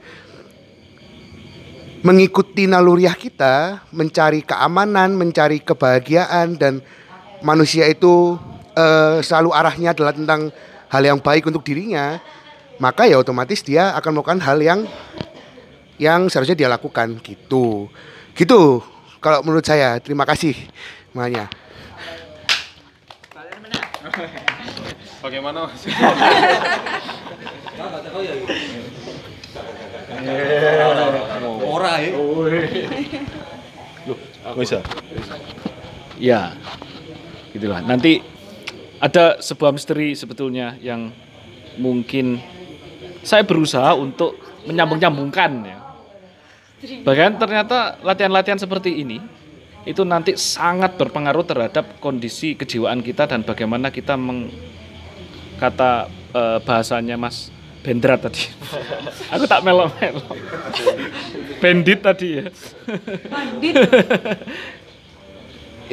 mengikuti 2.03 2.69
naluriah 2.69 3.15
kita, 3.17 3.83
mencari 3.91 4.43
keamanan, 4.45 5.17
mencari 5.17 5.63
kebahagiaan 5.63 6.55
dan 6.61 6.85
manusia 7.41 7.89
itu 7.89 8.37
eh, 8.77 9.25
selalu 9.25 9.51
arahnya 9.57 9.97
adalah 9.97 10.13
tentang 10.13 10.53
hal 10.93 11.03
yang 11.03 11.19
baik 11.19 11.49
untuk 11.49 11.65
dirinya, 11.65 12.21
maka 12.77 13.09
ya 13.09 13.17
otomatis 13.17 13.65
dia 13.65 13.97
akan 13.97 14.21
melakukan 14.21 14.41
hal 14.45 14.59
yang 14.61 14.81
yang 15.97 16.29
seharusnya 16.29 16.61
dia 16.61 16.69
lakukan 16.69 17.17
gitu. 17.25 17.89
Gitu 18.37 18.96
kalau 19.27 19.43
menurut 19.43 19.67
saya. 19.67 19.99
Terima 19.99 20.23
kasih 20.23 20.55
semuanya. 21.11 21.51
Bagaimana 25.19 25.67
Mas? 25.67 25.83
Ora 31.67 31.99
ya. 31.99 32.15
Bisa. 34.55 34.79
Ya, 36.23 36.55
gitulah. 37.51 37.83
Nanti 37.83 38.23
ada 39.03 39.43
sebuah 39.43 39.75
misteri 39.75 40.15
sebetulnya 40.15 40.79
yang 40.79 41.11
mungkin 41.83 42.39
saya 43.27 43.43
berusaha 43.43 43.99
untuk 43.99 44.39
menyambung-nyambungkan 44.71 45.51
ya. 45.67 45.76
Bahkan 46.85 47.41
ternyata 47.41 47.97
latihan-latihan 48.05 48.61
seperti 48.61 49.01
ini 49.01 49.17
itu 49.87 50.03
nanti 50.03 50.35
sangat 50.37 50.99
berpengaruh 50.99 51.47
terhadap 51.47 51.97
kondisi 52.03 52.59
kejiwaan 52.59 53.01
kita 53.01 53.25
dan 53.25 53.47
bagaimana 53.47 53.89
kita 53.89 54.19
meng 54.19 54.51
kata 55.57 56.11
eh, 56.37 56.59
bahasanya 56.61 57.17
Mas 57.17 57.49
Bendrat 57.87 58.19
tadi. 58.19 58.51
Aku 59.39 59.47
tak 59.47 59.63
melo-melo. 59.63 60.27
Bandit 61.63 62.03
tadi 62.03 62.43
ya. 62.43 62.51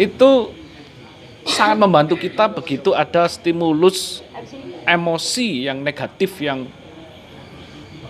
itu 0.09 0.31
sangat 1.45 1.77
membantu 1.77 2.17
kita 2.17 2.49
begitu 2.49 2.97
ada 2.97 3.29
stimulus 3.29 4.25
emosi 4.89 5.69
yang 5.69 5.85
negatif 5.85 6.41
yang 6.41 6.65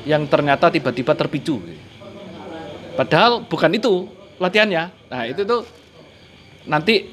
yang 0.07 0.23
ternyata 0.31 0.71
tiba-tiba 0.71 1.11
terpicu. 1.11 1.59
Padahal 2.93 3.41
bukan 3.49 3.73
itu 3.73 4.05
latihannya. 4.37 4.93
Nah, 5.09 5.23
itu 5.25 5.41
tuh 5.45 5.65
nanti 6.69 7.09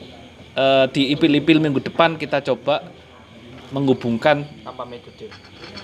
eh, 0.55 0.85
di 0.93 1.13
ipil-ipil 1.17 1.59
minggu 1.59 1.81
depan 1.81 2.21
kita 2.21 2.45
coba 2.45 2.85
menghubungkan 3.71 4.45
Apa 4.67 4.83
metode? 4.85 5.31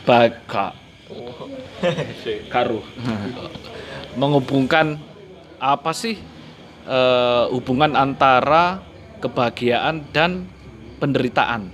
baga. 0.03 0.75
Karu 2.53 2.83
menghubungkan 4.19 4.99
apa 5.63 5.95
sih 5.95 6.19
eh, 6.89 7.45
hubungan 7.55 7.95
antara 7.95 8.83
kebahagiaan 9.23 10.03
dan 10.11 10.51
penderitaan. 10.99 11.71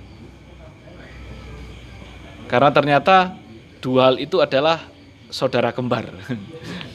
Karena 2.45 2.69
ternyata 2.69 3.33
dua 3.81 4.13
hal 4.13 4.21
itu 4.21 4.37
adalah 4.37 4.85
saudara 5.33 5.73
kembar 5.73 6.13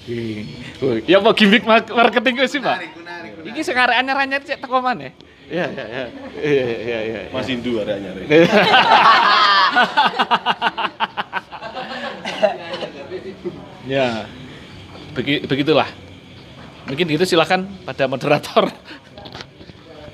ya 1.04 1.18
mau 1.20 1.32
gimmick 1.32 1.62
ma- 1.62 1.84
marketing 1.84 2.34
sih 2.48 2.58
pak 2.58 2.80
ini 3.44 3.60
sekarang 3.60 4.00
anyar-anyar 4.00 4.40
cek 4.40 4.58
teko 4.58 4.80
mana 4.80 5.12
ya 5.48 5.64
ya 5.68 5.84
ya 5.84 6.04
iya 6.40 6.64
iya 6.78 6.98
iya 7.04 7.20
Mas 7.32 7.48
Indu 7.48 7.80
arahnya. 7.80 8.12
Ya, 13.88 14.28
begi- 15.16 15.48
begitulah. 15.48 15.88
Mungkin 16.84 17.08
gitu 17.08 17.24
silakan 17.24 17.68
pada 17.84 18.04
moderator. 18.04 18.68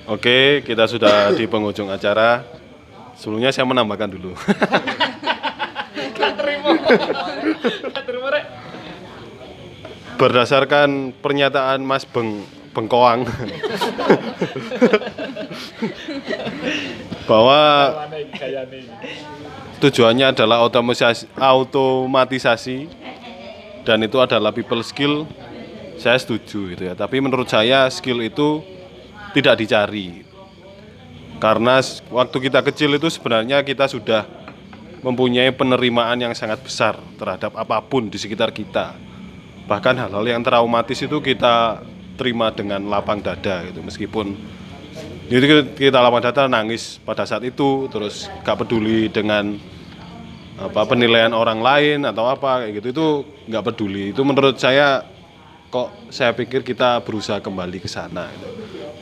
Oke, 0.07 0.63
kita 0.63 0.87
sudah 0.87 1.35
di 1.35 1.47
penghujung 1.47 1.91
acara. 1.91 2.45
Sebelumnya 3.15 3.51
saya 3.51 3.67
menambahkan 3.67 4.11
dulu. 4.11 4.35
Berdasarkan 10.15 11.11
pernyataan 11.19 11.83
Mas 11.83 12.07
Beng 12.07 12.47
Bengkoang. 12.75 13.23
Bahwa 17.31 17.61
tujuannya 19.79 20.35
adalah 20.35 20.67
otomatisasi, 20.67 21.31
automatisasi 21.39 22.79
dan 23.87 24.03
itu 24.03 24.19
adalah 24.19 24.51
people 24.51 24.83
skill. 24.83 25.25
Saya 25.95 26.19
setuju 26.19 26.75
gitu 26.75 26.83
ya 26.91 26.99
tapi 26.99 27.23
menurut 27.23 27.47
saya 27.47 27.87
skill 27.89 28.19
itu 28.21 28.61
tidak 29.33 29.63
dicari. 29.63 30.27
Karena 31.39 31.79
waktu 32.11 32.37
kita 32.51 32.61
kecil 32.67 32.99
itu 32.99 33.07
sebenarnya 33.11 33.63
kita 33.63 33.87
sudah 33.87 34.27
mempunyai 35.05 35.53
penerimaan 35.55 36.19
yang 36.19 36.35
sangat 36.35 36.59
besar 36.65 36.97
terhadap 37.21 37.55
apa 37.55 37.79
pun 37.85 38.09
di 38.09 38.17
sekitar 38.17 38.51
kita 38.51 39.14
bahkan 39.65 39.97
hal-hal 39.97 40.25
yang 40.25 40.43
traumatis 40.45 41.01
itu 41.01 41.19
kita 41.21 41.85
terima 42.15 42.53
dengan 42.55 42.85
lapang 42.89 43.21
dada 43.21 43.65
gitu. 43.69 43.81
Meskipun 43.81 44.37
itu 45.29 45.47
kita 45.75 45.99
lapang 45.99 46.21
dada 46.21 46.47
nangis 46.47 47.01
pada 47.03 47.25
saat 47.25 47.43
itu 47.43 47.89
terus 47.89 48.29
gak 48.45 48.65
peduli 48.65 49.09
dengan 49.09 49.57
apa 50.55 50.87
penilaian 50.87 51.35
orang 51.35 51.59
lain 51.59 51.99
atau 52.07 52.31
apa 52.31 52.65
kayak 52.65 52.73
gitu. 52.79 52.87
Itu 52.95 53.07
nggak 53.51 53.65
peduli. 53.75 54.15
Itu 54.15 54.23
menurut 54.23 54.61
saya 54.61 55.03
kok 55.75 55.91
saya 56.15 56.31
pikir 56.31 56.63
kita 56.63 57.03
berusaha 57.03 57.43
kembali 57.43 57.83
ke 57.83 57.91
sana 57.91 58.31
gitu. 58.31 58.47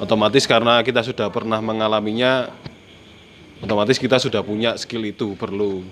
otomatis 0.01 0.49
karena 0.49 0.81
kita 0.81 1.05
sudah 1.05 1.29
pernah 1.29 1.61
mengalaminya 1.61 2.49
otomatis 3.61 4.01
kita 4.01 4.17
sudah 4.17 4.41
punya 4.41 4.73
skill 4.81 5.05
itu 5.05 5.37
perlu 5.37 5.85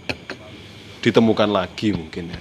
ditemukan 1.04 1.52
lagi 1.52 1.92
mungkin 1.92 2.32
ya 2.32 2.40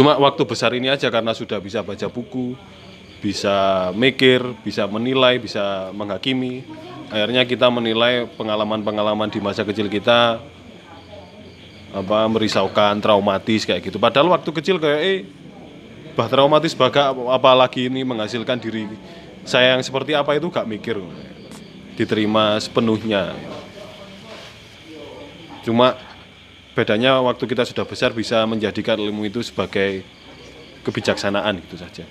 cuma 0.00 0.16
waktu 0.16 0.42
besar 0.48 0.72
ini 0.72 0.88
aja 0.88 1.12
karena 1.12 1.36
sudah 1.36 1.60
bisa 1.60 1.84
baca 1.84 2.08
buku 2.08 2.56
bisa 3.20 3.88
mikir 3.92 4.40
bisa 4.64 4.88
menilai 4.88 5.36
bisa 5.36 5.92
menghakimi. 5.92 6.64
Akhirnya 7.12 7.44
kita 7.44 7.68
menilai 7.68 8.24
pengalaman-pengalaman 8.38 9.28
di 9.28 9.44
masa 9.44 9.60
kecil 9.66 9.92
kita 9.92 10.40
apa 11.90 12.18
merisaukan 12.32 12.96
traumatis 13.02 13.68
kayak 13.68 13.92
gitu. 13.92 14.00
Padahal 14.00 14.32
waktu 14.32 14.50
kecil 14.56 14.80
kayak 14.80 15.00
eh 15.04 15.18
bah 16.16 16.32
traumatis 16.32 16.72
baga 16.72 17.12
apalagi 17.12 17.92
ini 17.92 18.00
menghasilkan 18.02 18.56
diri 18.56 18.88
saya 19.44 19.76
yang 19.76 19.82
seperti 19.84 20.16
apa 20.16 20.32
itu 20.38 20.48
gak 20.48 20.64
mikir. 20.64 20.96
Diterima 21.98 22.56
sepenuhnya. 22.56 23.36
Cuma 25.60 25.92
bedanya 26.74 27.18
waktu 27.20 27.44
kita 27.46 27.66
sudah 27.66 27.84
besar 27.84 28.14
bisa 28.14 28.42
menjadikan 28.46 28.98
ilmu 28.98 29.26
itu 29.26 29.42
sebagai 29.42 30.06
kebijaksanaan 30.86 31.60
gitu 31.66 31.76
saja. 31.76 32.04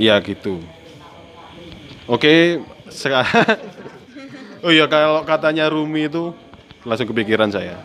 Ya 0.00 0.16
gitu. 0.24 0.58
Oke 2.08 2.64
sekarang 2.90 3.60
oh 4.64 4.72
iya 4.72 4.88
kalau 4.90 5.22
katanya 5.22 5.70
Rumi 5.70 6.08
itu 6.08 6.34
langsung 6.82 7.08
kepikiran 7.08 7.52
saya. 7.52 7.78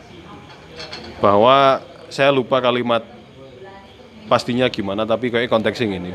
Bahwa 1.19 1.83
saya 2.09 2.31
lupa 2.31 2.63
kalimat 2.63 3.03
pastinya 4.25 4.65
gimana 4.69 5.05
tapi 5.05 5.29
kayak 5.29 5.49
konteksnya 5.49 6.01
ini 6.01 6.13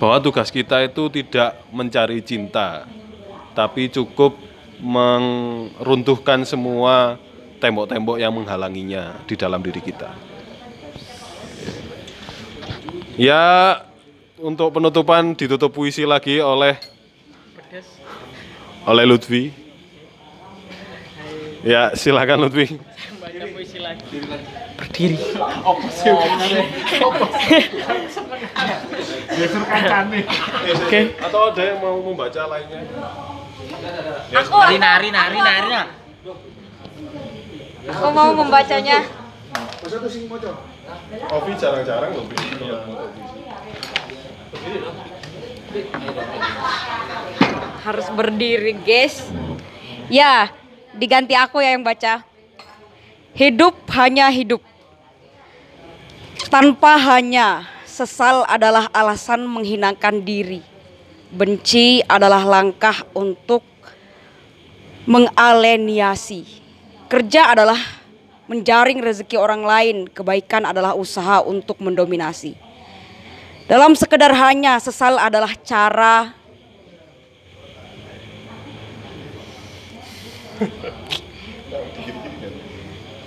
bahwa 0.00 0.18
tugas 0.18 0.50
kita 0.50 0.84
itu 0.84 1.06
tidak 1.12 1.60
mencari 1.70 2.18
cinta 2.24 2.88
tapi 3.54 3.86
cukup 3.92 4.34
meruntuhkan 4.84 6.44
semua 6.44 7.16
tembok-tembok 7.58 8.20
yang 8.20 8.36
menghalanginya 8.36 9.24
di 9.24 9.34
dalam 9.34 9.64
diri 9.64 9.80
kita 9.80 10.12
ya 13.16 13.80
untuk 14.38 14.76
penutupan 14.76 15.32
ditutup 15.32 15.72
puisi 15.72 16.04
lagi 16.04 16.38
oleh 16.44 16.76
oleh 18.84 19.04
Lutfi 19.08 19.64
Ya, 21.64 21.96
silakan 21.96 22.44
Lutfi. 22.44 22.76
Baca 22.76 23.44
puisi 23.56 23.80
lagi. 23.80 24.20
Berdiri. 24.76 25.16
Apa 25.40 25.88
sih? 25.88 26.12
Oke. 30.76 31.00
Atau 31.24 31.40
ada 31.48 31.62
yang 31.64 31.80
mau 31.80 31.96
membaca 32.04 32.44
lainnya? 32.52 32.84
Aku 34.34 34.50
Nari 34.54 34.78
nari 34.80 35.08
nari 35.12 35.38
nari. 35.38 35.70
Aku 37.84 38.06
mau 38.16 38.32
membacanya. 38.32 39.04
Ovi 41.28 41.52
jarang-jarang 41.60 42.10
loh. 42.16 42.24
Harus 47.84 48.08
berdiri, 48.16 48.72
guys. 48.80 49.28
Ya, 50.08 50.48
diganti 50.96 51.36
aku 51.36 51.60
ya 51.60 51.76
yang 51.76 51.84
baca. 51.84 52.24
Hidup 53.36 53.76
hanya 53.92 54.32
hidup. 54.32 54.64
Tanpa 56.48 56.96
hanya 56.96 57.68
sesal 57.84 58.48
adalah 58.48 58.88
alasan 58.96 59.44
menghinakan 59.44 60.24
diri. 60.24 60.64
Benci 61.34 62.00
adalah 62.06 62.46
langkah 62.46 63.04
untuk 63.12 63.73
mengaleniasi. 65.04 66.44
Kerja 67.08 67.52
adalah 67.52 67.78
menjaring 68.48 69.00
rezeki 69.00 69.36
orang 69.40 69.62
lain, 69.64 69.96
kebaikan 70.08 70.68
adalah 70.68 70.96
usaha 70.96 71.40
untuk 71.44 71.80
mendominasi. 71.80 72.56
Dalam 73.64 73.96
sekedar 73.96 74.32
hanya 74.36 74.76
sesal 74.76 75.16
adalah 75.16 75.52
cara 75.64 76.36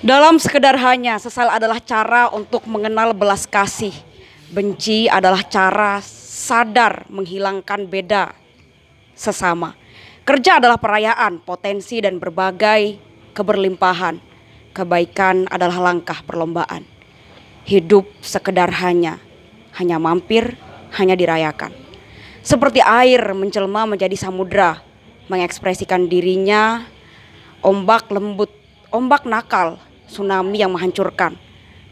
Dalam 0.07 0.39
sekedar 0.39 0.79
hanya, 0.79 1.19
sesal 1.19 1.51
adalah 1.51 1.83
cara 1.83 2.31
untuk 2.31 2.63
mengenal 2.63 3.11
belas 3.11 3.43
kasih. 3.43 3.91
Benci 4.47 5.11
adalah 5.11 5.43
cara 5.43 5.99
sadar 6.47 7.03
menghilangkan 7.11 7.83
beda 7.83 8.31
sesama. 9.11 9.75
Kerja 10.27 10.59
adalah 10.59 10.75
perayaan, 10.75 11.39
potensi 11.39 12.03
dan 12.03 12.19
berbagai 12.19 12.99
keberlimpahan. 13.31 14.19
Kebaikan 14.75 15.47
adalah 15.47 15.79
langkah 15.79 16.19
perlombaan. 16.27 16.83
Hidup 17.63 18.11
sekedar 18.19 18.67
hanya, 18.83 19.23
hanya 19.79 19.95
mampir, 20.03 20.59
hanya 20.99 21.15
dirayakan. 21.15 21.71
Seperti 22.43 22.83
air 22.83 23.23
menjelma 23.31 23.87
menjadi 23.87 24.19
samudra, 24.19 24.83
mengekspresikan 25.31 26.11
dirinya, 26.11 26.83
ombak 27.63 28.11
lembut, 28.11 28.51
ombak 28.91 29.23
nakal, 29.23 29.79
tsunami 30.11 30.59
yang 30.59 30.75
menghancurkan, 30.75 31.39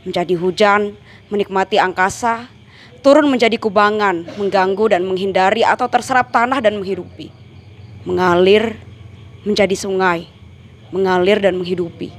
menjadi 0.04 0.36
hujan, 0.36 1.00
menikmati 1.32 1.80
angkasa, 1.80 2.52
turun 3.00 3.32
menjadi 3.32 3.56
kubangan, 3.56 4.28
mengganggu 4.36 4.92
dan 4.92 5.08
menghindari 5.08 5.64
atau 5.64 5.88
terserap 5.88 6.36
tanah 6.36 6.60
dan 6.60 6.76
menghidupi, 6.84 7.45
mengalir 8.06 8.78
menjadi 9.44 9.74
sungai, 9.74 10.30
mengalir 10.94 11.42
dan 11.42 11.58
menghidupi. 11.58 12.14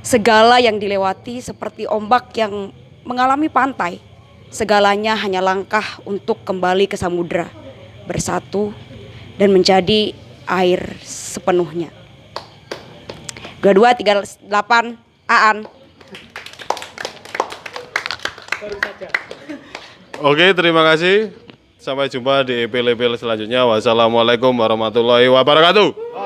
Segala 0.00 0.60
yang 0.60 0.80
dilewati 0.80 1.44
seperti 1.44 1.84
ombak 1.84 2.32
yang 2.36 2.72
mengalami 3.04 3.52
pantai, 3.52 4.00
segalanya 4.48 5.16
hanya 5.16 5.44
langkah 5.44 6.00
untuk 6.08 6.40
kembali 6.44 6.88
ke 6.88 6.96
samudra, 6.96 7.48
bersatu 8.08 8.72
dan 9.36 9.52
menjadi 9.52 10.12
air 10.48 10.96
sepenuhnya. 11.04 11.92
22 13.60 14.44
38 14.48 14.48
Aan. 15.28 15.68
Oke, 20.20 20.52
terima 20.52 20.84
kasih. 20.84 21.32
Sampai 21.80 22.12
jumpa 22.12 22.44
di 22.44 22.68
epil-epil 22.68 23.16
selanjutnya. 23.16 23.64
Wassalamualaikum 23.64 24.52
warahmatullahi 24.52 25.32
wabarakatuh. 25.32 26.19